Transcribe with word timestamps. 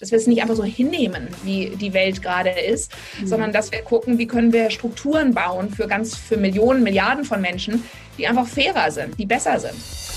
dass 0.00 0.10
wir 0.10 0.18
es 0.18 0.26
nicht 0.26 0.42
einfach 0.42 0.56
so 0.56 0.64
hinnehmen, 0.64 1.28
wie 1.44 1.70
die 1.76 1.92
Welt 1.92 2.22
gerade 2.22 2.50
ist, 2.50 2.92
mhm. 3.20 3.26
sondern 3.26 3.52
dass 3.52 3.70
wir 3.70 3.82
gucken, 3.82 4.18
wie 4.18 4.26
können 4.26 4.52
wir 4.52 4.70
Strukturen 4.70 5.34
bauen 5.34 5.70
für 5.70 5.86
ganz, 5.86 6.16
für 6.16 6.36
Millionen, 6.36 6.82
Milliarden 6.82 7.24
von 7.24 7.40
Menschen, 7.40 7.84
die 8.18 8.26
einfach 8.26 8.46
fairer 8.46 8.90
sind, 8.90 9.18
die 9.18 9.26
besser 9.26 9.58
sind. 9.60 10.09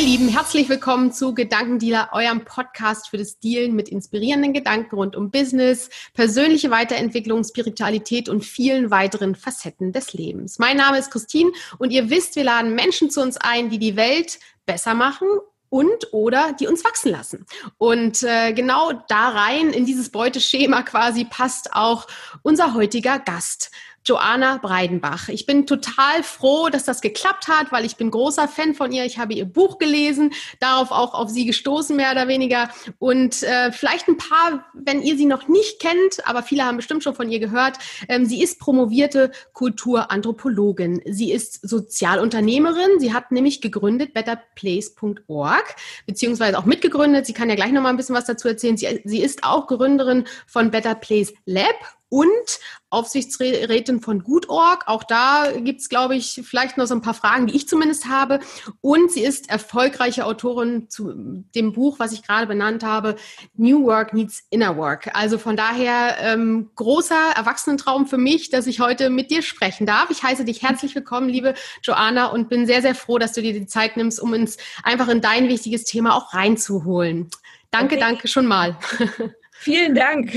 Ihr 0.00 0.06
Lieben, 0.06 0.28
herzlich 0.28 0.70
willkommen 0.70 1.12
zu 1.12 1.34
Gedankendealer, 1.34 2.08
eurem 2.12 2.42
Podcast 2.46 3.10
für 3.10 3.18
das 3.18 3.38
Dealen 3.38 3.76
mit 3.76 3.90
inspirierenden 3.90 4.54
Gedanken 4.54 4.94
rund 4.94 5.14
um 5.14 5.30
Business, 5.30 5.90
persönliche 6.14 6.70
Weiterentwicklung, 6.70 7.44
Spiritualität 7.44 8.30
und 8.30 8.42
vielen 8.42 8.90
weiteren 8.90 9.34
Facetten 9.34 9.92
des 9.92 10.14
Lebens. 10.14 10.58
Mein 10.58 10.78
Name 10.78 10.98
ist 10.98 11.10
Christine 11.10 11.52
und 11.76 11.90
ihr 11.90 12.08
wisst, 12.08 12.34
wir 12.36 12.44
laden 12.44 12.74
Menschen 12.74 13.10
zu 13.10 13.20
uns 13.20 13.36
ein, 13.36 13.68
die 13.68 13.78
die 13.78 13.94
Welt 13.94 14.38
besser 14.64 14.94
machen 14.94 15.28
und 15.68 16.12
oder 16.12 16.54
die 16.54 16.66
uns 16.66 16.82
wachsen 16.82 17.12
lassen. 17.12 17.44
Und 17.76 18.22
äh, 18.22 18.54
genau 18.54 18.92
da 19.08 19.28
rein 19.28 19.68
in 19.70 19.84
dieses 19.84 20.08
Beuteschema 20.08 20.82
quasi 20.82 21.26
passt 21.26 21.74
auch 21.74 22.06
unser 22.42 22.72
heutiger 22.72 23.18
Gast. 23.18 23.70
Joanna 24.04 24.58
Breidenbach. 24.58 25.28
Ich 25.28 25.46
bin 25.46 25.66
total 25.66 26.22
froh, 26.22 26.68
dass 26.70 26.84
das 26.84 27.00
geklappt 27.00 27.48
hat, 27.48 27.70
weil 27.70 27.84
ich 27.84 27.96
bin 27.96 28.10
großer 28.10 28.48
Fan 28.48 28.74
von 28.74 28.92
ihr. 28.92 29.04
Ich 29.04 29.18
habe 29.18 29.34
ihr 29.34 29.44
Buch 29.44 29.78
gelesen, 29.78 30.32
darauf 30.58 30.90
auch 30.90 31.14
auf 31.14 31.28
sie 31.28 31.44
gestoßen, 31.44 31.94
mehr 31.94 32.12
oder 32.12 32.26
weniger. 32.26 32.70
Und 32.98 33.42
äh, 33.42 33.72
vielleicht 33.72 34.08
ein 34.08 34.16
paar, 34.16 34.64
wenn 34.74 35.02
ihr 35.02 35.16
sie 35.16 35.26
noch 35.26 35.48
nicht 35.48 35.80
kennt, 35.80 36.26
aber 36.26 36.42
viele 36.42 36.64
haben 36.64 36.78
bestimmt 36.78 37.04
schon 37.04 37.14
von 37.14 37.30
ihr 37.30 37.40
gehört. 37.40 37.78
Ähm, 38.08 38.24
sie 38.24 38.42
ist 38.42 38.58
promovierte 38.58 39.32
Kulturanthropologin. 39.52 41.02
Sie 41.06 41.32
ist 41.32 41.68
Sozialunternehmerin. 41.68 43.00
Sie 43.00 43.12
hat 43.12 43.32
nämlich 43.32 43.60
gegründet 43.60 44.14
betterplace.org, 44.14 45.76
beziehungsweise 46.06 46.58
auch 46.58 46.64
mitgegründet. 46.64 47.26
Sie 47.26 47.34
kann 47.34 47.50
ja 47.50 47.54
gleich 47.54 47.72
noch 47.72 47.82
mal 47.82 47.90
ein 47.90 47.96
bisschen 47.96 48.16
was 48.16 48.24
dazu 48.24 48.48
erzählen. 48.48 48.78
Sie, 48.78 49.00
sie 49.04 49.20
ist 49.20 49.44
auch 49.44 49.66
Gründerin 49.66 50.24
von 50.46 50.70
Better 50.70 50.94
Place 50.94 51.34
Lab 51.44 51.76
und 52.10 52.58
Aufsichtsrätin 52.90 54.00
von 54.00 54.24
Gutorg. 54.24 54.82
Auch 54.86 55.04
da 55.04 55.52
gibt's, 55.56 55.88
glaube 55.88 56.16
ich, 56.16 56.42
vielleicht 56.44 56.76
noch 56.76 56.86
so 56.86 56.94
ein 56.94 57.02
paar 57.02 57.14
Fragen, 57.14 57.46
die 57.46 57.54
ich 57.54 57.68
zumindest 57.68 58.08
habe. 58.08 58.40
Und 58.80 59.12
sie 59.12 59.22
ist 59.22 59.48
erfolgreiche 59.48 60.26
Autorin 60.26 60.90
zu 60.90 61.44
dem 61.54 61.72
Buch, 61.72 62.00
was 62.00 62.12
ich 62.12 62.24
gerade 62.24 62.48
benannt 62.48 62.82
habe, 62.82 63.14
New 63.54 63.84
Work 63.84 64.12
Needs 64.12 64.42
Inner 64.50 64.76
Work. 64.76 65.10
Also 65.14 65.38
von 65.38 65.56
daher 65.56 66.16
ähm, 66.20 66.70
großer 66.74 67.30
Erwachsenentraum 67.36 68.06
für 68.06 68.18
mich, 68.18 68.50
dass 68.50 68.66
ich 68.66 68.80
heute 68.80 69.08
mit 69.08 69.30
dir 69.30 69.42
sprechen 69.42 69.86
darf. 69.86 70.10
Ich 70.10 70.24
heiße 70.24 70.44
dich 70.44 70.62
herzlich 70.62 70.94
willkommen, 70.96 71.28
liebe 71.28 71.54
Joanna, 71.82 72.26
und 72.26 72.48
bin 72.48 72.66
sehr, 72.66 72.82
sehr 72.82 72.96
froh, 72.96 73.18
dass 73.18 73.32
du 73.32 73.40
dir 73.40 73.52
die 73.52 73.66
Zeit 73.66 73.96
nimmst, 73.96 74.20
um 74.20 74.32
uns 74.32 74.56
einfach 74.82 75.08
in 75.08 75.20
dein 75.20 75.48
wichtiges 75.48 75.84
Thema 75.84 76.16
auch 76.16 76.34
reinzuholen. 76.34 77.30
Danke, 77.70 77.94
okay. 77.94 78.04
danke 78.04 78.26
schon 78.28 78.46
mal. 78.46 78.76
Vielen 79.60 79.94
Dank. 79.94 80.32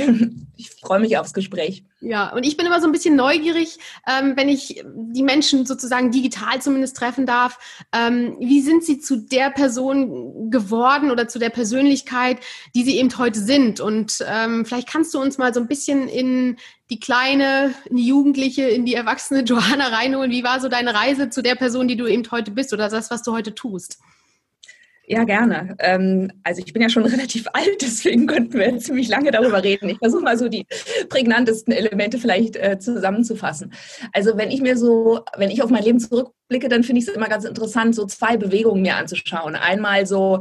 Ich 0.55 0.69
freue 0.69 0.99
mich 0.99 1.17
aufs 1.17 1.33
Gespräch. 1.33 1.83
Ja, 2.01 2.33
und 2.33 2.45
ich 2.45 2.57
bin 2.57 2.65
immer 2.65 2.81
so 2.81 2.87
ein 2.87 2.91
bisschen 2.91 3.15
neugierig, 3.15 3.79
ähm, 4.05 4.33
wenn 4.35 4.49
ich 4.49 4.83
die 4.85 5.23
Menschen 5.23 5.65
sozusagen 5.65 6.11
digital 6.11 6.61
zumindest 6.61 6.97
treffen 6.97 7.25
darf. 7.25 7.57
Ähm, 7.93 8.35
wie 8.41 8.61
sind 8.61 8.83
sie 8.83 8.99
zu 8.99 9.15
der 9.15 9.49
Person 9.49 10.51
geworden 10.51 11.09
oder 11.09 11.29
zu 11.29 11.39
der 11.39 11.49
Persönlichkeit, 11.49 12.39
die 12.75 12.83
sie 12.83 12.97
eben 12.97 13.17
heute 13.17 13.39
sind? 13.39 13.79
Und 13.79 14.23
ähm, 14.27 14.65
vielleicht 14.65 14.89
kannst 14.89 15.13
du 15.13 15.21
uns 15.21 15.37
mal 15.37 15.53
so 15.53 15.61
ein 15.61 15.67
bisschen 15.67 16.09
in 16.09 16.57
die 16.89 16.99
kleine, 16.99 17.73
in 17.85 17.95
die 17.95 18.07
Jugendliche, 18.07 18.63
in 18.63 18.85
die 18.85 18.93
erwachsene 18.93 19.43
Johanna 19.43 19.87
reinholen. 19.87 20.31
Wie 20.31 20.43
war 20.43 20.59
so 20.59 20.67
deine 20.67 20.93
Reise 20.93 21.29
zu 21.29 21.41
der 21.41 21.55
Person, 21.55 21.87
die 21.87 21.95
du 21.95 22.07
eben 22.07 22.29
heute 22.29 22.51
bist 22.51 22.73
oder 22.73 22.89
das, 22.89 23.09
was 23.09 23.23
du 23.23 23.31
heute 23.31 23.55
tust? 23.55 23.99
Ja, 25.05 25.25
gerne. 25.25 25.75
Ähm, 25.79 26.31
also 26.43 26.61
ich 26.65 26.71
bin 26.71 26.81
ja 26.81 26.89
schon 26.89 27.05
relativ 27.05 27.45
alt, 27.53 27.81
deswegen 27.81 28.25
könnten 28.25 28.57
wir 28.57 28.77
ziemlich 28.79 29.09
lange 29.09 29.31
darüber 29.31 29.63
reden. 29.63 29.89
Ich 29.89 29.97
versuche 29.97 30.23
mal 30.23 30.37
so 30.37 30.47
die 30.47 30.65
prägnantesten 31.09 31.73
Elemente 31.73 32.17
vielleicht 32.17 32.55
äh, 32.55 32.79
zusammenzufassen. 32.79 33.73
Also 34.13 34.37
wenn 34.37 34.49
ich 34.49 34.61
mir 34.61 34.77
so, 34.77 35.21
wenn 35.37 35.51
ich 35.51 35.61
auf 35.61 35.69
mein 35.69 35.83
Leben 35.83 35.99
zurückblicke, 36.43 36.69
dann 36.69 36.83
finde 36.83 37.01
ich 37.01 37.07
es 37.07 37.13
immer 37.13 37.27
ganz 37.27 37.45
interessant, 37.45 37.95
so 37.95 38.05
zwei 38.05 38.37
Bewegungen 38.37 38.81
mir 38.81 38.95
anzuschauen. 38.95 39.55
Einmal 39.55 40.05
so, 40.05 40.39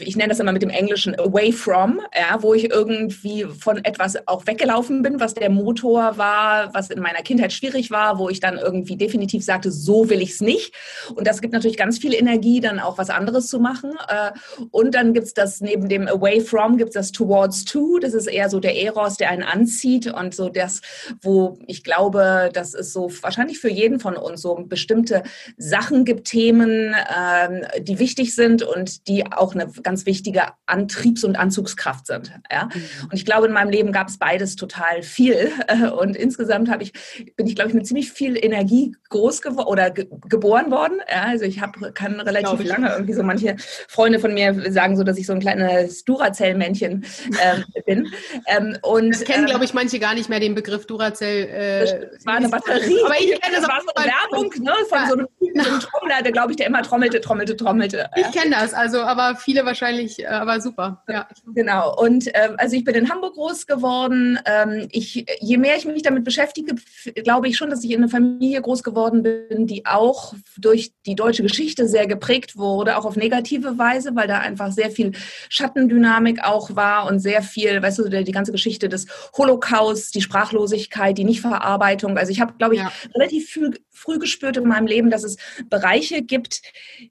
ich 0.00 0.16
nenne 0.16 0.30
das 0.30 0.40
immer 0.40 0.52
mit 0.52 0.62
dem 0.62 0.70
Englischen 0.70 1.18
away 1.18 1.52
from, 1.52 2.00
ja, 2.14 2.42
wo 2.42 2.54
ich 2.54 2.70
irgendwie 2.70 3.44
von 3.44 3.84
etwas 3.84 4.16
auch 4.26 4.46
weggelaufen 4.46 5.02
bin, 5.02 5.20
was 5.20 5.34
der 5.34 5.50
Motor 5.50 6.18
war, 6.18 6.74
was 6.74 6.90
in 6.90 7.00
meiner 7.00 7.22
Kindheit 7.22 7.52
schwierig 7.52 7.90
war, 7.90 8.18
wo 8.18 8.28
ich 8.28 8.40
dann 8.40 8.58
irgendwie 8.58 8.96
definitiv 8.96 9.44
sagte, 9.44 9.70
so 9.70 10.08
will 10.10 10.20
ich 10.20 10.30
es 10.30 10.40
nicht. 10.40 10.74
Und 11.14 11.26
das 11.26 11.40
gibt 11.40 11.52
natürlich 11.54 11.76
ganz 11.76 11.98
viel 11.98 12.14
Energie, 12.14 12.60
dann 12.60 12.80
auch 12.80 12.98
was 12.98 13.10
anderes 13.10 13.48
zu 13.48 13.60
machen 13.60 13.68
machen. 13.68 13.92
Äh, 14.08 14.30
und 14.70 14.94
dann 14.94 15.12
gibt 15.12 15.26
es 15.26 15.34
das 15.34 15.60
neben 15.60 15.88
dem 15.88 16.08
Away 16.08 16.40
From, 16.40 16.76
gibt 16.76 16.90
es 16.90 16.94
das 16.94 17.12
Towards 17.12 17.64
To. 17.66 17.98
Das 17.98 18.14
ist 18.14 18.26
eher 18.26 18.48
so 18.50 18.60
der 18.60 18.76
Eros, 18.76 19.16
der 19.16 19.30
einen 19.30 19.42
anzieht 19.42 20.06
und 20.12 20.34
so 20.34 20.48
das, 20.48 20.80
wo 21.22 21.58
ich 21.66 21.84
glaube, 21.84 22.50
das 22.52 22.74
ist 22.74 22.92
so 22.92 23.10
wahrscheinlich 23.22 23.58
für 23.58 23.70
jeden 23.70 24.00
von 24.00 24.16
uns 24.16 24.42
so 24.42 24.54
bestimmte 24.54 25.22
Sachen 25.56 26.04
gibt, 26.04 26.28
Themen, 26.28 26.94
ähm, 27.16 27.62
die 27.80 27.98
wichtig 27.98 28.34
sind 28.34 28.62
und 28.62 29.08
die 29.08 29.30
auch 29.30 29.54
eine 29.54 29.70
ganz 29.82 30.06
wichtige 30.06 30.42
Antriebs- 30.66 31.24
und 31.24 31.36
Anzugskraft 31.36 32.06
sind. 32.06 32.32
Ja? 32.50 32.66
Mhm. 32.66 32.82
Und 33.04 33.14
ich 33.14 33.24
glaube, 33.24 33.46
in 33.46 33.52
meinem 33.52 33.70
Leben 33.70 33.92
gab 33.92 34.08
es 34.08 34.18
beides 34.18 34.56
total 34.56 35.02
viel. 35.02 35.50
Und 35.98 36.16
insgesamt 36.16 36.70
habe 36.70 36.82
ich, 36.82 36.92
bin 37.36 37.46
ich, 37.46 37.54
glaube 37.54 37.70
ich, 37.70 37.74
mit 37.74 37.86
ziemlich 37.86 38.12
viel 38.12 38.36
Energie 38.36 38.94
groß 39.10 39.42
geworden 39.42 39.68
oder 39.68 39.90
ge 39.90 40.06
geboren 40.28 40.70
worden. 40.70 41.00
Ja? 41.10 41.24
Also 41.24 41.44
ich 41.44 41.60
habe, 41.60 41.92
kann 41.92 42.20
relativ 42.20 42.64
lange 42.64 42.90
irgendwie 42.90 43.14
so 43.14 43.22
manche 43.22 43.56
Freunde 43.88 44.18
von 44.18 44.34
mir 44.34 44.70
sagen 44.72 44.96
so, 44.96 45.04
dass 45.04 45.18
ich 45.18 45.26
so 45.26 45.32
ein 45.32 45.40
kleines 45.40 46.04
Duracell-Männchen 46.04 47.04
äh, 47.40 47.82
bin. 47.86 48.12
Ähm, 48.46 48.76
und 48.82 49.10
das 49.10 49.24
kennen, 49.24 49.44
ähm, 49.44 49.46
glaube 49.46 49.64
ich, 49.64 49.74
manche 49.74 49.98
gar 49.98 50.14
nicht 50.14 50.28
mehr 50.28 50.40
den 50.40 50.54
Begriff 50.54 50.86
Duracell. 50.86 51.48
Äh, 51.48 52.08
das 52.14 52.26
war 52.26 52.36
eine 52.36 52.48
Batterie. 52.48 53.02
Aber 53.04 53.18
ich 53.18 53.40
kenne 53.40 53.56
das, 53.56 53.68
war 53.68 53.80
so 53.80 53.94
eine 53.94 54.10
Werbung 54.12 54.52
ne, 54.62 54.72
von 54.88 55.07
so 55.08 55.14
einem 55.14 55.80
Trommler, 55.80 56.22
der, 56.22 56.32
glaube 56.32 56.52
ich, 56.52 56.56
der 56.56 56.66
immer 56.66 56.82
trommelte, 56.82 57.20
trommelte, 57.20 57.56
trommelte. 57.56 58.08
Ich 58.16 58.30
kenne 58.32 58.56
das, 58.58 58.74
also, 58.74 59.00
aber 59.00 59.36
viele 59.36 59.64
wahrscheinlich, 59.64 60.20
äh, 60.20 60.26
aber 60.26 60.60
super. 60.60 61.02
Ja. 61.08 61.28
Genau. 61.54 61.96
Und 61.98 62.26
äh, 62.28 62.50
also 62.56 62.76
ich 62.76 62.84
bin 62.84 62.94
in 62.94 63.10
Hamburg 63.10 63.34
groß 63.34 63.66
geworden. 63.66 64.38
Ähm, 64.44 64.88
ich, 64.90 65.26
je 65.40 65.56
mehr 65.56 65.76
ich 65.76 65.84
mich 65.84 66.02
damit 66.02 66.24
beschäftige, 66.24 66.74
glaube 67.22 67.48
ich 67.48 67.56
schon, 67.56 67.70
dass 67.70 67.84
ich 67.84 67.90
in 67.90 67.98
einer 67.98 68.08
Familie 68.08 68.60
groß 68.60 68.82
geworden 68.82 69.22
bin, 69.22 69.66
die 69.66 69.86
auch 69.86 70.34
durch 70.56 70.92
die 71.06 71.14
deutsche 71.14 71.42
Geschichte 71.42 71.88
sehr 71.88 72.06
geprägt 72.06 72.56
wurde, 72.56 72.96
auch 72.96 73.04
auf 73.04 73.16
negative 73.16 73.78
Weise, 73.78 74.14
weil 74.14 74.28
da 74.28 74.38
einfach 74.38 74.72
sehr 74.72 74.90
viel 74.90 75.12
Schattendynamik 75.48 76.44
auch 76.44 76.76
war 76.76 77.06
und 77.06 77.18
sehr 77.18 77.42
viel, 77.42 77.82
weißt 77.82 77.98
du, 77.98 78.08
die 78.08 78.32
ganze 78.32 78.52
Geschichte 78.52 78.88
des 78.88 79.06
Holocaust, 79.36 80.14
die 80.14 80.22
Sprachlosigkeit, 80.22 81.16
die 81.18 81.24
Nichtverarbeitung. 81.24 82.18
Also 82.18 82.32
ich 82.32 82.40
habe, 82.40 82.54
glaube 82.58 82.74
ich, 82.74 82.80
ja. 82.80 82.92
relativ 83.14 83.50
früh, 83.50 83.70
früh 83.98 84.18
gespürt 84.18 84.56
in 84.56 84.68
meinem 84.68 84.86
Leben, 84.86 85.10
dass 85.10 85.24
es 85.24 85.36
Bereiche 85.68 86.22
gibt, 86.22 86.62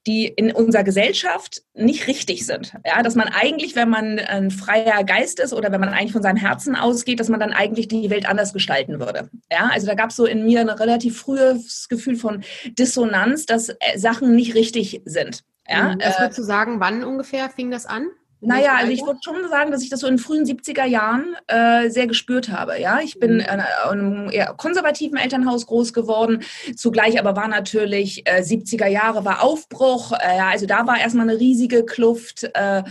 die 0.05 0.27
in 0.27 0.51
unserer 0.51 0.83
Gesellschaft 0.83 1.61
nicht 1.73 2.07
richtig 2.07 2.45
sind. 2.45 2.73
Ja, 2.85 3.03
dass 3.03 3.15
man 3.15 3.27
eigentlich, 3.27 3.75
wenn 3.75 3.89
man 3.89 4.19
ein 4.19 4.51
freier 4.51 5.03
Geist 5.03 5.39
ist 5.39 5.53
oder 5.53 5.71
wenn 5.71 5.81
man 5.81 5.89
eigentlich 5.89 6.13
von 6.13 6.23
seinem 6.23 6.37
Herzen 6.37 6.75
ausgeht, 6.75 7.19
dass 7.19 7.29
man 7.29 7.39
dann 7.39 7.53
eigentlich 7.53 7.87
die 7.87 8.09
Welt 8.09 8.27
anders 8.27 8.53
gestalten 8.53 8.99
würde. 8.99 9.29
Ja, 9.51 9.69
also 9.71 9.87
da 9.87 9.93
gab 9.93 10.09
es 10.09 10.15
so 10.15 10.25
in 10.25 10.45
mir 10.45 10.61
ein 10.61 10.69
relativ 10.69 11.19
frühes 11.19 11.87
Gefühl 11.89 12.15
von 12.15 12.43
Dissonanz, 12.77 13.45
dass 13.45 13.69
äh, 13.69 13.75
Sachen 13.97 14.35
nicht 14.35 14.55
richtig 14.55 15.01
sind. 15.05 15.43
Ja, 15.67 15.95
mhm. 15.95 16.01
Was 16.01 16.19
würdest 16.19 16.39
du 16.39 16.43
sagen, 16.43 16.79
wann 16.79 17.03
ungefähr 17.03 17.49
fing 17.49 17.71
das 17.71 17.85
an? 17.85 18.07
Naja, 18.39 18.75
also 18.75 18.91
ich 18.91 19.03
würde 19.03 19.19
schon 19.23 19.35
sagen, 19.49 19.71
dass 19.71 19.81
ich 19.81 19.89
das 19.89 20.01
so 20.01 20.07
in 20.07 20.19
frühen 20.19 20.45
70er 20.45 20.85
Jahren 20.85 21.35
äh, 21.47 21.89
sehr 21.89 22.05
gespürt 22.05 22.49
habe. 22.49 22.79
Ja, 22.79 22.99
ich 22.99 23.19
bin 23.19 23.35
mhm. 23.35 23.39
in 23.39 23.45
einem 23.47 24.29
eher 24.29 24.53
konservativen 24.55 25.17
Elternhaus 25.17 25.65
groß 25.65 25.91
geworden. 25.91 26.43
Zugleich 26.75 27.19
aber 27.19 27.35
war 27.35 27.47
natürlich 27.47 28.27
äh, 28.27 28.41
70er 28.41 28.87
Jahre 28.87 29.25
war 29.25 29.41
Aufbruch. 29.41 30.11
Äh, 30.11 30.37
ja, 30.37 30.49
also 30.49 30.67
da 30.67 30.85
war 30.85 30.99
erstmal 30.99 31.27
eine 31.27 31.39
riesige 31.39 31.83
Kluft. 31.83 32.47
Äh, 32.53 32.83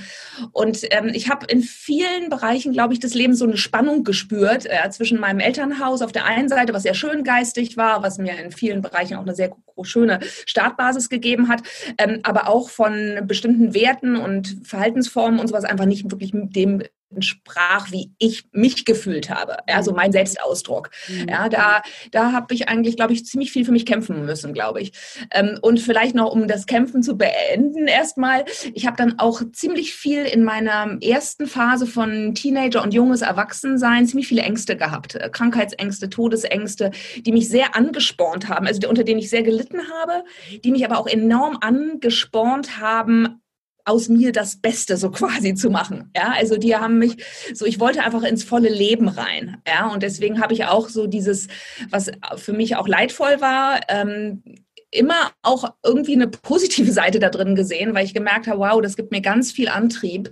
und 0.53 0.81
ähm, 0.91 1.11
ich 1.15 1.31
habe 1.31 1.47
in 1.47 1.63
vielen 1.63 2.29
Bereichen, 2.29 2.73
glaube 2.73 2.95
ich, 2.95 3.01
des 3.01 3.15
Lebens 3.15 3.39
so 3.39 3.45
eine 3.45 3.57
Spannung 3.57 4.03
gespürt 4.03 4.67
äh, 4.67 4.91
zwischen 4.91 5.21
meinem 5.21 5.39
Elternhaus 5.39 6.03
auf 6.03 6.13
der 6.13 6.25
einen 6.25 6.49
Seite, 6.49 6.75
was 6.75 6.83
sehr 6.83 6.95
schön 6.95 7.23
geistig 7.23 7.77
war, 7.77 8.03
was 8.03 8.19
mir 8.19 8.37
in 8.37 8.51
vielen 8.51 8.83
Bereichen 8.83 9.17
auch 9.17 9.23
eine 9.23 9.35
sehr 9.35 9.55
schöne 9.85 10.21
Startbasis 10.47 11.09
gegeben 11.09 11.49
hat, 11.49 11.63
ähm, 11.99 12.21
aber 12.23 12.49
auch 12.49 12.71
von 12.71 13.21
bestimmten 13.25 13.75
Werten 13.75 14.17
und 14.17 14.61
Verhaltensformen 14.65 15.41
und 15.41 15.49
sowas 15.49 15.65
einfach 15.65 15.87
nicht 15.87 16.11
wirklich 16.11 16.33
dem 16.33 16.83
entsprach, 17.15 17.91
wie 17.93 18.13
ich 18.19 18.45
mich 18.53 18.85
gefühlt 18.85 19.31
habe. 19.31 19.59
Ja, 19.69 19.83
so 19.83 19.93
mhm. 19.93 19.97
mein 19.97 20.13
Selbstausdruck. 20.13 20.91
Mhm. 21.09 21.29
Ja, 21.29 21.49
da, 21.49 21.83
da 22.11 22.33
habe 22.33 22.53
ich 22.55 22.69
eigentlich, 22.69 22.97
glaube 22.97 23.13
ich, 23.13 23.25
ziemlich 23.25 23.53
viel 23.53 23.65
für 23.65 23.73
mich 23.73 23.87
kämpfen 23.87 24.25
müssen, 24.25 24.53
glaube 24.53 24.81
ich. 24.81 24.93
Ähm, 25.31 25.59
und 25.63 25.81
vielleicht 25.81 26.15
noch, 26.15 26.33
um 26.33 26.49
das 26.49 26.67
Kämpfen 26.67 27.03
zu 27.03 27.17
beenden, 27.17 27.87
erstmal, 27.87 28.45
ich 28.75 28.87
habe 28.87 28.97
dann 28.97 29.19
auch 29.19 29.43
ziemlich 29.53 29.95
viel 29.95 30.25
in 30.25 30.45
meiner 30.45 30.99
ersten 31.01 31.47
Phase 31.47 31.87
von 31.87 32.35
Teenager 32.35 32.83
und 32.83 32.93
junges 32.93 33.23
Erwachsensein 33.23 34.07
ziemlich 34.07 34.27
viele 34.27 34.43
Ängste 34.43 34.77
gehabt. 34.77 35.15
Äh, 35.15 35.31
Krankheitsängste, 35.31 36.11
Todesängste, 36.11 36.91
die 37.19 37.33
mich 37.33 37.49
sehr 37.49 37.77
angespornt 37.77 38.49
haben, 38.49 38.67
also 38.67 38.89
unter 38.89 39.05
denen 39.05 39.21
ich 39.21 39.31
sehr 39.31 39.43
gelitten 39.43 39.81
habe, 40.01 40.25
die 40.65 40.71
mich 40.71 40.85
aber 40.85 40.99
auch 40.99 41.07
enorm 41.07 41.59
angespornt 41.61 42.81
haben, 42.81 43.41
aus 43.87 44.09
mir 44.09 44.33
das 44.33 44.57
Beste 44.57 44.97
so 44.97 45.11
quasi 45.11 45.55
zu 45.55 45.71
machen. 45.71 46.11
Ja, 46.15 46.33
also 46.37 46.57
die 46.57 46.77
haben 46.77 46.99
mich 46.99 47.17
so, 47.55 47.65
ich 47.65 47.81
wollte 47.81 48.03
einfach 48.03 48.23
ins 48.23 48.45
volle 48.45 48.69
Leben 48.69 49.09
rein. 49.09 49.63
Ja, 49.67 49.89
und 49.89 50.03
deswegen 50.03 50.41
habe 50.41 50.53
ich 50.53 50.67
auch 50.67 50.89
so 50.89 51.07
dieses, 51.07 51.49
was 51.91 52.11
für 52.37 52.53
mich 52.53 52.77
auch 52.77 52.89
leidvoll 52.89 53.41
war, 53.41 53.81
ähm, 53.89 54.43
immer 54.91 55.33
auch 55.43 55.75
irgendwie 55.85 56.15
eine 56.15 56.29
positive 56.29 56.91
Seite 56.91 57.19
da 57.19 57.29
drin 57.29 57.55
gesehen, 57.55 57.95
weil 57.95 58.05
ich 58.05 58.15
gemerkt 58.15 58.47
habe, 58.47 58.61
wow, 58.61 58.81
das 58.81 58.97
gibt 58.97 59.13
mir 59.13 59.21
ganz 59.21 59.53
viel 59.53 59.69
Antrieb, 59.69 60.31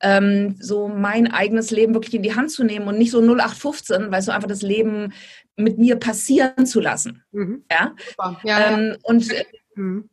ähm, 0.00 0.56
so 0.60 0.88
mein 0.88 1.30
eigenes 1.32 1.70
Leben 1.70 1.94
wirklich 1.94 2.14
in 2.14 2.22
die 2.22 2.34
Hand 2.34 2.50
zu 2.50 2.64
nehmen 2.64 2.86
und 2.86 2.98
nicht 2.98 3.10
so 3.10 3.20
0815, 3.20 4.10
weil 4.10 4.22
so 4.22 4.32
einfach 4.32 4.48
das 4.48 4.62
Leben 4.62 5.12
mit 5.56 5.78
mir 5.78 5.96
passieren 5.96 6.66
zu 6.66 6.80
lassen. 6.80 7.22
Mhm. 7.32 7.64
Ja, 7.70 7.94
ja, 8.44 8.74
ähm, 8.74 8.88
ja. 8.90 8.96
und. 9.02 9.30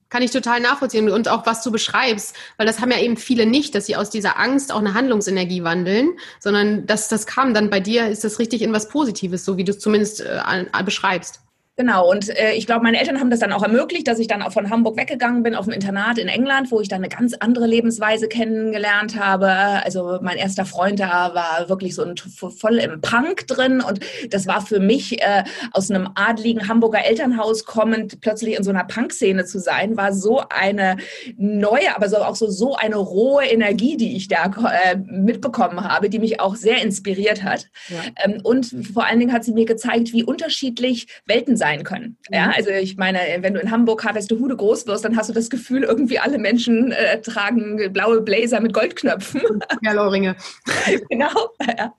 Kann 0.10 0.22
ich 0.22 0.32
total 0.32 0.60
nachvollziehen. 0.60 1.10
Und 1.10 1.28
auch 1.28 1.46
was 1.46 1.64
du 1.64 1.72
beschreibst, 1.72 2.36
weil 2.58 2.66
das 2.66 2.80
haben 2.80 2.92
ja 2.92 3.00
eben 3.00 3.18
viele 3.18 3.46
nicht, 3.46 3.76
dass 3.76 3.86
sie 3.86 3.96
aus 3.96 4.10
dieser 4.10 4.40
Angst 4.40 4.72
auch 4.72 4.80
eine 4.80 4.94
Handlungsenergie 4.94 5.64
wandeln, 5.64 6.18
sondern 6.40 6.86
dass 6.86 7.10
das 7.10 7.28
kam. 7.28 7.54
Dann 7.54 7.70
bei 7.70 7.80
dir, 7.80 8.08
ist 8.08 8.24
das 8.24 8.40
richtig 8.40 8.62
in 8.62 8.74
was 8.74 8.90
Positives, 8.90 9.46
so 9.46 9.58
wie 9.58 9.64
du 9.64 9.72
es 9.72 9.80
zumindest 9.80 10.22
äh, 10.22 10.84
beschreibst. 10.84 11.42
Genau, 11.78 12.12
und 12.12 12.30
äh, 12.38 12.52
ich 12.54 12.66
glaube, 12.66 12.84
meine 12.84 13.00
Eltern 13.00 13.22
haben 13.22 13.30
das 13.30 13.40
dann 13.40 13.54
auch 13.54 13.64
ermöglicht, 13.64 14.06
dass 14.06 14.20
ich 14.20 14.28
dann 14.28 14.42
auch 14.42 14.52
von 14.52 14.70
Hamburg 14.70 14.98
weggegangen 14.98 15.42
bin 15.42 15.56
auf 15.56 15.68
ein 15.68 15.74
Internat 15.74 16.18
in 16.18 16.28
England, 16.28 16.70
wo 16.70 16.82
ich 16.82 16.90
dann 16.90 16.98
eine 16.98 17.08
ganz 17.08 17.34
andere 17.34 17.66
Lebensweise 17.66 18.28
kennengelernt 18.28 19.18
habe. 19.18 19.48
Also 19.48 20.20
mein 20.22 20.36
erster 20.36 20.66
Freund 20.66 21.00
da 21.00 21.34
war 21.34 21.70
wirklich 21.70 21.96
so 21.96 22.04
ein, 22.04 22.16
voll 22.18 22.78
im 22.78 23.00
Punk 23.00 23.48
drin 23.48 23.80
und 23.80 24.02
das 24.30 24.48
war 24.48 24.66
für 24.66 24.82
mich 24.82 25.22
äh, 25.22 25.46
aus 25.72 25.90
einem 25.90 26.10
adligen 26.16 26.68
Hamburger 26.68 27.06
Elternhaus 27.06 27.64
kommend 27.64 28.20
plötzlich 28.20 28.58
in 28.58 28.64
so 28.64 28.70
einer 28.70 28.84
Punk-Szene 28.84 29.46
zu 29.46 29.60
sein, 29.60 29.96
war 29.96 30.14
so 30.14 30.44
eine 30.50 30.98
neue, 31.38 31.96
aber 31.96 32.10
so 32.10 32.18
auch 32.18 32.36
so, 32.36 32.50
so 32.50 32.76
eine 32.76 32.98
rohe 32.98 33.46
Energie, 33.46 33.96
die 33.96 34.18
ich 34.18 34.28
da 34.28 34.52
äh, 34.84 34.98
mitbekommen 34.98 35.82
habe, 35.86 36.10
die 36.10 36.20
mich 36.20 36.42
auch 36.42 36.58
sehr 36.58 36.82
inspiriert 36.82 37.44
hat. 37.44 37.68
Ja. 37.88 37.96
Ähm, 38.26 38.42
und 38.44 38.66
vor 38.94 39.08
allen 39.08 39.20
Dingen 39.20 39.32
hat 39.32 39.46
sie 39.46 39.54
mir 39.54 39.66
gezeigt, 39.66 40.12
wie 40.12 40.26
unterschiedlich 40.26 41.08
Welten 41.26 41.61
sein 41.62 41.84
können. 41.84 42.18
Ja, 42.32 42.48
mhm. 42.48 42.54
also 42.56 42.72
ich 42.72 42.98
meine, 42.98 43.20
wenn 43.42 43.54
du 43.54 43.60
in 43.60 43.70
Hamburg 43.70 44.04
Harvestehude 44.04 44.56
groß 44.56 44.88
wirst, 44.88 45.06
dann 45.06 45.16
hast 45.16 45.30
du 45.30 45.34
das 45.34 45.48
Gefühl, 45.48 45.84
irgendwie 45.84 46.18
alle 46.18 46.40
Menschen 46.40 46.92
äh, 46.92 47.22
tragen 47.22 47.94
blaue 47.94 48.22
Blazer 48.22 48.60
mit 48.60 48.74
Goldknöpfen. 48.74 49.44
Ja, 49.84 49.92
Lauringe. 49.92 50.36
genau. 51.10 51.30
Ja. 51.78 51.94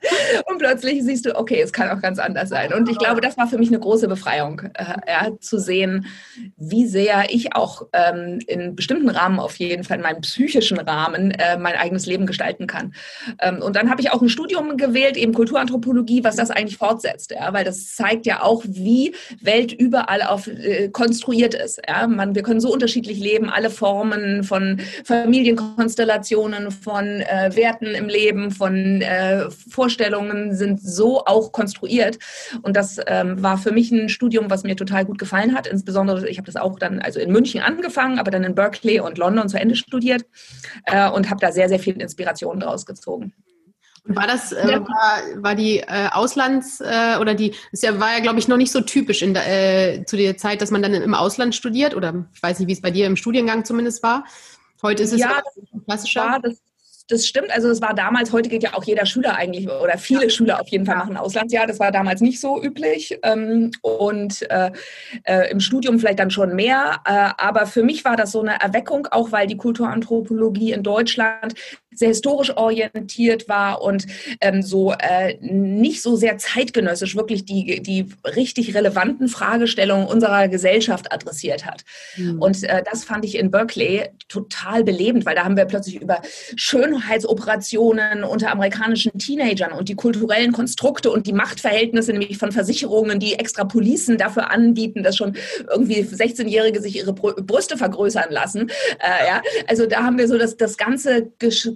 Und 0.46 0.58
plötzlich 0.58 1.04
siehst 1.04 1.26
du, 1.26 1.36
okay, 1.38 1.60
es 1.60 1.72
kann 1.72 1.96
auch 1.96 2.02
ganz 2.02 2.18
anders 2.18 2.48
sein. 2.48 2.72
Und 2.72 2.88
ich 2.88 2.98
glaube, 2.98 3.20
das 3.20 3.36
war 3.36 3.46
für 3.46 3.56
mich 3.56 3.68
eine 3.68 3.78
große 3.78 4.08
Befreiung, 4.08 4.62
äh, 4.74 4.84
ja, 5.06 5.30
zu 5.38 5.60
sehen, 5.60 6.06
wie 6.56 6.86
sehr 6.88 7.26
ich 7.30 7.54
auch 7.54 7.86
ähm, 7.92 8.40
in 8.48 8.74
bestimmten 8.74 9.10
Rahmen 9.10 9.38
auf 9.38 9.56
jeden 9.56 9.84
Fall, 9.84 9.98
in 9.98 10.02
meinem 10.02 10.22
psychischen 10.22 10.78
Rahmen, 10.78 11.30
äh, 11.30 11.56
mein 11.56 11.76
eigenes 11.76 12.06
Leben 12.06 12.26
gestalten 12.26 12.66
kann. 12.66 12.94
Ähm, 13.38 13.62
und 13.62 13.76
dann 13.76 13.90
habe 13.90 14.00
ich 14.00 14.10
auch 14.10 14.22
ein 14.22 14.28
Studium 14.28 14.76
gewählt, 14.76 15.16
eben 15.16 15.32
Kulturanthropologie, 15.32 16.24
was 16.24 16.34
das 16.34 16.50
eigentlich 16.50 16.78
fortsetzt, 16.78 17.30
ja, 17.30 17.52
weil 17.52 17.64
das 17.64 17.94
zeigt 17.94 18.26
ja 18.26 18.42
auch, 18.42 18.64
wie 18.66 19.14
Welt 19.52 19.72
überall 19.72 20.22
auf, 20.22 20.46
äh, 20.46 20.88
konstruiert 20.88 21.54
ist. 21.54 21.80
Ja? 21.86 22.06
Man, 22.06 22.34
wir 22.34 22.42
können 22.42 22.60
so 22.60 22.72
unterschiedlich 22.72 23.18
leben, 23.18 23.50
alle 23.50 23.70
Formen 23.70 24.44
von 24.44 24.80
Familienkonstellationen, 25.04 26.70
von 26.70 27.20
äh, 27.20 27.50
Werten 27.54 27.86
im 27.86 28.08
Leben, 28.08 28.50
von 28.50 29.02
äh, 29.02 29.50
Vorstellungen 29.50 30.54
sind 30.54 30.80
so 30.80 31.24
auch 31.24 31.52
konstruiert. 31.52 32.18
Und 32.62 32.76
das 32.76 32.98
ähm, 33.06 33.42
war 33.42 33.58
für 33.58 33.72
mich 33.72 33.90
ein 33.90 34.08
Studium, 34.08 34.50
was 34.50 34.62
mir 34.62 34.76
total 34.76 35.04
gut 35.04 35.18
gefallen 35.18 35.54
hat. 35.54 35.66
Insbesondere, 35.66 36.28
ich 36.28 36.38
habe 36.38 36.46
das 36.46 36.56
auch 36.56 36.78
dann 36.78 37.00
also 37.00 37.20
in 37.20 37.30
München 37.30 37.60
angefangen, 37.60 38.18
aber 38.18 38.30
dann 38.30 38.44
in 38.44 38.54
Berkeley 38.54 39.00
und 39.00 39.18
London 39.18 39.48
zu 39.48 39.58
Ende 39.58 39.76
studiert 39.76 40.24
äh, 40.86 41.10
und 41.10 41.28
habe 41.30 41.40
da 41.40 41.52
sehr, 41.52 41.68
sehr 41.68 41.78
viel 41.78 42.00
Inspiration 42.00 42.60
draus 42.60 42.86
gezogen. 42.86 43.32
War 44.04 44.26
das, 44.26 44.50
äh, 44.50 44.80
war, 44.80 45.42
war 45.42 45.54
die 45.54 45.78
äh, 45.78 46.08
Auslands- 46.10 46.80
äh, 46.80 47.18
oder 47.20 47.34
die, 47.34 47.54
das 47.70 47.82
ja, 47.82 48.00
war 48.00 48.12
ja, 48.12 48.18
glaube 48.18 48.40
ich, 48.40 48.48
noch 48.48 48.56
nicht 48.56 48.72
so 48.72 48.80
typisch 48.80 49.22
in 49.22 49.32
der, 49.32 49.46
äh, 49.46 50.04
zu 50.04 50.16
der 50.16 50.36
Zeit, 50.36 50.60
dass 50.60 50.72
man 50.72 50.82
dann 50.82 50.92
im 50.92 51.14
Ausland 51.14 51.54
studiert 51.54 51.94
oder 51.94 52.26
ich 52.34 52.42
weiß 52.42 52.58
nicht, 52.58 52.68
wie 52.68 52.72
es 52.72 52.80
bei 52.80 52.90
dir 52.90 53.06
im 53.06 53.16
Studiengang 53.16 53.64
zumindest 53.64 54.02
war. 54.02 54.24
Heute 54.82 55.04
ist 55.04 55.12
es 55.12 55.20
ja, 55.20 55.40
klassischer. 55.86 56.22
War, 56.22 56.40
das, 56.40 56.60
das 57.08 57.26
stimmt. 57.26 57.52
Also 57.52 57.68
es 57.68 57.80
war 57.80 57.94
damals, 57.94 58.32
heute 58.32 58.48
geht 58.48 58.64
ja 58.64 58.74
auch 58.74 58.82
jeder 58.82 59.06
Schüler 59.06 59.36
eigentlich, 59.36 59.68
oder 59.68 59.96
viele. 59.98 60.30
Schüler 60.30 60.60
auf 60.60 60.68
jeden 60.68 60.86
Fall 60.86 60.96
machen 60.96 61.16
Auslandsjahr. 61.16 61.68
Das 61.68 61.78
war 61.78 61.92
damals 61.92 62.20
nicht 62.20 62.40
so 62.40 62.60
üblich. 62.60 63.18
Ähm, 63.22 63.70
und 63.82 64.42
äh, 64.50 64.72
äh, 65.24 65.50
im 65.50 65.60
Studium 65.60 66.00
vielleicht 66.00 66.18
dann 66.18 66.30
schon 66.30 66.56
mehr. 66.56 67.00
Äh, 67.04 67.30
aber 67.36 67.66
für 67.66 67.82
mich 67.84 68.04
war 68.04 68.16
das 68.16 68.32
so 68.32 68.40
eine 68.40 68.60
Erweckung, 68.60 69.06
auch 69.12 69.30
weil 69.30 69.46
die 69.46 69.56
Kulturanthropologie 69.56 70.72
in 70.72 70.82
Deutschland 70.82 71.54
sehr 71.94 72.08
historisch 72.08 72.56
orientiert 72.56 73.48
war 73.48 73.82
und 73.82 74.06
ähm, 74.40 74.62
so 74.62 74.92
äh, 74.92 75.36
nicht 75.40 76.02
so 76.02 76.16
sehr 76.16 76.38
zeitgenössisch 76.38 77.16
wirklich 77.16 77.44
die, 77.44 77.82
die 77.82 78.06
richtig 78.36 78.74
relevanten 78.74 79.28
Fragestellungen 79.28 80.06
unserer 80.06 80.48
Gesellschaft 80.48 81.12
adressiert 81.12 81.66
hat. 81.66 81.84
Mhm. 82.16 82.40
Und 82.40 82.62
äh, 82.64 82.82
das 82.90 83.04
fand 83.04 83.24
ich 83.24 83.38
in 83.38 83.50
Berkeley 83.50 84.08
total 84.28 84.84
belebend, 84.84 85.26
weil 85.26 85.34
da 85.34 85.44
haben 85.44 85.56
wir 85.56 85.64
plötzlich 85.64 86.00
über 86.00 86.20
Schönheit 86.56 87.02
Schönheitsoperationen 87.22 88.24
unter 88.24 88.50
amerikanischen 88.50 89.18
Teenagern 89.18 89.72
und 89.72 89.88
die 89.88 89.94
kulturellen 89.94 90.52
Konstrukte 90.52 91.10
und 91.10 91.26
die 91.26 91.32
Machtverhältnisse, 91.32 92.12
nämlich 92.12 92.38
von 92.38 92.52
Versicherungen, 92.52 93.18
die 93.18 93.34
extra 93.34 93.64
Policen 93.64 94.18
dafür 94.18 94.50
anbieten, 94.50 95.02
dass 95.02 95.16
schon 95.16 95.36
irgendwie 95.70 96.02
16-Jährige 96.02 96.80
sich 96.80 96.96
ihre 96.96 97.12
Brüste 97.12 97.76
vergrößern 97.76 98.30
lassen. 98.30 98.70
Äh, 98.98 99.26
ja, 99.26 99.42
also 99.66 99.86
da 99.86 100.02
haben 100.02 100.18
wir 100.18 100.28
so 100.28 100.38
das, 100.38 100.56
das 100.56 100.76
ganze 100.76 101.30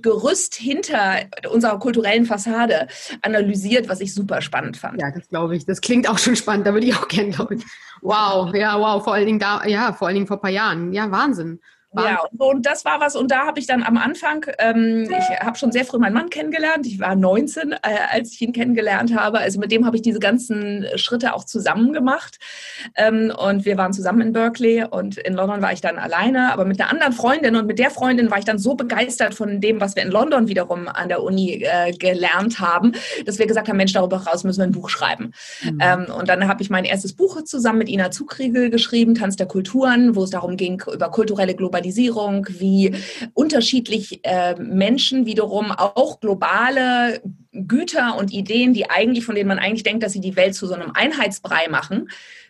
Gerüst 0.07 0.55
hinter 0.55 1.23
unserer 1.51 1.81
kulturellen 1.81 2.27
Fassade 2.27 2.87
analysiert, 3.23 3.89
was 3.89 4.01
ich 4.01 4.15
super 4.15 4.41
spannend 4.41 4.77
fand. 4.77 5.01
Ja, 5.01 5.11
das 5.11 5.29
glaube 5.29 5.57
ich. 5.57 5.67
Das 5.67 5.81
klingt 5.81 6.09
auch 6.09 6.19
schon 6.19 6.37
spannend. 6.37 6.65
Da 6.65 6.73
würde 6.73 6.87
ich 6.87 6.95
auch 6.95 7.09
gerne, 7.09 7.31
glaube 7.33 7.57
ich. 7.57 7.65
Wow, 8.03 8.55
ja, 8.55 8.79
wow. 8.79 9.03
Vor 9.03 9.15
allen 9.15 9.27
Dingen 9.27 9.41
da, 9.41 9.67
ja, 9.67 9.93
vor 9.93 10.07
allen 10.07 10.15
Dingen 10.15 10.29
vor 10.29 10.37
ein 10.37 10.43
paar 10.43 10.51
Jahren. 10.51 10.93
Ja, 10.93 11.11
Wahnsinn. 11.11 11.59
Ja, 12.05 12.21
und 12.39 12.67
das 12.67 12.85
war 12.85 13.01
was. 13.01 13.17
Und 13.17 13.31
da 13.31 13.47
habe 13.47 13.59
ich 13.59 13.67
dann 13.67 13.83
am 13.83 13.97
Anfang, 13.97 14.47
ähm, 14.59 15.09
ich 15.11 15.41
habe 15.41 15.57
schon 15.57 15.73
sehr 15.73 15.85
früh 15.85 15.99
meinen 15.99 16.15
Mann 16.15 16.31
kennengelernt. 16.31 16.87
Ich 16.87 17.01
war 17.01 17.15
19, 17.15 17.73
äh, 17.73 17.77
als 18.11 18.33
ich 18.33 18.43
ihn 18.43 18.53
kennengelernt 18.53 19.15
habe. 19.15 19.39
Also 19.39 19.59
mit 19.59 19.73
dem 19.73 19.87
habe 19.87 19.97
ich 19.97 20.03
diese 20.03 20.19
ganzen 20.19 20.87
Schritte 20.97 21.35
auch 21.35 21.45
zusammen 21.45 21.93
gemacht. 21.93 22.39
Ähm, 22.97 23.33
und 23.37 23.65
wir 23.65 23.77
waren 23.77 23.93
zusammen 23.93 24.21
in 24.21 24.33
Berkeley 24.33 24.85
und 24.85 25.17
in 25.19 25.35
London 25.35 25.63
war 25.63 25.73
ich 25.73 25.81
dann 25.81 25.99
alleine, 25.99 26.53
aber 26.53 26.65
mit 26.65 26.81
einer 26.81 26.91
anderen 26.91 27.13
Freundin. 27.13 27.57
Und 27.57 27.67
mit 27.67 27.79
der 27.79 27.91
Freundin 27.91 28.31
war 28.31 28.39
ich 28.39 28.45
dann 28.45 28.59
so 28.59 28.75
begeistert 28.75 29.35
von 29.35 29.61
dem, 29.61 29.81
was 29.81 29.97
wir 29.97 30.03
in 30.03 30.11
London 30.11 30.49
wiederum 30.49 30.89
an 30.89 31.09
der 31.09 31.23
Uni 31.23 31.65
äh, 31.65 31.93
gelernt 31.93 32.61
haben, 32.61 32.93
dass 33.25 33.39
wir 33.39 33.47
gesagt 33.47 33.69
haben, 33.69 33.77
Mensch, 33.77 33.93
darüber 33.93 34.19
raus 34.19 34.45
müssen 34.45 34.61
wir 34.61 34.67
ein 34.67 34.73
Buch 34.73 34.91
schreiben. 34.91 35.33
Mhm. 35.63 35.79
Ähm, 35.81 36.07
und 36.19 36.29
dann 36.29 36.47
habe 36.49 36.63
ich 36.63 36.71
mein 36.71 36.85
erstes 36.85 37.15
Buch 37.15 37.43
zusammen 37.43 37.79
mit 37.79 37.89
Ina 37.89 38.11
Zugriegel 38.11 38.71
geschrieben, 38.71 39.15
Tanz 39.15 39.37
der 39.37 39.47
Kulturen, 39.47 40.15
wo 40.15 40.25
es 40.25 40.31
darum 40.31 40.57
ging, 40.57 40.83
über 40.93 41.11
kulturelle 41.11 41.55
Globalisierung 41.55 41.86
Globalisierung, 41.87 42.47
wie 42.51 42.95
unterschiedlich 43.35 44.21
äh, 44.23 44.55
Menschen 44.57 45.27
wiederum 45.27 45.71
auch 45.71 46.21
globale 46.21 47.21
Güter 47.53 48.17
und 48.19 48.33
Ideen, 48.33 48.75
die 48.75 48.91
eigentlich, 48.91 49.25
von 49.25 49.35
denen 49.35 49.49
man 49.49 49.59
eigentlich 49.59 49.83
denkt, 49.83 50.03
dass 50.03 50.13
sie 50.13 50.21
die 50.21 50.37
Welt 50.37 50.55
zu 50.55 50.67
so 50.67 50.75
einem 50.75 50.93
Einheitsbrei 50.93 51.69
machen, 51.69 52.09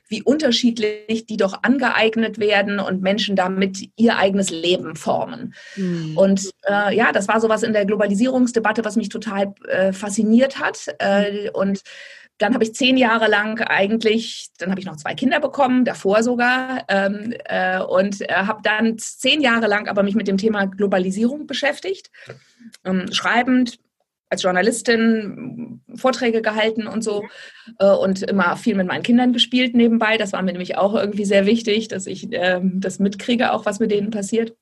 wie 0.08 0.22
unterschiedlich 0.22 1.26
die 1.26 1.36
doch 1.36 1.62
angeeignet 1.62 2.38
werden 2.38 2.78
und 2.78 3.02
Menschen 3.02 3.34
damit 3.36 3.90
ihr 3.96 4.16
eigenes 4.16 4.50
Leben 4.50 4.94
formen. 4.94 5.54
Mhm. 5.76 6.16
Und 6.16 6.50
äh, 6.68 6.96
ja, 6.96 7.12
das 7.12 7.28
war 7.28 7.40
sowas 7.40 7.62
in 7.62 7.72
der 7.72 7.84
Globalisierungsdebatte, 7.84 8.84
was 8.84 8.96
mich 8.96 9.08
total 9.08 9.54
äh, 9.68 9.92
fasziniert 9.92 10.60
hat. 10.60 10.86
Äh, 10.98 11.50
und 11.50 11.82
dann 12.38 12.54
habe 12.54 12.64
ich 12.64 12.74
zehn 12.74 12.96
Jahre 12.96 13.28
lang 13.28 13.60
eigentlich, 13.62 14.48
dann 14.58 14.70
habe 14.70 14.80
ich 14.80 14.86
noch 14.86 14.96
zwei 14.96 15.14
Kinder 15.14 15.40
bekommen, 15.40 15.84
davor 15.84 16.22
sogar, 16.22 16.84
ähm, 16.88 17.34
äh, 17.44 17.80
und 17.80 18.20
äh, 18.22 18.32
habe 18.32 18.60
dann 18.62 18.98
zehn 18.98 19.40
Jahre 19.40 19.66
lang 19.66 19.88
aber 19.88 20.02
mich 20.02 20.14
mit 20.14 20.28
dem 20.28 20.36
Thema 20.36 20.66
Globalisierung 20.66 21.46
beschäftigt, 21.46 22.10
ähm, 22.84 23.10
schreibend, 23.12 23.78
als 24.28 24.42
Journalistin 24.42 25.80
Vorträge 25.94 26.42
gehalten 26.42 26.86
und 26.86 27.02
so 27.02 27.24
äh, 27.78 27.86
und 27.86 28.22
immer 28.22 28.56
viel 28.56 28.74
mit 28.74 28.86
meinen 28.86 29.04
Kindern 29.04 29.32
gespielt 29.32 29.74
nebenbei. 29.74 30.16
Das 30.16 30.32
war 30.32 30.42
mir 30.42 30.52
nämlich 30.52 30.76
auch 30.76 30.94
irgendwie 30.94 31.24
sehr 31.24 31.46
wichtig, 31.46 31.88
dass 31.88 32.06
ich 32.06 32.32
äh, 32.32 32.60
das 32.62 32.98
mitkriege, 32.98 33.52
auch 33.52 33.66
was 33.66 33.78
mit 33.78 33.90
denen 33.92 34.10
passiert. 34.10 34.56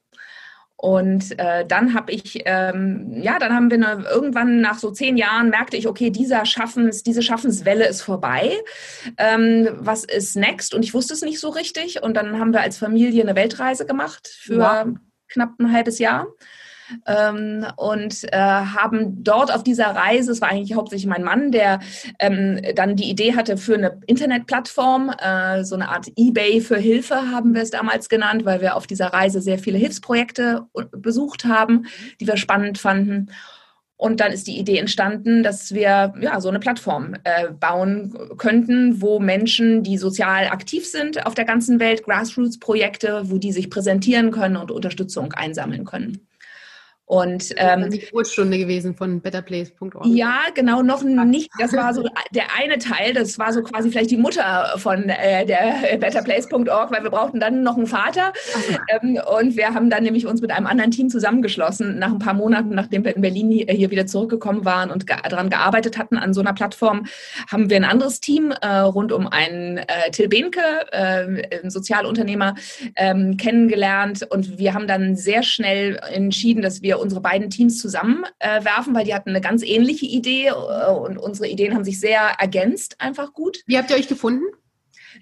Und 0.84 1.38
äh, 1.38 1.64
dann 1.64 1.94
habe 1.94 2.12
ich, 2.12 2.42
ähm, 2.44 3.10
ja, 3.14 3.38
dann 3.38 3.54
haben 3.54 3.70
wir 3.70 3.78
eine, 3.78 4.04
irgendwann 4.06 4.60
nach 4.60 4.78
so 4.78 4.90
zehn 4.90 5.16
Jahren 5.16 5.48
merkte 5.48 5.78
ich, 5.78 5.88
okay, 5.88 6.10
dieser 6.10 6.44
Schaffens, 6.44 7.02
diese 7.02 7.22
Schaffenswelle 7.22 7.88
ist 7.88 8.02
vorbei. 8.02 8.52
Ähm, 9.16 9.70
was 9.78 10.04
ist 10.04 10.36
next? 10.36 10.74
Und 10.74 10.82
ich 10.82 10.92
wusste 10.92 11.14
es 11.14 11.22
nicht 11.22 11.40
so 11.40 11.48
richtig. 11.48 12.02
Und 12.02 12.18
dann 12.18 12.38
haben 12.38 12.52
wir 12.52 12.60
als 12.60 12.76
Familie 12.76 13.22
eine 13.22 13.34
Weltreise 13.34 13.86
gemacht 13.86 14.28
für 14.28 14.58
ja. 14.58 14.86
knapp 15.28 15.58
ein 15.58 15.72
halbes 15.72 15.98
Jahr 15.98 16.26
ähm, 17.06 17.66
und 17.76 18.24
äh, 18.32 18.38
haben 18.38 19.22
dort 19.22 19.52
auf 19.52 19.62
dieser 19.62 19.86
Reise, 19.86 20.32
es 20.32 20.40
war 20.40 20.50
eigentlich 20.50 20.74
hauptsächlich 20.76 21.06
mein 21.06 21.24
Mann, 21.24 21.52
der 21.52 21.80
ähm, 22.18 22.60
dann 22.74 22.96
die 22.96 23.10
Idee 23.10 23.34
hatte 23.34 23.56
für 23.56 23.74
eine 23.74 24.00
Internetplattform, 24.06 25.10
äh, 25.10 25.64
so 25.64 25.74
eine 25.74 25.88
Art 25.88 26.08
eBay 26.16 26.60
für 26.60 26.78
Hilfe 26.78 27.30
haben 27.30 27.54
wir 27.54 27.62
es 27.62 27.70
damals 27.70 28.08
genannt, 28.08 28.44
weil 28.44 28.60
wir 28.60 28.76
auf 28.76 28.86
dieser 28.86 29.12
Reise 29.12 29.40
sehr 29.40 29.58
viele 29.58 29.78
Hilfsprojekte 29.78 30.66
besucht 30.92 31.44
haben, 31.44 31.86
die 32.20 32.26
wir 32.26 32.36
spannend 32.36 32.78
fanden. 32.78 33.30
Und 33.96 34.20
dann 34.20 34.32
ist 34.32 34.48
die 34.48 34.58
Idee 34.58 34.78
entstanden, 34.78 35.42
dass 35.42 35.72
wir 35.72 36.14
ja 36.20 36.40
so 36.40 36.48
eine 36.48 36.58
Plattform 36.58 37.14
äh, 37.22 37.48
bauen 37.48 38.12
könnten, 38.38 39.00
wo 39.00 39.20
Menschen, 39.20 39.82
die 39.82 39.98
sozial 39.98 40.48
aktiv 40.48 40.86
sind 40.86 41.24
auf 41.26 41.34
der 41.34 41.44
ganzen 41.44 41.78
Welt, 41.78 42.02
Grassroots-Projekte, 42.04 43.22
wo 43.30 43.38
die 43.38 43.52
sich 43.52 43.70
präsentieren 43.70 44.32
können 44.32 44.56
und 44.56 44.72
Unterstützung 44.72 45.32
einsammeln 45.32 45.84
können. 45.84 46.26
Und 47.06 47.50
ähm, 47.58 47.90
die 47.90 47.98
Geburtsstunde 47.98 48.56
gewesen 48.56 48.94
von 48.94 49.20
betterplace.org. 49.20 50.06
Ja, 50.06 50.40
genau, 50.54 50.82
noch 50.82 51.02
nicht. 51.02 51.50
Das 51.58 51.74
war 51.74 51.92
so 51.92 52.02
der 52.34 52.44
eine 52.58 52.78
Teil, 52.78 53.12
das 53.12 53.38
war 53.38 53.52
so 53.52 53.62
quasi 53.62 53.90
vielleicht 53.90 54.10
die 54.10 54.16
Mutter 54.16 54.72
von 54.78 55.10
äh, 55.10 55.44
der 55.44 55.98
betterplace.org, 55.98 56.90
weil 56.90 57.02
wir 57.02 57.10
brauchten 57.10 57.40
dann 57.40 57.62
noch 57.62 57.76
einen 57.76 57.86
Vater. 57.86 58.32
Ähm, 58.88 59.20
und 59.38 59.56
wir 59.56 59.74
haben 59.74 59.90
dann 59.90 60.02
nämlich 60.02 60.26
uns 60.26 60.40
mit 60.40 60.50
einem 60.50 60.66
anderen 60.66 60.90
Team 60.90 61.10
zusammengeschlossen, 61.10 61.98
nach 61.98 62.10
ein 62.10 62.18
paar 62.18 62.32
Monaten, 62.32 62.70
nachdem 62.70 63.04
wir 63.04 63.14
in 63.14 63.20
Berlin 63.20 63.50
hier 63.50 63.90
wieder 63.90 64.06
zurückgekommen 64.06 64.64
waren 64.64 64.90
und 64.90 65.06
ge 65.06 65.16
daran 65.28 65.50
gearbeitet 65.50 65.98
hatten 65.98 66.16
an 66.16 66.32
so 66.32 66.40
einer 66.40 66.54
Plattform, 66.54 67.06
haben 67.50 67.68
wir 67.68 67.76
ein 67.76 67.84
anderes 67.84 68.20
Team 68.20 68.50
äh, 68.50 68.78
rund 68.78 69.12
um 69.12 69.26
einen 69.26 69.78
äh, 69.78 70.10
Till 70.10 70.28
Behnke, 70.28 70.60
äh, 70.90 71.60
ein 71.62 71.70
Sozialunternehmer, 71.70 72.54
ähm, 72.96 73.36
kennengelernt. 73.36 74.26
Und 74.30 74.58
wir 74.58 74.72
haben 74.72 74.86
dann 74.86 75.16
sehr 75.16 75.42
schnell 75.42 75.98
entschieden, 76.10 76.62
dass 76.62 76.80
wir 76.80 76.93
wir 76.94 77.00
unsere 77.00 77.20
beiden 77.20 77.50
Teams 77.50 77.78
zusammenwerfen, 77.78 78.94
äh, 78.94 78.96
weil 78.96 79.04
die 79.04 79.14
hatten 79.14 79.30
eine 79.30 79.40
ganz 79.40 79.62
ähnliche 79.62 80.06
Idee 80.06 80.48
äh, 80.48 80.90
und 80.90 81.18
unsere 81.18 81.48
Ideen 81.48 81.74
haben 81.74 81.84
sich 81.84 82.00
sehr 82.00 82.20
ergänzt, 82.38 82.96
einfach 83.00 83.32
gut. 83.32 83.62
Wie 83.66 83.76
habt 83.76 83.90
ihr 83.90 83.96
euch 83.96 84.08
gefunden? 84.08 84.44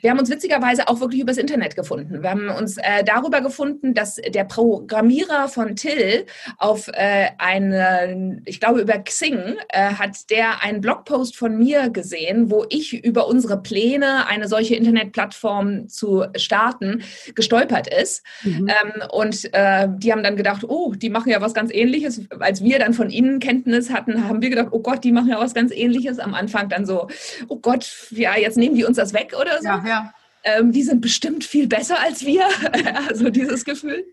Wir 0.00 0.10
haben 0.10 0.18
uns 0.18 0.30
witzigerweise 0.30 0.88
auch 0.88 1.00
wirklich 1.00 1.20
übers 1.20 1.36
Internet 1.36 1.76
gefunden. 1.76 2.22
Wir 2.22 2.30
haben 2.30 2.48
uns 2.48 2.76
äh, 2.78 3.04
darüber 3.04 3.40
gefunden, 3.40 3.94
dass 3.94 4.16
der 4.16 4.44
Programmierer 4.44 5.48
von 5.48 5.76
Till 5.76 6.26
auf 6.58 6.88
äh, 6.88 7.28
eine, 7.38 8.40
ich 8.44 8.60
glaube 8.60 8.80
über 8.80 8.98
Xing, 8.98 9.56
äh, 9.68 9.94
hat 9.94 10.30
der 10.30 10.62
einen 10.62 10.80
Blogpost 10.80 11.36
von 11.36 11.56
mir 11.56 11.90
gesehen, 11.90 12.50
wo 12.50 12.64
ich 12.68 13.04
über 13.04 13.26
unsere 13.26 13.60
Pläne, 13.62 14.26
eine 14.26 14.48
solche 14.48 14.74
Internetplattform 14.74 15.88
zu 15.88 16.24
starten, 16.36 17.02
gestolpert 17.34 17.88
ist. 17.88 18.24
Mhm. 18.42 18.68
Ähm, 18.68 19.02
und 19.10 19.52
äh, 19.52 19.88
die 19.90 20.12
haben 20.12 20.22
dann 20.22 20.36
gedacht, 20.36 20.64
oh, 20.66 20.94
die 20.94 21.10
machen 21.10 21.30
ja 21.30 21.40
was 21.40 21.54
ganz 21.54 21.72
ähnliches. 21.72 22.22
Als 22.40 22.62
wir 22.62 22.78
dann 22.78 22.94
von 22.94 23.10
ihnen 23.10 23.40
Kenntnis 23.40 23.90
hatten, 23.90 24.28
haben 24.28 24.42
wir 24.42 24.50
gedacht, 24.50 24.68
oh 24.70 24.80
Gott, 24.80 25.04
die 25.04 25.12
machen 25.12 25.28
ja 25.28 25.38
was 25.38 25.54
ganz 25.54 25.72
ähnliches. 25.72 26.18
Am 26.18 26.34
Anfang 26.34 26.68
dann 26.68 26.86
so, 26.86 27.08
oh 27.48 27.56
Gott, 27.56 28.08
ja, 28.10 28.36
jetzt 28.36 28.56
nehmen 28.56 28.74
die 28.74 28.84
uns 28.84 28.96
das 28.96 29.12
weg 29.12 29.34
oder 29.38 29.58
so. 29.60 29.66
Ja, 29.66 29.81
ja. 29.86 30.12
Ähm, 30.44 30.72
die 30.72 30.82
sind 30.82 31.00
bestimmt 31.00 31.44
viel 31.44 31.68
besser 31.68 32.00
als 32.00 32.26
wir, 32.26 32.42
also 33.08 33.30
dieses 33.30 33.64
Gefühl. 33.64 34.04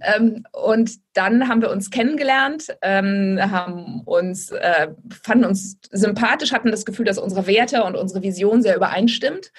Ähm, 0.00 0.44
und 0.52 0.92
dann 1.12 1.46
haben 1.46 1.60
wir 1.60 1.70
uns 1.70 1.90
kennengelernt, 1.90 2.68
ähm, 2.80 3.38
haben 3.38 4.00
uns, 4.06 4.50
äh, 4.50 4.88
fanden 5.22 5.44
uns 5.44 5.78
sympathisch, 5.90 6.52
hatten 6.52 6.70
das 6.70 6.86
Gefühl, 6.86 7.04
dass 7.04 7.18
unsere 7.18 7.46
Werte 7.46 7.84
und 7.84 7.96
unsere 7.96 8.22
Vision 8.22 8.62
sehr 8.62 8.76
übereinstimmt 8.76 9.52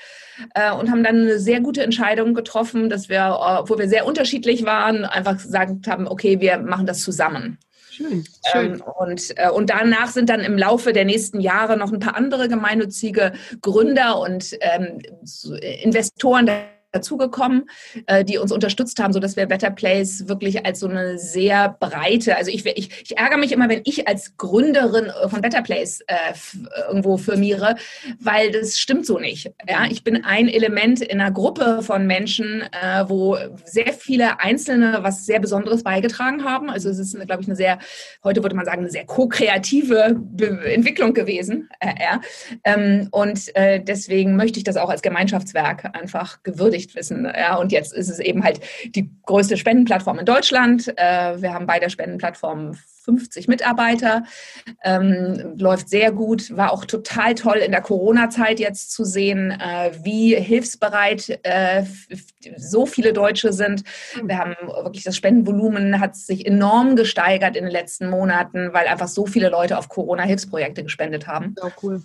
äh, 0.55 0.71
und 0.71 0.89
haben 0.89 1.03
dann 1.03 1.17
eine 1.17 1.37
sehr 1.37 1.61
gute 1.61 1.83
Entscheidung 1.83 2.33
getroffen, 2.33 2.89
dass 2.89 3.07
wir, 3.07 3.37
obwohl 3.39 3.77
wir 3.77 3.89
sehr 3.89 4.07
unterschiedlich 4.07 4.65
waren, 4.65 5.05
einfach 5.05 5.37
gesagt 5.37 5.87
haben, 5.87 6.07
okay, 6.07 6.39
wir 6.39 6.57
machen 6.57 6.87
das 6.87 7.01
zusammen. 7.01 7.59
Schön. 7.99 8.23
schön. 8.49 8.73
Ähm, 8.75 8.83
und, 8.97 9.33
äh, 9.37 9.49
und 9.49 9.69
danach 9.69 10.07
sind 10.07 10.29
dann 10.29 10.39
im 10.39 10.57
Laufe 10.57 10.93
der 10.93 11.03
nächsten 11.03 11.41
Jahre 11.41 11.75
noch 11.75 11.91
ein 11.91 11.99
paar 11.99 12.15
andere 12.15 12.47
gemeinnützige 12.47 13.33
Gründer 13.61 14.19
und 14.19 14.55
ähm, 14.61 14.99
Investoren 15.83 16.49
dazugekommen, 16.91 17.69
äh, 18.07 18.25
die 18.25 18.37
uns 18.37 18.51
unterstützt 18.51 18.99
haben, 18.99 19.13
sodass 19.13 19.35
wir 19.35 19.45
Better 19.45 19.69
Place 19.69 20.27
wirklich 20.27 20.65
als 20.65 20.79
so 20.79 20.87
eine 20.87 21.19
sehr 21.19 21.75
breite, 21.79 22.35
also 22.35 22.51
ich, 22.51 22.65
ich, 22.65 22.89
ich 23.03 23.17
ärgere 23.17 23.37
mich 23.37 23.51
immer, 23.51 23.69
wenn 23.69 23.81
ich 23.85 24.07
als 24.07 24.37
Gründerin 24.37 25.11
von 25.27 25.41
Better 25.41 25.61
Place 25.61 26.01
äh, 26.07 26.15
irgendwo 26.87 27.17
firmiere, 27.17 27.75
weil 28.19 28.51
das 28.51 28.79
stimmt 28.79 29.05
so 29.05 29.19
nicht. 29.19 29.51
Ja? 29.67 29.85
Ich 29.89 30.03
bin 30.03 30.23
ein 30.23 30.47
Element 30.47 31.01
in 31.01 31.21
einer 31.21 31.31
Gruppe 31.31 31.83
von 31.83 32.07
Menschen, 32.07 32.61
äh, 32.61 33.07
wo 33.07 33.37
sehr 33.65 33.93
viele 33.93 34.39
Einzelne 34.39 34.99
was 35.01 35.25
sehr 35.25 35.39
Besonderes 35.39 35.83
beigetragen 35.83 36.43
haben. 36.43 36.69
Also 36.69 36.89
es 36.89 36.97
ist, 36.97 37.13
glaube 37.27 37.41
ich, 37.41 37.47
eine 37.47 37.55
sehr, 37.55 37.79
heute 38.23 38.43
würde 38.43 38.55
man 38.55 38.65
sagen, 38.65 38.81
eine 38.81 38.89
sehr 38.89 39.05
ko-kreative 39.05 40.19
Entwicklung 40.65 41.13
gewesen. 41.13 41.69
Äh, 41.79 41.93
ja? 42.01 42.21
ähm, 42.63 43.09
und 43.11 43.55
äh, 43.55 43.79
deswegen 43.79 44.35
möchte 44.35 44.57
ich 44.57 44.63
das 44.63 44.77
auch 44.77 44.89
als 44.89 45.01
Gemeinschaftswerk 45.01 45.95
einfach 45.95 46.41
gewürdigen 46.43 46.78
Übersicht 46.79 46.95
wissen. 46.95 47.25
Ja, 47.25 47.55
und 47.55 47.71
jetzt 47.71 47.93
ist 47.93 48.09
es 48.09 48.19
eben 48.19 48.43
halt 48.43 48.59
die 48.95 49.09
größte 49.25 49.57
Spendenplattform 49.57 50.19
in 50.19 50.25
Deutschland. 50.25 50.87
Äh, 50.97 51.41
wir 51.41 51.53
haben 51.53 51.65
bei 51.65 51.79
der 51.79 51.89
Spendenplattform 51.89 52.73
50 53.05 53.47
Mitarbeiter, 53.47 54.23
ähm, 54.83 55.55
läuft 55.57 55.89
sehr 55.89 56.11
gut, 56.11 56.55
war 56.55 56.71
auch 56.71 56.85
total 56.85 57.33
toll 57.33 57.57
in 57.57 57.71
der 57.71 57.81
Corona-Zeit 57.81 58.59
jetzt 58.59 58.91
zu 58.91 59.03
sehen, 59.03 59.51
äh, 59.51 59.91
wie 60.03 60.35
hilfsbereit 60.35 61.39
äh, 61.41 61.85
so 62.55 62.85
viele 62.85 63.13
Deutsche 63.13 63.51
sind. 63.51 63.83
Wir 64.23 64.37
haben 64.37 64.55
wirklich 64.83 65.03
das 65.03 65.17
Spendenvolumen 65.17 65.99
hat 65.99 66.15
sich 66.15 66.45
enorm 66.45 66.95
gesteigert 66.95 67.55
in 67.55 67.63
den 67.63 67.71
letzten 67.71 68.09
Monaten, 68.09 68.73
weil 68.73 68.87
einfach 68.87 69.07
so 69.07 69.25
viele 69.25 69.49
Leute 69.49 69.77
auf 69.77 69.89
Corona-Hilfsprojekte 69.89 70.83
gespendet 70.83 71.25
haben. 71.25 71.55
Ja, 71.57 71.71
cool. 71.81 72.03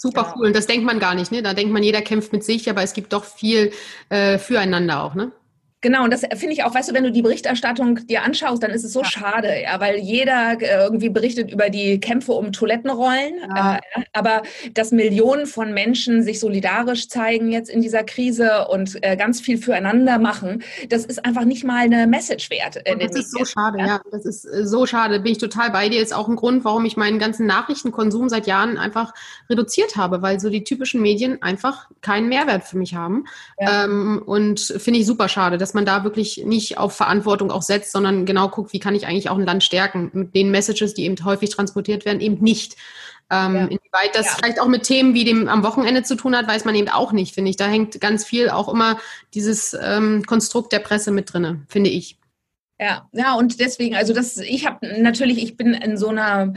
Super 0.00 0.22
ja. 0.22 0.34
cool. 0.34 0.46
Und 0.46 0.56
das 0.56 0.66
denkt 0.66 0.86
man 0.86 1.00
gar 1.00 1.14
nicht, 1.14 1.32
ne? 1.32 1.42
Da 1.42 1.54
denkt 1.54 1.72
man, 1.72 1.82
jeder 1.82 2.00
kämpft 2.02 2.32
mit 2.32 2.44
sich, 2.44 2.70
aber 2.70 2.82
es 2.82 2.92
gibt 2.92 3.12
doch 3.12 3.24
viel 3.24 3.72
äh, 4.08 4.38
füreinander 4.38 5.02
auch, 5.02 5.14
ne? 5.14 5.32
Genau, 5.80 6.02
und 6.02 6.12
das 6.12 6.22
finde 6.22 6.54
ich 6.54 6.64
auch, 6.64 6.74
weißt 6.74 6.90
du, 6.90 6.94
wenn 6.94 7.04
du 7.04 7.12
die 7.12 7.22
Berichterstattung 7.22 8.04
dir 8.06 8.24
anschaust, 8.24 8.60
dann 8.60 8.72
ist 8.72 8.82
es 8.82 8.92
so 8.92 9.02
ja. 9.02 9.06
schade, 9.06 9.62
ja, 9.62 9.78
weil 9.78 9.98
jeder 9.98 10.60
äh, 10.60 10.82
irgendwie 10.82 11.08
berichtet 11.08 11.52
über 11.52 11.70
die 11.70 12.00
Kämpfe 12.00 12.32
um 12.32 12.50
Toilettenrollen. 12.50 13.34
Ja. 13.54 13.76
Äh, 13.76 14.02
aber 14.12 14.42
dass 14.74 14.90
Millionen 14.90 15.46
von 15.46 15.72
Menschen 15.72 16.24
sich 16.24 16.40
solidarisch 16.40 17.08
zeigen 17.08 17.52
jetzt 17.52 17.70
in 17.70 17.80
dieser 17.80 18.02
Krise 18.02 18.66
und 18.68 18.98
äh, 19.04 19.16
ganz 19.16 19.40
viel 19.40 19.56
füreinander 19.56 20.18
machen, 20.18 20.64
das 20.88 21.04
ist 21.04 21.24
einfach 21.24 21.44
nicht 21.44 21.62
mal 21.62 21.84
eine 21.84 22.08
Message 22.08 22.50
wert. 22.50 22.82
das 22.84 23.16
ist 23.16 23.30
so 23.30 23.44
schade, 23.44 23.78
ja. 23.78 23.86
ja. 23.86 24.00
Das 24.10 24.26
ist 24.26 24.46
äh, 24.46 24.66
so 24.66 24.84
schade. 24.84 25.20
Bin 25.20 25.30
ich 25.30 25.38
total 25.38 25.70
bei 25.70 25.88
dir. 25.88 26.02
Ist 26.02 26.14
auch 26.14 26.26
ein 26.26 26.34
Grund, 26.34 26.64
warum 26.64 26.86
ich 26.86 26.96
meinen 26.96 27.20
ganzen 27.20 27.46
Nachrichtenkonsum 27.46 28.28
seit 28.28 28.48
Jahren 28.48 28.78
einfach 28.78 29.14
reduziert 29.48 29.94
habe, 29.94 30.22
weil 30.22 30.40
so 30.40 30.50
die 30.50 30.64
typischen 30.64 31.02
Medien 31.02 31.40
einfach 31.40 31.88
keinen 32.00 32.28
Mehrwert 32.28 32.64
für 32.64 32.78
mich 32.78 32.96
haben. 32.96 33.26
Ähm, 33.58 34.22
und 34.26 34.58
finde 34.58 34.98
ich 34.98 35.06
super 35.06 35.28
schade 35.28 35.56
dass 35.68 35.74
man 35.74 35.84
da 35.84 36.02
wirklich 36.02 36.44
nicht 36.46 36.78
auf 36.78 36.96
Verantwortung 36.96 37.50
auch 37.50 37.60
setzt, 37.60 37.92
sondern 37.92 38.24
genau 38.24 38.48
guckt, 38.48 38.72
wie 38.72 38.78
kann 38.78 38.94
ich 38.94 39.06
eigentlich 39.06 39.28
auch 39.28 39.36
ein 39.36 39.44
Land 39.44 39.62
stärken 39.62 40.10
mit 40.14 40.34
den 40.34 40.50
Messages, 40.50 40.94
die 40.94 41.04
eben 41.04 41.22
häufig 41.22 41.50
transportiert 41.50 42.06
werden, 42.06 42.20
eben 42.20 42.42
nicht. 42.42 42.76
Ähm, 43.30 43.54
ja. 43.54 43.62
Inwieweit 43.64 44.14
das 44.14 44.24
ja. 44.24 44.32
vielleicht 44.32 44.60
auch 44.60 44.68
mit 44.68 44.84
Themen 44.84 45.12
wie 45.12 45.24
dem 45.24 45.46
am 45.46 45.62
Wochenende 45.62 46.04
zu 46.04 46.14
tun 46.14 46.34
hat, 46.34 46.48
weiß 46.48 46.64
man 46.64 46.74
eben 46.74 46.88
auch 46.88 47.12
nicht, 47.12 47.34
finde 47.34 47.50
ich. 47.50 47.56
Da 47.56 47.66
hängt 47.66 48.00
ganz 48.00 48.24
viel 48.24 48.48
auch 48.48 48.72
immer 48.72 48.98
dieses 49.34 49.76
ähm, 49.78 50.24
Konstrukt 50.24 50.72
der 50.72 50.78
Presse 50.78 51.10
mit 51.10 51.34
drinne, 51.34 51.66
finde 51.68 51.90
ich. 51.90 52.16
Ja, 52.80 53.06
ja, 53.12 53.34
und 53.34 53.60
deswegen, 53.60 53.94
also 53.94 54.14
das, 54.14 54.38
ich 54.38 54.66
habe 54.66 55.02
natürlich, 55.02 55.42
ich 55.42 55.58
bin 55.58 55.74
in 55.74 55.98
so 55.98 56.08
einer 56.08 56.54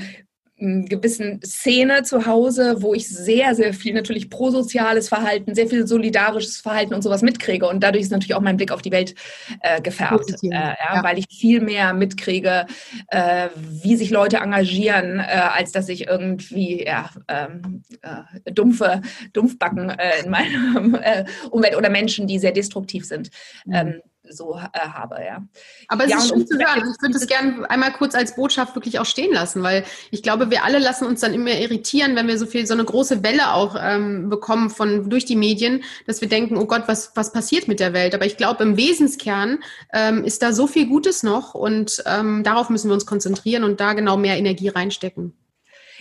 gewissen 0.61 1.41
Szene 1.43 2.03
zu 2.03 2.25
Hause, 2.25 2.77
wo 2.79 2.93
ich 2.93 3.07
sehr, 3.07 3.55
sehr 3.55 3.73
viel 3.73 3.93
natürlich 3.93 4.29
prosoziales 4.29 5.09
Verhalten, 5.09 5.55
sehr 5.55 5.67
viel 5.67 5.87
solidarisches 5.87 6.57
Verhalten 6.57 6.93
und 6.93 7.01
sowas 7.01 7.23
mitkriege. 7.23 7.67
Und 7.67 7.81
dadurch 7.81 8.03
ist 8.03 8.11
natürlich 8.11 8.35
auch 8.35 8.41
mein 8.41 8.57
Blick 8.57 8.71
auf 8.71 8.81
die 8.81 8.91
Welt 8.91 9.15
äh, 9.61 9.81
gefärbt, 9.81 10.31
äh, 10.43 10.49
ja, 10.49 10.77
ja. 10.93 11.03
weil 11.03 11.17
ich 11.17 11.25
viel 11.29 11.61
mehr 11.61 11.93
mitkriege, 11.93 12.67
äh, 13.07 13.49
wie 13.55 13.95
sich 13.95 14.11
Leute 14.11 14.37
engagieren, 14.37 15.19
äh, 15.19 15.23
als 15.23 15.71
dass 15.71 15.89
ich 15.89 16.07
irgendwie 16.07 16.85
ja, 16.85 17.09
ähm, 17.27 17.83
äh, 18.01 18.51
dumpfe 18.51 19.01
Dumpfbacken 19.33 19.89
äh, 19.89 20.23
in 20.23 20.29
meiner 20.29 21.25
Umwelt 21.51 21.75
oder 21.75 21.89
Menschen, 21.89 22.27
die 22.27 22.39
sehr 22.39 22.51
destruktiv 22.51 23.05
sind. 23.05 23.29
Mhm. 23.65 23.73
Ähm, 23.73 24.01
so 24.31 24.59
äh, 24.73 24.79
habe. 24.79 25.17
Ja. 25.23 25.43
Aber 25.87 26.05
es 26.05 26.11
ja, 26.11 26.17
ist 26.17 26.29
schön 26.29 26.45
zu 26.47 26.57
hören. 26.57 26.79
Ich 26.79 27.01
würde 27.01 27.17
es 27.17 27.27
gerne 27.27 27.69
einmal 27.69 27.91
kurz 27.93 28.15
als 28.15 28.35
Botschaft 28.35 28.75
wirklich 28.75 28.99
auch 28.99 29.05
stehen 29.05 29.33
lassen, 29.33 29.63
weil 29.63 29.83
ich 30.11 30.23
glaube, 30.23 30.49
wir 30.49 30.63
alle 30.63 30.79
lassen 30.79 31.05
uns 31.05 31.21
dann 31.21 31.33
immer 31.33 31.51
irritieren, 31.51 32.15
wenn 32.15 32.27
wir 32.27 32.37
so 32.37 32.45
viel, 32.45 32.65
so 32.65 32.73
eine 32.73 32.85
große 32.85 33.23
Welle 33.23 33.53
auch 33.53 33.75
ähm, 33.79 34.29
bekommen 34.29 34.69
von 34.69 35.09
durch 35.09 35.25
die 35.25 35.35
Medien, 35.35 35.83
dass 36.07 36.21
wir 36.21 36.29
denken, 36.29 36.57
oh 36.57 36.65
Gott, 36.65 36.83
was, 36.87 37.11
was 37.15 37.31
passiert 37.31 37.67
mit 37.67 37.79
der 37.79 37.93
Welt? 37.93 38.15
Aber 38.15 38.25
ich 38.25 38.37
glaube, 38.37 38.63
im 38.63 38.77
Wesenskern 38.77 39.59
ähm, 39.93 40.23
ist 40.23 40.41
da 40.41 40.53
so 40.53 40.67
viel 40.67 40.87
Gutes 40.87 41.23
noch 41.23 41.53
und 41.53 42.03
ähm, 42.05 42.43
darauf 42.43 42.69
müssen 42.69 42.89
wir 42.89 42.93
uns 42.93 43.05
konzentrieren 43.05 43.63
und 43.63 43.79
da 43.79 43.93
genau 43.93 44.17
mehr 44.17 44.37
Energie 44.37 44.69
reinstecken. 44.69 45.33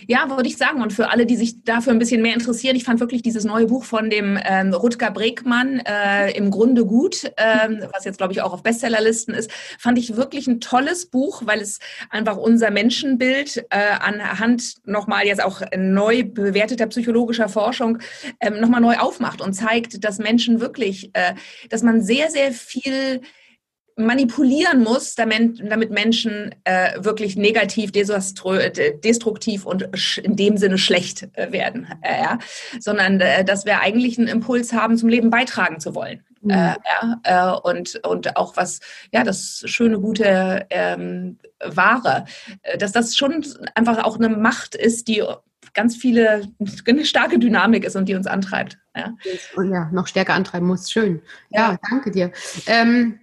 Ja, 0.07 0.29
würde 0.29 0.47
ich 0.47 0.57
sagen. 0.57 0.81
Und 0.81 0.93
für 0.93 1.09
alle, 1.09 1.25
die 1.25 1.35
sich 1.35 1.63
dafür 1.63 1.93
ein 1.93 1.99
bisschen 1.99 2.21
mehr 2.21 2.33
interessieren, 2.33 2.75
ich 2.75 2.83
fand 2.83 2.99
wirklich 2.99 3.21
dieses 3.21 3.43
neue 3.43 3.67
Buch 3.67 3.83
von 3.83 4.09
dem 4.09 4.39
ähm, 4.43 4.73
Rutger 4.73 5.11
Bregmann 5.11 5.79
äh, 5.79 6.31
im 6.31 6.51
Grunde 6.51 6.85
gut, 6.85 7.31
ähm, 7.37 7.83
was 7.93 8.05
jetzt, 8.05 8.17
glaube 8.17 8.33
ich, 8.33 8.41
auch 8.41 8.53
auf 8.53 8.63
Bestsellerlisten 8.63 9.33
ist, 9.33 9.51
fand 9.79 9.97
ich 9.97 10.15
wirklich 10.15 10.47
ein 10.47 10.59
tolles 10.59 11.09
Buch, 11.09 11.43
weil 11.45 11.59
es 11.59 11.79
einfach 12.09 12.37
unser 12.37 12.71
Menschenbild 12.71 13.65
äh, 13.69 13.97
anhand 13.99 14.75
nochmal 14.85 15.25
jetzt 15.25 15.43
auch 15.43 15.61
neu 15.77 16.23
bewerteter 16.23 16.87
psychologischer 16.87 17.49
Forschung 17.49 17.99
ähm, 18.39 18.59
nochmal 18.59 18.81
neu 18.81 18.97
aufmacht 18.97 19.41
und 19.41 19.53
zeigt, 19.53 20.03
dass 20.03 20.17
Menschen 20.17 20.59
wirklich, 20.59 21.11
äh, 21.13 21.33
dass 21.69 21.83
man 21.83 22.01
sehr, 22.01 22.29
sehr 22.29 22.51
viel 22.51 23.21
manipulieren 23.95 24.83
muss, 24.83 25.15
damit, 25.15 25.61
damit 25.69 25.91
Menschen 25.91 26.55
äh, 26.63 27.03
wirklich 27.03 27.35
negativ, 27.35 27.91
destruktiv 27.91 29.65
und 29.65 29.89
in 30.17 30.35
dem 30.35 30.57
Sinne 30.57 30.77
schlecht 30.77 31.27
äh, 31.33 31.51
werden, 31.51 31.87
äh, 32.01 32.21
ja? 32.21 32.39
sondern 32.79 33.19
äh, 33.19 33.43
dass 33.43 33.65
wir 33.65 33.81
eigentlich 33.81 34.17
einen 34.17 34.27
Impuls 34.27 34.73
haben, 34.73 34.97
zum 34.97 35.09
Leben 35.09 35.29
beitragen 35.29 35.79
zu 35.79 35.95
wollen. 35.95 36.23
Mhm. 36.41 36.51
Äh, 36.51 36.75
ja? 37.01 37.21
Äh, 37.23 37.69
und, 37.69 38.01
und 38.05 38.37
auch 38.37 38.57
was, 38.57 38.79
ja, 39.11 39.23
das 39.23 39.63
schöne, 39.65 39.99
gute 39.99 40.65
ähm, 40.69 41.37
Wahre, 41.63 42.25
dass 42.77 42.91
das 42.91 43.15
schon 43.15 43.45
einfach 43.75 44.03
auch 44.03 44.17
eine 44.17 44.29
Macht 44.29 44.75
ist, 44.75 45.07
die 45.07 45.23
ganz 45.73 45.95
viele, 45.95 46.47
eine 46.87 47.05
starke 47.05 47.39
Dynamik 47.39 47.85
ist 47.85 47.95
und 47.95 48.09
die 48.09 48.15
uns 48.15 48.27
antreibt. 48.27 48.77
Ja, 48.95 49.13
ja 49.63 49.89
noch 49.93 50.07
stärker 50.07 50.33
antreiben 50.33 50.67
muss. 50.67 50.91
Schön. 50.91 51.21
Ja, 51.49 51.71
ja. 51.71 51.79
danke 51.89 52.11
dir. 52.11 52.31
Ähm, 52.67 53.20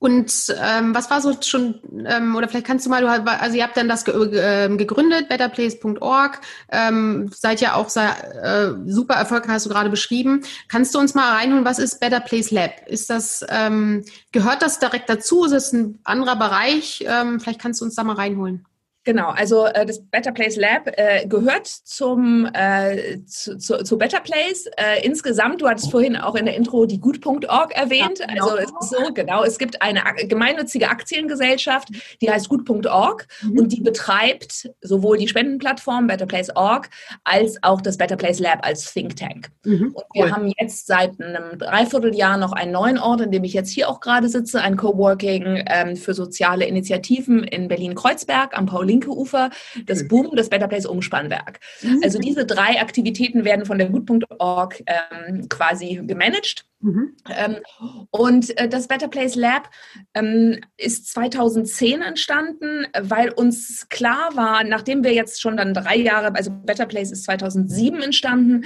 und 0.00 0.54
ähm, 0.62 0.94
was 0.94 1.10
war 1.10 1.20
so 1.20 1.34
schon, 1.42 1.80
ähm, 2.06 2.36
oder 2.36 2.46
vielleicht 2.46 2.66
kannst 2.66 2.86
du 2.86 2.90
mal, 2.90 3.02
du, 3.02 3.08
also 3.08 3.56
ihr 3.56 3.64
habt 3.64 3.76
dann 3.76 3.88
das 3.88 4.04
ge 4.04 4.14
äh, 4.14 4.68
gegründet, 4.76 5.28
betterplace.org, 5.28 6.40
ähm, 6.70 7.30
seid 7.34 7.60
ja 7.60 7.74
auch 7.74 7.88
sehr, 7.88 8.14
äh, 8.44 8.74
super 8.86 9.14
erfolgreich, 9.14 9.54
hast 9.54 9.66
du 9.66 9.70
gerade 9.70 9.90
beschrieben. 9.90 10.42
Kannst 10.68 10.94
du 10.94 11.00
uns 11.00 11.14
mal 11.14 11.32
reinholen, 11.32 11.64
was 11.64 11.80
ist 11.80 11.98
Better 11.98 12.20
Place 12.20 12.52
Lab? 12.52 12.86
Ist 12.86 13.10
das, 13.10 13.44
ähm, 13.48 14.04
gehört 14.30 14.62
das 14.62 14.78
direkt 14.78 15.10
dazu? 15.10 15.44
Ist 15.44 15.52
es 15.52 15.72
ein 15.72 15.98
anderer 16.04 16.36
Bereich? 16.36 17.04
Ähm, 17.04 17.40
vielleicht 17.40 17.60
kannst 17.60 17.80
du 17.80 17.84
uns 17.84 17.96
da 17.96 18.04
mal 18.04 18.14
reinholen. 18.14 18.67
Genau, 19.08 19.30
also 19.30 19.64
äh, 19.64 19.86
das 19.86 20.02
Better 20.02 20.32
Place 20.32 20.56
Lab 20.56 20.86
äh, 20.98 21.26
gehört 21.26 21.66
zum 21.66 22.46
äh, 22.52 23.24
zu, 23.24 23.56
zu, 23.56 23.82
zu, 23.82 23.96
Better 23.96 24.20
Place. 24.20 24.66
Äh, 24.76 25.02
insgesamt, 25.02 25.62
du 25.62 25.66
hattest 25.66 25.90
vorhin 25.90 26.14
auch 26.14 26.34
in 26.34 26.44
der 26.44 26.54
Intro 26.54 26.84
die 26.84 27.00
Gut.org 27.00 27.74
erwähnt. 27.74 28.18
Ja, 28.18 28.26
genau. 28.26 28.48
Also 28.48 28.58
es 28.58 28.70
ist 28.82 28.90
so, 28.90 29.14
genau, 29.14 29.44
es 29.44 29.56
gibt 29.56 29.80
eine 29.80 30.02
gemeinnützige 30.26 30.90
Aktiengesellschaft, 30.90 31.88
die 32.20 32.30
heißt 32.30 32.50
Gut.org 32.50 33.26
mhm. 33.40 33.58
und 33.58 33.72
die 33.72 33.80
betreibt 33.80 34.68
sowohl 34.82 35.16
die 35.16 35.26
Spendenplattform 35.26 36.06
Better 36.06 36.26
Place 36.26 36.54
Org 36.54 36.90
als 37.24 37.56
auch 37.62 37.80
das 37.80 37.96
Better 37.96 38.16
Place 38.16 38.40
Lab 38.40 38.58
als 38.66 38.92
Think 38.92 39.16
Tank. 39.16 39.48
Mhm, 39.64 39.94
und 39.94 40.04
wir 40.12 40.24
cool. 40.24 40.32
haben 40.32 40.52
jetzt 40.58 40.86
seit 40.86 41.18
einem 41.18 41.58
Dreivierteljahr 41.58 42.36
noch 42.36 42.52
einen 42.52 42.72
neuen 42.72 42.98
Ort, 42.98 43.22
in 43.22 43.30
dem 43.30 43.44
ich 43.44 43.54
jetzt 43.54 43.70
hier 43.70 43.88
auch 43.88 44.00
gerade 44.00 44.28
sitze, 44.28 44.60
ein 44.60 44.76
Coworking 44.76 45.64
ähm, 45.66 45.96
für 45.96 46.12
soziale 46.12 46.66
Initiativen 46.66 47.42
in 47.42 47.68
Berlin-Kreuzberg 47.68 48.54
am 48.58 48.66
Paulin 48.66 48.97
linke 48.98 49.10
Ufer, 49.10 49.50
das 49.86 50.06
Boom, 50.08 50.30
das 50.34 50.48
Better 50.48 50.68
Place 50.68 50.86
Umspannwerk. 50.86 51.60
Mhm. 51.82 52.00
Also 52.02 52.18
diese 52.18 52.44
drei 52.44 52.80
Aktivitäten 52.80 53.44
werden 53.44 53.64
von 53.64 53.78
der 53.78 53.88
Gut.org 53.88 54.82
ähm, 54.86 55.48
quasi 55.48 56.00
gemanagt. 56.04 56.64
Mhm. 56.80 57.16
Ähm, 57.28 57.56
und 58.10 58.56
äh, 58.56 58.68
das 58.68 58.86
Better 58.86 59.08
Place 59.08 59.34
Lab 59.34 59.68
ähm, 60.14 60.60
ist 60.76 61.08
2010 61.08 62.02
entstanden, 62.02 62.86
weil 63.00 63.30
uns 63.30 63.88
klar 63.88 64.30
war, 64.34 64.62
nachdem 64.62 65.02
wir 65.02 65.12
jetzt 65.12 65.40
schon 65.40 65.56
dann 65.56 65.74
drei 65.74 65.96
Jahre, 65.96 66.32
also 66.36 66.52
Better 66.52 66.86
Place 66.86 67.10
ist 67.10 67.24
2007 67.24 68.00
entstanden 68.00 68.64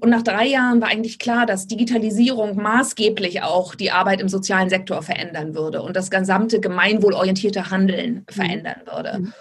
und 0.00 0.08
nach 0.08 0.22
drei 0.22 0.46
Jahren 0.46 0.80
war 0.80 0.88
eigentlich 0.88 1.18
klar, 1.18 1.44
dass 1.44 1.66
Digitalisierung 1.66 2.56
maßgeblich 2.56 3.42
auch 3.42 3.74
die 3.74 3.90
Arbeit 3.90 4.22
im 4.22 4.30
sozialen 4.30 4.70
Sektor 4.70 5.02
verändern 5.02 5.54
würde 5.54 5.82
und 5.82 5.96
das 5.96 6.10
gesamte 6.10 6.60
gemeinwohlorientierte 6.60 7.70
Handeln 7.70 8.24
mhm. 8.26 8.32
verändern 8.32 8.80
würde. 8.86 9.18
Mhm. 9.18 9.32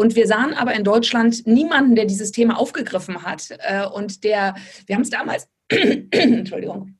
Und 0.00 0.16
wir 0.16 0.26
sahen 0.26 0.54
aber 0.54 0.72
in 0.72 0.82
Deutschland 0.82 1.46
niemanden, 1.46 1.94
der 1.94 2.06
dieses 2.06 2.32
Thema 2.32 2.58
aufgegriffen 2.58 3.22
hat. 3.22 3.48
Äh, 3.58 3.84
und 3.84 4.24
der, 4.24 4.54
wir 4.86 4.94
haben 4.94 5.02
es 5.02 5.10
damals, 5.10 5.46
Entschuldigung, 5.68 6.94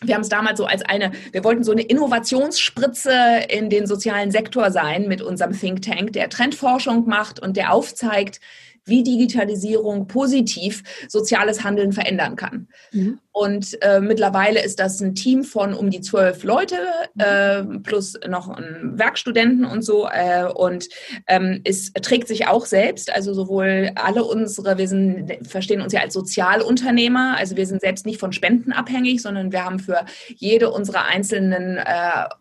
wir 0.00 0.14
haben 0.14 0.22
es 0.22 0.28
damals 0.28 0.58
so 0.58 0.64
als 0.64 0.82
eine, 0.82 1.10
wir 1.32 1.42
wollten 1.42 1.64
so 1.64 1.72
eine 1.72 1.82
Innovationsspritze 1.82 3.46
in 3.48 3.68
den 3.68 3.88
sozialen 3.88 4.30
Sektor 4.30 4.70
sein 4.70 5.08
mit 5.08 5.22
unserem 5.22 5.58
Think 5.58 5.82
Tank, 5.82 6.12
der 6.12 6.28
Trendforschung 6.28 7.08
macht 7.08 7.40
und 7.40 7.56
der 7.56 7.72
aufzeigt, 7.72 8.38
wie 8.84 9.02
Digitalisierung 9.02 10.06
positiv 10.06 10.84
soziales 11.08 11.64
Handeln 11.64 11.90
verändern 11.90 12.36
kann. 12.36 12.68
Mhm. 12.92 13.18
Und 13.36 13.76
äh, 13.82 14.00
mittlerweile 14.00 14.64
ist 14.64 14.80
das 14.80 14.98
ein 15.02 15.14
Team 15.14 15.44
von 15.44 15.74
um 15.74 15.90
die 15.90 16.00
zwölf 16.00 16.42
Leute 16.42 16.78
äh, 17.18 17.62
plus 17.82 18.18
noch 18.26 18.48
ein 18.48 18.92
Werkstudenten 18.94 19.66
und 19.66 19.82
so. 19.82 20.08
Äh, 20.08 20.46
und 20.46 20.88
ähm, 21.26 21.60
es 21.64 21.92
trägt 21.92 22.28
sich 22.28 22.48
auch 22.48 22.64
selbst. 22.64 23.14
Also 23.14 23.34
sowohl 23.34 23.90
alle 23.94 24.24
unsere, 24.24 24.78
wir 24.78 24.88
sind, 24.88 25.30
verstehen 25.46 25.82
uns 25.82 25.92
ja 25.92 26.00
als 26.00 26.14
Sozialunternehmer. 26.14 27.36
Also 27.36 27.58
wir 27.58 27.66
sind 27.66 27.82
selbst 27.82 28.06
nicht 28.06 28.18
von 28.18 28.32
Spenden 28.32 28.72
abhängig, 28.72 29.20
sondern 29.20 29.52
wir 29.52 29.66
haben 29.66 29.80
für 29.80 30.06
jede 30.36 30.70
unserer 30.70 31.04
einzelnen 31.04 31.76
äh, 31.76 31.82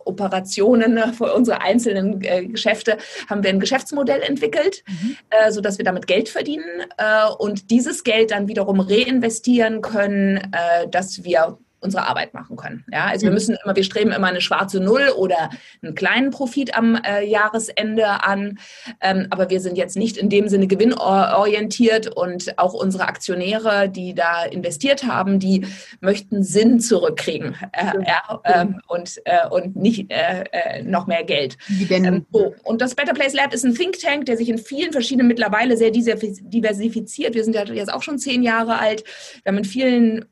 Operationen, 0.05 1.13
für 1.13 1.33
unsere 1.33 1.59
einzelnen 1.59 2.21
äh, 2.21 2.45
Geschäfte, 2.45 2.95
haben 3.29 3.43
wir 3.43 3.49
ein 3.49 3.59
Geschäftsmodell 3.59 4.21
entwickelt, 4.21 4.85
mhm. 4.87 5.17
äh, 5.29 5.51
sodass 5.51 5.77
wir 5.77 5.83
damit 5.83 6.07
Geld 6.07 6.29
verdienen 6.29 6.63
äh, 6.95 7.27
und 7.37 7.69
dieses 7.69 8.05
Geld 8.05 8.31
dann 8.31 8.47
wiederum 8.47 8.79
reinvestieren 8.79 9.81
können 9.81 10.39
dass 10.87 11.23
wir 11.23 11.57
unsere 11.85 12.07
Arbeit 12.07 12.33
machen 12.33 12.57
können. 12.57 12.83
Ja, 12.91 13.05
also 13.05 13.23
wir 13.23 13.29
mhm. 13.29 13.35
müssen 13.35 13.57
immer, 13.63 13.75
wir 13.75 13.83
streben 13.83 14.11
immer 14.11 14.27
eine 14.27 14.41
schwarze 14.41 14.79
Null 14.79 15.09
oder 15.15 15.49
einen 15.81 15.95
kleinen 15.95 16.31
Profit 16.31 16.75
am 16.75 16.95
äh, 16.95 17.23
Jahresende 17.25 18.23
an. 18.23 18.59
Ähm, 19.01 19.27
aber 19.29 19.49
wir 19.49 19.61
sind 19.61 19.77
jetzt 19.77 19.95
nicht 19.95 20.17
in 20.17 20.29
dem 20.29 20.49
Sinne 20.49 20.67
gewinnorientiert 20.67 22.07
und 22.07 22.57
auch 22.57 22.73
unsere 22.73 23.07
Aktionäre, 23.07 23.87
die 23.89 24.13
da 24.13 24.43
investiert 24.43 25.05
haben, 25.05 25.39
die 25.39 25.65
möchten 26.01 26.43
Sinn 26.43 26.79
zurückkriegen 26.79 27.55
äh, 27.71 27.93
ja, 28.05 28.41
äh, 28.43 28.65
und, 28.87 29.21
und 29.51 29.75
nicht 29.75 30.11
äh, 30.11 30.43
äh, 30.51 30.83
noch 30.83 31.07
mehr 31.07 31.23
Geld. 31.23 31.57
Ähm, 31.89 32.25
so. 32.31 32.53
Und 32.63 32.81
das 32.81 32.95
Better 32.95 33.13
Place 33.13 33.33
Lab 33.33 33.53
ist 33.53 33.63
ein 33.63 33.75
Think 33.75 33.99
Tank, 33.99 34.25
der 34.25 34.37
sich 34.37 34.49
in 34.49 34.57
vielen 34.57 34.91
verschiedenen 34.91 35.27
mittlerweile 35.27 35.77
sehr 35.77 35.91
diversifiziert. 35.91 37.35
Wir 37.35 37.43
sind 37.43 37.55
ja 37.55 37.63
jetzt 37.65 37.93
auch 37.93 38.03
schon 38.03 38.17
zehn 38.17 38.43
Jahre 38.43 38.79
alt. 38.79 39.03
Wir 39.43 39.51
haben 39.51 39.57
in 39.57 39.65
vielen 39.65 40.25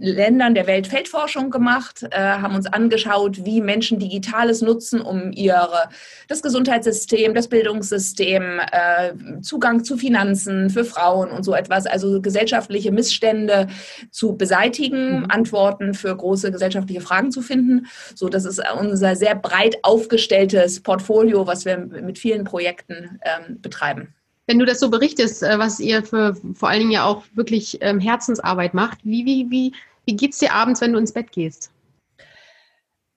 Ländern 0.00 0.54
der 0.58 0.66
Weltfeldforschung 0.66 1.50
gemacht, 1.50 2.04
äh, 2.10 2.18
haben 2.18 2.56
uns 2.56 2.66
angeschaut, 2.66 3.44
wie 3.44 3.60
Menschen 3.60 4.00
Digitales 4.00 4.60
nutzen, 4.60 5.00
um 5.00 5.30
ihre, 5.30 5.88
das 6.26 6.42
Gesundheitssystem, 6.42 7.32
das 7.32 7.46
Bildungssystem, 7.46 8.58
äh, 8.72 9.40
Zugang 9.40 9.84
zu 9.84 9.96
Finanzen 9.96 10.68
für 10.68 10.84
Frauen 10.84 11.30
und 11.30 11.44
so 11.44 11.54
etwas, 11.54 11.86
also 11.86 12.20
gesellschaftliche 12.20 12.90
Missstände 12.90 13.68
zu 14.10 14.36
beseitigen, 14.36 15.20
mhm. 15.20 15.26
Antworten 15.28 15.94
für 15.94 16.16
große 16.16 16.50
gesellschaftliche 16.50 17.02
Fragen 17.02 17.30
zu 17.30 17.40
finden. 17.40 17.86
So, 18.16 18.28
das 18.28 18.44
ist 18.44 18.60
unser 18.80 19.14
sehr 19.14 19.36
breit 19.36 19.76
aufgestelltes 19.84 20.82
Portfolio, 20.82 21.46
was 21.46 21.66
wir 21.66 21.78
mit 21.78 22.18
vielen 22.18 22.42
Projekten 22.42 23.20
ähm, 23.22 23.60
betreiben. 23.60 24.12
Wenn 24.48 24.58
du 24.58 24.64
das 24.64 24.80
so 24.80 24.90
berichtest, 24.90 25.44
äh, 25.44 25.56
was 25.60 25.78
ihr 25.78 26.02
für 26.02 26.34
vor 26.54 26.68
allen 26.68 26.80
Dingen 26.80 26.90
ja 26.90 27.04
auch 27.04 27.22
wirklich 27.34 27.78
ähm, 27.80 28.00
Herzensarbeit 28.00 28.74
macht, 28.74 28.98
wie, 29.04 29.24
wie, 29.24 29.46
wie 29.50 29.72
wie 30.08 30.16
geht's 30.16 30.38
dir 30.38 30.54
abends, 30.54 30.80
wenn 30.80 30.94
du 30.94 30.98
ins 30.98 31.12
Bett 31.12 31.30
gehst? 31.32 31.70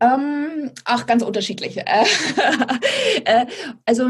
Ähm, 0.01 0.71
ach, 0.83 1.05
ganz 1.05 1.23
unterschiedlich. 1.23 1.79
Äh, 3.25 3.45
also 3.85 4.09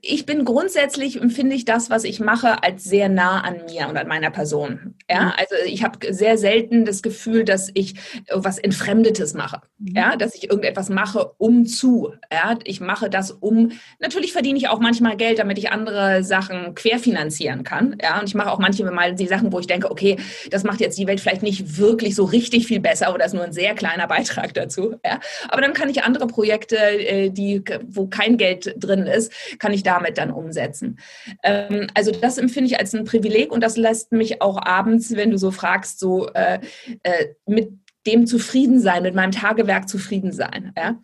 ich 0.00 0.26
bin 0.26 0.44
grundsätzlich, 0.44 1.20
empfinde 1.20 1.54
ich 1.54 1.64
das, 1.64 1.90
was 1.90 2.04
ich 2.04 2.18
mache, 2.18 2.62
als 2.62 2.82
sehr 2.82 3.08
nah 3.08 3.40
an 3.42 3.56
mir 3.70 3.88
und 3.88 3.96
an 3.96 4.08
meiner 4.08 4.30
Person. 4.30 4.94
Ja, 5.08 5.26
mhm. 5.26 5.32
also 5.36 5.54
ich 5.66 5.84
habe 5.84 6.12
sehr 6.12 6.38
selten 6.38 6.84
das 6.84 7.02
Gefühl, 7.02 7.44
dass 7.44 7.70
ich 7.74 7.94
was 8.32 8.58
Entfremdetes 8.58 9.34
mache. 9.34 9.60
Mhm. 9.78 9.94
Ja, 9.94 10.16
dass 10.16 10.34
ich 10.34 10.50
irgendetwas 10.50 10.88
mache, 10.88 11.32
um 11.38 11.66
zu. 11.66 12.12
Ja, 12.32 12.58
ich 12.64 12.80
mache 12.80 13.10
das 13.10 13.30
um. 13.30 13.72
Natürlich 14.00 14.32
verdiene 14.32 14.58
ich 14.58 14.68
auch 14.68 14.80
manchmal 14.80 15.16
Geld, 15.16 15.38
damit 15.38 15.58
ich 15.58 15.70
andere 15.70 16.24
Sachen 16.24 16.74
querfinanzieren 16.74 17.64
kann. 17.64 17.96
Ja, 18.02 18.18
und 18.18 18.28
ich 18.28 18.34
mache 18.34 18.50
auch 18.50 18.58
manchmal 18.58 19.14
die 19.14 19.28
Sachen, 19.28 19.52
wo 19.52 19.60
ich 19.60 19.66
denke, 19.66 19.90
okay, 19.90 20.16
das 20.50 20.64
macht 20.64 20.80
jetzt 20.80 20.98
die 20.98 21.06
Welt 21.06 21.20
vielleicht 21.20 21.42
nicht 21.42 21.78
wirklich 21.78 22.14
so 22.14 22.24
richtig 22.24 22.66
viel 22.66 22.80
besser 22.80 23.14
oder 23.14 23.26
ist 23.26 23.34
nur 23.34 23.44
ein 23.44 23.52
sehr 23.52 23.74
kleiner 23.74 24.06
Beitrag 24.08 24.54
dazu. 24.54 24.96
Ja, 25.04 25.20
aber 25.48 25.62
dann 25.62 25.72
kann 25.72 25.88
ich 25.88 26.02
andere 26.02 26.26
Projekte, 26.26 26.76
äh, 26.76 27.30
die, 27.30 27.62
wo 27.86 28.06
kein 28.06 28.36
Geld 28.36 28.74
drin 28.78 29.06
ist, 29.06 29.32
kann 29.58 29.72
ich 29.72 29.82
damit 29.82 30.18
dann 30.18 30.30
umsetzen. 30.30 30.98
Ähm, 31.42 31.88
also 31.94 32.10
das 32.10 32.38
empfinde 32.38 32.68
ich 32.68 32.78
als 32.78 32.94
ein 32.94 33.04
Privileg 33.04 33.52
und 33.52 33.62
das 33.62 33.76
lässt 33.76 34.12
mich 34.12 34.42
auch 34.42 34.60
abends, 34.64 35.14
wenn 35.16 35.30
du 35.30 35.38
so 35.38 35.50
fragst, 35.50 35.98
so 35.98 36.28
äh, 36.34 36.60
äh, 37.02 37.26
mit 37.46 37.70
dem 38.06 38.26
zufrieden 38.26 38.80
sein, 38.80 39.02
mit 39.02 39.14
meinem 39.14 39.32
Tagewerk 39.32 39.88
zufrieden 39.88 40.32
sein. 40.32 40.72
Ja? 40.76 40.98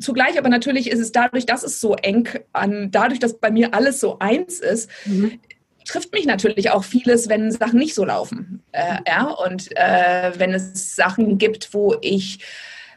Zugleich 0.00 0.38
aber 0.38 0.48
natürlich 0.48 0.90
ist 0.90 1.00
es 1.00 1.12
dadurch, 1.12 1.46
dass 1.46 1.62
es 1.62 1.80
so 1.80 1.94
eng 1.94 2.28
an, 2.52 2.90
dadurch, 2.90 3.18
dass 3.18 3.38
bei 3.38 3.50
mir 3.50 3.74
alles 3.74 4.00
so 4.00 4.18
eins 4.18 4.60
ist, 4.60 4.88
mhm 5.06 5.40
trifft 5.86 6.12
mich 6.12 6.26
natürlich 6.26 6.70
auch 6.70 6.84
vieles, 6.84 7.28
wenn 7.28 7.50
Sachen 7.50 7.78
nicht 7.78 7.94
so 7.94 8.04
laufen. 8.04 8.62
Äh, 8.72 8.96
ja, 9.06 9.24
und 9.24 9.74
äh, 9.76 10.32
wenn 10.36 10.52
es 10.52 10.96
Sachen 10.96 11.38
gibt, 11.38 11.72
wo 11.72 11.96
ich 12.00 12.40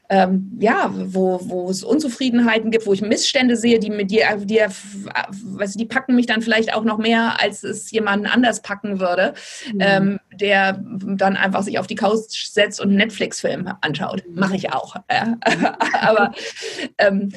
ähm, 0.09 0.57
ja, 0.59 0.91
wo, 0.93 1.39
wo 1.43 1.69
es 1.69 1.83
Unzufriedenheiten 1.83 2.71
gibt, 2.71 2.87
wo 2.87 2.93
ich 2.93 3.01
Missstände 3.01 3.55
sehe, 3.55 3.79
die 3.79 3.91
mit 3.91 4.09
dir, 4.09 4.25
die, 4.37 4.57
weißt 4.57 5.75
du, 5.75 5.77
die 5.77 5.85
packen 5.85 6.15
mich 6.15 6.25
dann 6.25 6.41
vielleicht 6.41 6.73
auch 6.73 6.83
noch 6.83 6.97
mehr, 6.97 7.39
als 7.39 7.63
es 7.63 7.91
jemanden 7.91 8.25
anders 8.25 8.61
packen 8.61 8.99
würde, 8.99 9.35
mhm. 9.71 9.79
ähm, 9.79 10.19
der 10.33 10.83
dann 10.83 11.37
einfach 11.37 11.61
sich 11.61 11.77
auf 11.77 11.87
die 11.87 11.95
Couch 11.95 12.47
setzt 12.47 12.81
und 12.81 12.89
einen 12.89 12.97
Netflix-Film 12.97 13.71
anschaut. 13.81 14.23
Mhm. 14.27 14.39
Mache 14.39 14.55
ich 14.55 14.73
auch. 14.73 14.95
Ja. 15.11 15.37
aber 16.01 16.33
ähm, 16.97 17.31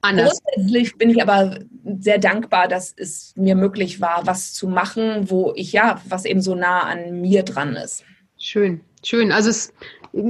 Anders. 0.00 0.40
Grundsätzlich 0.54 0.96
bin 0.96 1.10
ich 1.10 1.20
aber 1.20 1.58
sehr 1.98 2.18
dankbar, 2.18 2.68
dass 2.68 2.94
es 2.96 3.32
mir 3.36 3.56
möglich 3.56 4.00
war, 4.00 4.26
was 4.26 4.54
zu 4.54 4.68
machen, 4.68 5.28
wo 5.28 5.52
ich 5.56 5.72
ja, 5.72 6.00
was 6.08 6.24
eben 6.24 6.40
so 6.40 6.54
nah 6.54 6.82
an 6.82 7.20
mir 7.20 7.42
dran 7.42 7.74
ist. 7.74 8.04
Schön, 8.36 8.80
schön. 9.02 9.32
Also 9.32 9.50
es, 9.50 9.72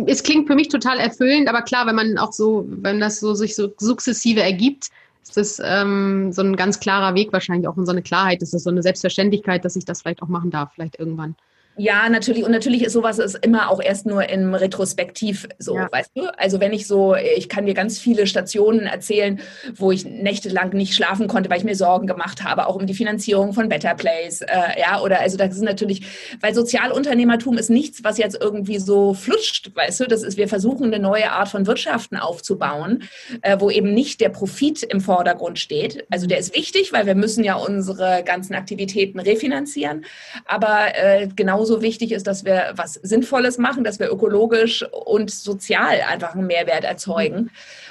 es 0.06 0.22
klingt 0.22 0.46
für 0.46 0.54
mich 0.54 0.68
total 0.68 0.98
erfüllend, 0.98 1.48
aber 1.48 1.62
klar, 1.62 1.86
wenn 1.86 1.94
man 1.94 2.18
auch 2.18 2.32
so, 2.32 2.66
wenn 2.68 3.00
das 3.00 3.20
so 3.20 3.34
sich 3.34 3.54
so 3.54 3.72
sukzessive 3.78 4.42
ergibt, 4.42 4.88
ist 5.22 5.36
das 5.36 5.62
ähm, 5.64 6.32
so 6.32 6.42
ein 6.42 6.56
ganz 6.56 6.80
klarer 6.80 7.14
Weg 7.14 7.32
wahrscheinlich 7.32 7.68
auch 7.68 7.76
und 7.76 7.86
so 7.86 7.92
eine 7.92 8.02
Klarheit, 8.02 8.42
ist 8.42 8.54
das 8.54 8.62
so 8.62 8.70
eine 8.70 8.82
Selbstverständlichkeit, 8.82 9.64
dass 9.64 9.76
ich 9.76 9.84
das 9.84 10.02
vielleicht 10.02 10.22
auch 10.22 10.28
machen 10.28 10.50
darf, 10.50 10.72
vielleicht 10.74 10.98
irgendwann. 10.98 11.36
Ja, 11.78 12.08
natürlich. 12.08 12.44
Und 12.44 12.50
natürlich 12.50 12.82
ist 12.82 12.92
sowas 12.92 13.20
ist 13.20 13.36
immer 13.44 13.70
auch 13.70 13.80
erst 13.80 14.04
nur 14.04 14.28
im 14.28 14.54
Retrospektiv 14.54 15.48
so, 15.58 15.76
ja. 15.76 15.88
weißt 15.90 16.10
du? 16.16 16.26
Also 16.36 16.58
wenn 16.58 16.72
ich 16.72 16.88
so, 16.88 17.14
ich 17.14 17.48
kann 17.48 17.66
dir 17.66 17.74
ganz 17.74 18.00
viele 18.00 18.26
Stationen 18.26 18.80
erzählen, 18.80 19.40
wo 19.76 19.92
ich 19.92 20.04
nächtelang 20.04 20.70
nicht 20.70 20.94
schlafen 20.94 21.28
konnte, 21.28 21.48
weil 21.50 21.58
ich 21.58 21.64
mir 21.64 21.76
Sorgen 21.76 22.08
gemacht 22.08 22.42
habe, 22.42 22.66
auch 22.66 22.74
um 22.74 22.86
die 22.86 22.94
Finanzierung 22.94 23.52
von 23.52 23.68
Better 23.68 23.94
Place, 23.94 24.40
äh, 24.40 24.80
ja, 24.80 25.00
oder 25.00 25.20
also 25.20 25.36
das 25.36 25.54
ist 25.54 25.62
natürlich, 25.62 26.02
weil 26.40 26.52
Sozialunternehmertum 26.52 27.56
ist 27.56 27.70
nichts, 27.70 28.02
was 28.02 28.18
jetzt 28.18 28.38
irgendwie 28.40 28.78
so 28.78 29.14
flutscht, 29.14 29.70
weißt 29.74 30.00
du? 30.00 30.04
Das 30.06 30.24
ist, 30.24 30.36
wir 30.36 30.48
versuchen 30.48 30.86
eine 30.86 30.98
neue 30.98 31.30
Art 31.30 31.48
von 31.48 31.66
Wirtschaften 31.68 32.16
aufzubauen, 32.16 33.04
äh, 33.42 33.56
wo 33.60 33.70
eben 33.70 33.94
nicht 33.94 34.20
der 34.20 34.30
Profit 34.30 34.82
im 34.82 35.00
Vordergrund 35.00 35.60
steht. 35.60 36.06
Also 36.10 36.26
der 36.26 36.38
ist 36.38 36.56
wichtig, 36.56 36.92
weil 36.92 37.06
wir 37.06 37.14
müssen 37.14 37.44
ja 37.44 37.54
unsere 37.54 38.24
ganzen 38.24 38.54
Aktivitäten 38.54 39.20
refinanzieren, 39.20 40.04
aber 40.44 40.96
äh, 40.96 41.28
genauso 41.36 41.67
genauso 41.68 41.82
wichtig 41.82 42.12
ist, 42.12 42.26
dass 42.26 42.44
wir 42.44 42.72
was 42.76 42.94
Sinnvolles 42.94 43.58
machen, 43.58 43.84
dass 43.84 43.98
wir 43.98 44.10
ökologisch 44.10 44.84
und 44.90 45.30
sozial 45.30 46.00
einfach 46.08 46.34
einen 46.34 46.46
Mehrwert 46.46 46.84
erzeugen. 46.84 47.50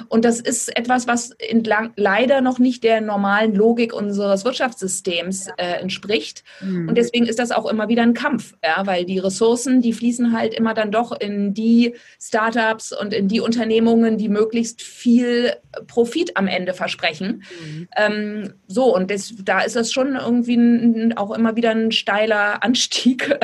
Und 0.09 0.25
das 0.25 0.39
ist 0.39 0.75
etwas, 0.75 1.07
was 1.07 1.31
entlang, 1.31 1.91
leider 1.95 2.41
noch 2.41 2.59
nicht 2.59 2.83
der 2.83 3.01
normalen 3.01 3.53
Logik 3.53 3.93
unseres 3.93 4.45
Wirtschaftssystems 4.45 5.47
äh, 5.57 5.79
entspricht. 5.81 6.43
Mhm. 6.61 6.89
Und 6.89 6.97
deswegen 6.97 7.25
ist 7.25 7.39
das 7.39 7.51
auch 7.51 7.69
immer 7.69 7.87
wieder 7.87 8.03
ein 8.03 8.13
Kampf, 8.13 8.55
ja, 8.63 8.85
weil 8.85 9.05
die 9.05 9.19
Ressourcen, 9.19 9.81
die 9.81 9.93
fließen 9.93 10.33
halt 10.33 10.53
immer 10.53 10.73
dann 10.73 10.91
doch 10.91 11.11
in 11.11 11.53
die 11.53 11.95
Startups 12.19 12.91
und 12.91 13.13
in 13.13 13.27
die 13.27 13.41
Unternehmungen, 13.41 14.17
die 14.17 14.29
möglichst 14.29 14.81
viel 14.81 15.53
Profit 15.87 16.35
am 16.35 16.47
Ende 16.47 16.73
versprechen. 16.73 17.43
Mhm. 17.61 17.87
Ähm, 17.95 18.53
so, 18.67 18.95
und 18.95 19.11
das, 19.11 19.33
da 19.43 19.61
ist 19.61 19.75
das 19.75 19.91
schon 19.91 20.15
irgendwie 20.15 20.55
ein, 20.55 21.17
auch 21.17 21.31
immer 21.31 21.55
wieder 21.55 21.71
ein 21.71 21.91
steiler 21.91 22.63
Anstieg, 22.63 23.37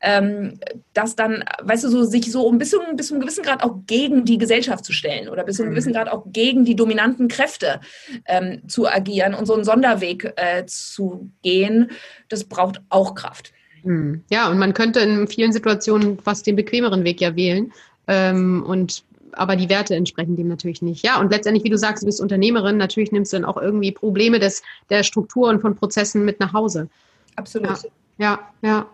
ähm, 0.00 0.60
das 0.94 1.16
dann, 1.16 1.44
weißt 1.62 1.84
du, 1.84 1.88
so 1.88 2.04
sich 2.04 2.30
so 2.30 2.50
ein 2.50 2.58
bisschen 2.58 2.80
bis 2.96 3.08
zu 3.08 3.14
einem 3.14 3.22
gewissen 3.22 3.44
Grad 3.44 3.62
auch 3.62 3.76
gegen 3.86 4.24
die 4.24 4.38
Gesellschaft 4.38 4.84
zu 4.84 4.92
stellen 4.92 5.28
oder 5.28 5.44
bis 5.44 5.56
zu 5.56 5.62
einem 5.62 5.70
mhm. 5.70 5.74
gewissen 5.74 5.92
Grad 5.92 6.08
auch 6.08 6.24
gegen 6.26 6.64
die 6.64 6.76
dominanten 6.76 7.28
Kräfte 7.28 7.80
ähm, 8.26 8.62
zu 8.68 8.88
agieren 8.88 9.34
und 9.34 9.46
so 9.46 9.54
einen 9.54 9.64
Sonderweg 9.64 10.32
äh, 10.36 10.64
zu 10.66 11.30
gehen, 11.42 11.90
das 12.28 12.44
braucht 12.44 12.80
auch 12.88 13.14
Kraft. 13.14 13.52
Mhm. 13.82 14.24
Ja, 14.30 14.48
und 14.48 14.58
man 14.58 14.74
könnte 14.74 15.00
in 15.00 15.28
vielen 15.28 15.52
Situationen 15.52 16.18
fast 16.18 16.46
den 16.46 16.56
bequemeren 16.56 17.04
Weg 17.04 17.20
ja 17.20 17.36
wählen. 17.36 17.72
Ähm, 18.06 18.64
und 18.66 19.04
aber 19.32 19.56
die 19.56 19.68
Werte 19.68 19.94
entsprechen 19.94 20.36
dem 20.36 20.48
natürlich 20.48 20.82
nicht. 20.82 21.04
Ja, 21.04 21.20
und 21.20 21.30
letztendlich, 21.30 21.64
wie 21.64 21.70
du 21.70 21.78
sagst, 21.78 22.02
du 22.02 22.06
bist 22.06 22.20
Unternehmerin, 22.20 22.76
natürlich 22.76 23.12
nimmst 23.12 23.32
du 23.32 23.36
dann 23.36 23.44
auch 23.44 23.56
irgendwie 23.56 23.92
Probleme 23.92 24.38
des, 24.38 24.62
der 24.90 25.02
Strukturen 25.02 25.60
von 25.60 25.76
Prozessen 25.76 26.24
mit 26.24 26.40
nach 26.40 26.52
Hause. 26.52 26.88
Absolut. 27.36 27.68
Ja, 27.68 27.78
ja. 28.18 28.38
ja. 28.62 28.86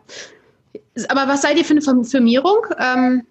Aber 1.08 1.28
was 1.28 1.42
seid 1.42 1.56
ihr 1.58 1.64
für 1.64 1.74
eine 1.74 2.04
Firmierung? 2.04 2.66
Ähm, 2.78 3.26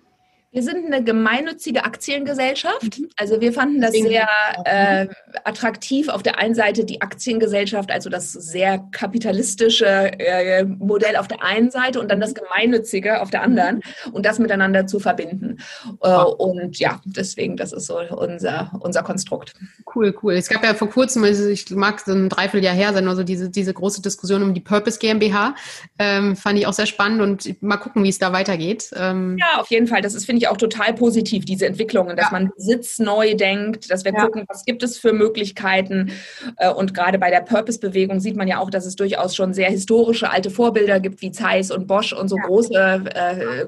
wir 0.56 0.63
sind 0.63 0.86
eine 0.86 1.04
gemeinnützige 1.04 1.84
Aktiengesellschaft. 1.84 3.00
Mhm. 3.00 3.10
Also 3.18 3.41
wir 3.41 3.52
fanden 3.52 3.82
das 3.82 3.91
sehr 3.91 4.26
äh, 4.63 5.08
attraktiv. 5.44 6.08
Auf 6.08 6.24
der 6.24 6.39
einen 6.39 6.56
Seite 6.56 6.86
die 6.86 7.02
Aktiengesellschaft, 7.02 7.91
also 7.91 8.10
das 8.10 8.32
sehr 8.32 8.80
kapitalistische 8.94 9.86
äh, 9.86 10.63
Modell 10.63 11.18
auf 11.18 11.28
der 11.28 11.44
einen 11.44 11.72
Seite 11.72 12.00
und 12.00 12.10
dann 12.10 12.22
das 12.22 12.34
gemeinnützige 12.34 13.22
auf 13.22 13.32
der 13.32 13.41
anderen 13.41 13.82
und 14.13 14.26
das 14.26 14.39
miteinander 14.39 14.88
zu 14.88 15.02
verbinden. 15.02 15.58
Äh, 16.02 16.15
und 16.15 16.80
ja, 16.80 17.02
deswegen, 17.04 17.58
das 17.58 17.74
ist 17.74 17.88
so 17.88 18.00
unser, 18.00 18.72
unser 18.80 19.04
Konstrukt. 19.04 19.52
Cool, 19.94 20.18
cool. 20.24 20.36
Es 20.36 20.48
gab 20.48 20.63
ja 20.63 20.74
vor 20.74 20.89
kurzem, 20.89 21.26
also 21.26 21.50
ich 21.50 21.70
mag 21.72 22.00
so 22.00 22.13
ein 22.13 22.30
Dreivierteljahr 22.30 22.74
her 22.76 22.94
sein, 22.94 23.10
also 23.10 23.24
diese, 23.24 23.50
diese 23.50 23.74
große 23.74 24.02
Diskussion 24.02 24.41
um 24.41 24.54
die 24.54 24.62
Purpose 24.62 25.00
GmbH. 25.00 25.54
Ähm, 26.00 26.38
fand 26.38 26.58
ich 26.58 26.65
auch 26.65 26.74
sehr 26.74 26.86
spannend 26.86 27.20
und 27.22 27.62
mal 27.62 27.76
gucken, 27.76 28.06
wie 28.06 28.10
es 28.10 28.20
da 28.20 28.32
weitergeht. 28.32 28.91
Ähm, 28.96 29.36
ja, 29.38 29.60
auf 29.60 29.70
jeden 29.70 29.88
Fall. 29.88 30.02
Das 30.02 30.15
ist, 30.15 30.26
finde 30.26 30.38
ich, 30.38 30.44
ich 30.45 30.51
auch 30.51 30.58
total 30.58 30.93
positiv, 30.93 31.45
diese 31.45 31.65
Entwicklungen, 31.65 32.15
dass 32.15 32.27
ja. 32.27 32.31
man 32.31 32.51
Besitz 32.55 32.99
neu 32.99 33.36
denkt, 33.36 33.91
dass 33.91 34.05
wir 34.05 34.13
ja. 34.13 34.23
gucken, 34.23 34.45
was 34.47 34.65
gibt 34.65 34.84
es 34.84 34.97
für 34.97 35.13
Möglichkeiten. 35.13 36.12
Äh, 36.58 36.71
und 36.71 36.93
gerade 36.93 37.19
bei 37.19 37.29
der 37.29 37.41
Purpose-Bewegung 37.41 38.19
sieht 38.19 38.36
man 38.36 38.47
ja 38.47 38.60
auch, 38.60 38.69
dass 38.69 38.86
es 38.86 38.95
durchaus 38.95 39.36
schon 39.36 39.53
sehr 39.53 39.69
historische 39.69 40.29
alte 40.29 40.49
Vorbilder 40.49 40.99
gibt, 40.99 41.21
wie 41.21 41.31
Zeiss 41.31 41.71
und 41.71 41.88
Bosch 41.88 42.13
und 42.13 42.27
so 42.27 42.38
ja. 42.38 42.43
große 42.43 43.03
äh, 43.13 43.65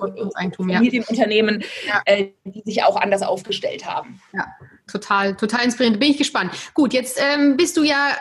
Familienunternehmen, 0.56 1.64
äh, 2.06 2.28
die 2.46 2.62
sich 2.66 2.84
auch 2.84 2.96
anders 2.96 3.22
aufgestellt 3.22 3.86
haben. 3.86 4.22
Ja 4.34 4.46
total, 4.88 5.36
total 5.36 5.66
inspirierend. 5.66 6.00
Bin 6.00 6.12
ich 6.12 6.18
gespannt. 6.18 6.52
Gut, 6.74 6.94
jetzt 6.94 7.20
ähm, 7.22 7.58
bist 7.58 7.78
du 7.78 7.84
ja, 7.84 8.16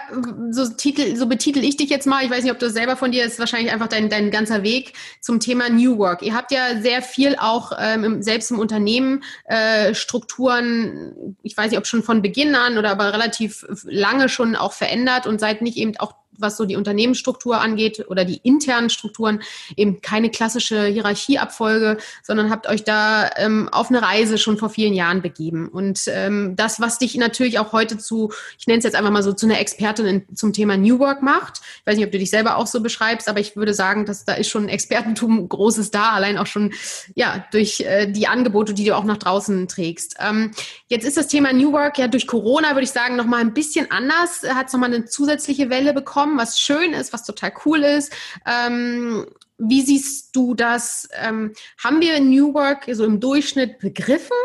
so 0.51 0.69
Titel, 0.69 1.17
so 1.17 1.27
betitel 1.27 1.61
ich 1.61 1.77
dich 1.77 1.91
jetzt 1.91 2.07
mal. 2.07 2.25
Ich 2.25 2.31
weiß 2.31 2.43
nicht, 2.43 2.53
ob 2.53 2.59
du 2.59 2.71
selber 2.71 2.97
von 2.97 3.13
dir 3.13 3.25
ist, 3.25 3.39
wahrscheinlich 3.39 3.73
einfach 3.73 3.89
dein, 3.89 4.09
dein 4.09 4.31
ganzer 4.31 4.63
Weg 4.63 4.93
zum 5.21 5.41
Thema 5.41 5.69
New 5.69 5.99
Work. 5.99 6.23
Ihr 6.23 6.35
habt 6.35 6.53
ja 6.53 6.81
sehr 6.81 7.03
viel 7.03 7.37
auch 7.39 7.73
ähm, 7.79 8.23
selbst 8.23 8.51
im 8.51 8.59
Unternehmen 8.59 9.23
äh, 9.45 9.95
Strukturen, 9.95 11.37
ich 11.43 11.57
weiß 11.57 11.71
nicht, 11.71 11.79
ob 11.79 11.87
schon 11.87 12.03
von 12.03 12.23
Beginn 12.23 12.55
an 12.55 12.79
oder 12.79 12.91
aber 12.91 13.13
relativ 13.13 13.65
lange 13.85 14.29
schon 14.29 14.57
auch 14.57 14.73
verändert 14.73 15.27
und 15.27 15.41
seid 15.41 15.63
nicht 15.63 15.77
eben 15.77 15.97
auch 15.99 16.15
was 16.39 16.57
so 16.57 16.65
die 16.65 16.77
Unternehmensstruktur 16.77 17.61
angeht 17.61 18.05
oder 18.09 18.25
die 18.25 18.41
internen 18.43 18.91
Strukturen, 18.91 19.43
eben 19.77 20.01
keine 20.01 20.31
klassische 20.31 20.87
Hierarchieabfolge, 20.87 21.99
sondern 22.23 22.51
habt 22.51 22.69
euch 22.69 22.85
da 22.85 23.31
ähm, 23.37 23.69
auf 23.71 23.89
eine 23.89 24.03
Reise 24.03 24.39
schon 24.39 24.59
vor 24.59 24.71
vielen 24.71 24.95
Jahren 24.95 25.23
begeben. 25.23 25.69
Und 25.69 26.03
ähm, 26.09 26.55
das, 26.57 26.81
was 26.81 26.99
dich 26.99 27.15
natürlich 27.17 27.59
auch 27.59 27.73
heute 27.73 27.99
zu, 27.99 28.33
ich 28.59 28.67
nenne 28.67 28.79
es 28.79 28.85
jetzt 28.85 28.97
einfach 28.97 29.11
mal 29.11 29.23
so, 29.23 29.33
zu 29.33 29.47
einer 29.47 29.61
Expertin 29.61 30.07
in, 30.07 30.37
zum 30.37 30.53
Thema 30.53 30.77
New 30.77 30.99
Work 30.99 31.23
macht. 31.23 31.61
Ich 31.81 31.87
weiß 31.87 31.97
nicht, 31.97 32.07
ob 32.07 32.13
du 32.13 32.19
dich 32.19 32.31
selber 32.31 32.57
auch 32.57 32.67
so 32.67 32.81
beschreibst, 32.81 33.29
aber 33.29 33.41
ich 33.41 33.57
würde 33.57 33.75
sagen, 33.75 34.07
dass 34.07 34.25
da 34.25 34.35
ist 34.35 34.49
schon 34.49 34.65
ein 34.65 34.69
Expertentum 34.69 35.49
Großes 35.49 35.91
da, 35.91 36.11
allein 36.11 36.39
auch 36.39 36.47
schon 36.47 36.73
ja 37.15 37.45
durch 37.53 37.81
äh, 37.81 38.11
die 38.11 38.27
Angebote, 38.27 38.75
die 38.75 38.85
du 38.85 38.97
auch 38.97 39.05
nach 39.05 39.19
draußen 39.19 39.69
trägst. 39.69 40.17
Ähm, 40.21 40.53
jetzt 40.89 41.07
ist 41.07 41.17
das 41.17 41.29
Thema 41.29 41.53
New 41.53 41.73
Work 41.73 41.99
ja 41.99 42.09
durch 42.09 42.27
Corona, 42.27 42.71
würde 42.71 42.85
ich 42.85 42.91
sagen, 42.91 43.17
nochmal 43.17 43.41
ein 43.41 43.55
bisschen 43.55 43.91
anders, 43.91 44.43
hat 44.43 44.67
es 44.67 44.73
nochmal 44.73 44.93
eine 44.93 45.05
zusätzliche 45.05 45.71
Welle 45.71 45.93
bekommen 45.95 46.26
bekommen, 46.27 46.39
was 46.39 46.59
schön 46.61 46.93
ist, 46.93 47.13
was 47.13 47.25
total 47.25 47.53
cool 47.65 47.83
ist. 47.83 48.13
Ähm, 48.47 49.27
wie 49.59 49.83
siehst 49.83 50.37
du 50.37 50.55
das? 50.55 51.09
Ähm, 51.15 51.53
haben 51.83 52.01
wir 52.01 52.21
New 52.21 52.53
Work 52.53 52.87
so 52.93 53.05
im 53.05 53.21
Durchschnitt 53.21 53.79
begriffen? 53.79 54.37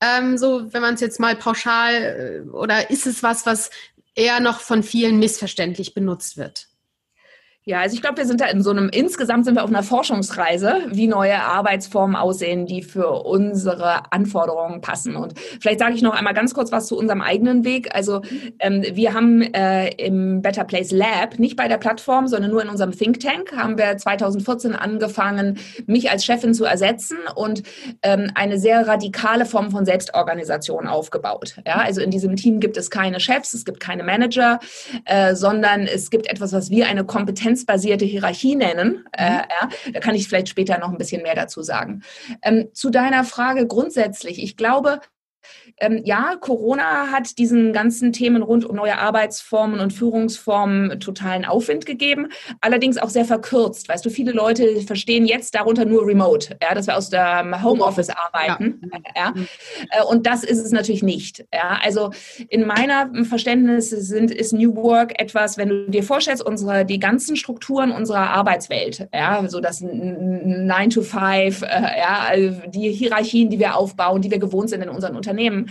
Ähm, 0.00 0.36
so, 0.36 0.72
wenn 0.72 0.82
man 0.82 0.94
es 0.94 1.00
jetzt 1.00 1.20
mal 1.20 1.36
pauschal, 1.36 2.44
äh, 2.46 2.50
oder 2.50 2.90
ist 2.90 3.06
es 3.06 3.22
was, 3.22 3.46
was 3.46 3.70
eher 4.14 4.40
noch 4.40 4.60
von 4.60 4.82
vielen 4.82 5.18
missverständlich 5.18 5.94
benutzt 5.94 6.36
wird? 6.36 6.67
Ja, 7.68 7.80
also 7.80 7.94
ich 7.94 8.00
glaube, 8.00 8.16
wir 8.16 8.24
sind 8.24 8.40
da 8.40 8.46
in 8.46 8.62
so 8.62 8.70
einem, 8.70 8.88
insgesamt 8.88 9.44
sind 9.44 9.56
wir 9.56 9.62
auf 9.62 9.68
einer 9.68 9.82
Forschungsreise, 9.82 10.86
wie 10.88 11.06
neue 11.06 11.38
Arbeitsformen 11.38 12.16
aussehen, 12.16 12.64
die 12.64 12.82
für 12.82 13.26
unsere 13.26 14.10
Anforderungen 14.10 14.80
passen. 14.80 15.16
Und 15.16 15.34
vielleicht 15.60 15.78
sage 15.78 15.94
ich 15.94 16.00
noch 16.00 16.14
einmal 16.14 16.32
ganz 16.32 16.54
kurz 16.54 16.72
was 16.72 16.86
zu 16.86 16.96
unserem 16.96 17.20
eigenen 17.20 17.66
Weg. 17.66 17.94
Also 17.94 18.22
ähm, 18.58 18.86
wir 18.94 19.12
haben 19.12 19.42
äh, 19.42 19.90
im 20.02 20.40
Better 20.40 20.64
Place 20.64 20.92
Lab, 20.92 21.38
nicht 21.38 21.56
bei 21.56 21.68
der 21.68 21.76
Plattform, 21.76 22.26
sondern 22.26 22.52
nur 22.52 22.62
in 22.62 22.70
unserem 22.70 22.92
Think 22.92 23.20
Tank, 23.20 23.54
haben 23.54 23.76
wir 23.76 23.98
2014 23.98 24.74
angefangen, 24.74 25.58
mich 25.84 26.10
als 26.10 26.24
Chefin 26.24 26.54
zu 26.54 26.64
ersetzen 26.64 27.18
und 27.34 27.64
ähm, 28.00 28.30
eine 28.34 28.58
sehr 28.58 28.88
radikale 28.88 29.44
Form 29.44 29.70
von 29.72 29.84
Selbstorganisation 29.84 30.86
aufgebaut. 30.86 31.56
Ja, 31.66 31.82
also 31.82 32.00
in 32.00 32.10
diesem 32.10 32.34
Team 32.34 32.60
gibt 32.60 32.78
es 32.78 32.88
keine 32.88 33.20
Chefs, 33.20 33.52
es 33.52 33.66
gibt 33.66 33.78
keine 33.78 34.04
Manager, 34.04 34.58
äh, 35.04 35.34
sondern 35.34 35.82
es 35.82 36.08
gibt 36.08 36.30
etwas, 36.30 36.54
was 36.54 36.70
wir 36.70 36.88
eine 36.88 37.04
Kompetenz 37.04 37.57
evidenzbasierte 37.58 38.04
Hierarchie 38.04 38.56
nennen. 38.56 39.04
Äh, 39.12 39.30
mhm. 39.30 39.38
ja, 39.60 39.68
da 39.92 40.00
kann 40.00 40.14
ich 40.14 40.28
vielleicht 40.28 40.48
später 40.48 40.78
noch 40.78 40.90
ein 40.90 40.98
bisschen 40.98 41.22
mehr 41.22 41.34
dazu 41.34 41.62
sagen. 41.62 42.02
Ähm, 42.42 42.68
zu 42.72 42.90
deiner 42.90 43.24
Frage 43.24 43.66
grundsätzlich. 43.66 44.42
Ich 44.42 44.56
glaube, 44.56 45.00
ähm, 45.80 46.00
ja, 46.04 46.36
Corona 46.40 47.10
hat 47.10 47.38
diesen 47.38 47.72
ganzen 47.72 48.12
Themen 48.12 48.42
rund 48.42 48.64
um 48.64 48.76
neue 48.76 48.98
Arbeitsformen 48.98 49.80
und 49.80 49.92
Führungsformen 49.92 51.00
totalen 51.00 51.44
Aufwind 51.44 51.86
gegeben, 51.86 52.28
allerdings 52.60 52.98
auch 52.98 53.10
sehr 53.10 53.24
verkürzt. 53.24 53.88
Weißt 53.88 54.04
du, 54.04 54.10
viele 54.10 54.32
Leute 54.32 54.80
verstehen 54.82 55.26
jetzt 55.26 55.54
darunter 55.54 55.84
nur 55.84 56.06
Remote, 56.06 56.56
ja, 56.62 56.74
dass 56.74 56.86
wir 56.86 56.96
aus 56.96 57.10
dem 57.10 57.62
Homeoffice 57.62 58.10
arbeiten. 58.10 58.90
Ja. 59.14 59.34
ja. 59.34 59.34
Äh, 59.90 60.04
und 60.04 60.26
das 60.26 60.44
ist 60.44 60.58
es 60.58 60.72
natürlich 60.72 61.02
nicht. 61.02 61.44
Ja. 61.52 61.78
Also 61.82 62.10
in 62.48 62.66
meiner 62.66 63.10
Verständnis 63.24 63.90
sind, 63.90 64.30
ist 64.30 64.52
New 64.52 64.74
Work 64.76 65.20
etwas, 65.20 65.58
wenn 65.58 65.68
du 65.68 65.90
dir 65.90 66.02
vorstellst, 66.02 66.44
unsere, 66.44 66.84
die 66.84 66.98
ganzen 66.98 67.36
Strukturen 67.36 67.90
unserer 67.90 68.30
Arbeitswelt, 68.30 69.08
ja, 69.12 69.46
so 69.48 69.60
das 69.60 69.80
9 69.80 70.90
to 70.90 71.02
5, 71.02 71.62
äh, 71.62 71.66
ja, 71.98 72.30
die 72.66 72.90
Hierarchien, 72.90 73.50
die 73.50 73.58
wir 73.58 73.76
aufbauen, 73.76 74.22
die 74.22 74.30
wir 74.30 74.38
gewohnt 74.38 74.70
sind 74.70 74.82
in 74.82 74.88
unseren 74.88 75.16
Unternehmen, 75.16 75.67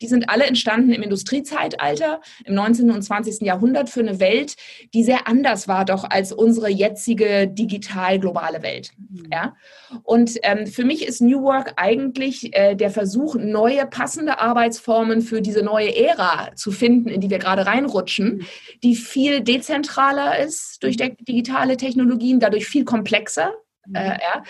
die 0.00 0.08
sind 0.08 0.30
alle 0.30 0.46
entstanden 0.46 0.92
im 0.92 1.02
Industriezeitalter, 1.02 2.20
im 2.44 2.54
19. 2.54 2.90
und 2.90 3.02
20. 3.02 3.42
Jahrhundert 3.42 3.90
für 3.90 4.00
eine 4.00 4.18
Welt, 4.18 4.56
die 4.94 5.04
sehr 5.04 5.28
anders 5.28 5.68
war 5.68 5.84
doch 5.84 6.04
als 6.08 6.32
unsere 6.32 6.70
jetzige 6.70 7.46
digital 7.48 8.18
globale 8.18 8.62
Welt. 8.62 8.92
Mhm. 8.96 9.28
Ja? 9.30 9.54
Und 10.02 10.38
ähm, 10.42 10.66
für 10.66 10.84
mich 10.84 11.06
ist 11.06 11.20
New 11.20 11.42
Work 11.42 11.74
eigentlich 11.76 12.56
äh, 12.56 12.74
der 12.74 12.90
Versuch, 12.90 13.34
neue 13.34 13.86
passende 13.86 14.38
Arbeitsformen 14.38 15.20
für 15.20 15.42
diese 15.42 15.62
neue 15.62 15.94
Ära 15.94 16.54
zu 16.54 16.72
finden, 16.72 17.08
in 17.08 17.20
die 17.20 17.30
wir 17.30 17.38
gerade 17.38 17.66
reinrutschen, 17.66 18.38
mhm. 18.38 18.46
die 18.82 18.96
viel 18.96 19.42
dezentraler 19.42 20.38
ist 20.38 20.82
durch 20.82 20.96
digitale 20.96 21.76
Technologien, 21.76 22.40
dadurch 22.40 22.66
viel 22.66 22.84
komplexer 22.84 23.52
äh, 23.94 24.18
ja, 24.20 24.42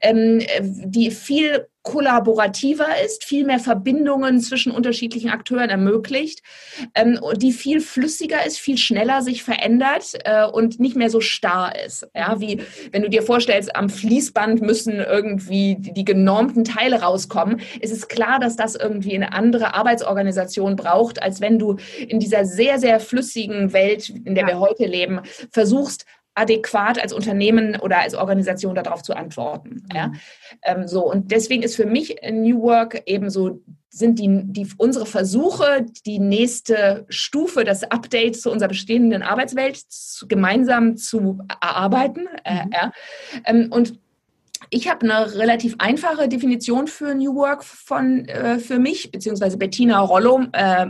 ähm, 0.00 0.40
die 0.60 1.10
viel 1.10 1.66
kollaborativer 1.86 2.88
ist, 3.04 3.22
viel 3.22 3.44
mehr 3.44 3.60
Verbindungen 3.60 4.40
zwischen 4.40 4.72
unterschiedlichen 4.72 5.30
Akteuren 5.30 5.70
ermöglicht, 5.70 6.42
ähm, 6.96 7.20
die 7.36 7.52
viel 7.52 7.80
flüssiger 7.80 8.44
ist, 8.44 8.58
viel 8.58 8.76
schneller 8.76 9.22
sich 9.22 9.44
verändert 9.44 10.14
äh, 10.24 10.46
und 10.46 10.80
nicht 10.80 10.96
mehr 10.96 11.10
so 11.10 11.20
starr 11.20 11.74
ist. 11.86 12.08
Ja, 12.12 12.40
wie 12.40 12.60
wenn 12.90 13.02
du 13.02 13.08
dir 13.08 13.22
vorstellst, 13.22 13.76
am 13.76 13.88
Fließband 13.88 14.62
müssen 14.62 14.94
irgendwie 14.94 15.76
die, 15.78 15.92
die 15.92 16.04
genormten 16.04 16.64
Teile 16.64 17.02
rauskommen, 17.02 17.60
ist 17.80 17.92
es 17.92 18.08
klar, 18.08 18.40
dass 18.40 18.56
das 18.56 18.74
irgendwie 18.74 19.14
eine 19.14 19.32
andere 19.32 19.74
Arbeitsorganisation 19.74 20.74
braucht, 20.74 21.22
als 21.22 21.40
wenn 21.40 21.60
du 21.60 21.76
in 22.08 22.18
dieser 22.18 22.44
sehr, 22.46 22.80
sehr 22.80 22.98
flüssigen 22.98 23.72
Welt, 23.72 24.08
in 24.08 24.34
der 24.34 24.42
ja. 24.42 24.48
wir 24.48 24.58
heute 24.58 24.86
leben, 24.86 25.20
versuchst, 25.52 26.04
adäquat 26.36 27.02
als 27.02 27.12
Unternehmen 27.12 27.76
oder 27.80 27.98
als 27.98 28.14
Organisation 28.14 28.74
darauf 28.74 29.02
zu 29.02 29.16
antworten. 29.16 29.82
Ja? 29.92 30.08
Mhm. 30.08 30.20
Ähm, 30.62 30.88
so 30.88 31.10
und 31.10 31.30
deswegen 31.32 31.62
ist 31.62 31.76
für 31.76 31.86
mich 31.86 32.16
New 32.30 32.62
Work 32.62 33.02
eben 33.06 33.30
so 33.30 33.62
sind 33.88 34.18
die, 34.18 34.42
die 34.44 34.68
unsere 34.76 35.06
Versuche, 35.06 35.86
die 36.04 36.18
nächste 36.18 37.06
Stufe, 37.08 37.64
das 37.64 37.82
Update 37.82 38.38
zu 38.38 38.52
unserer 38.52 38.68
bestehenden 38.68 39.22
Arbeitswelt 39.22 39.78
zu, 39.88 40.28
gemeinsam 40.28 40.98
zu 40.98 41.38
erarbeiten. 41.62 42.28
Äh, 42.44 42.66
mhm. 42.66 42.72
ja? 42.72 42.92
Ähm, 43.46 43.68
und 43.70 43.98
ich 44.70 44.88
habe 44.88 45.02
eine 45.02 45.34
relativ 45.34 45.76
einfache 45.78 46.28
Definition 46.28 46.86
für 46.86 47.14
New 47.14 47.34
Work 47.34 47.64
von, 47.64 48.26
äh, 48.26 48.58
für 48.58 48.78
mich, 48.78 49.10
beziehungsweise 49.10 49.56
Bettina 49.56 50.00
Rollo, 50.00 50.42
äh, 50.52 50.86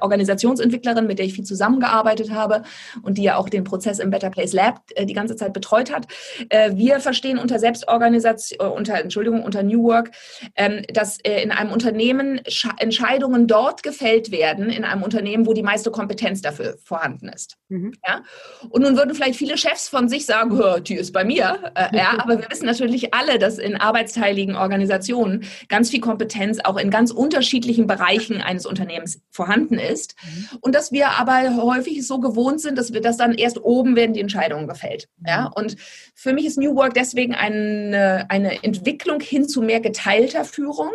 Organisationsentwicklerin, 0.00 1.06
mit 1.06 1.18
der 1.18 1.26
ich 1.26 1.34
viel 1.34 1.44
zusammengearbeitet 1.44 2.30
habe 2.30 2.62
und 3.02 3.18
die 3.18 3.22
ja 3.22 3.36
auch 3.36 3.48
den 3.48 3.64
Prozess 3.64 3.98
im 3.98 4.10
Better 4.10 4.30
Place 4.30 4.52
Lab 4.52 4.82
äh, 4.94 5.06
die 5.06 5.12
ganze 5.12 5.36
Zeit 5.36 5.52
betreut 5.52 5.92
hat. 5.92 6.06
Äh, 6.48 6.72
wir 6.74 7.00
verstehen 7.00 7.38
unter 7.38 7.58
Selbstorganisation, 7.58 8.58
äh, 8.60 8.70
unter, 8.70 9.00
Entschuldigung, 9.00 9.42
unter 9.42 9.62
New 9.62 9.84
Work, 9.84 10.10
ähm, 10.56 10.82
dass 10.92 11.18
äh, 11.20 11.42
in 11.42 11.50
einem 11.50 11.72
Unternehmen 11.72 12.40
Entscheidungen 12.78 13.46
dort 13.46 13.82
gefällt 13.82 14.30
werden, 14.30 14.70
in 14.70 14.84
einem 14.84 15.02
Unternehmen, 15.02 15.46
wo 15.46 15.52
die 15.52 15.62
meiste 15.62 15.90
Kompetenz 15.90 16.42
dafür 16.42 16.76
vorhanden 16.84 17.28
ist. 17.28 17.56
Mhm. 17.68 17.92
Ja? 18.06 18.22
Und 18.68 18.82
nun 18.82 18.96
würden 18.96 19.14
vielleicht 19.14 19.36
viele 19.36 19.58
Chefs 19.58 19.88
von 19.88 20.08
sich 20.08 20.26
sagen, 20.26 20.60
die 20.84 20.94
ist 20.94 21.12
bei 21.12 21.24
mir, 21.24 21.72
ja, 21.92 22.14
aber 22.18 22.38
wir 22.38 22.50
wissen 22.50 22.66
natürlich 22.66 23.12
alle, 23.14 23.19
dass 23.38 23.58
in 23.58 23.76
arbeitsteiligen 23.76 24.56
Organisationen 24.56 25.44
ganz 25.68 25.90
viel 25.90 26.00
Kompetenz 26.00 26.58
auch 26.64 26.76
in 26.76 26.90
ganz 26.90 27.10
unterschiedlichen 27.10 27.86
Bereichen 27.86 28.40
eines 28.40 28.66
Unternehmens 28.66 29.20
vorhanden 29.30 29.78
ist. 29.78 30.14
Mhm. 30.22 30.58
Und 30.60 30.74
dass 30.74 30.92
wir 30.92 31.10
aber 31.10 31.56
häufig 31.56 32.06
so 32.06 32.20
gewohnt 32.20 32.60
sind, 32.60 32.78
dass 32.78 32.92
wir 32.92 33.00
das 33.00 33.16
dann 33.16 33.34
erst 33.34 33.62
oben 33.62 33.96
werden 33.96 34.14
die 34.14 34.20
Entscheidungen 34.20 34.68
gefällt. 34.68 35.08
Ja? 35.26 35.42
Mhm. 35.42 35.52
Und 35.54 35.76
für 36.14 36.32
mich 36.32 36.46
ist 36.46 36.58
New 36.58 36.74
Work 36.76 36.94
deswegen 36.94 37.34
eine, 37.34 38.26
eine 38.28 38.62
Entwicklung 38.62 39.20
hin 39.20 39.48
zu 39.48 39.62
mehr 39.62 39.80
geteilter 39.80 40.44
Führung, 40.44 40.92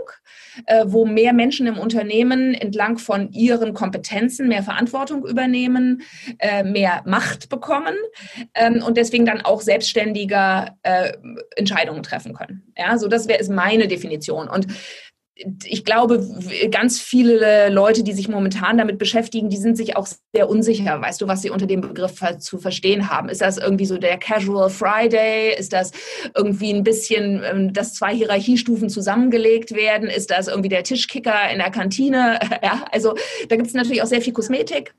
wo 0.86 1.06
mehr 1.06 1.34
Menschen 1.34 1.68
im 1.68 1.78
Unternehmen 1.78 2.54
entlang 2.54 2.98
von 2.98 3.32
ihren 3.32 3.74
Kompetenzen 3.74 4.48
mehr 4.48 4.64
Verantwortung 4.64 5.26
übernehmen, 5.26 6.02
äh, 6.40 6.64
mehr 6.64 7.04
Macht 7.06 7.50
bekommen 7.50 7.96
ähm, 8.54 8.84
und 8.84 8.98
deswegen 8.98 9.26
dann 9.26 9.42
auch 9.42 9.62
selbstständiger 9.62 10.78
äh, 10.84 11.14
Entscheidungen 11.56 12.04
treffen 12.04 12.34
können. 12.34 12.64
Ja, 12.78 12.98
so 12.98 13.08
das 13.08 13.28
wäre 13.28 13.40
ist 13.40 13.50
meine 13.50 13.88
Definition. 13.88 14.48
Und 14.48 14.68
ich 15.66 15.84
glaube, 15.84 16.26
ganz 16.72 17.02
viele 17.02 17.70
Leute, 17.70 18.04
die 18.04 18.14
sich 18.14 18.30
momentan 18.30 18.78
damit 18.78 18.98
beschäftigen, 18.98 19.50
die 19.50 19.58
sind 19.58 19.76
sich 19.76 19.98
auch 19.98 20.08
sehr 20.34 20.50
unsicher. 20.50 21.02
Weißt 21.02 21.20
du, 21.20 21.28
was 21.28 21.42
sie 21.42 21.50
unter 21.50 21.66
dem 21.66 21.82
Begriff 21.82 22.22
zu 22.40 22.58
verstehen 22.58 23.10
haben? 23.10 23.28
Ist 23.28 23.42
das 23.42 23.58
irgendwie 23.58 23.86
so 23.86 23.98
der 23.98 24.18
Casual 24.18 24.70
Friday? 24.70 25.54
Ist 25.58 25.74
das 25.74 25.92
irgendwie 26.36 26.74
ein 26.74 26.84
bisschen, 26.84 27.44
ähm, 27.44 27.74
dass 27.74 27.96
zwei 27.96 28.16
Hierarchiestufen 28.16 28.90
zusammengelegt 28.90 29.76
werden? 29.76 30.08
Ist 30.08 30.32
das 30.32 30.48
irgendwie 30.48 30.70
der 30.70 30.84
Tischkicker 30.84 31.50
in 31.52 31.60
der 31.60 31.72
Kantine? 31.72 32.40
Ja, 32.64 32.86
also 32.92 33.16
da 33.50 33.58
gibt 33.58 33.68
es 33.68 33.74
natürlich 33.74 34.02
auch 34.02 34.08
sehr 34.08 34.22
viel 34.22 34.34
Kosmetik. 34.34 34.96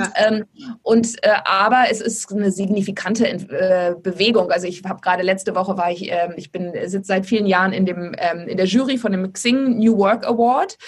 Ja. 0.00 0.12
Ähm, 0.26 0.44
und 0.82 1.22
äh, 1.22 1.30
aber 1.44 1.84
es 1.90 2.00
ist 2.00 2.32
eine 2.32 2.50
signifikante 2.50 3.26
äh, 3.26 3.94
Bewegung. 4.00 4.50
Also 4.50 4.66
ich 4.66 4.82
habe 4.84 5.00
gerade 5.00 5.22
letzte 5.22 5.54
Woche 5.54 5.76
war 5.76 5.90
ich, 5.90 6.10
äh, 6.10 6.28
ich 6.36 6.52
bin 6.52 6.72
sitze 6.86 7.06
seit 7.06 7.26
vielen 7.26 7.46
Jahren 7.46 7.72
in 7.72 7.86
dem 7.86 8.14
ähm, 8.18 8.48
in 8.48 8.56
der 8.56 8.66
Jury 8.66 8.98
von 8.98 9.12
dem 9.12 9.32
Xing 9.32 9.78
New 9.78 9.96
Work 9.98 10.26
Award, 10.26 10.78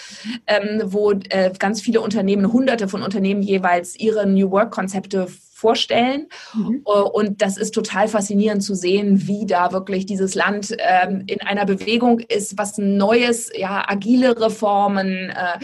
ähm, 0.46 0.83
wo 0.85 1.12
äh, 1.12 1.51
ganz 1.59 1.81
viele 1.81 2.01
Unternehmen, 2.01 2.53
Hunderte 2.53 2.88
von 2.88 3.03
Unternehmen 3.03 3.42
jeweils 3.42 3.98
ihre 3.98 4.27
New 4.27 4.51
Work 4.51 4.70
Konzepte 4.70 5.29
vorstellen. 5.62 6.27
Mhm. 6.55 6.83
Äh, 6.85 6.90
und 6.90 7.40
das 7.40 7.57
ist 7.57 7.72
total 7.72 8.09
faszinierend 8.09 8.62
zu 8.64 8.75
sehen, 8.75 9.29
wie 9.29 9.46
da 9.46 9.72
wirklich 9.72 10.07
dieses 10.07 10.35
Land 10.35 10.75
ähm, 10.79 11.22
in 11.29 11.40
einer 11.40 11.64
Bewegung 11.64 12.18
ist, 12.18 12.59
was 12.59 12.79
Neues, 12.79 13.48
ja, 13.57 13.85
agile 13.87 14.38
Reformen 14.40 15.31
äh, 15.31 15.59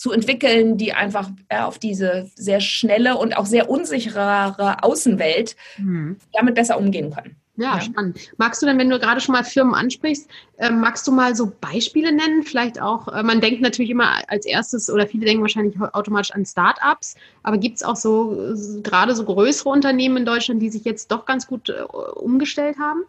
zu 0.00 0.12
entwickeln, 0.12 0.78
die 0.78 0.94
einfach 0.94 1.28
ja, 1.52 1.66
auf 1.66 1.78
diese 1.78 2.30
sehr 2.34 2.60
schnelle 2.60 3.18
und 3.18 3.36
auch 3.36 3.44
sehr 3.44 3.68
unsichere 3.68 4.82
Außenwelt 4.82 5.56
mhm. 5.76 6.16
damit 6.32 6.54
besser 6.54 6.78
umgehen 6.78 7.12
können. 7.14 7.36
Ja, 7.56 7.74
ja, 7.74 7.80
spannend. 7.82 8.18
Magst 8.38 8.62
du 8.62 8.66
denn, 8.66 8.78
wenn 8.78 8.88
du 8.88 8.98
gerade 8.98 9.20
schon 9.20 9.34
mal 9.34 9.44
Firmen 9.44 9.74
ansprichst, 9.74 10.26
äh, 10.56 10.70
magst 10.70 11.06
du 11.06 11.12
mal 11.12 11.36
so 11.36 11.52
Beispiele 11.60 12.12
nennen? 12.12 12.44
Vielleicht 12.44 12.80
auch, 12.80 13.08
äh, 13.08 13.22
man 13.22 13.42
denkt 13.42 13.60
natürlich 13.60 13.90
immer 13.90 14.26
als 14.28 14.46
erstes, 14.46 14.88
oder 14.88 15.06
viele 15.06 15.26
denken 15.26 15.42
wahrscheinlich 15.42 15.78
automatisch 15.78 16.30
an 16.30 16.46
Startups, 16.46 17.16
aber 17.42 17.58
gibt 17.58 17.76
es 17.76 17.82
auch 17.82 17.96
so 17.96 18.54
äh, 18.54 18.80
gerade 18.80 19.14
so 19.14 19.26
größere 19.26 19.68
Unternehmen 19.68 20.16
in 20.16 20.24
Deutschland, 20.24 20.62
die 20.62 20.70
sich 20.70 20.84
jetzt 20.84 21.12
doch 21.12 21.26
ganz 21.26 21.46
gut 21.46 21.68
äh, 21.68 21.82
umgestellt 21.82 22.78
haben? 22.78 23.02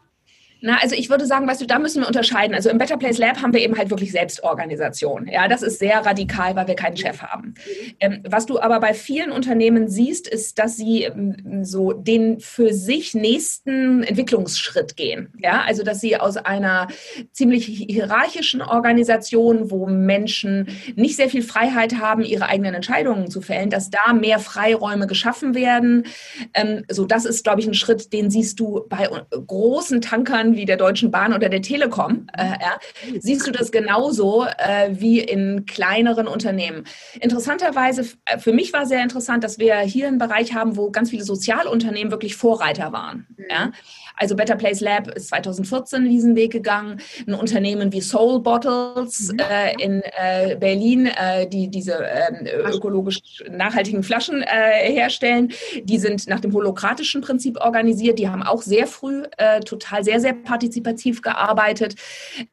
Na, 0.61 0.77
also 0.79 0.95
ich 0.95 1.09
würde 1.09 1.25
sagen, 1.25 1.47
weißt 1.47 1.61
du, 1.61 1.65
da 1.65 1.79
müssen 1.79 2.01
wir 2.01 2.07
unterscheiden. 2.07 2.55
Also 2.55 2.69
im 2.69 2.77
Better 2.77 2.97
Place 2.97 3.17
Lab 3.17 3.41
haben 3.41 3.51
wir 3.51 3.61
eben 3.61 3.77
halt 3.77 3.89
wirklich 3.89 4.11
Selbstorganisation. 4.11 5.27
Ja, 5.27 5.47
das 5.47 5.63
ist 5.63 5.79
sehr 5.79 6.05
radikal, 6.05 6.55
weil 6.55 6.67
wir 6.67 6.75
keinen 6.75 6.97
Chef 6.97 7.21
haben. 7.23 7.55
Ähm, 7.99 8.21
was 8.29 8.45
du 8.45 8.59
aber 8.59 8.79
bei 8.79 8.93
vielen 8.93 9.31
Unternehmen 9.31 9.87
siehst, 9.87 10.27
ist, 10.27 10.59
dass 10.59 10.77
sie 10.77 11.03
ähm, 11.03 11.63
so 11.65 11.93
den 11.93 12.39
für 12.39 12.73
sich 12.73 13.15
nächsten 13.15 14.03
Entwicklungsschritt 14.03 14.95
gehen. 14.95 15.33
Ja, 15.39 15.63
also 15.65 15.83
dass 15.83 15.99
sie 15.99 16.17
aus 16.17 16.37
einer 16.37 16.87
ziemlich 17.31 17.65
hierarchischen 17.65 18.61
Organisation, 18.61 19.71
wo 19.71 19.87
Menschen 19.87 20.67
nicht 20.95 21.15
sehr 21.15 21.29
viel 21.29 21.41
Freiheit 21.41 21.99
haben, 21.99 22.21
ihre 22.21 22.45
eigenen 22.45 22.75
Entscheidungen 22.75 23.31
zu 23.31 23.41
fällen, 23.41 23.71
dass 23.71 23.89
da 23.89 24.13
mehr 24.13 24.37
Freiräume 24.37 25.07
geschaffen 25.07 25.55
werden. 25.55 26.05
Ähm, 26.53 26.83
so, 26.91 27.05
das 27.05 27.25
ist, 27.25 27.43
glaube 27.43 27.61
ich, 27.61 27.67
ein 27.67 27.73
Schritt, 27.73 28.13
den 28.13 28.29
siehst 28.29 28.59
du 28.59 28.85
bei 28.87 29.09
großen 29.31 30.01
Tankern 30.01 30.50
wie 30.55 30.65
der 30.65 30.77
Deutschen 30.77 31.11
Bahn 31.11 31.33
oder 31.33 31.49
der 31.49 31.61
Telekom, 31.61 32.27
äh, 32.37 32.45
ja, 32.45 32.79
siehst 33.19 33.45
du 33.47 33.51
das 33.51 33.71
genauso 33.71 34.45
äh, 34.45 34.89
wie 34.91 35.19
in 35.19 35.65
kleineren 35.65 36.27
Unternehmen. 36.27 36.85
Interessanterweise, 37.19 38.05
äh, 38.25 38.37
für 38.37 38.53
mich 38.53 38.73
war 38.73 38.85
sehr 38.85 39.03
interessant, 39.03 39.43
dass 39.43 39.59
wir 39.59 39.77
hier 39.79 40.07
einen 40.07 40.17
Bereich 40.17 40.53
haben, 40.53 40.77
wo 40.77 40.91
ganz 40.91 41.09
viele 41.09 41.23
Sozialunternehmen 41.23 42.11
wirklich 42.11 42.35
Vorreiter 42.35 42.91
waren. 42.91 43.27
Mhm. 43.37 43.45
Ja. 43.49 43.71
Also 44.15 44.35
Better 44.35 44.55
Place 44.55 44.81
Lab 44.81 45.07
ist 45.09 45.29
2014 45.29 46.07
diesen 46.07 46.35
Weg 46.35 46.51
gegangen. 46.51 47.01
Ein 47.27 47.33
Unternehmen 47.33 47.91
wie 47.91 48.01
Soul 48.01 48.39
Bottles 48.41 49.31
mhm. 49.31 49.39
äh, 49.39 49.73
in 49.83 50.01
äh, 50.01 50.55
Berlin, 50.55 51.07
äh, 51.07 51.47
die 51.47 51.69
diese 51.69 51.93
ähm, 51.93 52.47
ökologisch 52.65 53.19
nachhaltigen 53.49 54.03
Flaschen 54.03 54.43
äh, 54.43 54.91
herstellen, 54.91 55.51
die 55.83 55.97
sind 55.97 56.27
nach 56.27 56.39
dem 56.39 56.53
holokratischen 56.53 57.21
Prinzip 57.21 57.59
organisiert. 57.59 58.19
Die 58.19 58.29
haben 58.29 58.43
auch 58.43 58.61
sehr 58.61 58.87
früh 58.87 59.23
äh, 59.37 59.59
total 59.61 60.03
sehr, 60.03 60.19
sehr 60.19 60.33
partizipativ 60.33 61.21
gearbeitet. 61.21 61.95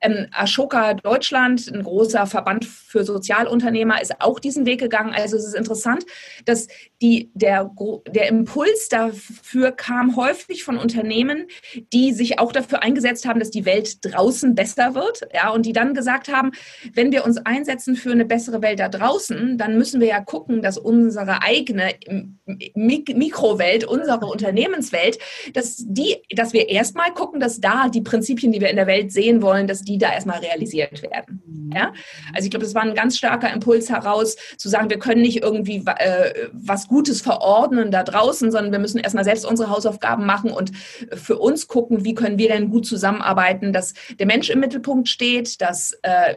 Ähm, 0.01 0.27
Ashoka 0.33 0.95
Deutschland, 0.95 1.71
ein 1.73 1.83
großer 1.83 2.27
Verband 2.27 2.65
für 2.65 3.05
Sozialunternehmer, 3.05 4.01
ist 4.01 4.21
auch 4.21 4.39
diesen 4.39 4.67
Weg 4.67 4.81
gegangen. 4.81 5.15
Also 5.15 5.37
es 5.37 5.47
ist 5.47 5.55
interessant, 5.55 6.05
dass 6.45 6.69
die, 7.01 7.31
der, 7.35 7.71
der 8.09 8.29
Impuls 8.29 8.89
dafür 8.89 9.73
kam 9.73 10.17
häufig 10.17 10.65
von 10.65 10.79
Unternehmen, 10.79 11.47
die 11.93 12.13
sich 12.13 12.39
auch 12.39 12.53
dafür 12.53 12.83
eingesetzt 12.83 13.27
haben, 13.27 13.41
dass 13.41 13.51
die 13.51 13.65
Welt 13.65 13.99
draußen 14.03 14.55
besser 14.55 14.95
wird, 14.95 15.23
ja, 15.35 15.51
und 15.51 15.67
die 15.67 15.73
dann 15.73 15.95
gesagt 15.95 16.29
haben, 16.29 16.53
wenn 16.93 17.13
wir 17.13 17.25
uns 17.25 17.39
einsetzen 17.39 17.97
für 17.97 18.13
eine 18.13 18.25
bessere 18.25 18.63
Welt 18.63 18.81
da 18.81 18.89
draußen, 18.89 19.59
dann 19.59 19.79
müssen 19.79 20.01
wir 20.01 20.09
ja 20.09 20.21
gucken, 20.21 20.63
dass 20.63 20.79
unsere 20.79 21.43
eigene 21.43 21.95
Mik 22.75 23.17
Mikrowelt, 23.17 23.85
unsere 23.85 24.27
Unternehmenswelt, 24.27 25.19
dass 25.55 25.77
die, 25.87 26.17
dass 26.31 26.53
wir 26.53 26.69
erstmal 26.69 27.13
gucken, 27.13 27.41
dass 27.41 27.61
da 27.61 27.89
die 27.89 28.01
Prinzipien, 28.01 28.53
die 28.53 28.61
wir 28.61 28.71
in 28.71 28.77
der 28.77 28.87
Welt 28.87 29.13
sehen 29.13 29.43
wollen, 29.43 29.67
dass 29.67 29.83
die 29.83 29.99
da 29.99 30.13
erstmal 30.13 30.39
realisiert 30.39 31.03
werden. 31.03 31.71
Ja? 31.75 31.93
Also 32.35 32.47
ich 32.47 32.51
glaube, 32.51 32.65
das 32.65 32.75
war 32.75 32.83
ein 32.83 32.95
ganz 32.95 33.17
starker 33.17 33.53
Impuls 33.53 33.91
heraus, 33.91 34.37
zu 34.57 34.69
sagen, 34.69 34.91
wir 34.91 34.99
können 34.99 35.23
nicht 35.23 35.43
irgendwie 35.43 35.83
äh, 35.99 36.49
was 36.53 36.89
Gutes 36.89 37.21
verordnen 37.21 37.91
da 37.91 38.03
draußen, 38.03 38.51
sondern 38.51 38.73
wir 38.73 38.79
müssen 38.79 38.99
erstmal 38.99 39.25
selbst 39.25 39.45
unsere 39.45 39.71
Hausaufgaben 39.71 40.27
machen 40.27 40.51
und 40.51 40.73
für 41.15 41.38
uns 41.39 41.69
gucken, 41.69 42.05
wie 42.05 42.15
können 42.15 42.39
wir 42.39 42.49
denn 42.49 42.71
gut 42.71 42.87
zusammenarbeiten, 42.87 43.73
dass 43.73 43.95
der 44.19 44.27
Mensch 44.27 44.51
im 44.51 44.61
Mittelpunkt 44.61 45.09
steht, 45.09 45.61
dass 45.61 45.99
äh, 46.03 46.35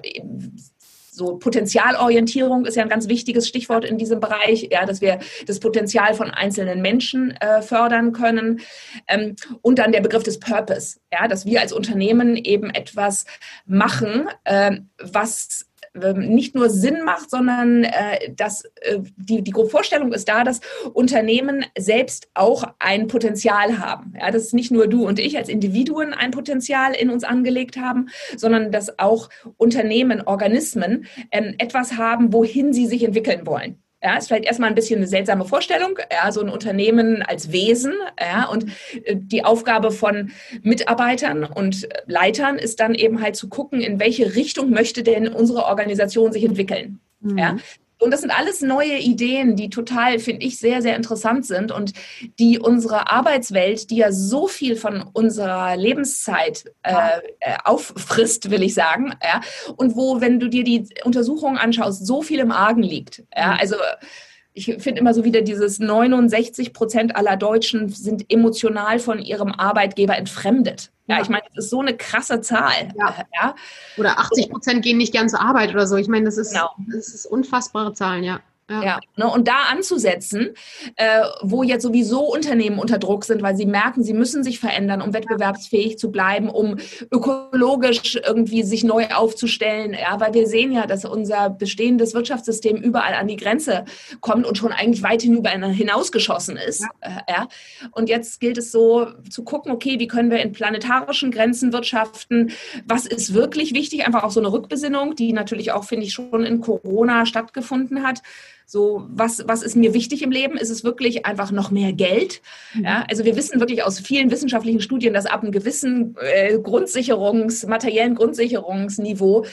so 1.11 1.37
Potenzialorientierung 1.37 2.65
ist 2.65 2.75
ja 2.75 2.83
ein 2.83 2.89
ganz 2.89 3.07
wichtiges 3.07 3.47
Stichwort 3.47 3.85
in 3.85 3.97
diesem 3.97 4.19
Bereich, 4.19 4.69
ja, 4.71 4.85
dass 4.85 5.01
wir 5.01 5.19
das 5.45 5.59
Potenzial 5.59 6.13
von 6.13 6.31
einzelnen 6.31 6.81
Menschen 6.81 7.31
äh, 7.31 7.61
fördern 7.61 8.13
können. 8.13 8.61
Ähm, 9.07 9.35
und 9.61 9.77
dann 9.77 9.91
der 9.91 10.01
Begriff 10.01 10.23
des 10.23 10.39
Purpose, 10.39 10.99
ja, 11.11 11.27
dass 11.27 11.45
wir 11.45 11.61
als 11.61 11.73
Unternehmen 11.73 12.37
eben 12.37 12.69
etwas 12.69 13.25
machen, 13.65 14.29
äh, 14.45 14.77
was 14.99 15.67
nicht 15.93 16.55
nur 16.55 16.69
Sinn 16.69 17.03
macht, 17.03 17.29
sondern 17.29 17.83
äh, 17.83 18.33
dass 18.33 18.63
äh, 18.81 18.99
die, 19.17 19.41
die 19.41 19.51
Vorstellung 19.51 20.13
ist 20.13 20.29
da, 20.29 20.43
dass 20.43 20.61
Unternehmen 20.93 21.65
selbst 21.77 22.29
auch 22.33 22.63
ein 22.79 23.07
Potenzial 23.07 23.79
haben. 23.79 24.13
Ja, 24.19 24.31
dass 24.31 24.53
nicht 24.53 24.71
nur 24.71 24.87
du 24.87 25.05
und 25.05 25.19
ich 25.19 25.37
als 25.37 25.49
Individuen 25.49 26.13
ein 26.13 26.31
Potenzial 26.31 26.93
in 26.93 27.09
uns 27.09 27.23
angelegt 27.23 27.77
haben, 27.77 28.07
sondern 28.37 28.71
dass 28.71 28.99
auch 28.99 29.29
Unternehmen, 29.57 30.21
Organismen 30.21 31.05
ähm, 31.31 31.55
etwas 31.57 31.97
haben, 31.97 32.31
wohin 32.31 32.73
sie 32.73 32.87
sich 32.87 33.03
entwickeln 33.03 33.45
wollen. 33.45 33.81
Ja, 34.03 34.17
ist 34.17 34.27
vielleicht 34.27 34.45
erstmal 34.45 34.69
ein 34.69 34.75
bisschen 34.75 34.97
eine 34.97 35.07
seltsame 35.07 35.45
Vorstellung, 35.45 35.99
ja, 36.11 36.31
so 36.31 36.41
ein 36.41 36.49
Unternehmen 36.49 37.21
als 37.21 37.51
Wesen, 37.51 37.93
ja, 38.19 38.45
und 38.45 38.65
äh, 39.03 39.15
die 39.15 39.45
Aufgabe 39.45 39.91
von 39.91 40.31
Mitarbeitern 40.63 41.43
und 41.43 41.87
Leitern 42.07 42.57
ist 42.57 42.79
dann 42.79 42.95
eben 42.95 43.21
halt 43.21 43.35
zu 43.35 43.47
gucken, 43.47 43.79
in 43.79 43.99
welche 43.99 44.35
Richtung 44.35 44.71
möchte 44.71 45.03
denn 45.03 45.27
unsere 45.27 45.65
Organisation 45.65 46.33
sich 46.33 46.43
entwickeln. 46.43 46.99
Mhm. 47.19 47.37
Ja, 47.37 47.57
und 48.01 48.11
das 48.11 48.21
sind 48.21 48.31
alles 48.31 48.61
neue 48.61 48.97
Ideen, 48.97 49.55
die 49.55 49.69
total, 49.69 50.19
finde 50.19 50.45
ich, 50.45 50.57
sehr, 50.57 50.81
sehr 50.81 50.95
interessant 50.95 51.45
sind 51.45 51.71
und 51.71 51.93
die 52.39 52.59
unsere 52.59 53.11
Arbeitswelt, 53.11 53.91
die 53.91 53.97
ja 53.97 54.11
so 54.11 54.47
viel 54.47 54.75
von 54.75 55.03
unserer 55.13 55.77
Lebenszeit 55.77 56.65
äh, 56.81 56.93
äh, 57.39 57.57
auffrisst, 57.63 58.49
will 58.49 58.63
ich 58.63 58.73
sagen, 58.73 59.13
ja, 59.23 59.41
und 59.77 59.95
wo, 59.95 60.19
wenn 60.19 60.39
du 60.39 60.49
dir 60.49 60.63
die 60.63 60.87
Untersuchungen 61.03 61.57
anschaust, 61.57 62.05
so 62.05 62.23
viel 62.23 62.39
im 62.39 62.51
Argen 62.51 62.83
liegt. 62.83 63.23
Ja, 63.35 63.53
mhm. 63.53 63.59
also 63.59 63.75
ich 64.53 64.65
finde 64.65 64.99
immer 64.99 65.13
so 65.13 65.23
wieder 65.23 65.41
dieses 65.41 65.79
69 65.79 66.73
Prozent 66.73 67.15
aller 67.15 67.37
Deutschen 67.37 67.89
sind 67.89 68.25
emotional 68.29 68.99
von 68.99 69.19
ihrem 69.19 69.51
Arbeitgeber 69.53 70.17
entfremdet. 70.17 70.91
Ja, 71.07 71.17
ja. 71.17 71.21
ich 71.21 71.29
meine, 71.29 71.43
das 71.55 71.65
ist 71.65 71.71
so 71.71 71.79
eine 71.79 71.95
krasse 71.95 72.41
Zahl. 72.41 72.89
Ja. 72.97 73.15
ja. 73.33 73.55
Oder 73.97 74.19
80 74.19 74.49
Prozent 74.49 74.83
gehen 74.83 74.97
nicht 74.97 75.13
gern 75.13 75.29
zur 75.29 75.41
Arbeit 75.41 75.71
oder 75.71 75.87
so. 75.87 75.95
Ich 75.95 76.07
meine, 76.07 76.25
das 76.25 76.37
ist, 76.37 76.51
genau. 76.51 76.71
das 76.91 77.09
ist 77.09 77.25
unfassbare 77.25 77.93
Zahlen, 77.93 78.23
ja. 78.23 78.41
Ja. 78.83 78.99
ne, 79.15 79.27
und 79.27 79.47
da 79.47 79.63
anzusetzen, 79.69 80.49
äh, 80.95 81.21
wo 81.41 81.63
jetzt 81.63 81.83
sowieso 81.83 82.21
Unternehmen 82.31 82.79
unter 82.79 82.97
Druck 82.97 83.25
sind, 83.25 83.41
weil 83.41 83.55
sie 83.55 83.65
merken, 83.65 84.03
sie 84.03 84.13
müssen 84.13 84.43
sich 84.43 84.59
verändern, 84.59 85.01
um 85.01 85.13
wettbewerbsfähig 85.13 85.97
zu 85.97 86.11
bleiben, 86.11 86.49
um 86.49 86.77
ökologisch 87.11 88.15
irgendwie 88.15 88.63
sich 88.63 88.83
neu 88.83 89.07
aufzustellen. 89.07 89.93
Ja, 89.93 90.19
weil 90.19 90.33
wir 90.33 90.47
sehen 90.47 90.71
ja, 90.71 90.87
dass 90.87 91.05
unser 91.05 91.49
bestehendes 91.49 92.13
Wirtschaftssystem 92.13 92.77
überall 92.77 93.13
an 93.13 93.27
die 93.27 93.35
Grenze 93.35 93.85
kommt 94.19 94.45
und 94.45 94.57
schon 94.57 94.71
eigentlich 94.71 95.03
weit 95.03 95.21
hinüber 95.21 95.49
hinausgeschossen 95.49 96.57
ist. 96.57 96.81
Ja. 96.81 96.89
Äh, 97.01 97.31
ja. 97.31 97.47
Und 97.91 98.09
jetzt 98.09 98.39
gilt 98.39 98.57
es 98.57 98.71
so 98.71 99.07
zu 99.29 99.43
gucken, 99.43 99.71
okay, 99.71 99.99
wie 99.99 100.07
können 100.07 100.31
wir 100.31 100.39
in 100.39 100.51
planetarischen 100.51 101.31
Grenzen 101.31 101.73
wirtschaften? 101.73 102.51
Was 102.85 103.05
ist 103.05 103.33
wirklich 103.33 103.73
wichtig? 103.73 104.05
Einfach 104.05 104.23
auch 104.23 104.31
so 104.31 104.39
eine 104.39 104.51
Rückbesinnung, 104.51 105.15
die 105.15 105.33
natürlich 105.33 105.71
auch, 105.71 105.83
finde 105.83 106.05
ich, 106.05 106.13
schon 106.13 106.45
in 106.45 106.61
Corona 106.61 107.25
stattgefunden 107.25 108.03
hat 108.03 108.21
so, 108.71 109.05
was, 109.09 109.43
was 109.49 109.63
ist 109.63 109.75
mir 109.75 109.93
wichtig 109.93 110.21
im 110.21 110.31
Leben? 110.31 110.55
Ist 110.55 110.69
es 110.69 110.85
wirklich 110.85 111.25
einfach 111.25 111.51
noch 111.51 111.71
mehr 111.71 111.91
Geld? 111.91 112.41
Mhm. 112.73 112.85
Ja, 112.85 113.03
also 113.09 113.25
wir 113.25 113.35
wissen 113.35 113.59
wirklich 113.59 113.83
aus 113.83 113.99
vielen 113.99 114.31
wissenschaftlichen 114.31 114.79
Studien, 114.79 115.13
dass 115.13 115.25
ab 115.25 115.41
einem 115.41 115.51
gewissen 115.51 116.15
äh, 116.21 116.57
Grundsicherungs, 116.57 117.65
materiellen 117.67 118.15
Grundsicherungsniveau 118.15 119.43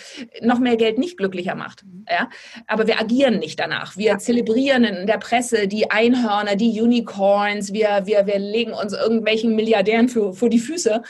noch 0.40 0.60
mehr 0.60 0.76
Geld 0.76 0.98
nicht 0.98 1.16
glücklicher 1.16 1.56
macht. 1.56 1.84
Mhm. 1.84 2.04
Ja, 2.08 2.28
aber 2.68 2.86
wir 2.86 3.00
agieren 3.00 3.40
nicht 3.40 3.58
danach. 3.58 3.96
Wir 3.96 4.12
ja. 4.12 4.18
zelebrieren 4.18 4.84
in 4.84 5.08
der 5.08 5.18
Presse 5.18 5.66
die 5.66 5.90
Einhörner, 5.90 6.54
die 6.54 6.80
Unicorns. 6.80 7.72
Wir, 7.72 8.02
wir, 8.04 8.24
wir 8.24 8.38
legen 8.38 8.72
uns 8.72 8.92
irgendwelchen 8.92 9.56
Milliardären 9.56 10.08
für, 10.08 10.32
vor 10.32 10.48
die 10.48 10.60
Füße 10.60 11.02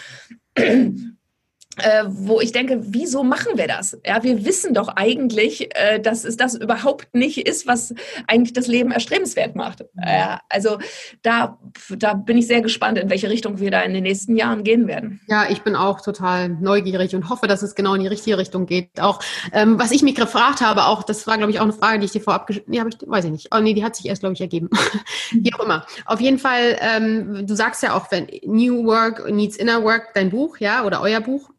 äh, 1.78 2.04
wo 2.06 2.40
ich 2.40 2.52
denke, 2.52 2.80
wieso 2.82 3.22
machen 3.24 3.56
wir 3.56 3.66
das? 3.66 3.98
Ja, 4.04 4.22
wir 4.22 4.44
wissen 4.44 4.74
doch 4.74 4.88
eigentlich, 4.88 5.74
äh, 5.76 6.00
dass 6.00 6.24
es 6.24 6.36
das 6.36 6.54
überhaupt 6.54 7.14
nicht 7.14 7.46
ist, 7.46 7.66
was 7.66 7.94
eigentlich 8.26 8.52
das 8.52 8.66
Leben 8.66 8.90
erstrebenswert 8.90 9.56
macht. 9.56 9.82
Äh, 10.00 10.36
also 10.48 10.78
da, 11.22 11.58
da 11.90 12.14
bin 12.14 12.38
ich 12.38 12.46
sehr 12.46 12.62
gespannt, 12.62 12.98
in 12.98 13.10
welche 13.10 13.30
Richtung 13.30 13.60
wir 13.60 13.70
da 13.70 13.82
in 13.82 13.94
den 13.94 14.02
nächsten 14.02 14.36
Jahren 14.36 14.64
gehen 14.64 14.86
werden. 14.86 15.20
Ja, 15.28 15.46
ich 15.48 15.62
bin 15.62 15.76
auch 15.76 16.00
total 16.00 16.48
neugierig 16.48 17.14
und 17.14 17.28
hoffe, 17.28 17.46
dass 17.46 17.62
es 17.62 17.74
genau 17.74 17.94
in 17.94 18.02
die 18.02 18.08
richtige 18.08 18.38
Richtung 18.38 18.66
geht. 18.66 19.00
Auch 19.00 19.20
ähm, 19.52 19.78
was 19.78 19.90
ich 19.90 20.02
mich 20.02 20.14
gefragt 20.14 20.60
habe, 20.60 20.86
auch 20.86 21.02
das 21.02 21.26
war, 21.26 21.36
glaube 21.36 21.50
ich, 21.52 21.58
auch 21.58 21.64
eine 21.64 21.72
Frage, 21.72 21.98
die 21.98 22.06
ich 22.06 22.12
dir 22.12 22.20
vorab, 22.20 22.48
nee, 22.66 22.80
habe 22.80 22.90
ich, 22.90 22.96
weiß 23.00 23.24
ich 23.24 23.30
nicht. 23.30 23.48
Oh 23.54 23.60
nee, 23.60 23.74
die 23.74 23.84
hat 23.84 23.96
sich 23.96 24.06
erst, 24.06 24.20
glaube 24.20 24.34
ich, 24.34 24.40
ergeben. 24.40 24.68
Wie 25.32 25.52
auch 25.54 25.60
immer. 25.60 25.86
Auf 26.06 26.20
jeden 26.20 26.38
Fall, 26.38 26.76
ähm, 26.80 27.46
du 27.46 27.54
sagst 27.54 27.82
ja 27.82 27.94
auch, 27.94 28.10
wenn 28.10 28.28
New 28.44 28.84
Work 28.84 29.30
needs 29.30 29.56
Inner 29.56 29.82
Work, 29.84 30.14
dein 30.14 30.30
Buch, 30.30 30.58
ja, 30.58 30.84
oder 30.84 31.00
euer 31.00 31.20
Buch 31.20 31.50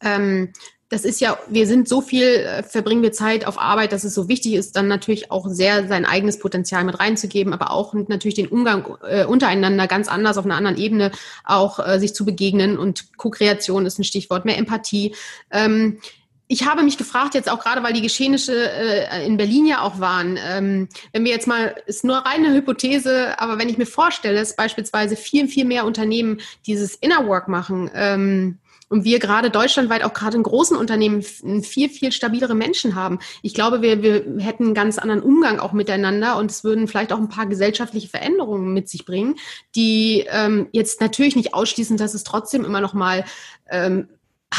ähm, 0.00 0.52
das 0.94 1.04
ist 1.04 1.20
ja, 1.20 1.38
wir 1.48 1.66
sind 1.66 1.88
so 1.88 2.00
viel, 2.00 2.22
äh, 2.22 2.62
verbringen 2.62 3.02
wir 3.02 3.10
Zeit 3.12 3.46
auf 3.46 3.58
Arbeit, 3.60 3.92
dass 3.92 4.04
es 4.04 4.14
so 4.14 4.28
wichtig 4.28 4.54
ist, 4.54 4.76
dann 4.76 4.86
natürlich 4.86 5.30
auch 5.30 5.48
sehr 5.48 5.88
sein 5.88 6.04
eigenes 6.04 6.38
Potenzial 6.38 6.84
mit 6.84 7.00
reinzugeben, 7.00 7.52
aber 7.52 7.70
auch 7.72 7.94
natürlich 7.94 8.34
den 8.34 8.48
Umgang 8.48 8.96
äh, 9.02 9.24
untereinander 9.24 9.88
ganz 9.88 10.08
anders 10.08 10.38
auf 10.38 10.44
einer 10.44 10.56
anderen 10.56 10.76
Ebene 10.76 11.10
auch 11.42 11.84
äh, 11.84 11.98
sich 11.98 12.14
zu 12.14 12.24
begegnen 12.24 12.78
und 12.78 13.16
Co-Kreation 13.16 13.86
ist 13.86 13.98
ein 13.98 14.04
Stichwort, 14.04 14.44
mehr 14.44 14.58
Empathie. 14.58 15.14
Ähm, 15.50 15.98
ich 16.46 16.66
habe 16.66 16.82
mich 16.82 16.98
gefragt, 16.98 17.34
jetzt 17.34 17.50
auch 17.50 17.58
gerade, 17.58 17.82
weil 17.82 17.94
die 17.94 18.02
Geschehnisse 18.02 18.70
äh, 18.70 19.26
in 19.26 19.38
Berlin 19.38 19.66
ja 19.66 19.80
auch 19.80 19.98
waren, 19.98 20.38
ähm, 20.46 20.88
wenn 21.12 21.24
wir 21.24 21.32
jetzt 21.32 21.48
mal, 21.48 21.74
ist 21.86 22.04
nur 22.04 22.18
reine 22.18 22.54
Hypothese, 22.54 23.40
aber 23.40 23.58
wenn 23.58 23.70
ich 23.70 23.78
mir 23.78 23.86
vorstelle, 23.86 24.38
dass 24.38 24.54
beispielsweise 24.54 25.16
viel, 25.16 25.48
viel 25.48 25.64
mehr 25.64 25.86
Unternehmen 25.86 26.40
dieses 26.66 26.94
Inner 26.94 27.26
Work 27.26 27.48
machen 27.48 27.90
ähm, 27.94 28.58
und 28.94 29.02
wir 29.02 29.18
gerade 29.18 29.50
deutschlandweit 29.50 30.04
auch 30.04 30.14
gerade 30.14 30.36
in 30.36 30.44
großen 30.44 30.76
Unternehmen 30.76 31.20
viel, 31.20 31.88
viel 31.88 32.12
stabilere 32.12 32.54
Menschen 32.54 32.94
haben. 32.94 33.18
Ich 33.42 33.52
glaube, 33.52 33.82
wir, 33.82 34.04
wir 34.04 34.24
hätten 34.38 34.66
einen 34.66 34.74
ganz 34.74 34.98
anderen 34.98 35.20
Umgang 35.20 35.58
auch 35.58 35.72
miteinander 35.72 36.36
und 36.36 36.48
es 36.48 36.62
würden 36.62 36.86
vielleicht 36.86 37.12
auch 37.12 37.18
ein 37.18 37.28
paar 37.28 37.46
gesellschaftliche 37.46 38.08
Veränderungen 38.08 38.72
mit 38.72 38.88
sich 38.88 39.04
bringen, 39.04 39.34
die 39.74 40.24
ähm, 40.28 40.68
jetzt 40.70 41.00
natürlich 41.00 41.34
nicht 41.34 41.54
ausschließen, 41.54 41.96
dass 41.96 42.14
es 42.14 42.22
trotzdem 42.22 42.64
immer 42.64 42.80
noch 42.80 42.94
mal 42.94 43.24
ähm, 43.68 44.06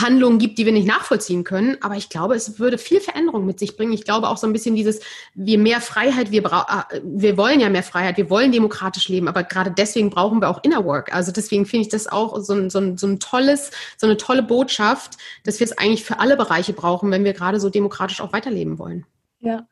Handlungen 0.02 0.40
gibt, 0.40 0.58
die 0.58 0.66
wir 0.66 0.72
nicht 0.72 0.88
nachvollziehen 0.88 1.44
können. 1.44 1.78
Aber 1.82 1.96
ich 1.96 2.10
glaube, 2.10 2.36
es 2.36 2.60
würde 2.60 2.78
viel 2.78 3.02
Veränderung 3.02 3.46
mit 3.46 3.60
sich 3.60 3.78
bringen. 3.78 3.94
Ich 3.94 4.04
glaube 4.04 4.30
auch 4.30 4.38
so 4.38 4.48
ein 4.48 4.54
bisschen 4.54 4.76
dieses, 4.76 5.00
wir 5.34 5.58
mehr 5.58 5.82
Freiheit, 5.82 6.32
wir, 6.32 6.44
äh, 6.44 7.02
wir 7.04 7.38
wollen 7.38 7.60
ja 7.60 7.70
mehr 7.70 7.84
Freiheit, 7.84 8.18
wir 8.18 8.30
wollen 8.30 8.52
demokratisch 8.52 9.10
leben, 9.10 9.28
aber 9.28 9.44
gerade 9.44 9.72
deswegen 9.72 10.10
brauchen 10.10 10.42
wir 10.42 10.50
auch 10.50 10.64
Inner 10.64 10.86
Work. 10.86 11.14
Also 11.14 11.32
deswegen 11.32 11.66
finde 11.66 11.84
ich 11.84 11.90
das 11.90 12.08
auch 12.08 12.40
so 12.40 12.54
ein, 12.54 12.70
so, 12.70 12.80
ein, 12.80 12.98
so 12.98 13.08
ein 13.08 13.20
tolles, 13.20 13.72
so 13.98 14.08
eine 14.08 14.18
tolle 14.18 14.44
Botschaft, 14.44 15.18
dass 15.44 15.60
wir 15.60 15.66
es 15.66 15.78
eigentlich 15.78 16.04
für 16.04 16.20
alle 16.20 16.38
Bereiche 16.38 16.74
brauchen, 16.74 17.12
wenn 17.12 17.24
wir 17.24 17.34
gerade 17.34 17.60
so 17.60 17.70
demokratisch 17.70 18.22
auch 18.22 18.34
weiterleben 18.34 18.80
wollen. 18.80 19.06
Ja, 19.42 19.68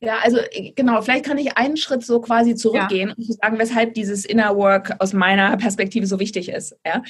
ja, 0.00 0.18
also 0.22 0.38
äh, 0.38 0.72
genau, 0.74 1.00
vielleicht 1.00 1.24
kann 1.24 1.38
ich 1.38 1.56
einen 1.56 1.76
Schritt 1.76 2.04
so 2.04 2.20
quasi 2.20 2.54
zurückgehen 2.54 3.08
ja. 3.08 3.14
und 3.16 3.40
sagen, 3.40 3.58
weshalb 3.58 3.94
dieses 3.94 4.24
Inner 4.24 4.56
Work 4.56 4.94
aus 4.98 5.12
meiner 5.12 5.56
Perspektive 5.56 6.06
so 6.06 6.20
wichtig 6.20 6.48
ist. 6.50 6.76
Ja? 6.84 7.02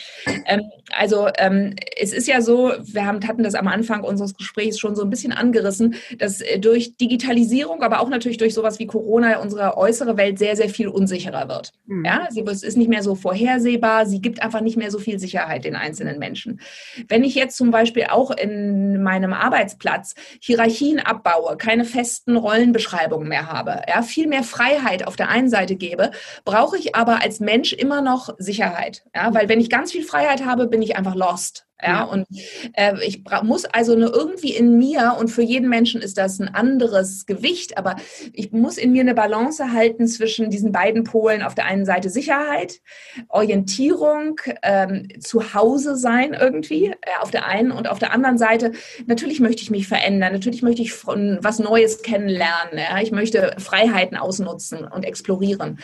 Ähm, 0.46 0.62
also 0.92 1.28
ähm, 1.38 1.74
es 1.96 2.12
ist 2.12 2.28
ja 2.28 2.40
so, 2.40 2.72
wir 2.82 3.06
haben, 3.06 3.26
hatten 3.26 3.42
das 3.42 3.54
am 3.54 3.66
Anfang 3.66 4.04
unseres 4.04 4.36
Gesprächs 4.36 4.78
schon 4.78 4.94
so 4.94 5.02
ein 5.02 5.10
bisschen 5.10 5.32
angerissen, 5.32 5.96
dass 6.18 6.40
äh, 6.40 6.58
durch 6.58 6.96
Digitalisierung, 6.96 7.82
aber 7.82 8.00
auch 8.00 8.08
natürlich 8.08 8.38
durch 8.38 8.54
sowas 8.54 8.78
wie 8.78 8.86
Corona 8.86 9.38
unsere 9.38 9.76
äußere 9.76 10.16
Welt 10.16 10.38
sehr, 10.38 10.56
sehr 10.56 10.68
viel 10.68 10.88
unsicherer 10.88 11.48
wird. 11.48 11.72
Mhm. 11.86 12.04
Ja, 12.04 12.28
sie 12.30 12.42
ist 12.46 12.76
nicht 12.76 12.88
mehr 12.88 13.02
so 13.02 13.14
vorhersehbar, 13.14 14.06
sie 14.06 14.20
gibt 14.20 14.42
einfach 14.42 14.60
nicht 14.60 14.76
mehr 14.76 14.90
so 14.90 14.98
viel 14.98 15.18
Sicherheit 15.18 15.64
den 15.64 15.74
einzelnen 15.74 16.18
Menschen. 16.18 16.60
Wenn 17.08 17.24
ich 17.24 17.34
jetzt 17.34 17.56
zum 17.56 17.70
Beispiel 17.70 18.06
auch 18.10 18.30
in 18.30 19.02
meinem 19.02 19.32
Arbeitsplatz 19.32 20.14
Hierarchien 20.40 21.00
abbaue, 21.00 21.56
keine 21.56 21.84
festen 21.84 22.36
Rollen 22.36 22.72
Rollenbeschreibung 22.76 23.26
mehr 23.26 23.50
habe, 23.50 23.82
ja, 23.88 24.02
viel 24.02 24.26
mehr 24.26 24.42
Freiheit 24.42 25.06
auf 25.06 25.16
der 25.16 25.28
einen 25.28 25.48
Seite 25.48 25.76
gebe, 25.76 26.10
brauche 26.44 26.76
ich 26.76 26.94
aber 26.94 27.22
als 27.22 27.40
Mensch 27.40 27.72
immer 27.72 28.02
noch 28.02 28.34
Sicherheit. 28.38 29.04
Ja, 29.14 29.32
weil 29.34 29.48
wenn 29.48 29.60
ich 29.60 29.70
ganz 29.70 29.92
viel 29.92 30.04
Freiheit 30.04 30.44
habe, 30.44 30.66
bin 30.66 30.82
ich 30.82 30.96
einfach 30.96 31.14
lost. 31.14 31.65
Ja, 31.82 32.04
und 32.04 32.26
äh, 32.72 32.94
ich 33.06 33.22
muss 33.42 33.66
also 33.66 33.92
eine, 33.92 34.06
irgendwie 34.06 34.54
in 34.54 34.78
mir, 34.78 35.16
und 35.18 35.28
für 35.28 35.42
jeden 35.42 35.68
Menschen 35.68 36.00
ist 36.00 36.16
das 36.16 36.38
ein 36.38 36.48
anderes 36.48 37.26
Gewicht, 37.26 37.76
aber 37.76 37.96
ich 38.32 38.50
muss 38.52 38.78
in 38.78 38.92
mir 38.92 39.02
eine 39.02 39.14
Balance 39.14 39.72
halten 39.72 40.06
zwischen 40.08 40.48
diesen 40.48 40.72
beiden 40.72 41.04
Polen. 41.04 41.42
Auf 41.42 41.54
der 41.54 41.66
einen 41.66 41.84
Seite 41.84 42.08
Sicherheit, 42.08 42.80
Orientierung, 43.28 44.40
ähm, 44.62 45.08
zu 45.20 45.52
Hause 45.52 45.96
sein 45.96 46.32
irgendwie, 46.32 46.86
äh, 46.86 46.94
auf 47.20 47.30
der 47.30 47.44
einen 47.46 47.72
und 47.72 47.90
auf 47.90 47.98
der 47.98 48.12
anderen 48.12 48.38
Seite, 48.38 48.72
natürlich 49.06 49.40
möchte 49.40 49.62
ich 49.62 49.70
mich 49.70 49.86
verändern, 49.86 50.32
natürlich 50.32 50.62
möchte 50.62 50.80
ich 50.80 50.94
von 50.94 51.38
was 51.42 51.58
Neues 51.58 52.00
kennenlernen, 52.00 52.78
ja? 52.78 53.00
ich 53.02 53.12
möchte 53.12 53.54
Freiheiten 53.58 54.16
ausnutzen 54.16 54.84
und 54.84 55.04
explorieren. 55.04 55.78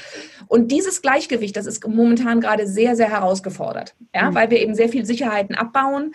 Und 0.49 0.73
dieses 0.73 1.03
Gleichgewicht, 1.03 1.55
das 1.55 1.67
ist 1.67 1.87
momentan 1.87 2.41
gerade 2.41 2.67
sehr, 2.67 2.97
sehr 2.97 3.11
herausgefordert, 3.11 3.95
ja? 4.15 4.31
Mhm. 4.31 4.35
weil 4.35 4.51
wir 4.51 4.61
eben 4.61 4.75
sehr 4.75 4.89
viel 4.89 5.05
Sicherheiten 5.05 5.55
abbauen 5.55 5.82
aufbauen 5.83 6.13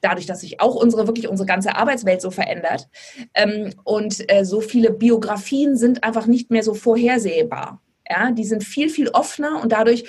dadurch, 0.00 0.26
dass 0.26 0.40
sich 0.40 0.60
auch 0.60 0.76
unsere 0.76 1.08
wirklich 1.08 1.26
unsere 1.26 1.46
ganze 1.46 1.74
Arbeitswelt 1.74 2.20
so 2.20 2.30
verändert 2.30 2.88
ähm, 3.34 3.70
und 3.82 4.30
äh, 4.32 4.44
so 4.44 4.60
viele 4.60 4.92
Biografien 4.92 5.76
sind 5.76 6.04
einfach 6.04 6.26
nicht 6.26 6.52
mehr 6.52 6.62
so 6.62 6.74
vorhersehbar. 6.74 7.82
Ja, 8.10 8.30
die 8.30 8.44
sind 8.44 8.64
viel, 8.64 8.88
viel 8.88 9.08
offener 9.08 9.60
und 9.60 9.70
dadurch 9.70 10.04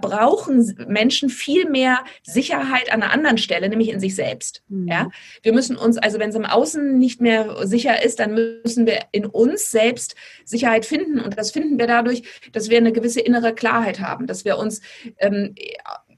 brauchen 0.00 0.86
Menschen 0.88 1.28
viel 1.28 1.68
mehr 1.68 1.98
Sicherheit 2.22 2.90
an 2.90 3.02
einer 3.02 3.12
anderen 3.12 3.36
Stelle, 3.36 3.68
nämlich 3.68 3.90
in 3.90 4.00
sich 4.00 4.14
selbst. 4.14 4.62
Mhm. 4.68 4.88
Ja, 4.88 5.10
wir 5.42 5.52
müssen 5.52 5.76
uns, 5.76 5.98
also 5.98 6.18
wenn 6.18 6.30
es 6.30 6.36
im 6.36 6.46
Außen 6.46 6.96
nicht 6.96 7.20
mehr 7.20 7.66
sicher 7.66 8.02
ist, 8.02 8.18
dann 8.18 8.32
müssen 8.32 8.86
wir 8.86 9.00
in 9.12 9.26
uns 9.26 9.70
selbst 9.70 10.14
Sicherheit 10.46 10.86
finden 10.86 11.20
und 11.20 11.36
das 11.36 11.50
finden 11.50 11.78
wir 11.78 11.86
dadurch, 11.86 12.22
dass 12.52 12.70
wir 12.70 12.78
eine 12.78 12.92
gewisse 12.92 13.20
innere 13.20 13.52
Klarheit 13.52 14.00
haben, 14.00 14.26
dass 14.26 14.46
wir 14.46 14.56
uns 14.56 14.80
ähm, 15.18 15.54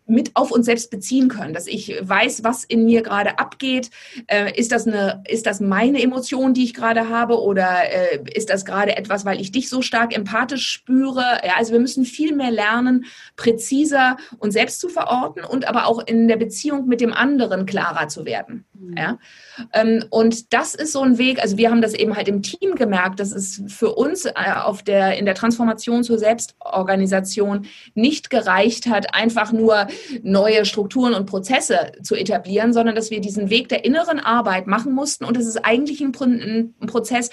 mit 0.09 0.31
auf 0.35 0.51
uns 0.51 0.67
selbst 0.67 0.91
beziehen 0.91 1.29
können, 1.29 1.55
dass 1.55 1.67
ich 1.67 1.97
weiß, 2.01 2.45
was 2.45 2.65
in 2.65 2.85
mir 2.85 3.03
gerade 3.03 3.39
abgeht. 3.39 3.91
Äh, 4.27 4.59
ist, 4.59 4.73
das 4.73 4.87
eine, 4.87 5.23
ist 5.29 5.47
das 5.47 5.61
meine 5.61 6.03
Emotion, 6.03 6.55
die 6.55 6.65
ich 6.65 6.75
gerade 6.75 7.09
habe 7.09 7.41
oder 7.41 7.69
äh, 7.91 8.21
ist 8.35 8.51
das 8.51 8.65
gerade 8.65 8.97
etwas, 8.97 9.25
weil 9.25 9.41
ich 9.41 9.53
dich 9.53 9.69
so 9.69 9.83
stark 9.83 10.17
empathisch 10.17 10.67
spüre? 10.67 11.41
Ja, 11.45 11.55
also 11.57 11.73
wir 11.73 11.81
müssen 11.81 12.05
viel 12.05 12.35
mehr 12.35 12.51
lernen, 12.51 13.05
präziser 13.37 14.17
uns 14.39 14.55
selbst 14.55 14.81
zu 14.81 14.89
verorten 14.89 15.45
und 15.45 15.69
aber 15.69 15.87
auch 15.87 16.07
in 16.07 16.29
der 16.29 16.37
Beziehung 16.37 16.87
mit 16.87 17.01
dem 17.01 17.13
anderen 17.13 17.67
klarer 17.67 18.09
zu 18.09 18.25
werden. 18.25 18.65
Ja? 18.97 19.19
Ähm, 19.73 20.05
und 20.11 20.53
das 20.53 20.75
ist 20.75 20.93
so 20.93 21.03
ein 21.03 21.19
Weg, 21.19 21.43
also 21.43 21.57
wir 21.57 21.71
haben 21.71 21.83
das 21.83 21.95
eben 21.95 22.17
halt 22.17 22.29
im 22.29 22.43
Team 22.43 22.75
gemerkt, 22.75 23.21
dass 23.21 23.33
es 23.33 23.63
für 23.69 23.95
uns 23.95 24.25
äh, 24.25 24.33
auf 24.63 24.83
der, 24.83 25.19
in 25.19 25.25
der 25.25 25.35
Transformation 25.35 26.05
zur 26.05 26.19
Selbstorganisation 26.19 27.67
nicht 27.95 28.31
gereicht 28.31 28.87
hat, 28.87 29.15
einfach 29.15 29.53
nur 29.53 29.87
neue 30.23 30.65
Strukturen 30.65 31.15
und 31.15 31.27
Prozesse 31.27 31.93
zu 32.03 32.15
etablieren, 32.15 32.73
sondern 32.73 32.95
dass 32.95 33.11
wir 33.11 33.21
diesen 33.21 33.51
Weg 33.51 33.69
der 33.69 33.85
inneren 33.85 34.21
Arbeit 34.21 34.67
machen 34.67 34.93
mussten 34.93 35.25
und 35.25 35.37
es 35.37 35.47
ist 35.47 35.65
eigentlich 35.65 36.01
ein, 36.01 36.13
ein 36.81 36.87
Prozess 36.87 37.31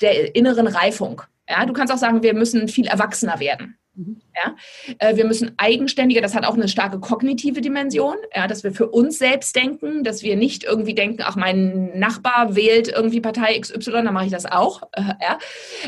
der 0.00 0.34
inneren 0.34 0.66
Reifung. 0.66 1.22
Ja, 1.48 1.66
du 1.66 1.72
kannst 1.72 1.92
auch 1.92 1.98
sagen, 1.98 2.22
wir 2.22 2.34
müssen 2.34 2.68
viel 2.68 2.86
erwachsener 2.86 3.38
werden. 3.38 3.76
Mhm. 3.96 4.20
Ja, 4.34 4.56
äh, 4.98 5.16
wir 5.16 5.24
müssen 5.24 5.52
eigenständiger, 5.56 6.20
das 6.20 6.34
hat 6.34 6.44
auch 6.44 6.54
eine 6.54 6.68
starke 6.68 6.98
kognitive 6.98 7.60
Dimension, 7.60 8.16
ja, 8.34 8.48
dass 8.48 8.64
wir 8.64 8.72
für 8.72 8.88
uns 8.88 9.18
selbst 9.18 9.54
denken, 9.54 10.02
dass 10.02 10.22
wir 10.22 10.36
nicht 10.36 10.64
irgendwie 10.64 10.94
denken, 10.94 11.22
ach, 11.24 11.36
mein 11.36 11.96
Nachbar 11.98 12.56
wählt 12.56 12.88
irgendwie 12.88 13.20
Partei 13.20 13.58
XY, 13.58 13.90
dann 13.90 14.14
mache 14.14 14.26
ich 14.26 14.32
das 14.32 14.46
auch. 14.46 14.82
Äh, 14.92 15.02
ja. 15.20 15.38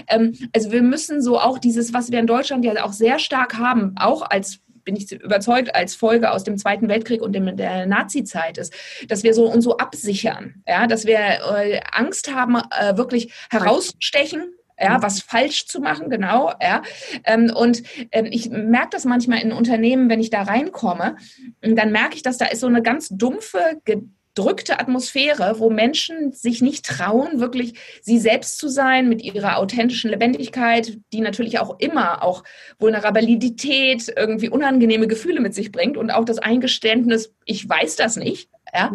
Ähm, 0.09 0.35
also 0.55 0.71
wir 0.71 0.83
müssen 0.83 1.21
so 1.21 1.41
auch 1.41 1.59
dieses, 1.59 1.93
was 1.93 2.13
wir 2.13 2.21
in 2.21 2.29
Deutschland 2.29 2.65
ja 2.65 2.85
auch 2.85 2.93
sehr 2.93 3.19
stark 3.19 3.59
haben, 3.59 3.95
auch 3.97 4.23
als 4.23 4.61
bin 4.85 4.95
ich 4.95 5.11
überzeugt, 5.11 5.75
als 5.75 5.97
Folge 5.97 6.31
aus 6.31 6.45
dem 6.45 6.57
Zweiten 6.57 6.89
Weltkrieg 6.89 7.21
und 7.21 7.33
dem, 7.33 7.57
der 7.57 7.87
Nazi-Zeit 7.87 8.57
ist, 8.57 8.73
dass 9.09 9.25
wir 9.25 9.35
so 9.35 9.51
uns 9.51 9.65
so 9.65 9.79
absichern, 9.79 10.63
ja, 10.65 10.87
dass 10.87 11.07
wir 11.07 11.19
äh, 11.19 11.81
Angst 11.91 12.33
haben, 12.33 12.55
äh, 12.55 12.97
wirklich 12.97 13.33
herausstechen 13.51 14.55
ja, 14.79 14.99
mhm. 14.99 15.03
was 15.03 15.21
falsch 15.21 15.67
zu 15.67 15.81
machen, 15.81 16.11
genau, 16.11 16.53
ja. 16.61 16.83
Ähm, 17.25 17.53
und 17.55 17.83
ähm, 18.13 18.27
ich 18.31 18.51
merke 18.51 18.91
das 18.91 19.05
manchmal 19.05 19.41
in 19.41 19.53
Unternehmen, 19.53 20.09
wenn 20.09 20.21
ich 20.21 20.31
da 20.31 20.43
reinkomme, 20.43 21.17
dann 21.61 21.93
merke 21.93 22.17
ich, 22.17 22.23
dass 22.23 22.39
da 22.39 22.47
ist 22.47 22.61
so 22.61 22.67
eine 22.67 22.83
ganz 22.83 23.09
dumpfe, 23.09 23.81
gedrückte 23.85 24.79
Atmosphäre, 24.79 25.59
wo 25.59 25.71
Menschen 25.71 26.33
sich 26.33 26.61
nicht 26.61 26.85
trauen, 26.85 27.41
wirklich 27.41 27.75
sie 28.03 28.19
selbst 28.19 28.59
zu 28.59 28.69
sein 28.69 29.09
mit 29.09 29.23
ihrer 29.23 29.57
authentischen 29.57 30.11
Lebendigkeit, 30.11 30.99
die 31.13 31.21
natürlich 31.21 31.59
auch 31.59 31.79
immer 31.79 32.23
auch 32.23 32.45
Vulnerabilität, 32.79 34.13
irgendwie 34.15 34.51
unangenehme 34.51 35.09
Gefühle 35.09 35.41
mit 35.41 35.55
sich 35.55 35.73
bringt 35.73 35.97
und 35.97 36.11
auch 36.11 36.27
das 36.27 36.39
Eingeständnis, 36.39 37.35
ich 37.47 37.67
weiß 37.67 37.97
das 37.97 38.17
nicht, 38.17 38.51
ja? 38.77 38.93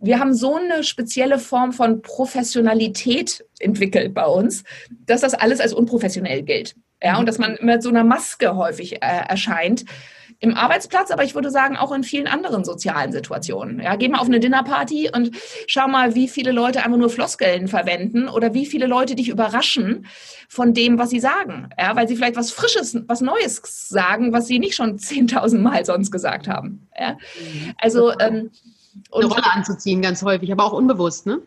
Wir 0.00 0.18
haben 0.18 0.34
so 0.34 0.56
eine 0.56 0.84
spezielle 0.84 1.38
Form 1.38 1.72
von 1.72 2.02
Professionalität 2.02 3.44
entwickelt 3.58 4.12
bei 4.14 4.26
uns, 4.26 4.64
dass 5.06 5.20
das 5.20 5.34
alles 5.34 5.60
als 5.60 5.72
unprofessionell 5.72 6.42
gilt. 6.42 6.74
Ja, 7.02 7.18
und 7.18 7.26
dass 7.26 7.38
man 7.38 7.58
mit 7.62 7.82
so 7.82 7.88
einer 7.88 8.04
Maske 8.04 8.56
häufig 8.56 8.96
äh, 8.96 9.22
erscheint 9.28 9.84
im 10.42 10.54
Arbeitsplatz, 10.54 11.10
aber 11.10 11.22
ich 11.22 11.34
würde 11.34 11.50
sagen 11.50 11.76
auch 11.76 11.92
in 11.92 12.02
vielen 12.02 12.26
anderen 12.26 12.64
sozialen 12.64 13.12
Situationen. 13.12 13.78
Ja, 13.80 13.96
geh 13.96 14.08
mal 14.08 14.20
auf 14.20 14.26
eine 14.26 14.40
Dinnerparty 14.40 15.10
und 15.14 15.32
schau 15.66 15.86
mal, 15.86 16.14
wie 16.14 16.28
viele 16.28 16.50
Leute 16.50 16.82
einfach 16.82 16.96
nur 16.96 17.10
Floskeln 17.10 17.68
verwenden 17.68 18.26
oder 18.26 18.54
wie 18.54 18.64
viele 18.64 18.86
Leute 18.86 19.14
dich 19.14 19.28
überraschen 19.28 20.06
von 20.48 20.72
dem, 20.72 20.98
was 20.98 21.10
sie 21.10 21.20
sagen. 21.20 21.68
Ja, 21.78 21.94
weil 21.94 22.08
sie 22.08 22.16
vielleicht 22.16 22.36
was 22.36 22.52
Frisches, 22.52 22.96
was 23.06 23.20
Neues 23.20 23.60
sagen, 23.88 24.32
was 24.32 24.46
sie 24.46 24.58
nicht 24.58 24.74
schon 24.74 24.96
10.000 24.98 25.58
Mal 25.58 25.84
sonst 25.84 26.10
gesagt 26.10 26.48
haben. 26.48 26.88
Ja, 26.98 27.18
also 27.78 28.18
ähm, 28.18 28.50
eine 29.12 29.26
Rolle 29.26 29.52
anzuziehen, 29.52 30.02
ganz 30.02 30.22
häufig, 30.22 30.50
aber 30.52 30.64
auch 30.64 30.72
unbewusst, 30.72 31.26
ne? 31.26 31.40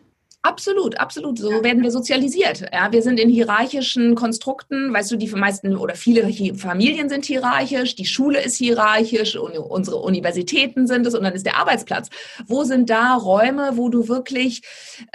Absolut, 0.44 1.00
absolut. 1.00 1.38
So 1.38 1.64
werden 1.64 1.82
wir 1.82 1.90
sozialisiert. 1.90 2.66
Ja, 2.70 2.92
wir 2.92 3.00
sind 3.00 3.18
in 3.18 3.30
hierarchischen 3.30 4.14
Konstrukten. 4.14 4.92
Weißt 4.92 5.10
du, 5.10 5.16
die 5.16 5.26
meisten 5.28 5.74
oder 5.74 5.94
viele 5.94 6.30
Familien 6.54 7.08
sind 7.08 7.24
hierarchisch, 7.24 7.96
die 7.96 8.04
Schule 8.04 8.42
ist 8.42 8.58
hierarchisch, 8.58 9.36
unsere 9.36 9.96
Universitäten 9.96 10.86
sind 10.86 11.06
es 11.06 11.14
und 11.14 11.24
dann 11.24 11.32
ist 11.32 11.46
der 11.46 11.56
Arbeitsplatz. 11.56 12.10
Wo 12.46 12.64
sind 12.64 12.90
da 12.90 13.14
Räume, 13.14 13.78
wo 13.78 13.88
du 13.88 14.06
wirklich 14.06 14.60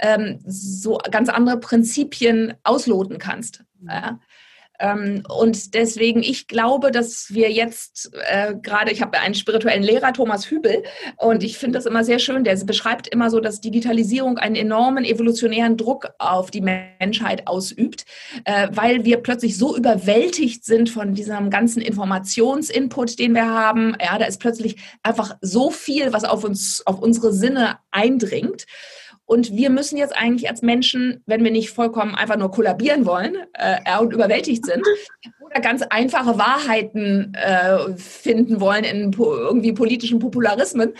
ähm, 0.00 0.40
so 0.44 0.98
ganz 1.12 1.28
andere 1.28 1.60
Prinzipien 1.60 2.54
ausloten 2.64 3.18
kannst? 3.18 3.62
Ja? 3.88 4.18
Ähm, 4.80 5.22
und 5.28 5.74
deswegen, 5.74 6.22
ich 6.22 6.48
glaube, 6.48 6.90
dass 6.90 7.26
wir 7.32 7.50
jetzt 7.50 8.10
äh, 8.30 8.54
gerade, 8.54 8.90
ich 8.90 9.02
habe 9.02 9.18
einen 9.20 9.34
spirituellen 9.34 9.82
Lehrer, 9.82 10.12
Thomas 10.12 10.50
Hübel, 10.50 10.82
und 11.18 11.42
ich 11.42 11.58
finde 11.58 11.78
das 11.78 11.86
immer 11.86 12.02
sehr 12.02 12.18
schön, 12.18 12.44
der 12.44 12.56
beschreibt 12.64 13.06
immer 13.08 13.30
so, 13.30 13.40
dass 13.40 13.60
Digitalisierung 13.60 14.38
einen 14.38 14.56
enormen 14.56 15.04
evolutionären 15.04 15.76
Druck 15.76 16.08
auf 16.18 16.50
die 16.50 16.62
Menschheit 16.62 17.46
ausübt, 17.46 18.04
äh, 18.44 18.68
weil 18.72 19.04
wir 19.04 19.18
plötzlich 19.18 19.56
so 19.56 19.76
überwältigt 19.76 20.64
sind 20.64 20.88
von 20.88 21.14
diesem 21.14 21.50
ganzen 21.50 21.82
Informationsinput, 21.82 23.18
den 23.18 23.34
wir 23.34 23.48
haben. 23.48 23.96
Ja, 24.00 24.18
da 24.18 24.24
ist 24.24 24.40
plötzlich 24.40 24.76
einfach 25.02 25.36
so 25.40 25.70
viel, 25.70 26.12
was 26.12 26.24
auf 26.24 26.44
uns, 26.44 26.82
auf 26.86 27.00
unsere 27.00 27.32
Sinne 27.32 27.78
eindringt. 27.90 28.66
Und 29.30 29.54
wir 29.54 29.70
müssen 29.70 29.96
jetzt 29.96 30.16
eigentlich 30.16 30.50
als 30.50 30.60
Menschen, 30.60 31.22
wenn 31.24 31.44
wir 31.44 31.52
nicht 31.52 31.70
vollkommen 31.70 32.16
einfach 32.16 32.36
nur 32.36 32.50
kollabieren 32.50 33.06
wollen 33.06 33.36
äh, 33.52 33.96
und 34.00 34.12
überwältigt 34.12 34.66
sind, 34.66 34.84
oder 35.40 35.60
ganz 35.60 35.82
einfache 35.82 36.36
Wahrheiten 36.36 37.32
äh, 37.34 37.96
finden 37.96 38.60
wollen 38.60 38.82
in 38.82 39.12
po 39.12 39.32
irgendwie 39.32 39.72
politischen 39.72 40.18
Popularismen, 40.18 40.94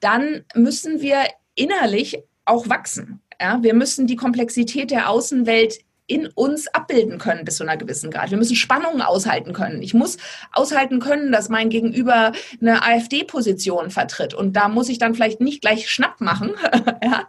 dann 0.00 0.44
müssen 0.56 1.00
wir 1.00 1.18
innerlich 1.54 2.18
auch 2.44 2.68
wachsen. 2.68 3.20
Ja? 3.40 3.62
Wir 3.62 3.72
müssen 3.72 4.08
die 4.08 4.16
Komplexität 4.16 4.90
der 4.90 5.08
Außenwelt 5.08 5.78
in 6.06 6.28
uns 6.28 6.68
abbilden 6.68 7.18
können 7.18 7.44
bis 7.44 7.56
zu 7.56 7.64
einer 7.64 7.76
gewissen 7.76 8.10
Grad. 8.10 8.30
Wir 8.30 8.38
müssen 8.38 8.56
Spannungen 8.56 9.02
aushalten 9.02 9.52
können. 9.52 9.82
Ich 9.82 9.92
muss 9.92 10.18
aushalten 10.52 11.00
können, 11.00 11.32
dass 11.32 11.48
mein 11.48 11.68
Gegenüber 11.68 12.32
eine 12.60 12.84
AfD-Position 12.84 13.90
vertritt. 13.90 14.32
Und 14.32 14.54
da 14.54 14.68
muss 14.68 14.88
ich 14.88 14.98
dann 14.98 15.14
vielleicht 15.14 15.40
nicht 15.40 15.60
gleich 15.60 15.90
Schnapp 15.90 16.20
machen, 16.20 16.52
ja, 17.02 17.28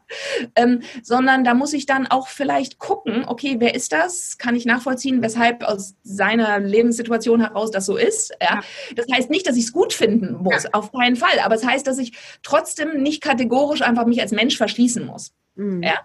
ähm, 0.56 0.82
sondern 1.02 1.44
da 1.44 1.54
muss 1.54 1.74
ich 1.74 1.86
dann 1.86 2.08
auch 2.08 2.28
vielleicht 2.28 2.78
gucken, 2.78 3.26
okay, 3.28 3.56
wer 3.60 3.74
ist 3.74 3.92
das? 3.92 4.38
Kann 4.38 4.56
ich 4.56 4.66
nachvollziehen, 4.66 5.22
weshalb 5.24 5.64
aus 5.64 5.96
seiner 6.04 6.60
Lebenssituation 6.60 7.42
heraus 7.42 7.72
das 7.72 7.86
so 7.86 7.98
ist? 7.98 8.32
Ja? 8.42 8.62
Das 8.96 9.08
heißt 9.12 9.30
nicht, 9.30 9.48
dass 9.48 9.58
ich 9.58 9.66
es 9.66 9.74
gut 9.74 9.94
finden 9.94 10.36
muss, 10.44 10.64
ja. 10.64 10.70
auf 10.74 10.92
keinen 10.92 11.16
Fall. 11.16 11.40
Aber 11.44 11.56
es 11.56 11.66
heißt, 11.66 11.88
dass 11.88 11.98
ich 11.98 12.14
trotzdem 12.44 13.02
nicht 13.02 13.22
kategorisch 13.22 13.82
einfach 13.82 14.06
mich 14.06 14.22
als 14.22 14.32
Mensch 14.32 14.58
verschließen 14.58 15.06
muss. 15.06 15.34
Mhm. 15.56 15.82
Ja? 15.82 15.96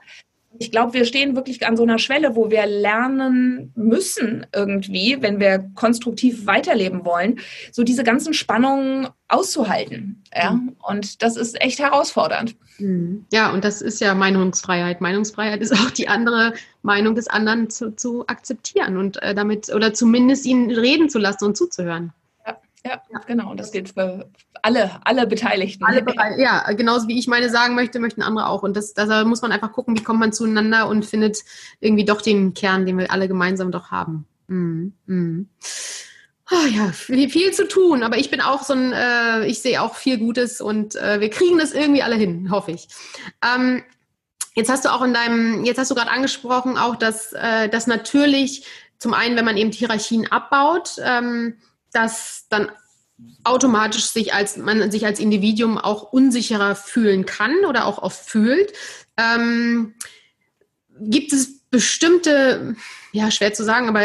Ich 0.62 0.70
glaube, 0.70 0.94
wir 0.94 1.04
stehen 1.04 1.34
wirklich 1.34 1.66
an 1.66 1.76
so 1.76 1.82
einer 1.82 1.98
Schwelle, 1.98 2.36
wo 2.36 2.48
wir 2.48 2.64
lernen 2.66 3.72
müssen 3.74 4.46
irgendwie, 4.54 5.16
wenn 5.18 5.40
wir 5.40 5.68
konstruktiv 5.74 6.46
weiterleben 6.46 7.04
wollen, 7.04 7.40
so 7.72 7.82
diese 7.82 8.04
ganzen 8.04 8.32
Spannungen 8.32 9.08
auszuhalten. 9.26 10.22
Ja, 10.32 10.52
mhm. 10.52 10.76
und 10.86 11.22
das 11.22 11.36
ist 11.36 11.60
echt 11.60 11.80
herausfordernd. 11.80 12.54
Mhm. 12.78 13.26
Ja, 13.32 13.52
und 13.52 13.64
das 13.64 13.82
ist 13.82 14.00
ja 14.00 14.14
Meinungsfreiheit. 14.14 15.00
Meinungsfreiheit 15.00 15.60
ist 15.60 15.72
auch 15.72 15.90
die 15.90 16.06
andere 16.06 16.54
Meinung 16.82 17.16
des 17.16 17.26
anderen 17.26 17.68
zu, 17.68 17.96
zu 17.96 18.24
akzeptieren 18.28 18.96
und 18.98 19.20
äh, 19.20 19.34
damit 19.34 19.74
oder 19.74 19.92
zumindest 19.92 20.46
ihn 20.46 20.70
reden 20.70 21.08
zu 21.08 21.18
lassen 21.18 21.44
und 21.46 21.56
zuzuhören. 21.56 22.12
Ja, 22.84 23.00
genau. 23.26 23.50
Und 23.50 23.60
das 23.60 23.70
gilt 23.70 23.90
für 23.90 24.28
alle, 24.62 24.90
alle 25.04 25.26
Beteiligten. 25.26 25.84
Alle 25.84 26.04
ja, 26.36 26.72
genauso 26.72 27.06
wie 27.08 27.18
ich 27.18 27.28
meine 27.28 27.48
sagen 27.48 27.74
möchte, 27.74 28.00
möchten 28.00 28.22
andere 28.22 28.48
auch. 28.48 28.62
Und 28.62 28.76
das, 28.76 28.94
da 28.94 29.24
muss 29.24 29.42
man 29.42 29.52
einfach 29.52 29.72
gucken, 29.72 29.96
wie 29.96 30.02
kommt 30.02 30.20
man 30.20 30.32
zueinander 30.32 30.88
und 30.88 31.04
findet 31.04 31.38
irgendwie 31.80 32.04
doch 32.04 32.22
den 32.22 32.54
Kern, 32.54 32.86
den 32.86 32.98
wir 32.98 33.10
alle 33.10 33.28
gemeinsam 33.28 33.70
doch 33.70 33.90
haben. 33.90 34.26
Mhm. 34.48 34.94
Mhm. 35.06 35.48
Oh 36.50 36.66
ja, 36.66 36.92
viel, 36.92 37.30
viel, 37.30 37.52
zu 37.52 37.66
tun, 37.66 38.02
aber 38.02 38.18
ich 38.18 38.30
bin 38.30 38.42
auch 38.42 38.62
so 38.62 38.74
ein, 38.74 38.92
äh, 38.92 39.46
ich 39.46 39.62
sehe 39.62 39.80
auch 39.80 39.94
viel 39.94 40.18
Gutes 40.18 40.60
und 40.60 40.96
äh, 40.96 41.18
wir 41.20 41.30
kriegen 41.30 41.56
das 41.56 41.72
irgendwie 41.72 42.02
alle 42.02 42.16
hin, 42.16 42.50
hoffe 42.50 42.72
ich. 42.72 42.88
Ähm, 43.42 43.82
jetzt 44.54 44.68
hast 44.68 44.84
du 44.84 44.92
auch 44.92 45.02
in 45.02 45.14
deinem, 45.14 45.64
jetzt 45.64 45.78
hast 45.78 45.90
du 45.90 45.94
gerade 45.94 46.10
angesprochen, 46.10 46.76
auch 46.76 46.96
dass, 46.96 47.32
äh, 47.32 47.70
dass 47.70 47.86
natürlich 47.86 48.66
zum 48.98 49.14
einen, 49.14 49.34
wenn 49.36 49.46
man 49.46 49.56
eben 49.56 49.72
Hierarchien 49.72 50.30
abbaut, 50.30 50.96
ähm, 51.02 51.54
dass 51.92 52.46
dann 52.48 52.70
automatisch 53.44 54.06
sich 54.06 54.34
als 54.34 54.56
man 54.56 54.90
sich 54.90 55.06
als 55.06 55.20
Individuum 55.20 55.78
auch 55.78 56.12
unsicherer 56.12 56.74
fühlen 56.74 57.24
kann 57.24 57.64
oder 57.66 57.86
auch 57.86 57.98
oft 57.98 58.24
fühlt. 58.24 58.72
Ähm, 59.16 59.94
gibt 60.98 61.32
es 61.32 61.62
bestimmte, 61.70 62.76
ja, 63.12 63.30
schwer 63.30 63.54
zu 63.54 63.64
sagen, 63.64 63.88
aber 63.88 64.02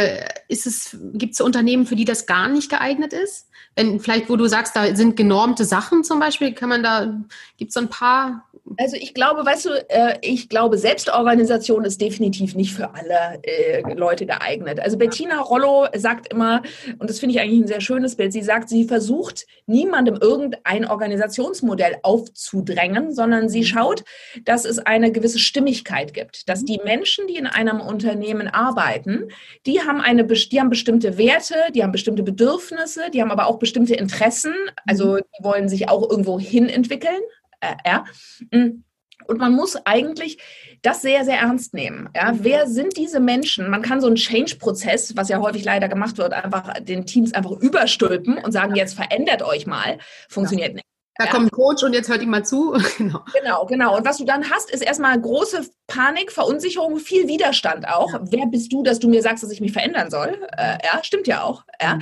ist 0.50 0.66
es, 0.66 0.98
gibt 1.14 1.34
es 1.34 1.42
Unternehmen, 1.42 1.86
für 1.86 1.96
die 1.96 2.06
das 2.06 2.26
gar 2.26 2.48
nicht 2.48 2.70
geeignet 2.70 3.14
ist? 3.14 3.50
Wenn 3.76 4.00
vielleicht, 4.00 4.30
wo 4.30 4.38
du 4.38 4.48
sagst, 4.48 4.76
da 4.76 4.96
sind 4.96 5.18
genormte 5.18 5.66
Sachen 5.66 6.04
zum 6.04 6.20
Beispiel, 6.20 6.54
kann 6.54 6.70
man 6.70 6.82
da, 6.82 7.14
gibt 7.58 7.70
es 7.70 7.74
so 7.74 7.82
ein 7.82 7.90
paar 7.90 8.48
also 8.78 8.96
ich 8.96 9.14
glaube, 9.14 9.46
weißt 9.46 9.66
du, 9.66 9.70
äh, 9.90 10.18
ich 10.22 10.50
glaube, 10.50 10.78
Selbstorganisation 10.78 11.86
ist 11.86 12.02
definitiv 12.02 12.56
nicht 12.56 12.74
für 12.74 12.94
alle 12.94 13.40
äh, 13.44 13.94
Leute 13.94 14.26
geeignet. 14.26 14.80
Also 14.80 14.98
Bettina 14.98 15.40
Rollo 15.40 15.88
sagt 15.96 16.32
immer, 16.34 16.62
und 17.00 17.10
das 17.10 17.20
finde 17.20 17.36
ich 17.36 17.42
eigentlich 17.42 17.62
ein 17.62 17.68
sehr 17.68 17.82
schönes 17.82 18.16
Bild, 18.16 18.34
sie 18.34 18.42
sagt, 18.42 18.70
sie 18.70 18.84
versucht 18.84 19.46
niemandem 19.66 20.18
irgendein 20.20 20.86
Organisationsmodell 20.86 21.98
aufzudrängen, 22.04 23.14
sondern 23.14 23.50
sie 23.50 23.62
mhm. 23.62 23.66
schaut, 23.66 24.04
dass 24.44 24.66
es 24.66 24.80
eine 24.80 25.12
gewisse 25.12 25.40
Stimmigkeit 25.40 26.14
gibt, 26.14 26.50
dass 26.50 26.66
die 26.66 26.80
Menschen, 26.84 27.28
die 27.28 27.38
in 27.38 27.48
einem 27.48 27.80
Unternehmen 27.80 28.48
arbeiten, 28.48 29.30
die 29.66 29.82
haben 29.82 30.02
eine, 30.02 30.26
die 30.26 30.60
haben 30.60 30.70
bestimmte 30.70 31.18
Werte, 31.18 31.56
die 31.74 31.84
haben 31.84 31.92
bestimmte 31.92 32.24
Bedürfnisse, 32.24 33.10
die 33.14 33.22
haben 33.22 33.32
aber 33.32 33.48
auch 33.48 33.60
bestimmte 33.60 33.96
Interessen, 33.96 34.54
also 34.86 35.14
mhm. 35.14 35.22
die 35.38 35.44
wollen 35.44 35.70
sich 35.70 35.90
auch 35.90 36.10
irgendwo 36.10 36.40
hin 36.40 36.70
entwickeln 36.70 37.22
äh, 37.60 37.76
ja. 37.86 38.06
Mm. 38.52 38.84
Und 39.26 39.40
man 39.40 39.54
muss 39.54 39.76
eigentlich 39.86 40.38
das 40.84 41.02
sehr, 41.02 41.26
sehr 41.26 41.40
ernst 41.40 41.74
nehmen. 41.74 42.08
Ja, 42.16 42.32
mhm. 42.32 42.44
wer 42.44 42.68
sind 42.68 42.98
diese 42.98 43.20
Menschen? 43.20 43.70
Man 43.70 43.82
kann 43.82 44.00
so 44.00 44.08
einen 44.08 44.16
Change-Prozess, 44.16 45.18
was 45.18 45.28
ja 45.28 45.40
häufig 45.40 45.66
leider 45.66 45.90
gemacht 45.90 46.18
wird, 46.18 46.34
einfach 46.34 46.74
den 46.80 47.06
Teams 47.06 47.34
einfach 47.34 47.52
überstülpen 47.52 48.38
und 48.38 48.52
sagen, 48.52 48.76
jetzt 48.76 48.94
verändert 48.94 49.42
euch 49.42 49.66
mal. 49.66 49.98
Funktioniert 50.30 50.76
ja. 50.76 50.82
Da 51.18 51.26
ja. 51.26 51.32
kommt 51.32 51.48
ein 51.48 51.52
Coach 51.52 51.84
und 51.84 51.94
jetzt 51.94 52.10
hört 52.10 52.22
ihm 52.22 52.30
mal 52.30 52.46
zu. 52.46 52.72
genau. 52.98 53.24
genau, 53.34 53.66
genau. 53.66 53.98
Und 53.98 54.06
was 54.06 54.18
du 54.18 54.26
dann 54.26 54.50
hast, 54.50 54.70
ist 54.72 54.82
erstmal 54.82 55.20
große 55.20 55.68
Panik, 55.88 56.32
Verunsicherung, 56.32 56.98
viel 56.98 57.28
Widerstand 57.28 57.88
auch. 57.88 58.14
Ja. 58.14 58.22
Wer 58.30 58.46
bist 58.48 58.72
du, 58.72 58.84
dass 58.84 59.00
du 59.00 59.10
mir 59.10 59.22
sagst, 59.22 59.44
dass 59.44 59.52
ich 59.52 59.62
mich 59.62 59.72
verändern 59.72 60.12
soll? 60.12 60.40
Äh, 60.58 60.78
ja, 60.84 61.04
stimmt 61.04 61.28
ja 61.28 61.44
auch. 61.44 61.64
Ja. 61.82 61.96
Mhm. 61.96 62.02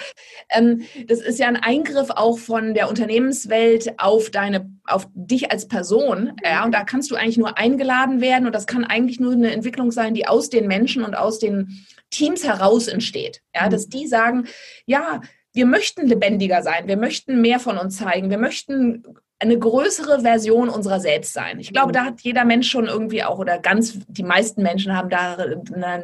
Ähm, 0.50 1.06
das 1.08 1.20
ist 1.20 1.40
ja 1.40 1.48
ein 1.48 1.56
Eingriff 1.56 2.10
auch 2.10 2.38
von 2.38 2.74
der 2.74 2.90
Unternehmenswelt 2.90 4.00
auf 4.00 4.32
deine, 4.32 4.70
auf 4.86 5.08
dich 5.14 5.52
als 5.52 5.68
Person. 5.68 6.26
Mhm. 6.26 6.36
Ja, 6.44 6.66
und 6.66 6.74
da 6.74 6.84
kannst 6.84 7.12
du 7.12 7.16
eigentlich 7.16 7.38
nur 7.38 7.58
eingeladen 7.58 8.22
werden 8.22 8.46
und 8.46 8.54
das 8.54 8.68
kann 8.68 8.84
eigentlich 8.84 9.20
nur 9.20 9.34
eine 9.34 9.52
Entwicklung 9.52 9.92
sein, 9.92 10.14
die 10.14 10.28
aus 10.28 10.50
den 10.50 10.68
Menschen 10.68 11.04
und 11.04 11.16
aus 11.16 11.40
den 11.40 11.86
Teams 12.10 12.44
heraus 12.44 12.88
entsteht. 12.88 13.42
Ja, 13.54 13.66
mhm. 13.66 13.70
dass 13.70 13.88
die 13.88 14.08
sagen, 14.08 14.48
ja, 14.86 15.22
wir 15.56 15.66
möchten 15.66 16.06
lebendiger 16.06 16.62
sein, 16.62 16.88
wir 16.88 16.98
möchten 16.98 17.42
mehr 17.42 17.60
von 17.60 17.78
uns 17.78 17.98
zeigen, 17.98 18.30
wir 18.30 18.38
möchten 18.38 19.04
eine 19.40 19.58
größere 19.58 20.22
Version 20.22 20.70
unserer 20.70 21.00
selbst 21.00 21.34
sein. 21.34 21.60
Ich 21.60 21.72
glaube, 21.72 21.92
da 21.92 22.06
hat 22.06 22.22
jeder 22.22 22.46
Mensch 22.46 22.70
schon 22.70 22.88
irgendwie 22.88 23.24
auch 23.24 23.38
oder 23.38 23.60
ganz 23.60 24.00
die 24.08 24.24
meisten 24.24 24.64
Menschen 24.64 24.96
haben 24.96 25.10
da, 25.10 25.38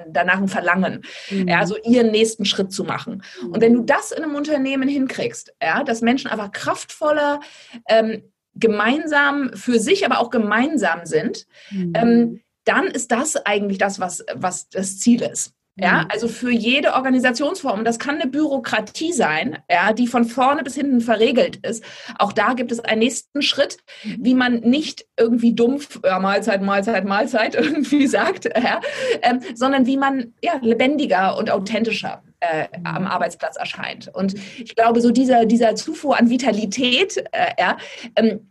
danach 0.07 0.37
ein 0.37 0.47
Verlangen, 0.47 1.03
mhm. 1.29 1.47
ja, 1.47 1.65
so 1.65 1.75
ihren 1.83 2.11
nächsten 2.11 2.45
Schritt 2.45 2.71
zu 2.71 2.83
machen. 2.83 3.23
Und 3.41 3.61
wenn 3.61 3.73
du 3.73 3.81
das 3.81 4.11
in 4.11 4.23
einem 4.23 4.35
Unternehmen 4.35 4.87
hinkriegst, 4.87 5.53
ja, 5.61 5.83
dass 5.83 6.01
Menschen 6.01 6.29
einfach 6.29 6.51
kraftvoller 6.51 7.39
ähm, 7.87 8.23
gemeinsam 8.55 9.51
für 9.53 9.79
sich, 9.79 10.05
aber 10.05 10.19
auch 10.19 10.29
gemeinsam 10.29 11.05
sind, 11.05 11.45
mhm. 11.71 11.93
ähm, 11.95 12.41
dann 12.65 12.87
ist 12.87 13.11
das 13.11 13.37
eigentlich 13.37 13.77
das, 13.77 13.99
was, 13.99 14.23
was 14.33 14.69
das 14.69 14.99
Ziel 14.99 15.21
ist. 15.21 15.53
Ja, 15.77 16.01
mhm. 16.01 16.07
also 16.09 16.27
für 16.27 16.51
jede 16.51 16.93
Organisationsform, 16.93 17.85
das 17.85 17.97
kann 17.97 18.15
eine 18.15 18.29
Bürokratie 18.29 19.13
sein, 19.13 19.59
ja, 19.69 19.93
die 19.93 20.07
von 20.07 20.25
vorne 20.25 20.63
bis 20.63 20.75
hinten 20.75 20.99
verregelt 20.99 21.65
ist. 21.65 21.83
Auch 22.19 22.33
da 22.33 22.53
gibt 22.53 22.73
es 22.73 22.81
einen 22.81 22.99
nächsten 22.99 23.41
Schritt, 23.41 23.77
wie 24.03 24.33
man 24.33 24.59
nicht 24.59 25.05
irgendwie 25.17 25.53
dumpf 25.53 25.99
ja, 26.03 26.19
Mahlzeit, 26.19 26.61
Mahlzeit, 26.61 27.05
Mahlzeit 27.05 27.55
irgendwie 27.55 28.05
sagt, 28.07 28.45
ja, 28.45 28.81
ähm, 29.21 29.39
sondern 29.55 29.85
wie 29.85 29.97
man 29.97 30.33
ja, 30.43 30.59
lebendiger 30.61 31.37
und 31.37 31.49
authentischer 31.49 32.21
äh, 32.41 32.67
am 32.83 33.03
mhm. 33.03 33.07
Arbeitsplatz 33.07 33.55
erscheint. 33.55 34.09
Und 34.13 34.35
ich 34.59 34.75
glaube, 34.75 34.99
so 34.99 35.11
dieser, 35.11 35.45
dieser 35.45 35.75
Zufuhr 35.75 36.19
an 36.19 36.29
Vitalität, 36.29 37.17
äh, 37.31 37.53
ja, 37.57 37.77
ähm, 38.17 38.50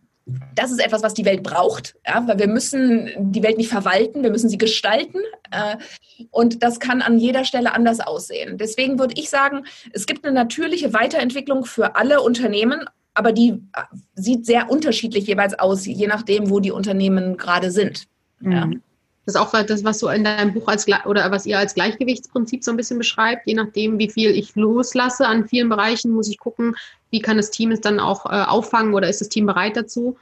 das 0.55 0.71
ist 0.71 0.81
etwas, 0.81 1.03
was 1.03 1.15
die 1.15 1.25
Welt 1.25 1.43
braucht, 1.43 1.97
ja, 2.07 2.27
weil 2.27 2.39
wir 2.39 2.49
müssen 2.49 3.11
die 3.19 3.43
Welt 3.43 3.57
nicht 3.57 3.71
verwalten, 3.71 4.23
wir 4.23 4.31
müssen 4.31 4.49
sie 4.49 4.59
gestalten 4.59 5.19
äh, 5.51 5.77
und 6.31 6.63
das 6.63 6.81
kann 6.81 7.03
an 7.03 7.19
jeder 7.19 7.45
Stelle 7.45 7.73
anders 7.73 8.01
aussehen. 8.01 8.59
Deswegen 8.59 8.99
würde 8.99 9.15
ich 9.17 9.31
sagen, 9.31 9.65
es 9.93 10.07
gibt 10.07 10.25
eine 10.25 10.35
natürliche 10.35 10.93
Weiterentwicklung 10.93 11.65
für 11.65 11.97
alle 11.97 12.21
Unternehmen, 12.21 12.85
aber 13.15 13.33
die 13.33 13.51
äh, 13.51 13.83
sieht 14.15 14.47
sehr 14.47 14.71
unterschiedlich 14.71 15.27
jeweils 15.27 15.59
aus, 15.59 15.87
je 15.87 16.07
nachdem, 16.07 16.51
wo 16.51 16.61
die 16.61 16.73
Unternehmen 16.73 17.37
gerade 17.37 17.71
sind. 17.71 18.07
Ja. 18.41 18.67
Mhm. 18.67 18.83
Das 19.27 19.35
ist 19.35 19.41
auch 19.41 19.53
das, 19.65 19.85
was 19.85 19.99
du 19.99 20.09
in 20.09 20.25
deinem 20.25 20.55
Buch 20.55 20.67
als 20.67 20.87
oder 21.05 21.31
was 21.31 21.47
ihr 21.47 21.59
als 21.59 21.75
Gleichgewichtsprinzip 21.75 22.65
so 22.65 22.71
ein 22.71 22.77
bisschen 22.77 22.99
beschreibt. 22.99 23.47
Je 23.47 23.55
nachdem, 23.55 23.99
wie 23.99 24.11
viel 24.11 24.31
ich 24.31 24.57
loslasse 24.57 25.27
an 25.27 25.47
vielen 25.47 25.69
Bereichen, 25.69 26.11
muss 26.13 26.29
ich 26.29 26.39
gucken, 26.39 26.75
wie 27.11 27.21
kann 27.21 27.37
das 27.37 27.51
Team 27.51 27.71
es 27.73 27.81
dann 27.81 28.01
auch 28.01 28.27
äh, 28.27 28.45
auffangen 28.45 28.95
oder 28.95 29.09
ist 29.09 29.21
das 29.21 29.29
Team 29.29 29.47
bereit 29.47 29.77
dazu? 29.77 30.17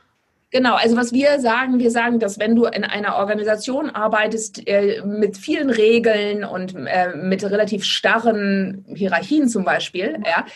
Genau, 0.50 0.76
also 0.76 0.96
was 0.96 1.12
wir 1.12 1.40
sagen, 1.40 1.78
wir 1.78 1.90
sagen, 1.90 2.18
dass 2.20 2.38
wenn 2.38 2.56
du 2.56 2.64
in 2.64 2.82
einer 2.82 3.16
Organisation 3.16 3.90
arbeitest 3.90 4.66
äh, 4.66 5.02
mit 5.04 5.36
vielen 5.36 5.68
Regeln 5.68 6.42
und 6.42 6.74
äh, 6.74 7.14
mit 7.16 7.44
relativ 7.44 7.84
starren 7.84 8.82
Hierarchien 8.88 9.50
zum 9.50 9.64
Beispiel, 9.64 10.18
ja, 10.24 10.46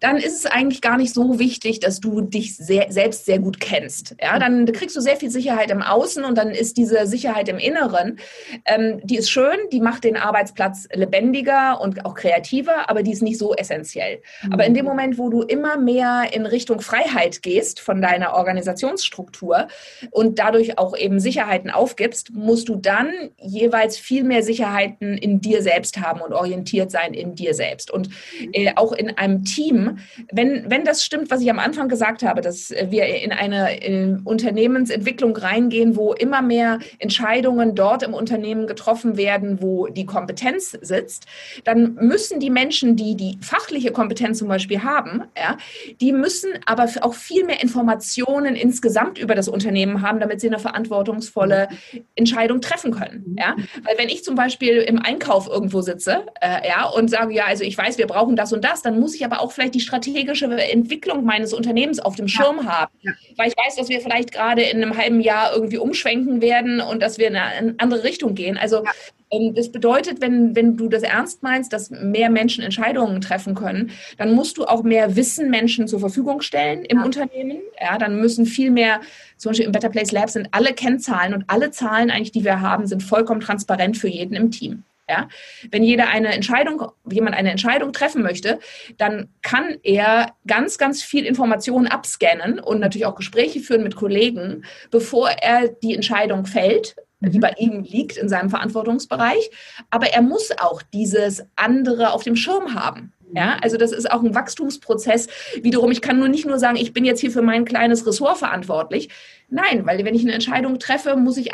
dann 0.00 0.16
ist 0.16 0.38
es 0.38 0.46
eigentlich 0.46 0.80
gar 0.80 0.96
nicht 0.96 1.12
so 1.12 1.38
wichtig, 1.38 1.80
dass 1.80 2.00
du 2.00 2.22
dich 2.22 2.56
sehr, 2.56 2.90
selbst 2.90 3.26
sehr 3.26 3.40
gut 3.40 3.60
kennst. 3.60 4.16
Ja, 4.22 4.38
dann 4.38 4.64
kriegst 4.72 4.96
du 4.96 5.02
sehr 5.02 5.16
viel 5.16 5.28
Sicherheit 5.28 5.70
im 5.70 5.82
Außen 5.82 6.24
und 6.24 6.38
dann 6.38 6.48
ist 6.48 6.78
diese 6.78 7.06
Sicherheit 7.06 7.50
im 7.50 7.58
Inneren, 7.58 8.20
ähm, 8.64 9.02
die 9.04 9.18
ist 9.18 9.30
schön, 9.30 9.58
die 9.70 9.80
macht 9.80 10.04
den 10.04 10.16
Arbeitsplatz 10.16 10.88
lebendiger 10.94 11.78
und 11.78 12.06
auch 12.06 12.14
kreativer, 12.14 12.88
aber 12.88 13.02
die 13.02 13.12
ist 13.12 13.22
nicht 13.22 13.38
so 13.38 13.54
essentiell. 13.54 14.22
Mhm. 14.44 14.52
Aber 14.54 14.64
in 14.64 14.72
dem 14.72 14.86
Moment, 14.86 15.18
wo 15.18 15.28
du 15.28 15.42
immer 15.42 15.76
mehr 15.76 16.30
in 16.32 16.46
Richtung 16.46 16.80
Freiheit 16.80 17.42
gehst 17.42 17.80
von 17.80 18.00
deiner 18.00 18.32
Organisationsstruktur, 18.32 19.41
Struktur 19.42 19.68
und 20.10 20.38
dadurch 20.38 20.78
auch 20.78 20.96
eben 20.96 21.20
Sicherheiten 21.20 21.70
aufgibst, 21.70 22.32
musst 22.32 22.68
du 22.68 22.76
dann 22.76 23.10
jeweils 23.38 23.98
viel 23.98 24.24
mehr 24.24 24.42
Sicherheiten 24.42 25.16
in 25.18 25.40
dir 25.40 25.62
selbst 25.62 26.00
haben 26.00 26.20
und 26.20 26.32
orientiert 26.32 26.90
sein 26.90 27.14
in 27.14 27.34
dir 27.34 27.54
selbst. 27.54 27.90
Und 27.90 28.08
äh, 28.52 28.72
auch 28.76 28.92
in 28.92 29.16
einem 29.18 29.44
Team, 29.44 29.98
wenn, 30.32 30.70
wenn 30.70 30.84
das 30.84 31.04
stimmt, 31.04 31.30
was 31.30 31.40
ich 31.40 31.50
am 31.50 31.58
Anfang 31.58 31.88
gesagt 31.88 32.22
habe, 32.22 32.40
dass 32.40 32.70
wir 32.70 33.06
in 33.06 33.32
eine 33.32 33.76
in 33.78 34.20
Unternehmensentwicklung 34.24 35.36
reingehen, 35.36 35.96
wo 35.96 36.12
immer 36.12 36.42
mehr 36.42 36.78
Entscheidungen 36.98 37.74
dort 37.74 38.02
im 38.02 38.14
Unternehmen 38.14 38.66
getroffen 38.66 39.16
werden, 39.16 39.60
wo 39.60 39.88
die 39.88 40.06
Kompetenz 40.06 40.76
sitzt, 40.80 41.26
dann 41.64 41.94
müssen 41.94 42.40
die 42.40 42.50
Menschen, 42.50 42.96
die 42.96 43.16
die 43.16 43.38
fachliche 43.40 43.90
Kompetenz 43.90 44.38
zum 44.38 44.48
Beispiel 44.48 44.82
haben, 44.82 45.24
ja, 45.36 45.56
die 46.00 46.12
müssen 46.12 46.50
aber 46.66 46.88
auch 47.00 47.14
viel 47.14 47.44
mehr 47.44 47.62
Informationen 47.62 48.54
insgesamt 48.54 49.18
über 49.18 49.31
über 49.32 49.36
das 49.36 49.48
Unternehmen 49.48 50.02
haben, 50.02 50.20
damit 50.20 50.42
sie 50.42 50.46
eine 50.48 50.58
verantwortungsvolle 50.58 51.68
Entscheidung 52.16 52.60
treffen 52.60 52.92
können. 52.92 53.34
Ja? 53.38 53.56
Weil 53.82 53.96
wenn 53.96 54.10
ich 54.10 54.24
zum 54.24 54.34
Beispiel 54.34 54.76
im 54.76 54.98
Einkauf 54.98 55.48
irgendwo 55.48 55.80
sitze 55.80 56.26
äh, 56.42 56.68
ja, 56.68 56.84
und 56.86 57.08
sage, 57.08 57.32
ja, 57.32 57.46
also 57.46 57.64
ich 57.64 57.78
weiß, 57.78 57.96
wir 57.96 58.06
brauchen 58.06 58.36
das 58.36 58.52
und 58.52 58.62
das, 58.62 58.82
dann 58.82 59.00
muss 59.00 59.14
ich 59.14 59.24
aber 59.24 59.40
auch 59.40 59.52
vielleicht 59.52 59.74
die 59.74 59.80
strategische 59.80 60.46
Entwicklung 60.46 61.24
meines 61.24 61.54
Unternehmens 61.54 61.98
auf 61.98 62.14
dem 62.14 62.28
Schirm 62.28 62.58
ja. 62.58 62.66
haben. 62.66 62.92
Ja. 63.00 63.12
Weil 63.38 63.48
ich 63.48 63.56
weiß, 63.56 63.76
dass 63.76 63.88
wir 63.88 64.02
vielleicht 64.02 64.32
gerade 64.32 64.62
in 64.62 64.82
einem 64.82 64.98
halben 64.98 65.22
Jahr 65.22 65.54
irgendwie 65.54 65.78
umschwenken 65.78 66.42
werden 66.42 66.82
und 66.82 67.02
dass 67.02 67.16
wir 67.16 67.28
in 67.28 67.36
eine 67.36 67.74
andere 67.78 68.04
Richtung 68.04 68.34
gehen. 68.34 68.58
Also 68.58 68.84
ja. 68.84 68.90
Ähm, 69.32 69.54
das 69.54 69.72
bedeutet, 69.72 70.20
wenn, 70.20 70.54
wenn 70.54 70.76
du 70.76 70.88
das 70.88 71.02
ernst 71.02 71.42
meinst, 71.42 71.72
dass 71.72 71.90
mehr 71.90 72.30
Menschen 72.30 72.62
Entscheidungen 72.62 73.20
treffen 73.20 73.54
können, 73.54 73.90
dann 74.18 74.32
musst 74.32 74.58
du 74.58 74.64
auch 74.64 74.82
mehr 74.82 75.16
Wissen 75.16 75.50
Menschen 75.50 75.88
zur 75.88 76.00
Verfügung 76.00 76.42
stellen 76.42 76.84
im 76.84 76.98
ja. 76.98 77.04
Unternehmen. 77.04 77.58
Ja, 77.80 77.98
dann 77.98 78.20
müssen 78.20 78.46
viel 78.46 78.70
mehr, 78.70 79.00
zum 79.36 79.50
Beispiel 79.50 79.66
im 79.66 79.72
Better 79.72 79.88
Place 79.88 80.12
Lab 80.12 80.30
sind 80.30 80.48
alle 80.52 80.74
Kennzahlen 80.74 81.34
und 81.34 81.44
alle 81.48 81.70
Zahlen 81.70 82.10
eigentlich, 82.10 82.32
die 82.32 82.44
wir 82.44 82.60
haben, 82.60 82.86
sind 82.86 83.02
vollkommen 83.02 83.40
transparent 83.40 83.96
für 83.96 84.08
jeden 84.08 84.34
im 84.34 84.50
Team. 84.50 84.84
Ja? 85.08 85.28
Wenn 85.70 85.82
jeder 85.82 86.08
eine 86.08 86.28
Entscheidung, 86.28 86.86
jemand 87.10 87.36
eine 87.36 87.50
Entscheidung 87.50 87.92
treffen 87.92 88.22
möchte, 88.22 88.60
dann 88.98 89.28
kann 89.42 89.76
er 89.82 90.34
ganz, 90.46 90.78
ganz 90.78 91.02
viel 91.02 91.26
Informationen 91.26 91.86
abscannen 91.86 92.60
und 92.60 92.80
natürlich 92.80 93.06
auch 93.06 93.16
Gespräche 93.16 93.60
führen 93.60 93.82
mit 93.82 93.96
Kollegen, 93.96 94.64
bevor 94.90 95.28
er 95.30 95.68
die 95.68 95.94
Entscheidung 95.94 96.46
fällt 96.46 96.96
die 97.30 97.38
bei 97.38 97.52
ihm 97.58 97.82
liegt 97.82 98.16
in 98.16 98.28
seinem 98.28 98.50
Verantwortungsbereich. 98.50 99.50
Aber 99.90 100.08
er 100.08 100.22
muss 100.22 100.50
auch 100.58 100.82
dieses 100.82 101.44
andere 101.56 102.12
auf 102.12 102.22
dem 102.22 102.36
Schirm 102.36 102.74
haben. 102.74 103.12
Ja, 103.34 103.56
also 103.62 103.78
das 103.78 103.92
ist 103.92 104.10
auch 104.10 104.22
ein 104.22 104.34
Wachstumsprozess. 104.34 105.28
Wiederum, 105.62 105.90
ich 105.90 106.02
kann 106.02 106.18
nur 106.18 106.28
nicht 106.28 106.44
nur 106.44 106.58
sagen, 106.58 106.76
ich 106.76 106.92
bin 106.92 107.04
jetzt 107.04 107.20
hier 107.20 107.30
für 107.30 107.40
mein 107.40 107.64
kleines 107.64 108.06
Ressort 108.06 108.38
verantwortlich. 108.38 109.08
Nein, 109.48 109.86
weil 109.86 110.04
wenn 110.04 110.14
ich 110.14 110.22
eine 110.22 110.32
Entscheidung 110.32 110.78
treffe, 110.78 111.16
muss 111.16 111.36
ich, 111.36 111.50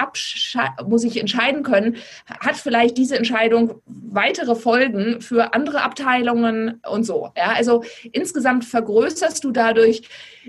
muss 0.87 1.05
ich 1.05 1.21
entscheiden 1.21 1.62
können, 1.62 1.97
hat 2.41 2.57
vielleicht 2.57 2.97
diese 2.97 3.16
Entscheidung 3.16 3.81
weitere 3.87 4.55
Folgen 4.55 5.21
für 5.21 5.55
andere 5.55 5.83
Abteilungen 5.83 6.81
und 6.89 7.05
so. 7.05 7.31
Ja, 7.37 7.53
also 7.57 7.85
insgesamt 8.12 8.64
vergrößerst 8.64 9.43
du 9.43 9.51
dadurch 9.51 10.03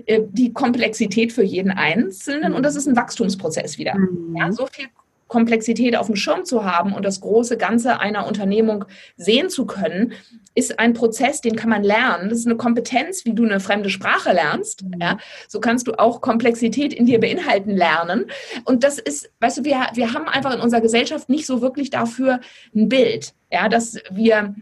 äh, 0.06 0.20
die 0.30 0.52
Komplexität 0.52 1.32
für 1.32 1.42
jeden 1.42 1.70
Einzelnen 1.70 2.54
und 2.54 2.64
das 2.64 2.76
ist 2.76 2.86
ein 2.86 2.96
Wachstumsprozess 2.96 3.78
wieder. 3.78 3.96
Mhm. 3.96 4.36
Ja, 4.36 4.52
so 4.52 4.66
viel 4.66 4.86
Komplexität 5.30 5.96
auf 5.96 6.06
dem 6.06 6.16
Schirm 6.16 6.44
zu 6.44 6.64
haben 6.64 6.92
und 6.92 7.04
das 7.04 7.20
große 7.20 7.56
Ganze 7.56 8.00
einer 8.00 8.26
Unternehmung 8.26 8.84
sehen 9.16 9.48
zu 9.48 9.64
können, 9.64 10.12
ist 10.56 10.80
ein 10.80 10.92
Prozess, 10.92 11.40
den 11.40 11.54
kann 11.54 11.70
man 11.70 11.84
lernen. 11.84 12.28
Das 12.28 12.40
ist 12.40 12.46
eine 12.46 12.56
Kompetenz, 12.56 13.24
wie 13.24 13.32
du 13.32 13.44
eine 13.44 13.60
fremde 13.60 13.90
Sprache 13.90 14.32
lernst. 14.32 14.82
Mhm. 14.82 15.00
Ja, 15.00 15.18
so 15.48 15.60
kannst 15.60 15.86
du 15.86 15.98
auch 15.98 16.20
Komplexität 16.20 16.92
in 16.92 17.06
dir 17.06 17.20
beinhalten 17.20 17.70
lernen. 17.70 18.26
Und 18.64 18.82
das 18.82 18.98
ist, 18.98 19.30
weißt 19.38 19.58
du, 19.58 19.64
wir, 19.64 19.86
wir 19.94 20.12
haben 20.12 20.28
einfach 20.28 20.52
in 20.52 20.60
unserer 20.60 20.80
Gesellschaft 20.80 21.28
nicht 21.28 21.46
so 21.46 21.62
wirklich 21.62 21.90
dafür 21.90 22.40
ein 22.74 22.88
Bild, 22.88 23.32
ja, 23.52 23.68
dass 23.68 23.98
wir 24.10 24.56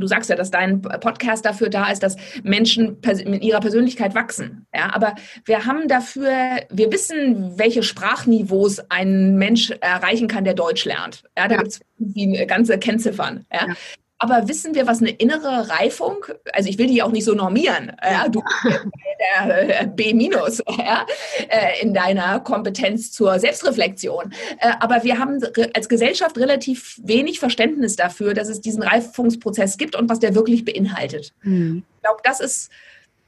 Du 0.00 0.06
sagst 0.06 0.30
ja, 0.30 0.36
dass 0.36 0.50
dein 0.50 0.82
Podcast 0.82 1.44
dafür 1.44 1.68
da 1.68 1.90
ist, 1.90 2.02
dass 2.02 2.16
Menschen 2.42 2.98
mit 3.24 3.42
ihrer 3.42 3.60
Persönlichkeit 3.60 4.14
wachsen. 4.14 4.66
Ja, 4.74 4.94
aber 4.94 5.14
wir 5.44 5.66
haben 5.66 5.88
dafür, 5.88 6.30
wir 6.70 6.92
wissen, 6.92 7.58
welche 7.58 7.82
Sprachniveaus 7.82 8.80
ein 8.90 9.36
Mensch 9.36 9.70
erreichen 9.80 10.28
kann, 10.28 10.44
der 10.44 10.54
Deutsch 10.54 10.84
lernt. 10.84 11.24
Ja, 11.36 11.48
da 11.48 11.56
ja. 11.56 11.62
gibt 11.62 11.72
es 11.72 12.46
ganze 12.46 12.78
Kennziffern. 12.78 13.46
Ja. 13.52 13.68
ja. 13.68 13.74
Aber 14.18 14.48
wissen 14.48 14.74
wir, 14.74 14.86
was 14.86 15.00
eine 15.00 15.10
innere 15.10 15.68
Reifung, 15.68 16.24
also 16.52 16.68
ich 16.68 16.78
will 16.78 16.86
die 16.86 17.02
auch 17.02 17.12
nicht 17.12 17.24
so 17.24 17.34
normieren, 17.34 17.92
ja, 18.02 18.28
du 18.28 18.42
der 19.18 19.82
äh, 19.82 19.86
B 19.86 20.14
minus 20.14 20.62
ja, 20.78 21.06
äh, 21.48 21.82
in 21.82 21.92
deiner 21.92 22.40
Kompetenz 22.40 23.12
zur 23.12 23.38
Selbstreflexion. 23.38 24.32
Äh, 24.58 24.72
aber 24.80 25.04
wir 25.04 25.18
haben 25.18 25.40
als 25.74 25.88
Gesellschaft 25.88 26.38
relativ 26.38 26.98
wenig 27.02 27.40
Verständnis 27.40 27.96
dafür, 27.96 28.32
dass 28.32 28.48
es 28.48 28.60
diesen 28.60 28.82
Reifungsprozess 28.82 29.76
gibt 29.76 29.96
und 29.96 30.08
was 30.08 30.18
der 30.18 30.34
wirklich 30.34 30.64
beinhaltet. 30.64 31.32
Mhm. 31.42 31.84
Ich 31.96 32.02
glaube, 32.02 32.20
das 32.24 32.40
ist 32.40 32.70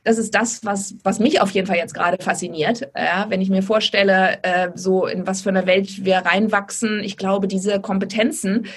das 0.05 0.17
ist 0.17 0.35
das, 0.35 0.65
was, 0.65 0.95
was 1.03 1.19
mich 1.19 1.41
auf 1.43 1.51
jeden 1.51 1.67
Fall 1.67 1.77
jetzt 1.77 1.93
gerade 1.93 2.23
fasziniert. 2.23 2.89
Ja, 2.97 3.27
wenn 3.29 3.43
ich 3.43 3.51
mir 3.51 3.63
vorstelle, 3.63 4.43
äh, 4.43 4.71
so 4.75 5.07
in 5.07 5.27
was 5.27 5.43
für 5.43 5.51
eine 5.51 5.67
Welt 5.67 6.03
wir 6.05 6.19
reinwachsen, 6.19 7.01
ich 7.01 7.19
glaube, 7.19 7.47
diese 7.47 7.79
Kompetenzen, 7.81 8.69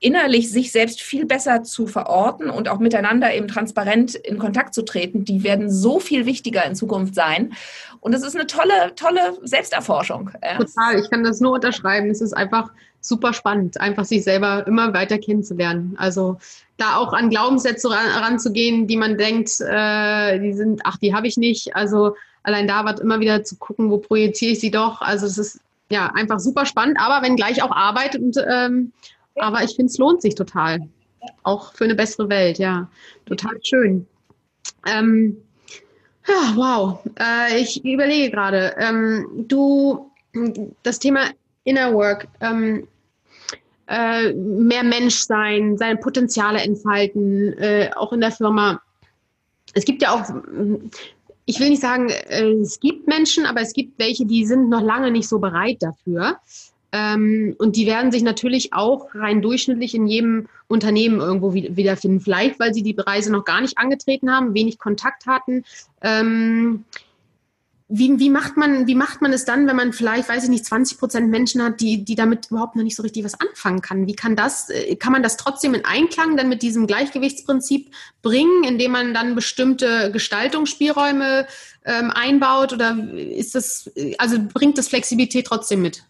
innerlich 0.00 0.50
sich 0.50 0.72
selbst 0.72 1.00
viel 1.00 1.24
besser 1.24 1.62
zu 1.62 1.86
verorten 1.86 2.50
und 2.50 2.68
auch 2.68 2.78
miteinander 2.78 3.34
eben 3.34 3.48
transparent 3.48 4.14
in 4.14 4.38
Kontakt 4.38 4.74
zu 4.74 4.82
treten, 4.82 5.24
die 5.24 5.42
werden 5.42 5.70
so 5.70 6.00
viel 6.00 6.26
wichtiger 6.26 6.64
in 6.64 6.74
Zukunft 6.74 7.14
sein. 7.14 7.54
Und 8.00 8.14
es 8.14 8.22
ist 8.22 8.34
eine 8.34 8.46
tolle, 8.46 8.94
tolle 8.94 9.38
Selbsterforschung. 9.42 10.30
Total, 10.58 11.00
ich 11.00 11.10
kann 11.10 11.24
das 11.24 11.40
nur 11.40 11.52
unterschreiben. 11.52 12.10
Es 12.10 12.20
ist 12.20 12.34
einfach 12.34 12.70
super 13.00 13.32
spannend, 13.32 13.80
einfach 13.80 14.04
sich 14.04 14.24
selber 14.24 14.66
immer 14.66 14.92
weiter 14.92 15.18
kennenzulernen. 15.18 15.94
Also 15.98 16.38
da 16.76 16.96
auch 16.96 17.12
an 17.12 17.30
Glaubenssätze 17.30 17.88
ranzugehen, 17.88 18.86
die 18.86 18.96
man 18.96 19.16
denkt, 19.16 19.60
äh, 19.60 20.38
die 20.38 20.52
sind, 20.52 20.82
ach, 20.84 20.98
die 20.98 21.14
habe 21.14 21.26
ich 21.26 21.36
nicht. 21.36 21.74
Also 21.74 22.16
allein 22.42 22.68
da 22.68 22.84
wird 22.84 23.00
immer 23.00 23.20
wieder 23.20 23.44
zu 23.44 23.56
gucken, 23.56 23.90
wo 23.90 23.98
projiziere 23.98 24.52
ich 24.52 24.60
sie 24.60 24.70
doch. 24.70 25.00
Also 25.00 25.26
es 25.26 25.38
ist 25.38 25.60
ja 25.88 26.12
einfach 26.14 26.40
super 26.40 26.66
spannend, 26.66 26.98
aber 27.00 27.24
wenn 27.24 27.36
gleich 27.36 27.62
auch 27.62 27.70
Arbeit 27.70 28.16
und 28.16 28.36
ähm, 28.48 28.92
aber 29.36 29.62
ich 29.62 29.76
finde, 29.76 29.90
es 29.90 29.98
lohnt 29.98 30.22
sich 30.22 30.34
total. 30.34 30.88
Auch 31.42 31.72
für 31.74 31.84
eine 31.84 31.94
bessere 31.94 32.28
Welt, 32.28 32.58
ja. 32.58 32.88
Total 33.26 33.58
schön. 33.62 34.06
Ähm, 34.86 35.36
ja, 36.26 36.52
wow. 36.54 36.98
Äh, 37.18 37.60
ich 37.60 37.84
überlege 37.84 38.30
gerade. 38.30 38.74
Ähm, 38.78 39.46
du, 39.48 40.10
das 40.82 40.98
Thema 40.98 41.30
Inner 41.64 41.92
Work, 41.94 42.28
ähm, 42.40 42.86
äh, 43.88 44.32
mehr 44.32 44.82
Mensch 44.82 45.16
sein, 45.16 45.76
seine 45.78 45.96
Potenziale 45.96 46.60
entfalten, 46.60 47.52
äh, 47.58 47.90
auch 47.96 48.12
in 48.12 48.20
der 48.20 48.32
Firma. 48.32 48.80
Es 49.74 49.84
gibt 49.84 50.02
ja 50.02 50.12
auch, 50.12 50.24
ich 51.44 51.60
will 51.60 51.70
nicht 51.70 51.82
sagen, 51.82 52.08
äh, 52.08 52.52
es 52.54 52.80
gibt 52.80 53.06
Menschen, 53.06 53.46
aber 53.46 53.60
es 53.60 53.72
gibt 53.72 53.98
welche, 53.98 54.26
die 54.26 54.44
sind 54.44 54.68
noch 54.68 54.82
lange 54.82 55.10
nicht 55.10 55.28
so 55.28 55.38
bereit 55.38 55.78
dafür. 55.80 56.38
Ähm, 56.92 57.54
und 57.58 57.76
die 57.76 57.86
werden 57.86 58.12
sich 58.12 58.22
natürlich 58.22 58.72
auch 58.72 59.14
rein 59.14 59.42
durchschnittlich 59.42 59.94
in 59.94 60.06
jedem 60.06 60.48
Unternehmen 60.68 61.20
irgendwo 61.20 61.52
wiederfinden. 61.54 62.20
Vielleicht, 62.20 62.58
weil 62.60 62.74
sie 62.74 62.82
die 62.82 62.96
Reise 62.98 63.32
noch 63.32 63.44
gar 63.44 63.60
nicht 63.60 63.78
angetreten 63.78 64.30
haben, 64.30 64.54
wenig 64.54 64.78
Kontakt 64.78 65.26
hatten. 65.26 65.64
Ähm, 66.00 66.84
wie, 67.88 68.18
wie, 68.18 68.30
macht 68.30 68.56
man, 68.56 68.88
wie 68.88 68.96
macht 68.96 69.22
man 69.22 69.32
es 69.32 69.44
dann, 69.44 69.68
wenn 69.68 69.76
man 69.76 69.92
vielleicht, 69.92 70.28
weiß 70.28 70.44
ich 70.44 70.50
nicht, 70.50 70.64
20 70.64 70.98
Prozent 70.98 71.30
Menschen 71.30 71.62
hat, 71.62 71.80
die, 71.80 72.04
die 72.04 72.16
damit 72.16 72.50
überhaupt 72.50 72.74
noch 72.74 72.82
nicht 72.82 72.96
so 72.96 73.02
richtig 73.04 73.24
was 73.24 73.38
anfangen 73.38 73.80
kann? 73.80 74.08
Wie 74.08 74.16
kann 74.16 74.34
das, 74.34 74.70
äh, 74.70 74.96
kann 74.96 75.12
man 75.12 75.22
das 75.22 75.36
trotzdem 75.36 75.74
in 75.74 75.84
Einklang 75.84 76.36
dann 76.36 76.48
mit 76.48 76.62
diesem 76.62 76.88
Gleichgewichtsprinzip 76.88 77.92
bringen, 78.22 78.64
indem 78.64 78.90
man 78.90 79.14
dann 79.14 79.36
bestimmte 79.36 80.10
Gestaltungsspielräume 80.10 81.46
ähm, 81.84 82.10
einbaut? 82.10 82.72
Oder 82.72 82.96
ist 83.14 83.54
das, 83.54 83.88
also 84.18 84.38
bringt 84.52 84.78
das 84.78 84.88
Flexibilität 84.88 85.46
trotzdem 85.46 85.82
mit? 85.82 86.02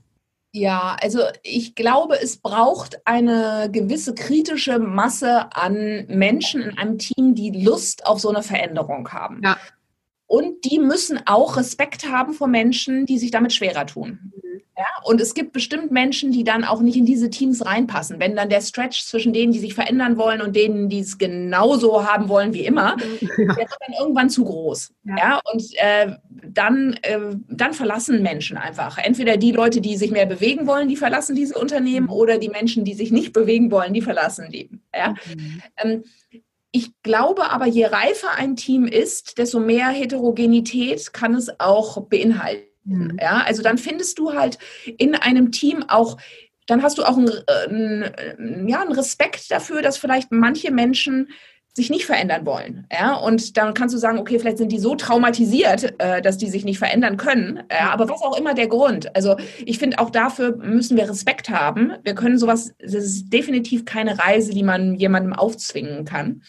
Ja, 0.57 0.97
also 1.03 1.21
ich 1.43 1.75
glaube, 1.75 2.19
es 2.19 2.39
braucht 2.39 3.07
eine 3.07 3.69
gewisse 3.71 4.15
kritische 4.15 4.79
Masse 4.79 5.55
an 5.55 6.07
Menschen 6.09 6.63
in 6.63 6.79
einem 6.79 6.97
Team, 6.97 7.35
die 7.35 7.51
Lust 7.51 8.07
auf 8.07 8.21
so 8.21 8.31
eine 8.31 8.43
Veränderung 8.43 9.07
haben. 9.13 9.43
Ja. 9.45 9.59
Und 10.27 10.65
die 10.65 10.79
müssen 10.79 11.21
auch 11.27 11.57
Respekt 11.57 12.11
haben 12.11 12.33
vor 12.33 12.49
Menschen, 12.49 13.07
die 13.07 13.19
sich 13.19 13.31
damit 13.31 13.53
schwerer 13.53 13.87
tun. 13.87 14.33
Ja, 14.79 14.85
und 15.05 15.23
es 15.23 15.33
gibt 15.33 15.55
bestimmt 15.55 15.91
Menschen, 15.91 16.33
die 16.33 16.45
dann 16.45 16.63
auch 16.63 16.83
nicht 16.83 16.97
in 16.97 17.07
diese 17.07 17.31
Teams 17.31 17.65
reinpassen. 17.65 18.21
Wenn 18.21 18.37
dann 18.37 18.51
der 18.51 18.61
Stretch 18.61 19.05
zwischen 19.05 19.33
denen, 19.33 19.53
die 19.53 19.59
sich 19.59 19.73
verändern 19.73 20.19
wollen 20.19 20.43
und 20.43 20.55
denen, 20.55 20.91
die 20.91 21.01
es 21.01 21.17
genauso 21.17 22.07
haben 22.07 22.29
wollen 22.29 22.53
wie 22.53 22.67
immer, 22.67 22.95
ja. 22.99 23.07
der 23.39 23.57
wird 23.57 23.71
dann 23.81 23.95
irgendwann 23.99 24.29
zu 24.29 24.45
groß. 24.45 24.93
Ja, 25.05 25.17
ja 25.17 25.41
und 25.51 25.65
äh, 25.77 26.17
dann, 26.47 26.93
äh, 27.01 27.19
dann 27.49 27.73
verlassen 27.73 28.23
Menschen 28.23 28.59
einfach. 28.59 28.99
Entweder 28.99 29.39
die 29.39 29.53
Leute, 29.53 29.81
die 29.81 29.97
sich 29.97 30.11
mehr 30.11 30.27
bewegen 30.27 30.67
wollen, 30.67 30.89
die 30.89 30.97
verlassen 30.97 31.35
diese 31.35 31.59
Unternehmen, 31.59 32.09
mhm. 32.09 32.13
oder 32.13 32.37
die 32.37 32.51
Menschen, 32.51 32.85
die 32.85 32.95
sich 32.95 33.11
nicht 33.11 33.33
bewegen 33.33 33.71
wollen, 33.71 33.95
die 33.95 34.03
verlassen 34.03 34.51
die. 34.51 34.69
Ja? 34.95 35.15
Mhm. 35.35 35.63
Ähm, 35.79 36.05
ich 36.77 36.91
glaube 37.03 37.51
aber, 37.51 37.67
je 37.67 37.87
reifer 37.87 38.33
ein 38.37 38.55
Team 38.55 38.85
ist, 38.85 39.39
desto 39.39 39.61
mehr 39.61 39.89
Heterogenität 39.89 41.15
kann 41.15 41.35
es 41.35 41.59
auch 41.59 42.03
beinhalten. 42.03 42.67
Mhm. 42.85 43.17
Ja, 43.19 43.43
also 43.47 43.63
dann 43.63 43.79
findest 43.79 44.19
du 44.19 44.35
halt 44.35 44.59
in 44.99 45.15
einem 45.15 45.53
Team 45.53 45.85
auch, 45.89 46.19
dann 46.67 46.83
hast 46.83 46.99
du 46.99 47.05
auch 47.05 47.17
einen, 47.17 47.31
einen, 47.49 48.69
ja, 48.69 48.83
einen 48.83 48.93
Respekt 48.93 49.51
dafür, 49.51 49.81
dass 49.81 49.97
vielleicht 49.97 50.33
manche 50.33 50.71
Menschen 50.71 51.29
sich 51.73 51.89
nicht 51.89 52.05
verändern 52.05 52.45
wollen. 52.45 52.87
Ja, 52.93 53.15
und 53.15 53.57
dann 53.57 53.73
kannst 53.73 53.95
du 53.95 53.99
sagen, 53.99 54.19
okay, 54.19 54.39
vielleicht 54.39 54.59
sind 54.59 54.71
die 54.71 54.79
so 54.79 54.97
traumatisiert, 54.97 55.95
äh, 55.99 56.21
dass 56.21 56.37
die 56.37 56.51
sich 56.51 56.67
nicht 56.67 56.79
verändern 56.79 57.17
können. 57.17 57.63
Ja, 57.71 57.91
aber 57.91 58.09
was 58.11 58.21
auch 58.21 58.39
immer 58.39 58.53
der 58.53 58.69
Grund. 58.69 59.17
Also 59.17 59.37
ich 59.65 59.79
finde, 59.79 59.99
auch 59.99 60.11
dafür 60.11 60.57
müssen 60.57 60.99
wir 60.99 61.09
Respekt 61.09 61.49
haben. 61.49 61.93
Wir 62.05 62.15
können 62.15 62.39
sowas, 62.39 62.75
das 62.79 62.95
ist 62.95 63.31
definitiv 63.31 63.87
keine 63.87 64.19
Reise, 64.19 64.53
die 64.53 64.63
man 64.63 64.95
jemandem 64.95 65.33
aufzwingen 65.33 66.05
kann. 66.05 66.43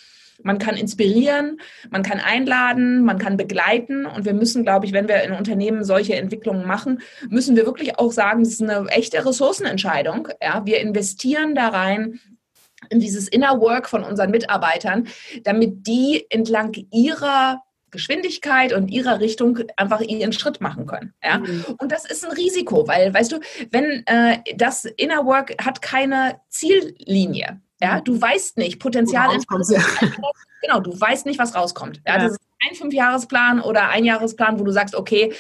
Man 0.43 0.59
kann 0.59 0.75
inspirieren, 0.75 1.59
man 1.89 2.03
kann 2.03 2.19
einladen, 2.19 3.03
man 3.03 3.17
kann 3.17 3.38
begleiten. 3.38 4.05
Und 4.05 4.25
wir 4.25 4.33
müssen, 4.33 4.63
glaube 4.63 4.85
ich, 4.85 4.93
wenn 4.93 5.07
wir 5.07 5.23
in 5.23 5.31
Unternehmen 5.31 5.83
solche 5.83 6.15
Entwicklungen 6.15 6.67
machen, 6.67 7.01
müssen 7.29 7.55
wir 7.55 7.65
wirklich 7.65 7.97
auch 7.97 8.11
sagen, 8.11 8.43
das 8.43 8.53
ist 8.53 8.61
eine 8.61 8.88
echte 8.89 9.25
Ressourcenentscheidung. 9.25 10.29
Ja, 10.41 10.65
wir 10.65 10.79
investieren 10.79 11.55
da 11.55 11.69
rein, 11.69 12.19
in 12.89 12.99
dieses 12.99 13.27
Inner 13.27 13.59
Work 13.59 13.89
von 13.89 14.03
unseren 14.03 14.31
Mitarbeitern, 14.31 15.07
damit 15.43 15.88
die 15.88 16.25
entlang 16.29 16.73
ihrer 16.91 17.63
Geschwindigkeit 17.91 18.73
und 18.73 18.89
ihrer 18.89 19.19
Richtung 19.19 19.59
einfach 19.77 20.01
ihren 20.01 20.33
Schritt 20.33 20.61
machen 20.61 20.85
können. 20.85 21.13
Ja? 21.23 21.39
Mhm. 21.39 21.65
Und 21.79 21.91
das 21.91 22.05
ist 22.05 22.25
ein 22.25 22.31
Risiko, 22.33 22.88
weil, 22.88 23.13
weißt 23.13 23.31
du, 23.31 23.39
wenn 23.71 24.05
äh, 24.05 24.39
das 24.55 24.85
Inner 24.85 25.25
Work 25.25 25.55
hat 25.63 25.81
keine 25.81 26.39
Ziellinie. 26.49 27.61
Ja, 27.80 28.01
du 28.01 28.19
weißt 28.19 28.57
nicht, 28.57 28.80
Potenzial 28.80 29.36
ist, 29.36 29.47
genau, 30.61 30.80
du 30.80 30.99
weißt 30.99 31.25
nicht, 31.25 31.39
was 31.39 31.53
rauskommt. 31.53 32.01
Ja, 32.07 32.17
ja. 32.17 32.23
Das 32.23 32.32
ist 32.34 32.39
ein 32.67 32.75
Fünfjahresplan 32.75 33.61
oder 33.61 33.89
ein 33.89 34.03
Jahresplan, 34.03 34.59
wo 34.59 34.63
du 34.63 34.71
sagst, 34.71 34.95
okay, 34.95 35.34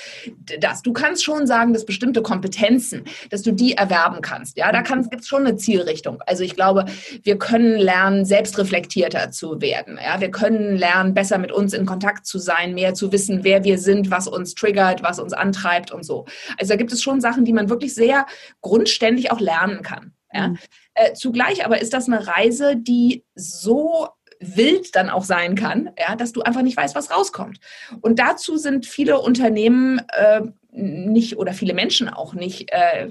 das, 0.59 0.83
du 0.83 0.93
kannst 0.93 1.23
schon 1.23 1.47
sagen, 1.47 1.73
dass 1.73 1.85
bestimmte 1.85 2.21
Kompetenzen, 2.21 3.05
dass 3.31 3.41
du 3.41 3.51
die 3.51 3.73
erwerben 3.73 4.21
kannst. 4.21 4.57
Ja, 4.57 4.71
da 4.71 4.81
gibt 4.81 5.21
es 5.21 5.27
schon 5.27 5.47
eine 5.47 5.55
Zielrichtung. 5.55 6.21
Also 6.27 6.43
ich 6.43 6.55
glaube, 6.55 6.85
wir 7.23 7.39
können 7.39 7.77
lernen, 7.77 8.25
selbstreflektierter 8.25 9.31
zu 9.31 9.59
werden. 9.61 9.99
Ja, 10.03 10.21
wir 10.21 10.29
können 10.29 10.75
lernen, 10.77 11.15
besser 11.15 11.39
mit 11.39 11.51
uns 11.51 11.73
in 11.73 11.87
Kontakt 11.87 12.27
zu 12.27 12.37
sein, 12.37 12.75
mehr 12.75 12.93
zu 12.93 13.11
wissen, 13.11 13.43
wer 13.43 13.63
wir 13.63 13.79
sind, 13.79 14.11
was 14.11 14.27
uns 14.27 14.53
triggert, 14.53 15.01
was 15.01 15.19
uns 15.19 15.33
antreibt 15.33 15.91
und 15.91 16.03
so. 16.03 16.25
Also 16.59 16.73
da 16.73 16.75
gibt 16.75 16.91
es 16.91 17.01
schon 17.01 17.19
Sachen, 17.19 17.45
die 17.45 17.53
man 17.53 17.69
wirklich 17.69 17.95
sehr 17.95 18.27
grundständig 18.61 19.31
auch 19.31 19.39
lernen 19.39 19.81
kann. 19.81 20.13
Ja? 20.31 20.49
Mhm. 20.49 20.57
Äh, 20.93 21.13
zugleich 21.13 21.65
aber 21.65 21.81
ist 21.81 21.93
das 21.93 22.07
eine 22.07 22.27
Reise, 22.27 22.75
die 22.75 23.23
so 23.35 24.07
wild 24.39 24.95
dann 24.95 25.09
auch 25.09 25.23
sein 25.23 25.55
kann, 25.55 25.89
ja, 25.97 26.15
dass 26.15 26.31
du 26.31 26.41
einfach 26.41 26.61
nicht 26.61 26.77
weißt, 26.77 26.95
was 26.95 27.11
rauskommt. 27.11 27.59
Und 28.01 28.19
dazu 28.19 28.57
sind 28.57 28.85
viele 28.85 29.19
Unternehmen 29.19 30.01
äh, 30.09 30.41
nicht 30.71 31.37
oder 31.37 31.53
viele 31.53 31.73
Menschen 31.73 32.07
auch 32.09 32.33
nicht 32.33 32.71
äh, 32.71 33.09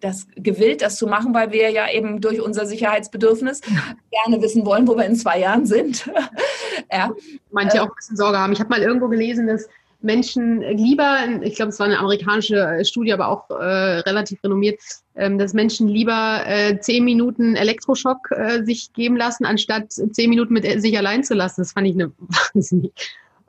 das 0.00 0.26
gewillt, 0.36 0.82
das 0.82 0.96
zu 0.96 1.06
machen, 1.06 1.32
weil 1.34 1.50
wir 1.52 1.70
ja 1.70 1.90
eben 1.90 2.20
durch 2.20 2.40
unser 2.40 2.66
Sicherheitsbedürfnis 2.66 3.62
gerne 4.10 4.42
wissen 4.42 4.66
wollen, 4.66 4.86
wo 4.86 4.96
wir 4.96 5.06
in 5.06 5.16
zwei 5.16 5.40
Jahren 5.40 5.64
sind. 5.64 6.10
ja. 6.92 7.10
Manche 7.50 7.82
auch 7.82 7.86
ein 7.86 7.94
bisschen 7.96 8.16
Sorge 8.16 8.38
haben. 8.38 8.52
Ich 8.52 8.60
habe 8.60 8.68
mal 8.68 8.82
irgendwo 8.82 9.08
gelesen, 9.08 9.46
dass 9.46 9.66
Menschen 10.00 10.60
lieber, 10.60 11.18
ich 11.42 11.56
glaube, 11.56 11.70
es 11.70 11.78
war 11.78 11.86
eine 11.86 11.98
amerikanische 11.98 12.56
äh, 12.56 12.84
Studie, 12.84 13.12
aber 13.12 13.28
auch 13.28 13.50
äh, 13.50 13.98
relativ 14.00 14.42
renommiert, 14.42 14.80
ähm, 15.16 15.38
dass 15.38 15.52
Menschen 15.52 15.88
lieber 15.88 16.42
äh, 16.46 16.78
zehn 16.80 17.04
Minuten 17.04 17.56
Elektroschock 17.56 18.30
äh, 18.30 18.64
sich 18.64 18.92
geben 18.92 19.16
lassen, 19.16 19.44
anstatt 19.44 19.92
zehn 19.92 20.30
Minuten 20.30 20.52
mit 20.52 20.64
sich 20.80 20.96
allein 20.96 21.24
zu 21.24 21.34
lassen. 21.34 21.62
Das 21.62 21.72
fand 21.72 21.86
ich 21.86 21.94
eine 21.94 22.12
wahnsinnig 22.18 22.92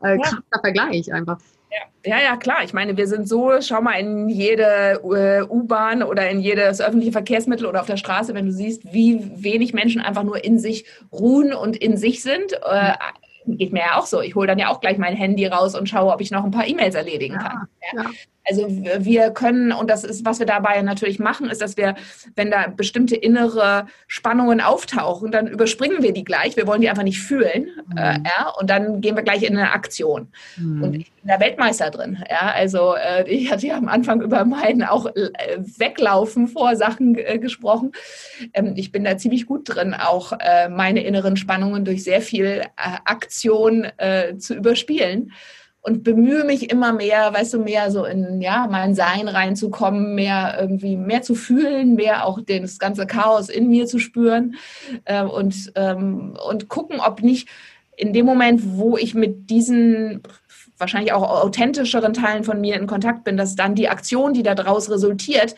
äh, 0.01 0.17
krasser 0.17 0.43
ja. 0.53 0.59
Vergleich 0.59 1.13
einfach. 1.13 1.39
Ja, 1.69 2.17
ja, 2.17 2.23
ja, 2.23 2.37
klar. 2.37 2.63
Ich 2.63 2.73
meine, 2.73 2.95
wir 2.95 3.07
sind 3.07 3.27
so, 3.27 3.51
schau 3.61 3.81
mal 3.81 3.99
in 3.99 4.29
jede 4.29 5.01
äh, 5.03 5.43
U-Bahn 5.43 6.01
oder 6.01 6.29
in 6.29 6.39
jedes 6.39 6.79
öffentliche 6.79 7.11
Verkehrsmittel 7.11 7.65
oder 7.65 7.81
auf 7.81 7.87
der 7.87 7.97
Straße, 7.97 8.33
wenn 8.33 8.45
du 8.45 8.53
siehst, 8.53 8.93
wie 8.93 9.19
wenig 9.35 9.73
Menschen 9.73 9.99
einfach 10.01 10.23
nur 10.23 10.43
in 10.43 10.59
sich 10.59 10.85
ruhen 11.11 11.53
und 11.53 11.75
in 11.75 11.97
sich 11.97 12.23
sind. 12.23 12.53
Äh, 12.53 12.93
geht 13.47 13.73
mir 13.73 13.79
ja 13.79 13.97
auch 13.97 14.05
so. 14.05 14.21
Ich 14.21 14.35
hole 14.35 14.47
dann 14.47 14.59
ja 14.59 14.69
auch 14.69 14.81
gleich 14.81 14.97
mein 14.97 15.15
Handy 15.15 15.45
raus 15.45 15.75
und 15.75 15.87
schaue, 15.87 16.13
ob 16.13 16.21
ich 16.21 16.31
noch 16.31 16.43
ein 16.43 16.51
paar 16.51 16.67
E-Mails 16.67 16.95
erledigen 16.95 17.37
kann. 17.37 17.67
Ja, 17.93 18.03
ja. 18.03 18.09
Also 18.49 18.65
wir 18.69 19.31
können, 19.31 19.71
und 19.73 19.89
das 19.89 20.03
ist, 20.03 20.25
was 20.25 20.39
wir 20.39 20.45
dabei 20.45 20.81
natürlich 20.81 21.19
machen, 21.19 21.49
ist, 21.49 21.61
dass 21.61 21.75
wir, 21.75 21.95
wenn 22.35 22.49
da 22.49 22.67
bestimmte 22.67 23.15
innere 23.15 23.87
Spannungen 24.07 24.61
auftauchen, 24.61 25.31
dann 25.31 25.47
überspringen 25.47 26.01
wir 26.01 26.13
die 26.13 26.23
gleich. 26.23 26.55
Wir 26.55 26.65
wollen 26.65 26.79
die 26.81 26.89
einfach 26.89 27.03
nicht 27.03 27.19
fühlen. 27.19 27.69
Mhm. 27.87 27.97
Äh, 27.97 28.19
ja, 28.23 28.49
und 28.57 28.69
dann 28.69 29.01
gehen 29.01 29.15
wir 29.15 29.23
gleich 29.23 29.43
in 29.43 29.57
eine 29.57 29.73
Aktion. 29.73 30.29
Mhm. 30.55 30.83
Und 30.83 30.93
ich 30.95 31.11
bin 31.11 31.27
da 31.27 31.39
Weltmeister 31.39 31.91
drin. 31.91 32.23
Ja, 32.29 32.51
also 32.53 32.95
äh, 32.95 33.29
ich 33.29 33.51
hatte 33.51 33.67
ja 33.67 33.75
am 33.75 33.89
Anfang 33.89 34.21
über 34.21 34.45
meinen 34.45 34.83
auch 34.83 35.07
äh, 35.07 35.29
Weglaufen 35.57 36.47
vor 36.47 36.77
Sachen 36.77 37.17
äh, 37.17 37.39
gesprochen. 37.39 37.91
Ähm, 38.53 38.73
ich 38.77 38.93
bin 38.93 39.03
da 39.03 39.17
ziemlich 39.17 39.45
gut 39.45 39.67
drin, 39.67 39.93
auch 39.93 40.31
äh, 40.39 40.69
meine 40.69 41.03
inneren 41.03 41.35
Spannungen 41.35 41.83
durch 41.83 42.03
sehr 42.03 42.21
viel 42.21 42.61
äh, 43.43 43.87
Aktion 43.87 43.87
zu 44.37 44.55
überspielen 44.55 45.31
und 45.81 46.03
bemühe 46.03 46.43
mich 46.43 46.69
immer 46.69 46.91
mehr, 46.91 47.33
weißt 47.33 47.53
du, 47.53 47.59
mehr 47.59 47.91
so 47.91 48.03
in 48.03 48.41
ja, 48.41 48.67
mein 48.69 48.93
Sein 48.93 49.29
reinzukommen, 49.29 50.15
mehr 50.15 50.57
irgendwie 50.59 50.97
mehr 50.97 51.21
zu 51.21 51.33
fühlen, 51.33 51.95
mehr 51.95 52.25
auch 52.25 52.39
das 52.45 52.77
ganze 52.77 53.07
Chaos 53.07 53.47
in 53.47 53.69
mir 53.69 53.85
zu 53.85 53.99
spüren 53.99 54.55
äh, 55.05 55.23
und, 55.23 55.71
ähm, 55.75 56.37
und 56.45 56.67
gucken, 56.67 56.99
ob 56.99 57.21
nicht 57.21 57.47
in 57.95 58.11
dem 58.11 58.25
Moment, 58.25 58.61
wo 58.77 58.97
ich 58.97 59.13
mit 59.13 59.49
diesen 59.49 60.23
wahrscheinlich 60.77 61.13
auch 61.13 61.43
authentischeren 61.43 62.13
Teilen 62.13 62.43
von 62.43 62.59
mir 62.59 62.75
in 62.75 62.85
Kontakt 62.85 63.23
bin, 63.23 63.37
dass 63.37 63.55
dann 63.55 63.73
die 63.73 63.89
Aktion, 63.89 64.33
die 64.33 64.43
daraus 64.43 64.91
resultiert, 64.91 65.55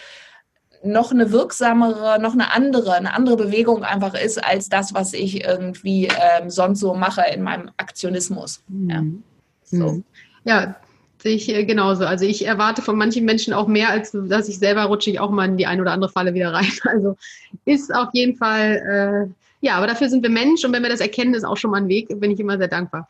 noch 0.84 1.12
eine 1.12 1.32
wirksamere, 1.32 2.22
noch 2.22 2.34
eine 2.34 2.54
andere, 2.54 2.94
eine 2.94 3.14
andere 3.14 3.38
Bewegung 3.38 3.84
einfach 3.84 4.14
ist 4.14 4.44
als 4.44 4.70
das, 4.70 4.94
was 4.94 5.14
ich 5.14 5.44
irgendwie 5.44 6.08
ähm, 6.08 6.50
sonst 6.50 6.80
so 6.80 6.94
mache 6.94 7.24
in 7.34 7.44
meinem 7.44 7.70
Aktionismus. 7.78 8.64
Ja. 8.88 9.02
Mhm. 9.02 9.24
So. 9.64 9.92
Mhm. 9.92 10.04
Ja, 10.46 10.76
sehe 11.22 11.36
ich 11.36 11.48
genauso. 11.68 12.06
Also 12.06 12.26
ich 12.26 12.46
erwarte 12.46 12.82
von 12.82 12.98
manchen 12.98 13.26
Menschen 13.26 13.54
auch 13.54 13.68
mehr, 13.68 13.90
als 13.90 14.12
dass 14.12 14.48
ich 14.48 14.58
selber 14.58 14.84
rutsche 14.84 15.10
ich 15.10 15.20
auch 15.20 15.32
mal 15.32 15.46
in 15.46 15.58
die 15.58 15.66
eine 15.68 15.82
oder 15.82 15.92
andere 15.92 16.12
Falle 16.12 16.34
wieder 16.34 16.54
rein. 16.54 16.72
Also 16.86 17.18
ist 17.66 17.94
auf 17.94 18.10
jeden 18.14 18.38
Fall, 18.38 19.30
äh, 19.32 19.66
ja, 19.66 19.76
aber 19.76 19.88
dafür 19.88 20.10
sind 20.10 20.24
wir 20.24 20.30
Mensch 20.30 20.64
und 20.64 20.72
wenn 20.72 20.84
wir 20.84 20.90
das 20.90 21.02
erkennen, 21.02 21.34
ist 21.34 21.44
auch 21.44 21.58
schon 21.58 21.72
mal 21.72 21.82
ein 21.82 21.90
Weg, 21.90 22.08
bin 22.20 22.32
ich 22.32 22.40
immer 22.40 22.58
sehr 22.58 22.70
dankbar. 22.70 23.10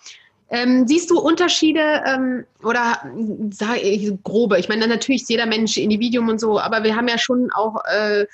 Ähm, 0.51 0.87
siehst 0.87 1.09
du 1.11 1.19
Unterschiede 1.19 2.03
ähm, 2.05 2.45
oder 2.63 2.99
sage 3.51 3.81
ich 3.81 4.11
grobe? 4.23 4.59
Ich 4.59 4.69
meine, 4.69 4.87
natürlich 4.87 5.21
ist 5.21 5.29
jeder 5.29 5.45
Mensch 5.45 5.77
Individuum 5.77 6.29
und 6.29 6.39
so, 6.39 6.59
aber 6.59 6.83
wir 6.83 6.95
haben 6.95 7.07
ja 7.07 7.17
schon 7.17 7.49
auch, 7.51 7.83
äh, 7.85 8.25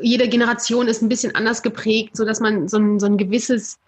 jede 0.00 0.28
Generation 0.28 0.86
ist 0.86 1.02
ein 1.02 1.08
bisschen 1.08 1.34
anders 1.34 1.62
geprägt, 1.62 2.16
so 2.16 2.24
dass 2.24 2.40
man 2.40 2.68
so 2.68 2.78
ein, 2.78 3.00
so 3.00 3.06
ein 3.06 3.16
gewisses 3.16 3.78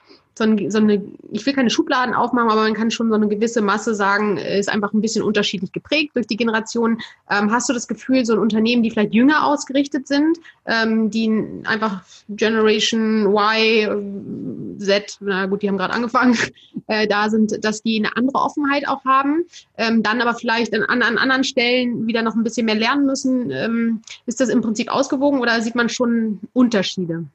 so, 0.41 0.45
ein, 0.45 0.71
so 0.71 0.79
eine, 0.79 1.03
ich 1.33 1.45
will 1.45 1.53
keine 1.53 1.71
Schubladen 1.71 2.15
aufmachen, 2.15 2.51
aber 2.51 2.63
man 2.63 2.75
kann 2.75 2.91
schon 2.91 3.09
so 3.11 3.15
eine 3.15 3.29
gewisse 3.29 3.61
Masse 3.61 3.95
sagen, 3.95 4.39
ist 4.39 4.71
einfach 4.71 4.93
ein 4.93 5.01
bisschen 5.01 5.23
unterschiedlich 5.23 5.73
geprägt 5.73 6.17
durch 6.17 6.27
die 6.27 6.37
Generation. 6.37 7.01
Ähm, 7.29 7.53
hast 7.53 7.69
du 7.69 7.73
das 7.73 7.89
Gefühl, 7.89 8.25
so 8.25 8.33
ein 8.33 8.39
Unternehmen, 8.39 8.83
die 8.83 8.91
vielleicht 8.91 9.13
jünger 9.13 9.45
ausgerichtet 9.47 10.09
sind, 10.09 10.39
ähm, 10.67 11.11
die 11.11 11.31
einfach 11.65 12.03
Generation 12.31 13.27
Y, 13.27 14.60
Z, 14.81 15.19
na 15.21 15.47
gut, 15.47 15.63
die 15.63 15.69
haben 15.69 15.79
gerade 15.79 15.95
angefangen, 15.95 16.37
äh, 16.87 17.07
da 17.07 17.31
sind, 17.31 17.65
dass 17.65 17.83
die 17.83 17.99
eine 17.99 18.17
andere 18.17 18.39
Offenheit 18.39 18.89
auch 18.89 19.05
haben, 19.05 19.45
ähm, 19.77 20.03
dann 20.03 20.21
aber 20.21 20.35
vielleicht 20.35 20.75
an, 20.75 21.03
an, 21.03 21.19
anderen 21.19 21.45
Stellen 21.45 22.07
wieder 22.07 22.23
noch 22.23 22.35
ein 22.35 22.43
bisschen 22.43 22.67
mehr 22.67 22.75
lernen 22.75 23.07
müssen. 23.07 23.51
Ähm, 23.51 24.03
ist 24.27 24.41
das 24.41 24.49
im 24.49 24.61
Prinzip 24.61 24.91
ausgewogen 24.91 25.41
oder 25.41 25.61
sieht 25.61 25.75
man 25.75 25.89
schon 25.89 26.41
Unterschiede? 26.53 27.27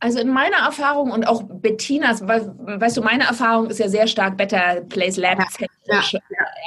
Also 0.00 0.20
in 0.20 0.28
meiner 0.28 0.58
Erfahrung 0.58 1.10
und 1.10 1.26
auch 1.26 1.42
Bettinas, 1.42 2.22
weißt 2.24 2.96
du, 2.96 3.02
meine 3.02 3.24
Erfahrung 3.24 3.68
ist 3.68 3.80
ja 3.80 3.88
sehr 3.88 4.06
stark 4.06 4.36
Better 4.36 4.82
Place 4.88 5.16
Lab. 5.16 5.38
Ja, 5.58 5.66
ja. 5.86 6.20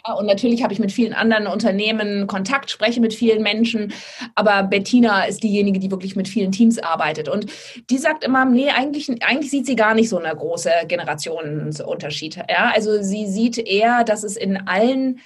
ja, 0.06 0.14
und 0.16 0.26
natürlich 0.26 0.64
habe 0.64 0.74
ich 0.74 0.80
mit 0.80 0.92
vielen 0.92 1.14
anderen 1.14 1.48
Unternehmen 1.48 2.28
Kontakt, 2.28 2.70
spreche 2.70 3.00
mit 3.00 3.14
vielen 3.14 3.42
Menschen, 3.42 3.94
aber 4.36 4.64
Bettina 4.64 5.24
ist 5.24 5.44
diejenige, 5.44 5.80
die 5.80 5.92
wirklich 5.92 6.18
mit 6.18 6.28
vielen 6.28 6.52
Teams 6.52 6.78
arbeitet. 6.78 7.30
Und 7.30 7.46
die 7.90 7.98
sagt 8.00 8.26
immer, 8.26 8.44
nee, 8.44 8.70
eigentlich, 8.70 9.10
eigentlich 9.24 9.52
sieht 9.52 9.66
sie 9.66 9.78
gar 9.78 9.94
nicht 9.94 10.10
so 10.10 10.18
eine 10.18 10.36
große 10.36 10.70
Generationenunterschied. 10.90 12.36
Ja, 12.50 12.72
also 12.76 13.02
sie 13.02 13.28
sieht 13.28 13.58
eher, 13.58 14.04
dass 14.04 14.24
es 14.24 14.36
in 14.36 14.68
allen 14.68 15.20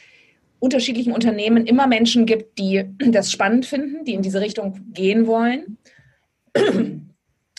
unterschiedlichen 0.60 1.12
Unternehmen 1.12 1.66
immer 1.66 1.88
Menschen 1.88 2.28
gibt, 2.28 2.60
die 2.60 2.86
das 2.99 3.32
spannend 3.32 3.66
finden, 3.66 4.06
die 4.06 4.14
in 4.14 4.22
diese 4.22 4.41
Richtung 4.41 4.80
gehen 4.93 5.26
wollen. 5.26 5.80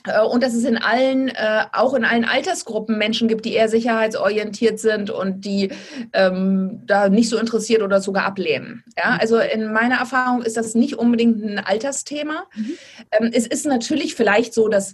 Äh, 0.06 0.22
und 0.22 0.42
dass 0.42 0.54
es 0.54 0.64
in 0.64 0.76
allen, 0.76 1.28
äh, 1.28 1.64
auch 1.72 1.94
in 1.94 2.04
allen 2.04 2.24
Altersgruppen 2.24 2.98
Menschen 2.98 3.28
gibt, 3.28 3.44
die 3.44 3.54
eher 3.54 3.68
sicherheitsorientiert 3.68 4.78
sind 4.78 5.10
und 5.10 5.44
die 5.44 5.70
ähm, 6.12 6.82
da 6.86 7.08
nicht 7.08 7.28
so 7.28 7.38
interessiert 7.38 7.82
oder 7.82 8.00
sogar 8.00 8.24
ablehnen. 8.24 8.84
Ja, 8.96 9.12
mhm. 9.12 9.20
also 9.20 9.38
in 9.38 9.72
meiner 9.72 9.96
Erfahrung 9.96 10.42
ist 10.42 10.56
das 10.56 10.74
nicht 10.74 10.94
unbedingt 10.94 11.42
ein 11.42 11.58
Altersthema. 11.58 12.44
Mhm. 12.54 12.72
Ähm, 13.12 13.30
es 13.32 13.46
ist 13.46 13.66
natürlich 13.66 14.14
vielleicht 14.14 14.54
so, 14.54 14.68
dass 14.68 14.92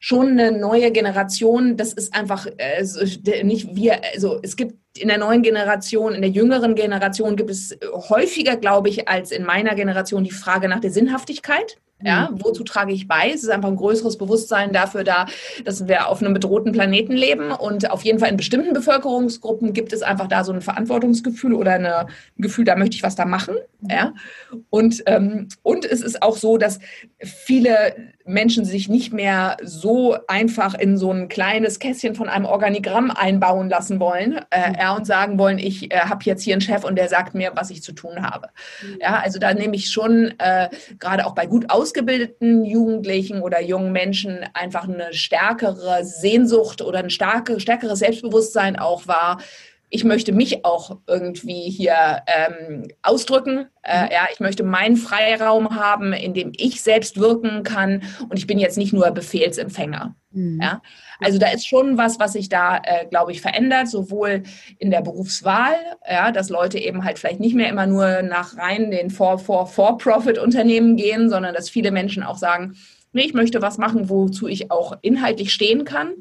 schon 0.00 0.28
eine 0.28 0.52
neue 0.52 0.92
Generation, 0.92 1.76
das 1.76 1.92
ist 1.92 2.14
einfach 2.14 2.46
äh, 2.58 2.84
nicht 3.42 3.74
wir, 3.74 4.00
also 4.14 4.38
es 4.42 4.56
gibt 4.56 4.76
in 4.96 5.08
der 5.08 5.18
neuen 5.18 5.42
Generation, 5.42 6.14
in 6.14 6.22
der 6.22 6.30
jüngeren 6.30 6.74
Generation 6.74 7.36
gibt 7.36 7.50
es 7.50 7.76
häufiger, 8.08 8.56
glaube 8.56 8.88
ich, 8.88 9.08
als 9.08 9.30
in 9.32 9.44
meiner 9.44 9.74
Generation 9.74 10.24
die 10.24 10.30
Frage 10.30 10.68
nach 10.68 10.80
der 10.80 10.90
Sinnhaftigkeit. 10.90 11.78
Ja, 12.02 12.30
mhm. 12.30 12.42
wozu 12.42 12.62
trage 12.62 12.92
ich 12.92 13.08
bei? 13.08 13.30
Es 13.34 13.42
ist 13.42 13.50
einfach 13.50 13.68
ein 13.68 13.76
größeres 13.76 14.18
Bewusstsein 14.18 14.72
dafür 14.72 15.02
da, 15.02 15.26
dass 15.64 15.88
wir 15.88 16.08
auf 16.08 16.22
einem 16.22 16.32
bedrohten 16.32 16.72
Planeten 16.72 17.12
leben 17.12 17.50
und 17.50 17.90
auf 17.90 18.02
jeden 18.02 18.20
Fall 18.20 18.30
in 18.30 18.36
bestimmten 18.36 18.72
Bevölkerungsgruppen 18.72 19.72
gibt 19.72 19.92
es 19.92 20.02
einfach 20.02 20.28
da 20.28 20.44
so 20.44 20.52
ein 20.52 20.60
Verantwortungsgefühl 20.60 21.54
oder 21.54 21.72
ein 21.72 22.08
Gefühl, 22.36 22.64
da 22.64 22.76
möchte 22.76 22.96
ich 22.96 23.02
was 23.02 23.16
da 23.16 23.24
machen. 23.24 23.56
Mhm. 23.80 23.90
Ja, 23.90 24.14
und, 24.70 25.02
ähm, 25.06 25.48
und 25.62 25.84
es 25.84 26.02
ist 26.02 26.22
auch 26.22 26.36
so, 26.36 26.56
dass 26.56 26.78
viele 27.20 27.94
Menschen 28.28 28.64
sich 28.64 28.88
nicht 28.88 29.12
mehr 29.12 29.56
so 29.62 30.16
einfach 30.28 30.74
in 30.74 30.96
so 30.96 31.10
ein 31.10 31.28
kleines 31.28 31.78
Kästchen 31.78 32.14
von 32.14 32.28
einem 32.28 32.44
Organigramm 32.44 33.10
einbauen 33.10 33.68
lassen 33.68 33.98
wollen 34.00 34.40
äh, 34.50 34.74
ja, 34.78 34.94
und 34.94 35.06
sagen 35.06 35.38
wollen, 35.38 35.58
ich 35.58 35.92
äh, 35.92 36.00
habe 36.00 36.24
jetzt 36.24 36.42
hier 36.42 36.54
einen 36.54 36.60
Chef 36.60 36.84
und 36.84 36.96
der 36.96 37.08
sagt 37.08 37.34
mir, 37.34 37.52
was 37.54 37.70
ich 37.70 37.82
zu 37.82 37.92
tun 37.92 38.22
habe. 38.22 38.48
Mhm. 38.82 38.98
Ja, 39.00 39.20
also 39.24 39.38
da 39.38 39.54
nehme 39.54 39.74
ich 39.74 39.90
schon 39.90 40.34
äh, 40.38 40.68
gerade 40.98 41.26
auch 41.26 41.34
bei 41.34 41.46
gut 41.46 41.70
ausgebildeten 41.70 42.64
Jugendlichen 42.64 43.40
oder 43.40 43.62
jungen 43.62 43.92
Menschen 43.92 44.44
einfach 44.52 44.84
eine 44.84 45.12
stärkere 45.12 46.04
Sehnsucht 46.04 46.82
oder 46.82 46.98
ein 46.98 47.10
starke, 47.10 47.58
stärkeres 47.60 48.00
Selbstbewusstsein 48.00 48.78
auch 48.78 49.06
wahr, 49.06 49.38
ich 49.90 50.04
möchte 50.04 50.32
mich 50.32 50.64
auch 50.64 50.98
irgendwie 51.06 51.70
hier 51.70 52.22
ähm, 52.26 52.88
ausdrücken. 53.02 53.66
Äh, 53.82 54.04
mhm. 54.04 54.08
ja, 54.12 54.28
ich 54.32 54.40
möchte 54.40 54.62
meinen 54.62 54.96
Freiraum 54.96 55.74
haben, 55.74 56.12
in 56.12 56.34
dem 56.34 56.52
ich 56.54 56.82
selbst 56.82 57.18
wirken 57.18 57.62
kann 57.62 58.02
und 58.28 58.36
ich 58.38 58.46
bin 58.46 58.58
jetzt 58.58 58.76
nicht 58.76 58.92
nur 58.92 59.10
Befehlsempfänger. 59.10 60.14
Mhm. 60.30 60.60
Ja, 60.60 60.82
also 61.20 61.38
da 61.38 61.48
ist 61.48 61.66
schon 61.66 61.96
was, 61.96 62.20
was 62.20 62.34
sich 62.34 62.48
da, 62.48 62.76
äh, 62.84 63.06
glaube 63.06 63.32
ich, 63.32 63.40
verändert, 63.40 63.88
sowohl 63.88 64.42
in 64.78 64.90
der 64.90 65.00
Berufswahl, 65.00 65.74
ja, 66.08 66.32
dass 66.32 66.50
Leute 66.50 66.78
eben 66.78 67.04
halt 67.04 67.18
vielleicht 67.18 67.40
nicht 67.40 67.54
mehr 67.54 67.70
immer 67.70 67.86
nur 67.86 68.22
nach 68.22 68.56
rein 68.58 68.90
den 68.90 69.10
For-Profit-Unternehmen 69.10 70.96
gehen, 70.96 71.30
sondern 71.30 71.54
dass 71.54 71.70
viele 71.70 71.92
Menschen 71.92 72.22
auch 72.22 72.36
sagen, 72.36 72.76
nee, 73.12 73.22
ich 73.22 73.34
möchte 73.34 73.62
was 73.62 73.78
machen, 73.78 74.08
wozu 74.08 74.48
ich 74.48 74.70
auch 74.70 74.96
inhaltlich 75.02 75.52
stehen 75.52 75.84
kann. 75.84 76.14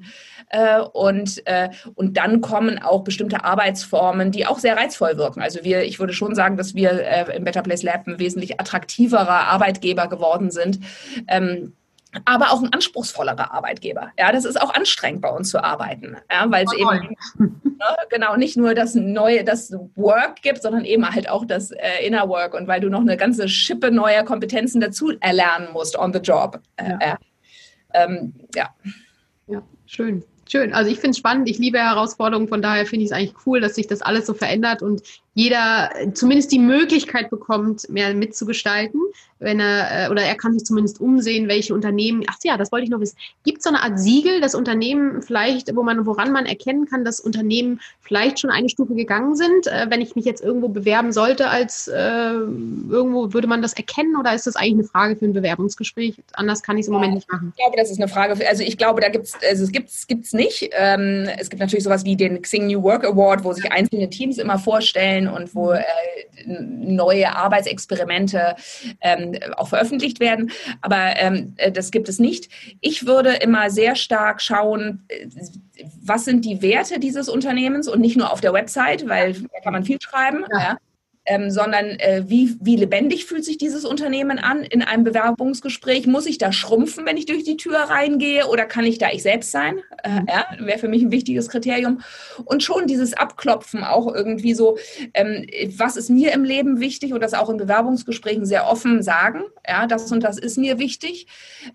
Äh, 0.50 0.80
und, 0.80 1.46
äh, 1.46 1.70
und 1.96 2.16
dann 2.16 2.42
kommen 2.42 2.80
auch 2.80 3.04
bestimmte 3.04 3.44
Arbeitsformen, 3.44 4.32
die 4.32 4.46
auch 4.46 4.60
sehr 4.60 4.78
reizvoll 4.78 5.18
wirken. 5.18 5.42
Also 5.42 5.64
wir, 5.64 5.84
ich 5.84 6.00
würde 6.00 6.14
schon 6.14 6.36
sagen, 6.36 6.56
dass 6.56 6.74
wir 6.74 6.92
äh, 6.92 7.36
im 7.36 7.44
Better 7.44 7.62
Place 7.62 7.84
Lab 7.84 8.08
ein 8.08 8.20
wesentlich 8.20 8.60
attraktiverer 8.60 9.48
Arbeitgeber 9.48 10.08
geworden 10.08 10.52
sind. 10.52 10.80
Ähm, 11.28 11.74
aber 12.26 12.52
auch 12.52 12.62
ein 12.62 12.72
anspruchsvollerer 12.74 13.52
Arbeitgeber. 13.54 14.12
Ja, 14.18 14.32
das 14.32 14.46
ist 14.46 14.60
auch 14.60 14.74
anstrengend 14.74 15.22
bei 15.22 15.30
uns 15.30 15.50
zu 15.50 15.64
arbeiten, 15.64 16.18
ja, 16.32 16.50
weil 16.50 16.66
es 16.66 16.72
oh, 16.74 16.94
eben 16.94 17.16
ne, 17.38 17.98
genau 18.10 18.36
nicht 18.36 18.58
nur 18.58 18.74
das 18.74 18.96
neue, 18.96 19.44
das 19.44 19.74
Work 19.96 20.42
gibt, 20.42 20.62
sondern 20.62 20.86
eben 20.86 21.08
halt 21.08 21.30
auch 21.30 21.46
das 21.46 21.72
äh, 21.72 22.06
Inner 22.06 22.30
Work 22.30 22.54
und 22.54 22.68
weil 22.68 22.82
du 22.82 22.90
noch 22.90 23.02
eine 23.02 23.18
ganze 23.18 23.50
Schippe 23.50 23.92
neuer 23.92 24.24
Kompetenzen 24.24 24.82
dazu 24.82 25.12
erlernen 25.20 25.70
musst 25.74 25.98
on 25.98 26.14
the 26.14 26.20
job. 26.20 26.62
Äh, 26.78 26.94
ja. 27.02 27.18
Ähm, 27.94 28.34
ja. 28.56 28.70
ja, 29.48 29.62
schön. 29.86 30.24
Schön. 30.50 30.74
Also 30.74 30.90
ich 30.90 31.00
finde 31.00 31.12
es 31.12 31.18
spannend. 31.18 31.50
Ich 31.50 31.58
liebe 31.58 31.78
Herausforderungen. 31.78 32.48
Von 32.48 32.62
daher 32.62 32.86
finde 32.86 33.04
ich 33.04 33.12
es 33.12 33.18
eigentlich 33.18 33.36
cool, 33.46 33.60
dass 33.60 33.76
sich 33.76 33.88
das 33.88 34.02
alles 34.02 34.26
so 34.26 34.34
verändert 34.34 34.82
und 34.82 35.02
jeder 35.38 35.92
zumindest 36.16 36.52
die 36.52 36.58
Möglichkeit 36.58 37.30
bekommt, 37.30 37.88
mehr 37.90 38.12
mitzugestalten, 38.16 39.00
wenn 39.38 39.60
er 39.60 40.08
äh, 40.08 40.10
oder 40.10 40.24
er 40.24 40.34
kann 40.34 40.54
sich 40.54 40.66
zumindest 40.66 41.00
umsehen, 41.00 41.48
welche 41.48 41.76
Unternehmen. 41.76 42.24
Ach 42.28 42.38
ja, 42.44 42.58
das 42.58 42.72
wollte 42.72 42.86
ich 42.86 42.90
noch 42.90 43.00
wissen. 43.00 43.18
Gibt 43.44 43.60
es 43.60 43.64
so 43.66 43.70
eine 43.70 43.84
Art 43.84 44.00
Siegel, 44.00 44.42
das 44.42 44.56
Unternehmen 44.56 45.22
vielleicht, 45.22 45.76
wo 45.76 45.84
man, 45.84 46.08
woran 46.08 46.32
man 46.32 46.48
erkennen 46.48 46.88
kann, 46.88 47.06
dass 47.06 47.20
Unternehmen 47.20 47.80
vielleicht 48.02 48.40
schon 48.40 48.50
eine 48.50 48.68
Stufe 48.68 48.96
gegangen 48.96 49.36
sind? 49.36 49.68
Äh, 49.68 49.86
wenn 49.90 50.02
ich 50.02 50.16
mich 50.16 50.26
jetzt 50.26 50.44
irgendwo 50.44 50.70
bewerben 50.70 51.12
sollte, 51.12 51.50
als 51.50 51.88
äh, 51.88 52.32
irgendwo 52.32 53.32
würde 53.32 53.48
man 53.48 53.62
das 53.62 53.74
erkennen 53.74 54.16
oder 54.20 54.34
ist 54.34 54.48
das 54.48 54.56
eigentlich 54.56 54.74
eine 54.74 54.84
Frage 54.86 55.16
für 55.18 55.26
ein 55.26 55.34
Bewerbungsgespräch? 55.34 56.16
Anders 56.34 56.64
kann 56.64 56.78
ich 56.78 56.82
es 56.82 56.88
im 56.88 56.96
ja, 56.96 57.00
Moment 57.00 57.14
nicht 57.14 57.32
machen. 57.32 57.54
Ich 57.56 57.64
glaube, 57.64 57.78
das 57.78 57.92
ist 57.92 58.00
eine 58.00 58.08
Frage. 58.08 58.38
Für, 58.38 58.48
also 58.48 58.64
ich 58.64 58.76
glaube, 58.76 59.02
da 59.02 59.10
gibt 59.10 59.26
es, 59.26 59.34
also 59.48 59.66
es 59.66 59.72
gibt 59.72 60.26
es 60.26 60.34
nicht. 60.34 60.72
Ähm, 60.72 61.30
es 61.38 61.52
gibt 61.52 61.60
natürlich 61.60 61.84
sowas 61.84 62.04
wie 62.06 62.16
den 62.16 62.42
Xing 62.42 62.66
New 62.66 62.82
Work 62.82 63.06
Award, 63.06 63.44
wo 63.44 63.54
sich 63.54 63.72
einzelne 63.72 64.10
Teams 64.10 64.40
immer 64.40 64.58
vorstellen 64.58 65.27
und 65.30 65.54
wo 65.56 65.72
mhm. 65.72 65.78
äh, 65.78 66.62
neue 66.62 67.36
Arbeitsexperimente 67.36 68.56
ähm, 69.02 69.38
auch 69.56 69.70
veröffentlicht 69.70 70.20
werden. 70.20 70.52
Aber 70.82 71.18
ähm, 71.18 71.54
äh, 71.58 71.72
das 71.72 71.92
gibt 71.92 72.10
es 72.10 72.20
nicht. 72.20 72.50
Ich 72.82 73.06
würde 73.06 73.34
immer 73.34 73.70
sehr 73.70 73.96
stark 73.96 74.42
schauen, 74.42 75.06
äh, 75.08 75.28
was 76.02 76.26
sind 76.26 76.46
die 76.46 76.62
Werte 76.62 77.00
dieses 77.00 77.30
Unternehmens 77.30 77.88
und 77.88 78.02
nicht 78.02 78.18
nur 78.18 78.32
auf 78.32 78.42
der 78.42 78.54
Website, 78.54 79.08
weil 79.08 79.34
da 79.34 79.60
kann 79.64 79.74
man 79.74 79.84
viel 79.84 80.00
schreiben. 80.02 80.46
Ja. 80.52 80.60
Ja 80.60 80.78
ähm, 81.28 81.52
sondern 81.52 81.86
äh, 82.00 82.24
wie, 82.28 82.56
wie 82.62 82.78
lebendig 82.78 83.26
fühlt 83.26 83.44
sich 83.44 83.58
dieses 83.58 83.86
Unternehmen 83.86 84.40
an 84.40 84.64
in 84.64 84.82
einem 84.82 85.04
Bewerbungsgespräch? 85.04 86.08
Muss 86.08 86.26
ich 86.26 86.38
da 86.38 86.52
schrumpfen, 86.52 87.06
wenn 87.06 87.18
ich 87.18 87.26
durch 87.26 87.44
die 87.44 87.58
Tür 87.58 87.78
reingehe 87.78 88.48
oder 88.48 88.66
kann 88.66 88.86
ich 88.86 88.98
da 88.98 89.12
ich 89.12 89.24
selbst 89.24 89.52
sein? 89.52 89.80
Äh, 90.04 90.22
mhm. 90.22 90.28
ja, 90.28 90.46
wäre 90.66 90.80
für 90.80 90.88
mich 90.88 91.04
ein 91.04 91.12
wichtiges 91.12 91.50
Kriterium. 91.50 92.02
Und 92.46 92.64
schon 92.64 92.88
dieses 92.88 93.14
Abklopfen 93.14 93.84
auch 93.84 94.14
irgendwie 94.14 94.54
so, 94.54 94.78
ähm, 95.14 95.46
was 95.78 95.98
ist 95.98 96.10
mir 96.10 96.32
im 96.32 96.46
Leben 96.46 96.80
wichtig 96.80 97.14
und 97.14 97.22
das 97.22 97.34
auch 97.34 97.50
in 97.50 97.58
Bewerbungsgesprächen 97.58 98.46
sehr 98.46 98.68
offen 98.68 99.04
sagen, 99.04 99.42
ja, 99.68 99.86
das 99.86 100.10
und 100.12 100.24
das 100.24 100.38
ist 100.38 100.58
mir 100.58 100.80
wichtig. 100.80 101.28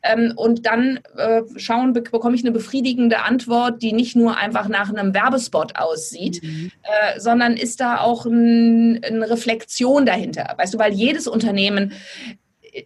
Ähm, 0.03 0.33
und 0.35 0.65
dann 0.65 1.01
äh, 1.17 1.43
schauen, 1.57 1.93
bekomme 1.93 2.35
ich 2.35 2.43
eine 2.43 2.53
befriedigende 2.53 3.21
Antwort, 3.21 3.83
die 3.83 3.93
nicht 3.93 4.17
nur 4.17 4.39
einfach 4.39 4.69
nach 4.69 4.89
einem 4.89 5.13
Werbespot 5.13 5.77
aussieht, 5.77 6.43
mhm. 6.43 6.71
äh, 6.83 7.21
sondern 7.21 7.59
ist 7.59 7.81
da 7.81 8.01
auch 8.01 8.25
ein, 8.25 9.05
ein 9.05 9.23
Reflexion 9.43 10.07
dahinter. 10.07 10.55
Weißt 10.57 10.75
du, 10.75 10.79
weil 10.79 10.93
jedes 10.93 11.27
Unternehmen 11.27 11.93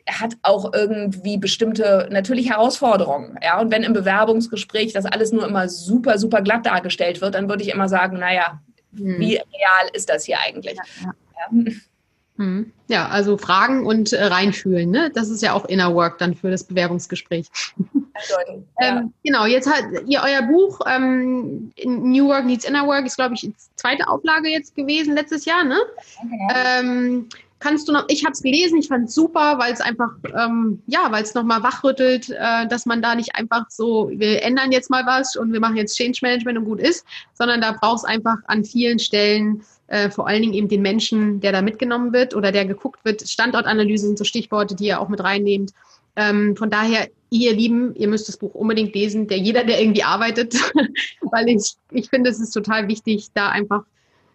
hat 0.08 0.34
auch 0.42 0.72
irgendwie 0.74 1.38
bestimmte 1.38 2.08
natürlich 2.10 2.50
Herausforderungen. 2.50 3.38
Ja, 3.42 3.60
und 3.60 3.70
wenn 3.70 3.84
im 3.84 3.92
Bewerbungsgespräch 3.92 4.92
das 4.92 5.06
alles 5.06 5.32
nur 5.32 5.46
immer 5.46 5.68
super, 5.68 6.18
super 6.18 6.42
glatt 6.42 6.66
dargestellt 6.66 7.20
wird, 7.20 7.34
dann 7.34 7.48
würde 7.48 7.62
ich 7.62 7.70
immer 7.70 7.88
sagen, 7.88 8.18
naja, 8.18 8.60
hm. 8.96 9.20
wie 9.20 9.36
real 9.36 9.90
ist 9.92 10.08
das 10.08 10.24
hier 10.24 10.38
eigentlich? 10.40 10.76
Ja, 10.76 11.12
ja. 11.36 11.50
Hm. 11.50 11.80
Ja 12.88 13.08
also 13.08 13.36
Fragen 13.38 13.86
und 13.86 14.12
äh, 14.12 14.24
reinfühlen, 14.24 14.90
ne? 14.90 15.10
Das 15.14 15.30
ist 15.30 15.42
ja 15.42 15.52
auch 15.52 15.64
Inner 15.64 15.94
Work 15.94 16.18
dann 16.18 16.34
für 16.34 16.50
das 16.50 16.64
Bewerbungsgespräch. 16.64 17.48
Ja. 18.80 18.98
ähm, 18.98 19.12
genau, 19.22 19.44
jetzt 19.44 19.70
hat 19.70 19.84
ihr 20.06 20.22
euer 20.24 20.40
Buch 20.40 20.80
ähm, 20.86 21.70
New 21.84 22.28
Work 22.28 22.46
Needs 22.46 22.64
Inner 22.64 22.86
Work 22.86 23.04
ist, 23.04 23.16
glaube 23.16 23.34
ich, 23.34 23.50
zweite 23.74 24.08
Auflage 24.08 24.48
jetzt 24.48 24.74
gewesen 24.74 25.14
letztes 25.14 25.44
Jahr, 25.44 25.64
ne? 25.64 25.76
Okay. 26.16 26.80
Ähm, 26.80 27.28
kannst 27.58 27.88
du 27.88 27.92
noch, 27.92 28.04
ich 28.08 28.24
habe 28.24 28.32
es 28.32 28.42
gelesen, 28.42 28.78
ich 28.78 28.88
fand 28.88 29.08
es 29.08 29.14
super, 29.14 29.58
weil 29.58 29.72
es 29.72 29.80
einfach, 29.80 30.12
ähm, 30.34 30.82
ja, 30.86 31.10
weil 31.10 31.22
es 31.22 31.34
nochmal 31.34 31.62
wachrüttelt, 31.62 32.30
äh, 32.30 32.66
dass 32.68 32.86
man 32.86 33.02
da 33.02 33.14
nicht 33.14 33.34
einfach 33.34 33.66
so, 33.68 34.10
wir 34.12 34.42
ändern 34.42 34.72
jetzt 34.72 34.90
mal 34.90 35.04
was 35.06 35.36
und 35.36 35.52
wir 35.52 35.60
machen 35.60 35.76
jetzt 35.76 35.96
Change 35.96 36.18
Management 36.22 36.58
und 36.58 36.64
gut 36.64 36.80
ist, 36.80 37.04
sondern 37.34 37.60
da 37.60 37.72
braucht 37.72 37.98
es 37.98 38.04
einfach 38.04 38.36
an 38.46 38.64
vielen 38.64 38.98
Stellen 38.98 39.62
äh, 39.88 40.10
vor 40.10 40.26
allen 40.26 40.42
Dingen 40.42 40.54
eben 40.54 40.68
den 40.68 40.82
Menschen, 40.82 41.40
der 41.40 41.52
da 41.52 41.62
mitgenommen 41.62 42.12
wird 42.12 42.34
oder 42.34 42.52
der 42.52 42.64
geguckt 42.64 43.04
wird. 43.04 43.28
Standortanalyse 43.28 44.06
sind 44.06 44.18
so 44.18 44.24
Stichworte, 44.24 44.74
die 44.74 44.86
ihr 44.86 45.00
auch 45.00 45.08
mit 45.08 45.22
reinnehmt. 45.22 45.72
Ähm, 46.16 46.56
von 46.56 46.70
daher, 46.70 47.08
ihr 47.30 47.54
Lieben, 47.54 47.94
ihr 47.94 48.08
müsst 48.08 48.28
das 48.28 48.36
Buch 48.36 48.54
unbedingt 48.54 48.94
lesen, 48.94 49.28
der 49.28 49.38
jeder, 49.38 49.64
der 49.64 49.80
irgendwie 49.80 50.02
arbeitet, 50.02 50.54
weil 51.30 51.48
ich, 51.48 51.74
ich 51.90 52.08
finde, 52.08 52.30
es 52.30 52.40
ist 52.40 52.50
total 52.50 52.88
wichtig, 52.88 53.28
da 53.34 53.50
einfach 53.50 53.84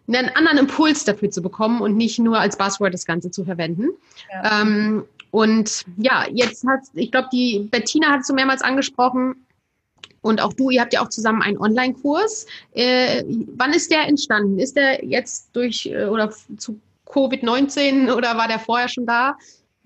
einen 0.08 0.30
anderen 0.30 0.58
Impuls 0.58 1.04
dafür 1.04 1.30
zu 1.30 1.42
bekommen 1.42 1.80
und 1.80 1.96
nicht 1.96 2.18
nur 2.18 2.38
als 2.38 2.56
Buzzword 2.56 2.92
das 2.92 3.04
Ganze 3.04 3.30
zu 3.30 3.44
verwenden. 3.44 3.88
Ja. 4.30 4.62
Ähm, 4.62 5.04
und 5.30 5.84
ja, 5.96 6.26
jetzt 6.30 6.66
hat, 6.66 6.80
ich 6.94 7.10
glaube, 7.10 7.28
die 7.32 7.68
Bettina 7.70 8.10
hat 8.10 8.20
es 8.20 8.26
so 8.26 8.34
mehrmals 8.34 8.62
angesprochen, 8.62 9.36
Und 10.22 10.40
auch 10.40 10.52
du, 10.52 10.70
ihr 10.70 10.80
habt 10.80 10.92
ja 10.94 11.02
auch 11.02 11.08
zusammen 11.08 11.42
einen 11.42 11.58
Online-Kurs. 11.58 12.46
Äh, 12.72 13.24
wann 13.56 13.72
ist 13.72 13.90
der 13.90 14.08
entstanden? 14.08 14.58
Ist 14.58 14.76
der 14.76 15.04
jetzt 15.04 15.50
durch 15.52 15.86
äh, 15.86 16.06
oder 16.06 16.32
zu 16.56 16.80
Covid-19 17.06 18.12
oder 18.12 18.36
war 18.36 18.48
der 18.48 18.58
vorher 18.58 18.88
schon 18.88 19.04
da? 19.04 19.36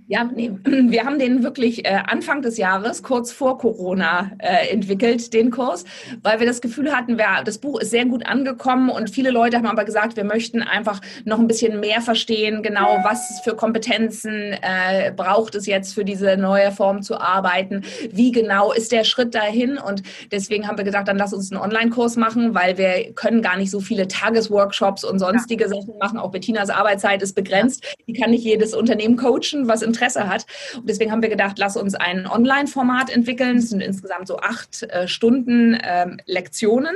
Ja, 0.09 0.23
nee, 0.23 0.53
wir 0.65 1.05
haben 1.05 1.19
den 1.19 1.43
wirklich 1.43 1.85
äh, 1.85 1.99
Anfang 2.07 2.41
des 2.41 2.59
Jahres, 2.59 3.03
kurz 3.03 3.33
vor 3.33 3.59
Corona, 3.59 4.31
äh, 4.39 4.69
entwickelt, 4.69 5.33
den 5.33 5.51
Kurs, 5.51 5.85
weil 6.23 6.39
wir 6.39 6.47
das 6.47 6.61
Gefühl 6.61 6.95
hatten, 6.95 7.19
wir, 7.19 7.43
das 7.45 7.59
Buch 7.59 7.81
ist 7.81 7.91
sehr 7.91 8.05
gut 8.05 8.25
angekommen 8.25 8.89
und 8.89 9.11
viele 9.11 9.31
Leute 9.31 9.57
haben 9.57 9.67
aber 9.67 9.85
gesagt, 9.85 10.17
wir 10.17 10.23
möchten 10.23 10.63
einfach 10.63 11.01
noch 11.25 11.41
ein 11.41 11.49
bisschen 11.49 11.81
mehr 11.81 12.01
verstehen, 12.01 12.63
genau 12.63 13.01
was 13.03 13.41
für 13.43 13.57
Kompetenzen 13.57 14.53
äh, 14.63 15.11
braucht 15.11 15.57
es 15.57 15.67
jetzt 15.67 15.95
für 15.95 16.05
diese 16.05 16.37
neue 16.37 16.71
Form 16.71 17.03
zu 17.03 17.21
arbeiten, 17.21 17.83
wie 18.13 18.31
genau 18.31 18.73
ist 18.73 18.93
der 18.93 19.03
Schritt 19.03 19.35
dahin 19.35 19.77
und 19.77 20.05
deswegen 20.31 20.69
haben 20.69 20.79
wir 20.79 20.85
gesagt, 20.85 21.09
dann 21.09 21.19
lass 21.19 21.33
uns 21.33 21.51
einen 21.51 21.61
Online-Kurs 21.61 22.15
machen, 22.15 22.55
weil 22.55 22.79
wir 22.79 23.13
können 23.15 23.43
gar 23.43 23.57
nicht 23.57 23.73
so 23.73 23.81
viele 23.81 24.07
Tagesworkshops 24.07 25.03
und 25.03 25.19
sonstige 25.19 25.65
ja. 25.65 25.71
Sachen 25.71 25.99
machen. 25.99 26.19
Auch 26.19 26.31
Bettinas 26.31 26.71
Arbeitszeit 26.71 27.23
ist 27.23 27.35
begrenzt. 27.35 27.85
Die 28.07 28.13
kann 28.13 28.31
nicht 28.31 28.45
jedes 28.45 28.73
Unternehmen 28.73 29.17
coachen, 29.17 29.67
was 29.67 29.83
im 29.83 29.96
Interesse 29.97 30.29
hat. 30.29 30.47
Und 30.75 30.89
deswegen 30.89 31.11
haben 31.11 31.23
wir 31.23 31.29
gedacht, 31.29 31.59
lass 31.59 31.77
uns 31.77 31.95
ein 31.95 32.27
Online-Format 32.27 33.11
entwickeln. 33.11 33.59
Es 33.59 33.71
sind 33.71 33.81
insgesamt 33.81 34.29
so 34.29 34.39
acht 34.39 34.83
äh, 34.83 35.09
Stunden 35.09 35.79
ähm, 35.83 36.19
Lektionen. 36.27 36.95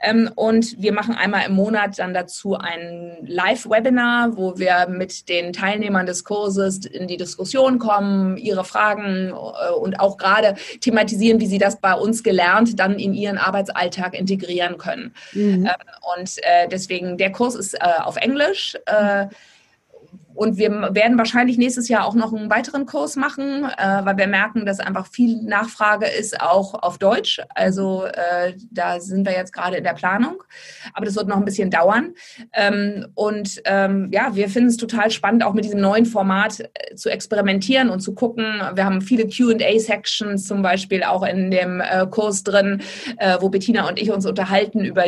Ähm, 0.00 0.30
und 0.34 0.80
wir 0.80 0.92
machen 0.92 1.14
einmal 1.14 1.46
im 1.46 1.54
Monat 1.54 1.98
dann 1.98 2.14
dazu 2.14 2.54
ein 2.54 3.16
Live-Webinar, 3.26 4.36
wo 4.36 4.58
wir 4.58 4.86
mit 4.88 5.28
den 5.28 5.52
Teilnehmern 5.52 6.06
des 6.06 6.24
Kurses 6.24 6.84
in 6.84 7.08
die 7.08 7.16
Diskussion 7.16 7.78
kommen, 7.78 8.36
ihre 8.36 8.64
Fragen 8.64 9.30
äh, 9.30 9.72
und 9.72 10.00
auch 10.00 10.16
gerade 10.16 10.54
thematisieren, 10.80 11.40
wie 11.40 11.46
sie 11.46 11.58
das 11.58 11.80
bei 11.80 11.94
uns 11.94 12.22
gelernt 12.22 12.78
dann 12.78 12.98
in 12.98 13.14
ihren 13.14 13.38
Arbeitsalltag 13.38 14.14
integrieren 14.14 14.78
können. 14.78 15.14
Mhm. 15.32 15.66
Äh, 15.66 15.74
und 16.18 16.38
äh, 16.42 16.68
deswegen, 16.68 17.16
der 17.16 17.32
Kurs 17.32 17.54
ist 17.54 17.74
äh, 17.74 17.78
auf 18.02 18.16
Englisch. 18.16 18.76
Äh, 18.86 19.26
und 20.34 20.58
wir 20.58 20.70
werden 20.94 21.16
wahrscheinlich 21.16 21.58
nächstes 21.58 21.88
Jahr 21.88 22.06
auch 22.06 22.14
noch 22.14 22.32
einen 22.32 22.50
weiteren 22.50 22.86
Kurs 22.86 23.16
machen, 23.16 23.64
äh, 23.64 24.04
weil 24.04 24.16
wir 24.16 24.26
merken, 24.26 24.66
dass 24.66 24.80
einfach 24.80 25.06
viel 25.06 25.42
Nachfrage 25.42 26.06
ist, 26.06 26.40
auch 26.40 26.74
auf 26.74 26.98
Deutsch. 26.98 27.40
Also 27.54 28.04
äh, 28.04 28.54
da 28.70 29.00
sind 29.00 29.26
wir 29.26 29.32
jetzt 29.32 29.52
gerade 29.52 29.76
in 29.76 29.84
der 29.84 29.94
Planung. 29.94 30.42
Aber 30.92 31.06
das 31.06 31.16
wird 31.16 31.28
noch 31.28 31.36
ein 31.36 31.44
bisschen 31.44 31.70
dauern. 31.70 32.14
Ähm, 32.52 33.06
und 33.14 33.60
ähm, 33.64 34.10
ja, 34.12 34.34
wir 34.34 34.48
finden 34.48 34.68
es 34.68 34.76
total 34.76 35.10
spannend, 35.10 35.44
auch 35.44 35.54
mit 35.54 35.64
diesem 35.64 35.80
neuen 35.80 36.06
Format 36.06 36.60
äh, 36.60 36.94
zu 36.94 37.10
experimentieren 37.10 37.88
und 37.90 38.00
zu 38.00 38.14
gucken. 38.14 38.44
Wir 38.74 38.84
haben 38.84 39.00
viele 39.00 39.28
QA-Sections 39.28 40.46
zum 40.46 40.62
Beispiel 40.62 41.04
auch 41.04 41.24
in 41.24 41.50
dem 41.50 41.80
äh, 41.80 42.06
Kurs 42.10 42.42
drin, 42.42 42.82
äh, 43.18 43.36
wo 43.40 43.48
Bettina 43.48 43.88
und 43.88 44.00
ich 44.00 44.10
uns 44.10 44.26
unterhalten 44.26 44.84
über 44.84 45.04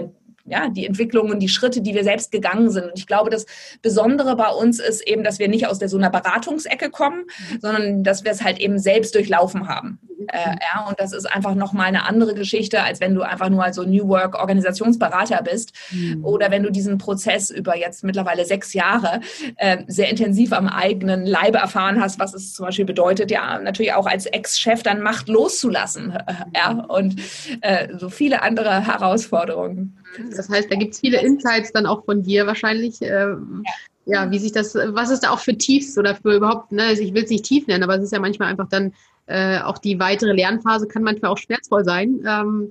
ja, 0.46 0.68
die 0.68 0.86
Entwicklungen, 0.86 1.40
die 1.40 1.48
Schritte, 1.48 1.80
die 1.80 1.94
wir 1.94 2.04
selbst 2.04 2.30
gegangen 2.30 2.70
sind. 2.70 2.84
Und 2.84 2.98
ich 2.98 3.06
glaube, 3.06 3.30
das 3.30 3.46
Besondere 3.82 4.36
bei 4.36 4.48
uns 4.48 4.78
ist 4.78 5.06
eben, 5.06 5.24
dass 5.24 5.38
wir 5.38 5.48
nicht 5.48 5.66
aus 5.66 5.78
der 5.78 5.88
so 5.88 5.98
einer 5.98 6.10
Beratungsecke 6.10 6.90
kommen, 6.90 7.24
mhm. 7.24 7.60
sondern 7.60 8.04
dass 8.04 8.24
wir 8.24 8.32
es 8.32 8.42
halt 8.42 8.58
eben 8.58 8.78
selbst 8.78 9.14
durchlaufen 9.14 9.68
haben. 9.68 9.98
Mhm. 10.18 10.26
Äh, 10.28 10.56
ja, 10.74 10.86
und 10.88 10.98
das 11.00 11.12
ist 11.12 11.26
einfach 11.26 11.54
nochmal 11.54 11.86
eine 11.86 12.04
andere 12.06 12.34
Geschichte, 12.34 12.82
als 12.82 13.00
wenn 13.00 13.14
du 13.14 13.22
einfach 13.22 13.48
nur 13.48 13.64
als 13.64 13.76
so 13.76 13.82
New 13.82 14.08
Work 14.08 14.38
Organisationsberater 14.38 15.42
bist 15.42 15.72
mhm. 15.90 16.24
oder 16.24 16.50
wenn 16.50 16.62
du 16.62 16.70
diesen 16.70 16.98
Prozess 16.98 17.50
über 17.50 17.76
jetzt 17.76 18.04
mittlerweile 18.04 18.44
sechs 18.44 18.72
Jahre 18.72 19.20
äh, 19.56 19.78
sehr 19.86 20.08
intensiv 20.08 20.52
am 20.52 20.68
eigenen 20.68 21.26
Leibe 21.26 21.58
erfahren 21.58 22.00
hast, 22.00 22.18
was 22.18 22.34
es 22.34 22.54
zum 22.54 22.66
Beispiel 22.66 22.84
bedeutet, 22.84 23.30
ja, 23.30 23.58
natürlich 23.58 23.92
auch 23.94 24.06
als 24.06 24.26
Ex-Chef 24.26 24.82
dann 24.82 25.00
Macht 25.00 25.28
loszulassen. 25.28 26.12
Äh, 26.12 26.34
ja, 26.56 26.70
und 26.88 27.16
äh, 27.60 27.88
so 27.96 28.08
viele 28.08 28.42
andere 28.42 28.86
Herausforderungen. 28.86 29.98
Das 30.36 30.48
heißt, 30.48 30.70
da 30.70 30.76
gibt 30.76 30.94
es 30.94 31.00
viele 31.00 31.20
Insights 31.20 31.72
dann 31.72 31.86
auch 31.86 32.04
von 32.04 32.22
dir 32.22 32.46
wahrscheinlich. 32.46 33.00
Ähm, 33.02 33.64
ja. 34.04 34.24
ja. 34.24 34.30
wie 34.30 34.38
sich 34.38 34.52
das, 34.52 34.74
was 34.74 35.10
ist 35.10 35.20
da 35.20 35.30
auch 35.30 35.40
für 35.40 35.56
Tiefs 35.56 35.96
oder 35.98 36.14
für 36.14 36.36
überhaupt, 36.36 36.72
ne, 36.72 36.92
ich 36.92 37.14
will 37.14 37.24
es 37.24 37.30
nicht 37.30 37.44
tief 37.44 37.66
nennen, 37.66 37.84
aber 37.84 37.96
es 37.96 38.04
ist 38.04 38.12
ja 38.12 38.20
manchmal 38.20 38.48
einfach 38.48 38.68
dann 38.68 38.92
äh, 39.26 39.60
auch 39.60 39.78
die 39.78 39.98
weitere 39.98 40.32
Lernphase 40.32 40.86
kann 40.86 41.02
manchmal 41.02 41.32
auch 41.32 41.38
schmerzvoll 41.38 41.84
sein. 41.84 42.24
Ähm, 42.26 42.70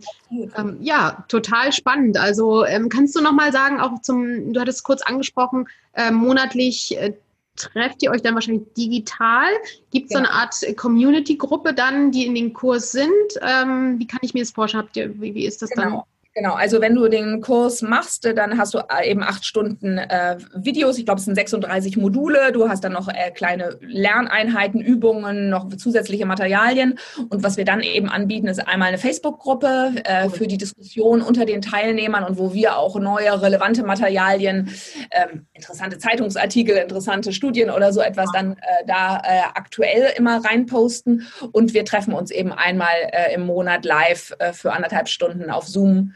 ähm, 0.57 0.77
ja, 0.79 1.25
total 1.27 1.73
spannend. 1.73 2.17
Also 2.17 2.65
ähm, 2.65 2.87
kannst 2.87 3.15
du 3.15 3.21
nochmal 3.21 3.51
sagen, 3.51 3.81
auch 3.81 4.01
zum, 4.01 4.53
du 4.53 4.59
hattest 4.61 4.83
kurz 4.83 5.01
angesprochen, 5.01 5.67
äh, 5.93 6.11
monatlich 6.11 6.97
äh, 6.97 7.13
trefft 7.57 8.03
ihr 8.03 8.11
euch 8.11 8.21
dann 8.21 8.35
wahrscheinlich 8.35 8.73
digital? 8.77 9.47
Gibt 9.91 10.05
es 10.05 10.11
ja. 10.11 10.19
so 10.19 10.25
eine 10.25 10.31
Art 10.31 10.55
Community-Gruppe 10.77 11.73
dann, 11.73 12.11
die 12.11 12.25
in 12.25 12.35
den 12.35 12.53
Kurs 12.53 12.91
sind? 12.91 13.09
Ähm, 13.41 13.99
wie 13.99 14.07
kann 14.07 14.19
ich 14.21 14.33
mir 14.33 14.41
das 14.41 14.51
vorstellen? 14.51 14.83
Habt 14.83 14.95
ihr, 14.95 15.19
wie, 15.19 15.35
wie 15.35 15.45
ist 15.45 15.61
das 15.61 15.69
genau. 15.71 15.83
dann? 15.83 16.01
Genau, 16.37 16.53
also 16.53 16.81
wenn 16.81 16.95
du 16.95 17.07
den 17.07 17.39
Kurs 17.39 17.81
machst, 17.81 18.25
dann 18.25 18.57
hast 18.57 18.73
du 18.73 18.79
äh, 18.79 19.09
eben 19.09 19.23
acht 19.23 19.45
Stunden 19.45 19.97
äh, 19.97 20.35
Videos. 20.53 20.97
Ich 20.97 21.05
glaube, 21.05 21.19
es 21.19 21.25
sind 21.25 21.35
36 21.35 21.95
Module. 21.95 22.51
Du 22.51 22.67
hast 22.67 22.83
dann 22.83 22.91
noch 22.91 23.07
äh, 23.07 23.31
kleine 23.31 23.77
Lerneinheiten, 23.79 24.81
Übungen, 24.81 25.49
noch 25.49 25.69
zusätzliche 25.77 26.25
Materialien. 26.25 26.99
Und 27.29 27.41
was 27.41 27.55
wir 27.55 27.63
dann 27.63 27.79
eben 27.79 28.09
anbieten, 28.09 28.49
ist 28.49 28.59
einmal 28.67 28.89
eine 28.89 28.97
Facebook-Gruppe 28.97 29.93
äh, 30.03 30.27
für 30.27 30.45
die 30.45 30.57
Diskussion 30.57 31.21
unter 31.21 31.45
den 31.45 31.61
Teilnehmern 31.61 32.25
und 32.25 32.37
wo 32.37 32.53
wir 32.53 32.77
auch 32.77 32.99
neue, 32.99 33.41
relevante 33.41 33.83
Materialien, 33.83 34.69
ähm, 35.11 35.45
interessante 35.53 35.99
Zeitungsartikel, 35.99 36.75
interessante 36.75 37.31
Studien 37.31 37.69
oder 37.69 37.93
so 37.93 38.01
etwas 38.01 38.29
dann 38.33 38.57
äh, 38.57 38.85
da 38.85 39.21
äh, 39.23 39.39
aktuell 39.53 40.11
immer 40.17 40.43
reinposten. 40.43 41.25
Und 41.53 41.73
wir 41.73 41.85
treffen 41.85 42.13
uns 42.13 42.29
eben 42.29 42.51
einmal 42.51 42.93
im 43.33 43.45
Monat 43.45 43.85
live 43.85 44.35
für 44.51 44.73
anderthalb 44.73 45.07
Stunden 45.07 45.49
auf 45.49 45.67
Zoom 45.67 46.11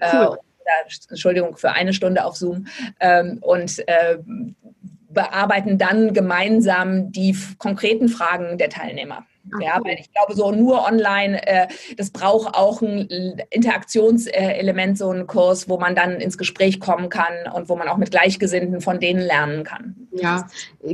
Cool. 0.00 0.38
Äh, 0.64 1.10
Entschuldigung, 1.10 1.56
für 1.56 1.72
eine 1.72 1.92
Stunde 1.92 2.24
auf 2.24 2.36
Zoom 2.36 2.66
ähm, 3.00 3.38
und 3.42 3.86
äh, 3.86 4.18
bearbeiten 5.08 5.78
dann 5.78 6.12
gemeinsam 6.12 7.12
die 7.12 7.36
konkreten 7.58 8.08
Fragen 8.08 8.58
der 8.58 8.70
Teilnehmer. 8.70 9.26
Ja, 9.60 9.78
weil 9.84 9.98
ich 10.00 10.10
glaube, 10.12 10.34
so 10.34 10.50
nur 10.52 10.86
online, 10.86 11.46
äh, 11.46 11.68
das 11.96 12.10
braucht 12.10 12.54
auch 12.54 12.80
ein 12.82 13.08
Interaktionselement, 13.50 14.96
so 14.98 15.10
ein 15.10 15.26
Kurs, 15.26 15.68
wo 15.68 15.78
man 15.78 15.94
dann 15.94 16.20
ins 16.20 16.38
Gespräch 16.38 16.80
kommen 16.80 17.08
kann 17.08 17.32
und 17.52 17.68
wo 17.68 17.76
man 17.76 17.88
auch 17.88 17.98
mit 17.98 18.10
Gleichgesinnten 18.10 18.80
von 18.80 19.00
denen 19.00 19.20
lernen 19.20 19.64
kann. 19.64 20.08
Ja, 20.12 20.48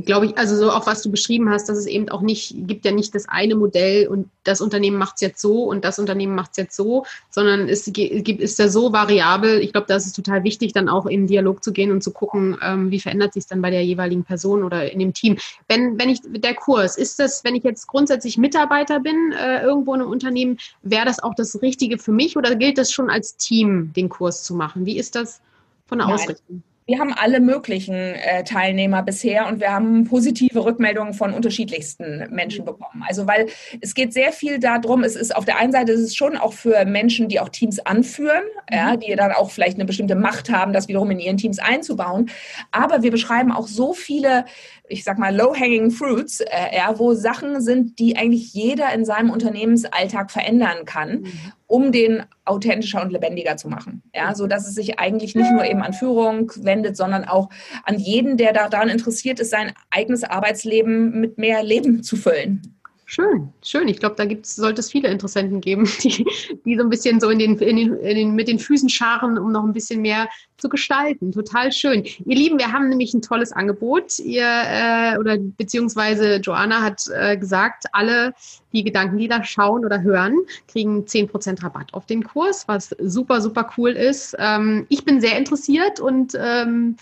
glaube 0.05 0.26
ich, 0.26 0.38
also 0.38 0.57
so 0.57 0.70
auch 0.72 0.86
was 0.86 1.03
du 1.03 1.11
beschrieben 1.11 1.51
hast, 1.51 1.68
dass 1.68 1.78
es 1.78 1.86
eben 1.86 2.09
auch 2.09 2.22
nicht, 2.22 2.55
gibt 2.66 2.84
ja 2.84 2.92
nicht 2.92 3.14
das 3.14 3.28
eine 3.28 3.55
Modell 3.55 4.09
und 4.09 4.28
das 4.44 4.61
Unternehmen 4.61 4.96
macht 4.96 5.16
es 5.16 5.20
jetzt 5.20 5.40
so 5.40 5.64
und 5.64 5.84
das 5.84 5.98
Unternehmen 5.98 6.34
macht 6.34 6.53
es 6.53 6.57
jetzt 6.57 6.76
so, 6.76 7.05
sondern 7.30 7.68
es 7.68 7.84
gibt, 7.92 8.40
ist 8.40 8.59
ja 8.59 8.68
so 8.68 8.92
variabel. 8.92 9.61
Ich 9.61 9.72
glaube, 9.72 9.86
da 9.86 9.96
ist 9.96 10.07
es 10.07 10.12
total 10.12 10.42
wichtig, 10.44 10.72
dann 10.72 10.88
auch 10.88 11.07
in 11.07 11.26
Dialog 11.26 11.62
zu 11.62 11.72
gehen 11.72 11.92
und 11.92 12.03
zu 12.03 12.11
gucken, 12.11 12.57
ähm, 12.62 12.90
wie 12.90 13.01
verändert 13.01 13.34
sich 13.34 13.42
es 13.42 13.46
dann 13.46 13.62
bei 13.62 13.70
der 13.70 13.84
jeweiligen 13.84 14.24
Person 14.24 14.64
oder 14.64 14.90
in 14.90 14.98
dem 14.98 15.12
Team. 15.12 15.38
Wenn, 15.68 15.98
wenn 15.98 16.09
ich, 16.09 16.20
der 16.24 16.55
Kurs, 16.55 16.96
ist 16.96 17.18
das, 17.18 17.44
wenn 17.44 17.55
ich 17.55 17.64
jetzt 17.64 17.86
grundsätzlich 17.86 18.38
Mitarbeiter 18.41 19.01
bin, 19.01 19.32
äh, 19.32 19.62
irgendwo 19.62 19.95
in 19.95 20.01
einem 20.01 20.11
Unternehmen, 20.11 20.59
wäre 20.82 21.05
das 21.05 21.22
auch 21.22 21.34
das 21.34 21.62
Richtige 21.62 21.99
für 21.99 22.12
mich 22.12 22.36
oder 22.36 22.57
gilt 22.57 22.78
das 22.78 22.93
schon 22.93 23.11
als 23.11 23.36
Team, 23.36 23.93
den 23.95 24.09
Kurs 24.09 24.43
zu 24.43 24.55
machen? 24.55 24.86
Wie 24.86 24.99
ist 24.99 25.14
das 25.14 25.41
von 25.86 25.99
der 25.99 26.07
Nein. 26.07 26.16
Ausrichtung? 26.16 26.62
Wir 26.91 26.99
haben 26.99 27.12
alle 27.12 27.38
möglichen 27.38 27.95
äh, 27.95 28.43
Teilnehmer 28.43 29.05
bisher 29.05 29.47
und 29.47 29.61
wir 29.61 29.72
haben 29.72 30.09
positive 30.09 30.64
Rückmeldungen 30.64 31.14
von 31.14 31.32
unterschiedlichsten 31.32 32.26
Menschen 32.34 32.64
bekommen. 32.64 33.05
Also 33.07 33.28
weil 33.28 33.47
es 33.80 33.95
geht 33.95 34.12
sehr 34.12 34.32
viel 34.32 34.59
darum, 34.59 35.05
es 35.05 35.14
ist 35.14 35.36
auf 35.36 35.45
der 35.45 35.59
einen 35.59 35.70
Seite 35.70 35.93
ist 35.93 36.01
es 36.01 36.16
schon 36.16 36.36
auch 36.36 36.53
für 36.53 36.84
Menschen, 36.86 37.28
die 37.28 37.38
auch 37.38 37.49
Teams 37.49 37.78
anführen, 37.78 38.43
mhm. 38.68 38.76
ja, 38.76 38.97
die 38.97 39.14
dann 39.14 39.30
auch 39.30 39.53
vielleicht 39.53 39.76
eine 39.76 39.84
bestimmte 39.84 40.16
Macht 40.16 40.51
haben, 40.51 40.72
das 40.72 40.88
wiederum 40.88 41.12
in 41.12 41.20
ihren 41.20 41.36
Teams 41.36 41.61
einzubauen. 41.61 42.28
Aber 42.72 43.05
wir 43.05 43.12
beschreiben 43.12 43.53
auch 43.53 43.68
so 43.68 43.93
viele 43.93 44.45
ich 44.91 45.05
sag 45.05 45.18
mal, 45.18 45.34
low-hanging 45.34 45.91
fruits, 45.91 46.41
äh, 46.41 46.76
ja, 46.76 46.99
wo 46.99 47.14
Sachen 47.14 47.61
sind, 47.61 47.99
die 47.99 48.16
eigentlich 48.16 48.53
jeder 48.53 48.93
in 48.93 49.05
seinem 49.05 49.30
Unternehmensalltag 49.30 50.30
verändern 50.30 50.84
kann, 50.84 51.20
mhm. 51.20 51.32
um 51.66 51.93
den 51.93 52.24
authentischer 52.45 53.01
und 53.01 53.12
lebendiger 53.12 53.57
zu 53.57 53.68
machen. 53.68 54.03
Ja, 54.14 54.34
so 54.34 54.47
dass 54.47 54.66
es 54.66 54.74
sich 54.74 54.99
eigentlich 54.99 55.34
nicht 55.34 55.53
nur 55.53 55.64
eben 55.64 55.82
an 55.82 55.93
Führung 55.93 56.53
wendet, 56.57 56.97
sondern 56.97 57.24
auch 57.24 57.49
an 57.84 57.99
jeden, 57.99 58.36
der 58.36 58.53
daran 58.53 58.88
interessiert 58.88 59.41
ist, 59.41 59.51
sein 59.51 59.72
eigenes 59.91 60.24
Arbeitsleben 60.24 61.20
mit 61.20 61.38
mehr 61.38 61.62
Leben 61.62 62.03
zu 62.03 62.16
füllen. 62.16 62.79
Schön, 63.12 63.52
schön. 63.61 63.88
Ich 63.88 63.98
glaube, 63.98 64.14
da 64.14 64.24
gibt's, 64.24 64.54
sollte 64.54 64.78
es 64.78 64.92
viele 64.92 65.08
Interessenten 65.08 65.61
geben, 65.61 65.90
die, 66.04 66.24
die 66.64 66.76
so 66.76 66.84
ein 66.84 66.90
bisschen 66.90 67.18
so 67.18 67.28
in 67.28 67.40
den, 67.40 67.58
in 67.58 67.76
den, 67.76 67.96
in 67.96 68.16
den, 68.16 68.34
mit 68.36 68.46
den 68.46 68.61
Füßen 68.61 68.88
scharen, 68.88 69.36
um 69.36 69.50
noch 69.50 69.64
ein 69.64 69.72
bisschen 69.72 70.00
mehr 70.00 70.28
zu 70.58 70.68
gestalten. 70.68 71.32
Total 71.32 71.72
schön. 71.72 72.04
Ihr 72.04 72.36
Lieben, 72.36 72.61
wir 72.61 72.70
haben 72.70 72.88
nämlich 72.88 73.12
ein 73.12 73.20
tolles 73.20 73.50
Angebot. 73.50 74.20
Ihr 74.20 74.46
äh, 74.46 75.18
oder 75.18 75.38
beziehungsweise 75.38 76.36
Joanna 76.36 76.82
hat 76.82 77.02
äh, 77.12 77.36
gesagt, 77.36 77.86
alle, 77.90 78.32
die 78.72 78.84
Gedanken, 78.84 79.18
die 79.18 79.26
da 79.26 79.42
schauen 79.42 79.84
oder 79.84 80.02
hören, 80.02 80.36
kriegen 80.68 81.04
10% 81.04 81.64
Rabatt 81.64 81.92
auf 81.94 82.06
den 82.06 82.22
Kurs, 82.22 82.68
was 82.68 82.94
super, 83.00 83.40
super 83.40 83.68
cool 83.76 83.90
ist. 83.90 84.36
Ähm, 84.38 84.86
ich 84.88 85.04
bin 85.04 85.20
sehr 85.20 85.36
interessiert 85.36 85.98
und 85.98 86.38
ähm, 86.38 86.94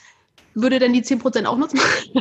würde 0.61 0.79
denn 0.79 0.93
die 0.93 1.03
10% 1.03 1.47
auch 1.47 1.57
nutzen. 1.57 1.81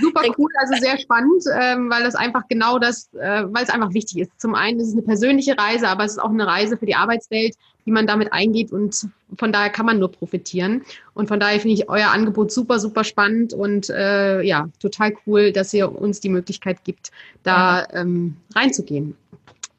Super 0.00 0.22
cool, 0.36 0.50
also 0.60 0.74
sehr 0.80 0.98
spannend, 0.98 1.44
ähm, 1.60 1.90
weil 1.90 2.02
das 2.02 2.14
einfach 2.14 2.42
genau 2.48 2.78
das, 2.78 3.08
äh, 3.14 3.44
weil 3.46 3.64
es 3.64 3.70
einfach 3.70 3.94
wichtig 3.94 4.18
ist. 4.18 4.40
Zum 4.40 4.54
einen 4.54 4.80
ist 4.80 4.88
es 4.88 4.92
eine 4.92 5.02
persönliche 5.02 5.56
Reise, 5.56 5.88
aber 5.88 6.04
es 6.04 6.12
ist 6.12 6.18
auch 6.18 6.30
eine 6.30 6.46
Reise 6.46 6.76
für 6.76 6.86
die 6.86 6.94
Arbeitswelt, 6.94 7.54
die 7.86 7.90
man 7.90 8.06
damit 8.06 8.32
eingeht 8.32 8.70
und 8.70 9.08
von 9.38 9.52
daher 9.52 9.70
kann 9.70 9.86
man 9.86 9.98
nur 9.98 10.12
profitieren. 10.12 10.82
Und 11.14 11.28
von 11.28 11.40
daher 11.40 11.58
finde 11.60 11.74
ich 11.74 11.88
euer 11.88 12.08
Angebot 12.08 12.52
super, 12.52 12.78
super 12.78 13.02
spannend 13.02 13.54
und 13.54 13.88
äh, 13.90 14.42
ja, 14.42 14.68
total 14.78 15.14
cool, 15.26 15.52
dass 15.52 15.72
ihr 15.72 15.90
uns 15.90 16.20
die 16.20 16.28
Möglichkeit 16.28 16.84
gibt, 16.84 17.10
da 17.42 17.86
ähm, 17.92 18.36
reinzugehen. 18.54 19.16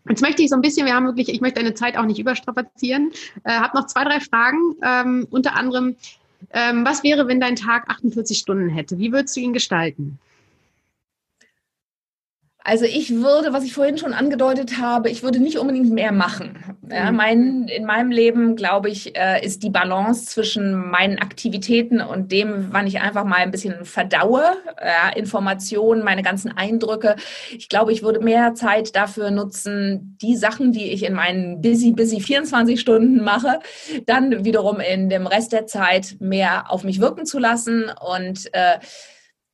Jetzt 0.09 0.22
möchte 0.22 0.41
ich 0.41 0.49
so 0.49 0.55
ein 0.55 0.61
bisschen, 0.61 0.88
wir 0.88 0.95
haben 0.95 1.05
wirklich, 1.05 1.30
ich 1.30 1.39
möchte 1.39 1.59
deine 1.59 1.76
Zeit 1.76 1.95
auch 1.95 2.05
nicht 2.05 2.20
überstrapazieren, 2.20 3.11
äh, 3.43 3.51
habe 3.51 3.78
noch 3.78 3.86
zwei, 3.86 4.03
drei 4.03 4.20
Fragen, 4.20 4.76
ähm, 4.84 5.28
unter 5.30 5.55
anderem, 5.55 5.95
ähm, 6.53 6.85
was 6.85 7.03
wäre, 7.03 7.27
wenn 7.27 7.39
dein 7.39 7.55
Tag 7.55 7.89
48 7.89 8.37
Stunden 8.37 8.69
hätte? 8.69 8.97
Wie 8.97 9.11
würdest 9.11 9.35
du 9.35 9.41
ihn 9.41 9.53
gestalten? 9.53 10.19
Also 12.62 12.84
ich 12.84 13.16
würde, 13.16 13.53
was 13.53 13.64
ich 13.64 13.74
vorhin 13.74 13.97
schon 13.97 14.14
angedeutet 14.14 14.80
habe, 14.80 15.10
ich 15.10 15.24
würde 15.24 15.39
nicht 15.39 15.57
unbedingt 15.57 15.91
mehr 15.91 16.12
machen. 16.12 16.57
Ja, 16.91 17.10
mhm. 17.10 17.18
mein, 17.18 17.68
in 17.70 17.86
meinem 17.86 18.12
Leben, 18.12 18.57
glaube 18.57 18.89
ich, 18.89 19.16
äh, 19.16 19.43
ist 19.45 19.64
die 19.64 19.70
Balance 19.70 20.26
zwischen 20.26 20.89
meinen 20.89 21.20
Aktivitäten 21.20 22.01
und 22.01 22.34
dem, 22.34 22.68
wann 22.72 22.86
ich 22.86 22.99
einfach 22.99 23.24
mal 23.24 23.38
ein 23.38 23.51
bisschen 23.51 23.86
verdaue, 23.86 24.43
ja, 24.78 25.10
Informationen, 25.16 26.03
meine 26.03 26.22
ganzen 26.22 26.55
Eindrücke. 26.55 27.16
Ich 27.57 27.70
glaube, 27.70 27.93
ich 27.93 28.03
würde 28.03 28.20
mehr 28.20 28.53
Zeit 28.55 28.93
dafür 28.93 29.32
nutzen, 29.32 30.18
die 30.22 30.36
Sachen, 30.36 30.74
die 30.74 30.91
ich 30.91 31.03
in 31.05 31.14
meinen 31.14 31.62
busy, 31.62 31.93
busy 31.93 32.20
24 32.20 32.80
Stunden 32.80 33.24
mache, 33.24 33.60
dann 34.05 34.43
wiederum 34.43 34.82
in 34.82 35.07
dem 35.10 35.28
Rest 35.28 35.53
der 35.53 35.66
Zeit 35.66 36.18
mehr 36.20 36.70
auf 36.70 36.84
mich 36.84 36.99
wirken 36.99 37.26
zu 37.26 37.39
lassen 37.39 37.86
und 38.01 38.53
äh, 38.53 38.80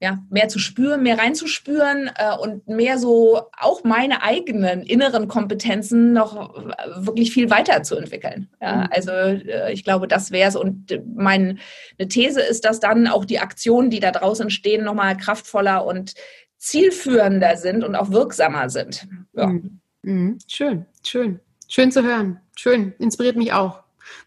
ja, 0.06 0.20
mehr 0.30 0.50
zu 0.50 0.60
spüren, 0.60 1.02
mehr 1.02 1.18
reinzuspüren 1.18 2.12
äh, 2.16 2.38
und 2.38 2.68
mehr 2.68 3.00
so 3.00 3.42
auch 3.60 3.84
meine 3.84 4.22
eigenen 4.22 4.84
inneren 4.84 5.28
Kompetenzen 5.28 6.14
noch 6.14 6.54
wirklich 6.98 7.34
viel 7.34 7.50
weiterzuentwickeln. 7.50 8.48
Ja, 8.62 8.76
mhm. 8.76 8.88
also 8.92 9.12
äh, 9.12 9.74
ich 9.74 9.84
glaube, 9.84 10.08
das 10.08 10.30
wäre 10.30 10.50
es. 10.50 10.56
Und 10.56 11.02
meine 11.16 11.58
These 12.08 12.40
ist, 12.40 12.66
dass 12.66 12.80
dann 12.80 13.08
auch 13.08 13.26
die 13.26 13.40
Aktionen, 13.40 13.90
die 13.90 14.00
da 14.00 14.12
draußen 14.12 14.44
entstehen, 14.44 14.86
nochmal 14.86 15.18
kraftvoller 15.18 15.84
und 15.84 16.14
zielführender 16.60 17.58
sind 17.58 17.84
und 17.84 17.96
auch 17.96 18.12
wirksamer 18.12 18.70
sind. 18.70 19.08
Ja. 19.34 19.48
Mhm. 19.48 19.80
Mhm. 20.04 20.38
Schön, 20.48 20.86
schön. 21.04 21.40
Schön 21.68 21.92
zu 21.92 22.04
hören. 22.04 22.40
Schön. 22.56 22.94
Inspiriert 23.00 23.38
mich 23.38 23.54
auch. 23.54 23.85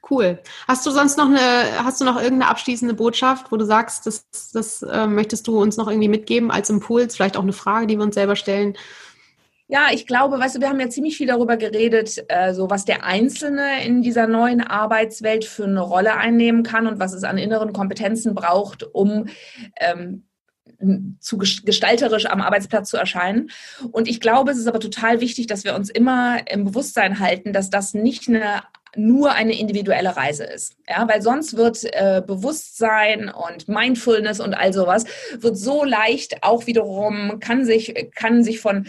Cool. 0.09 0.39
Hast 0.67 0.87
du 0.87 0.91
sonst 0.91 1.19
noch 1.19 1.27
eine, 1.27 1.85
hast 1.85 2.01
du 2.01 2.05
noch 2.05 2.17
irgendeine 2.17 2.51
abschließende 2.51 2.95
Botschaft, 2.95 3.53
wo 3.53 3.57
du 3.57 3.65
sagst, 3.65 4.07
das, 4.07 4.27
das 4.53 4.83
äh, 4.83 5.07
möchtest 5.07 5.47
du 5.47 5.61
uns 5.61 5.77
noch 5.77 5.89
irgendwie 5.89 6.09
mitgeben 6.09 6.51
als 6.51 6.71
Impuls, 6.71 7.17
vielleicht 7.17 7.37
auch 7.37 7.43
eine 7.43 7.53
Frage, 7.53 7.87
die 7.87 7.97
wir 7.97 8.05
uns 8.05 8.15
selber 8.15 8.37
stellen? 8.37 8.77
Ja, 9.71 9.89
ich 9.93 10.07
glaube, 10.07 10.39
weißt 10.39 10.57
du, 10.57 10.61
wir 10.61 10.71
haben 10.71 10.81
ja 10.81 10.89
ziemlich 10.89 11.19
viel 11.19 11.27
darüber 11.27 11.59
geredet, 11.59 12.25
äh, 12.29 12.55
so 12.55 12.71
was 12.71 12.87
der 12.87 13.05
Einzelne 13.05 13.85
in 13.85 14.01
dieser 14.01 14.27
neuen 14.27 14.63
Arbeitswelt 14.63 15.45
für 15.45 15.65
eine 15.65 15.83
Rolle 15.83 16.17
einnehmen 16.17 16.63
kann 16.63 16.87
und 16.87 16.99
was 16.99 17.13
es 17.13 17.23
an 17.23 17.37
inneren 17.37 17.75
Kompetenzen 17.75 18.35
braucht, 18.35 18.83
um 18.95 19.27
ähm, 19.77 20.25
zu 21.21 21.39
gestalterisch 21.39 22.27
am 22.27 22.41
Arbeitsplatz 22.41 22.89
zu 22.89 22.97
erscheinen. 22.97 23.51
Und 23.91 24.09
ich 24.09 24.21
glaube, 24.21 24.53
es 24.53 24.59
ist 24.59 24.69
aber 24.69 24.81
total 24.81 25.21
wichtig, 25.21 25.47
dass 25.49 25.65
wir 25.65 25.75
uns 25.75 25.91
immer 25.91 26.51
im 26.51 26.65
Bewusstsein 26.65 27.19
halten, 27.19 27.53
dass 27.53 27.69
das 27.69 27.95
nicht 27.95 28.29
eine 28.29 28.63
nur 28.97 29.33
eine 29.33 29.59
individuelle 29.59 30.17
Reise 30.17 30.45
ist. 30.45 30.77
Ja, 30.89 31.07
weil 31.09 31.23
sonst 31.23 31.57
wird 31.57 31.85
äh, 31.85 32.23
Bewusstsein 32.27 33.31
und 33.31 33.69
Mindfulness 33.69 34.41
und 34.41 34.55
all 34.55 34.73
sowas 34.73 35.05
wird 35.39 35.57
so 35.57 35.85
leicht 35.85 36.43
auch 36.43 36.67
wiederum 36.67 37.41
kann 37.41 37.65
sich 37.65 38.11
kann 38.15 38.43
sich 38.43 38.61
von 38.61 38.87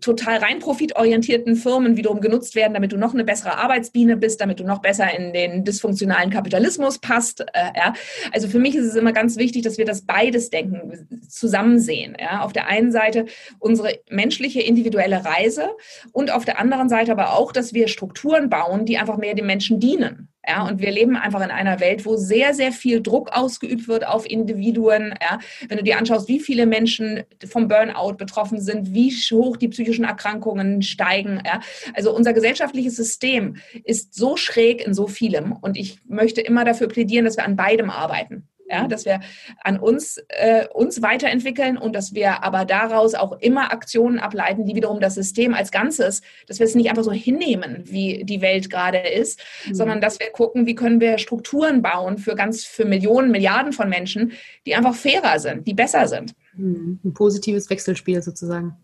total 0.00 0.38
rein 0.38 0.58
profitorientierten 0.58 1.56
Firmen 1.56 1.96
wiederum 1.96 2.20
genutzt 2.20 2.54
werden, 2.54 2.74
damit 2.74 2.92
du 2.92 2.96
noch 2.96 3.14
eine 3.14 3.24
bessere 3.24 3.56
Arbeitsbiene 3.56 4.16
bist, 4.16 4.40
damit 4.40 4.60
du 4.60 4.64
noch 4.64 4.80
besser 4.80 5.16
in 5.16 5.32
den 5.32 5.64
dysfunktionalen 5.64 6.30
Kapitalismus 6.30 6.98
passt. 6.98 7.40
Äh, 7.40 7.72
ja. 7.76 7.94
Also 8.32 8.48
für 8.48 8.58
mich 8.58 8.74
ist 8.74 8.86
es 8.86 8.96
immer 8.96 9.12
ganz 9.12 9.36
wichtig, 9.36 9.62
dass 9.62 9.78
wir 9.78 9.84
das 9.84 10.02
beides 10.02 10.50
denken, 10.50 11.22
zusammen 11.28 11.80
sehen. 11.80 12.16
Ja. 12.20 12.42
Auf 12.42 12.52
der 12.52 12.66
einen 12.66 12.92
Seite 12.92 13.26
unsere 13.58 13.98
menschliche 14.10 14.60
individuelle 14.60 15.24
Reise 15.24 15.70
und 16.12 16.30
auf 16.30 16.44
der 16.44 16.58
anderen 16.58 16.88
Seite 16.88 17.12
aber 17.12 17.34
auch, 17.34 17.52
dass 17.52 17.72
wir 17.72 17.88
Strukturen 17.88 18.50
bauen, 18.50 18.84
die 18.84 18.98
einfach 18.98 19.13
mehr 19.16 19.34
den 19.34 19.46
Menschen 19.46 19.80
dienen. 19.80 20.28
Ja, 20.46 20.66
und 20.68 20.80
wir 20.80 20.90
leben 20.90 21.16
einfach 21.16 21.42
in 21.42 21.50
einer 21.50 21.80
Welt, 21.80 22.04
wo 22.04 22.16
sehr, 22.16 22.52
sehr 22.52 22.70
viel 22.70 23.00
Druck 23.00 23.30
ausgeübt 23.32 23.88
wird 23.88 24.06
auf 24.06 24.28
Individuen. 24.28 25.14
Ja, 25.22 25.38
wenn 25.68 25.78
du 25.78 25.84
dir 25.84 25.96
anschaust, 25.96 26.28
wie 26.28 26.38
viele 26.38 26.66
Menschen 26.66 27.22
vom 27.46 27.68
Burnout 27.68 28.14
betroffen 28.14 28.60
sind, 28.60 28.92
wie 28.92 29.10
hoch 29.10 29.56
die 29.56 29.68
psychischen 29.68 30.04
Erkrankungen 30.04 30.82
steigen. 30.82 31.40
Ja, 31.46 31.60
also 31.94 32.14
unser 32.14 32.34
gesellschaftliches 32.34 32.96
System 32.96 33.56
ist 33.84 34.14
so 34.14 34.36
schräg 34.36 34.86
in 34.86 34.92
so 34.92 35.06
vielem. 35.06 35.52
Und 35.52 35.78
ich 35.78 35.98
möchte 36.06 36.42
immer 36.42 36.64
dafür 36.64 36.88
plädieren, 36.88 37.24
dass 37.24 37.36
wir 37.36 37.44
an 37.44 37.56
beidem 37.56 37.88
arbeiten. 37.88 38.48
Ja, 38.66 38.88
dass 38.88 39.04
wir 39.04 39.20
an 39.62 39.78
uns, 39.78 40.18
äh, 40.28 40.66
uns 40.72 41.02
weiterentwickeln 41.02 41.76
und 41.76 41.94
dass 41.94 42.14
wir 42.14 42.42
aber 42.42 42.64
daraus 42.64 43.14
auch 43.14 43.38
immer 43.40 43.72
Aktionen 43.72 44.18
ableiten, 44.18 44.64
die 44.64 44.74
wiederum 44.74 45.00
das 45.00 45.14
System 45.14 45.52
als 45.52 45.70
Ganzes, 45.70 46.22
dass 46.46 46.60
wir 46.60 46.66
es 46.66 46.74
nicht 46.74 46.88
einfach 46.88 47.04
so 47.04 47.12
hinnehmen, 47.12 47.82
wie 47.84 48.24
die 48.24 48.40
Welt 48.40 48.70
gerade 48.70 48.98
ist, 48.98 49.40
mhm. 49.66 49.74
sondern 49.74 50.00
dass 50.00 50.18
wir 50.18 50.30
gucken, 50.30 50.64
wie 50.64 50.74
können 50.74 50.98
wir 50.98 51.18
Strukturen 51.18 51.82
bauen 51.82 52.16
für 52.16 52.34
ganz, 52.34 52.64
für 52.64 52.86
Millionen, 52.86 53.30
Milliarden 53.30 53.74
von 53.74 53.90
Menschen, 53.90 54.32
die 54.64 54.74
einfach 54.74 54.94
fairer 54.94 55.38
sind, 55.38 55.66
die 55.66 55.74
besser 55.74 56.08
sind. 56.08 56.34
Mhm. 56.56 57.00
Ein 57.04 57.12
positives 57.12 57.68
Wechselspiel 57.68 58.22
sozusagen. 58.22 58.76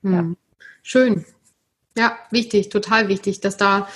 Mhm. 0.00 0.14
Ja. 0.14 0.24
Schön. 0.82 1.24
Ja, 1.98 2.16
wichtig, 2.30 2.68
total 2.68 3.08
wichtig, 3.08 3.40
dass 3.40 3.56
da 3.56 3.88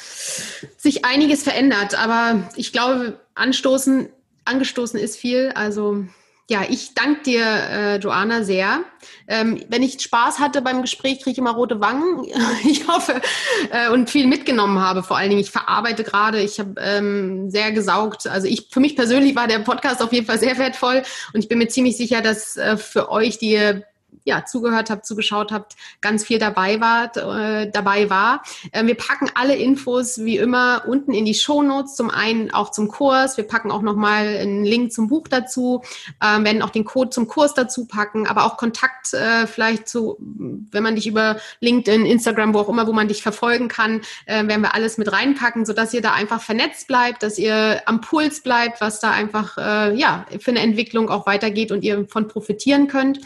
sich 0.76 1.04
einiges 1.04 1.44
verändert. 1.44 1.94
Aber 1.96 2.50
ich 2.56 2.72
glaube, 2.72 3.20
anstoßen 3.34 4.08
angestoßen 4.44 4.98
ist 4.98 5.16
viel. 5.16 5.52
Also 5.54 6.04
ja, 6.50 6.62
ich 6.68 6.94
danke 6.94 7.22
dir, 7.22 7.44
äh, 7.44 7.96
Joanna, 7.96 8.42
sehr. 8.42 8.80
Ähm, 9.26 9.64
wenn 9.68 9.82
ich 9.82 10.00
Spaß 10.02 10.38
hatte 10.38 10.60
beim 10.60 10.82
Gespräch, 10.82 11.20
kriege 11.20 11.30
ich 11.30 11.38
immer 11.38 11.54
rote 11.54 11.80
Wangen. 11.80 12.24
ich 12.64 12.86
hoffe 12.88 13.22
äh, 13.70 13.88
und 13.90 14.10
viel 14.10 14.26
mitgenommen 14.26 14.80
habe. 14.80 15.02
Vor 15.02 15.16
allen 15.16 15.30
Dingen, 15.30 15.40
ich 15.40 15.50
verarbeite 15.50 16.04
gerade. 16.04 16.40
Ich 16.40 16.58
habe 16.58 16.74
ähm, 16.78 17.50
sehr 17.50 17.72
gesaugt. 17.72 18.26
Also 18.26 18.48
ich, 18.48 18.68
für 18.70 18.80
mich 18.80 18.96
persönlich 18.96 19.34
war 19.34 19.46
der 19.46 19.60
Podcast 19.60 20.02
auf 20.02 20.12
jeden 20.12 20.26
Fall 20.26 20.38
sehr 20.38 20.58
wertvoll 20.58 21.02
und 21.32 21.40
ich 21.40 21.48
bin 21.48 21.58
mir 21.58 21.68
ziemlich 21.68 21.96
sicher, 21.96 22.20
dass 22.20 22.56
äh, 22.56 22.76
für 22.76 23.10
euch, 23.10 23.38
die 23.38 23.82
ja, 24.24 24.44
zugehört 24.44 24.90
habt, 24.90 25.06
zugeschaut 25.06 25.52
habt, 25.52 25.76
ganz 26.00 26.24
viel 26.24 26.38
dabei 26.38 26.80
wart, 26.80 27.16
äh, 27.16 27.70
dabei 27.70 28.10
war. 28.10 28.42
Äh, 28.72 28.86
wir 28.86 28.94
packen 28.94 29.30
alle 29.34 29.56
Infos 29.56 30.24
wie 30.24 30.36
immer 30.36 30.84
unten 30.86 31.12
in 31.12 31.24
die 31.24 31.34
Shownotes, 31.34 31.96
zum 31.96 32.10
einen 32.10 32.52
auch 32.52 32.70
zum 32.70 32.88
Kurs. 32.88 33.36
Wir 33.36 33.44
packen 33.44 33.70
auch 33.70 33.82
nochmal 33.82 34.26
einen 34.26 34.64
Link 34.64 34.92
zum 34.92 35.08
Buch 35.08 35.28
dazu, 35.28 35.82
äh, 36.20 36.42
werden 36.42 36.62
auch 36.62 36.70
den 36.70 36.84
Code 36.84 37.10
zum 37.10 37.26
Kurs 37.26 37.54
dazu 37.54 37.86
packen, 37.86 38.26
aber 38.26 38.44
auch 38.44 38.56
Kontakt 38.56 39.12
äh, 39.14 39.46
vielleicht 39.46 39.88
zu, 39.88 40.16
wenn 40.18 40.82
man 40.82 40.94
dich 40.94 41.06
über 41.06 41.36
LinkedIn, 41.60 42.06
Instagram, 42.06 42.54
wo 42.54 42.60
auch 42.60 42.68
immer, 42.68 42.86
wo 42.86 42.92
man 42.92 43.08
dich 43.08 43.22
verfolgen 43.22 43.68
kann, 43.68 44.02
äh, 44.26 44.46
werden 44.46 44.62
wir 44.62 44.74
alles 44.74 44.98
mit 44.98 45.12
reinpacken, 45.12 45.66
sodass 45.66 45.94
ihr 45.94 46.02
da 46.02 46.12
einfach 46.12 46.40
vernetzt 46.40 46.86
bleibt, 46.86 47.22
dass 47.22 47.38
ihr 47.38 47.82
am 47.86 48.00
Puls 48.00 48.42
bleibt, 48.42 48.80
was 48.80 49.00
da 49.00 49.10
einfach 49.10 49.58
äh, 49.58 49.94
ja 49.96 50.26
für 50.38 50.50
eine 50.50 50.60
Entwicklung 50.60 51.08
auch 51.08 51.26
weitergeht 51.26 51.72
und 51.72 51.82
ihr 51.82 52.06
von 52.08 52.28
profitieren 52.28 52.88
könnt. 52.88 53.20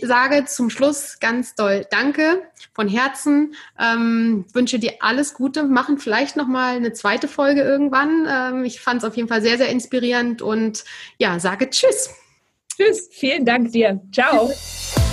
Ich 0.00 0.08
sage 0.08 0.46
zum 0.46 0.70
Schluss 0.70 1.18
ganz 1.20 1.54
doll 1.54 1.86
Danke 1.90 2.42
von 2.72 2.88
Herzen. 2.88 3.54
Ähm, 3.78 4.46
wünsche 4.54 4.78
dir 4.78 4.94
alles 5.00 5.34
Gute. 5.34 5.64
Machen 5.64 5.98
vielleicht 5.98 6.36
noch 6.36 6.46
mal 6.46 6.76
eine 6.76 6.94
zweite 6.94 7.28
Folge 7.28 7.60
irgendwann. 7.60 8.26
Ähm, 8.26 8.64
ich 8.64 8.80
fand 8.80 9.02
es 9.02 9.08
auf 9.08 9.16
jeden 9.16 9.28
Fall 9.28 9.42
sehr, 9.42 9.58
sehr 9.58 9.68
inspirierend 9.68 10.40
und 10.40 10.84
ja, 11.18 11.38
sage 11.38 11.68
Tschüss. 11.68 12.14
Tschüss. 12.74 13.08
Vielen 13.12 13.44
Dank 13.44 13.72
dir. 13.72 14.00
Ciao. 14.10 14.50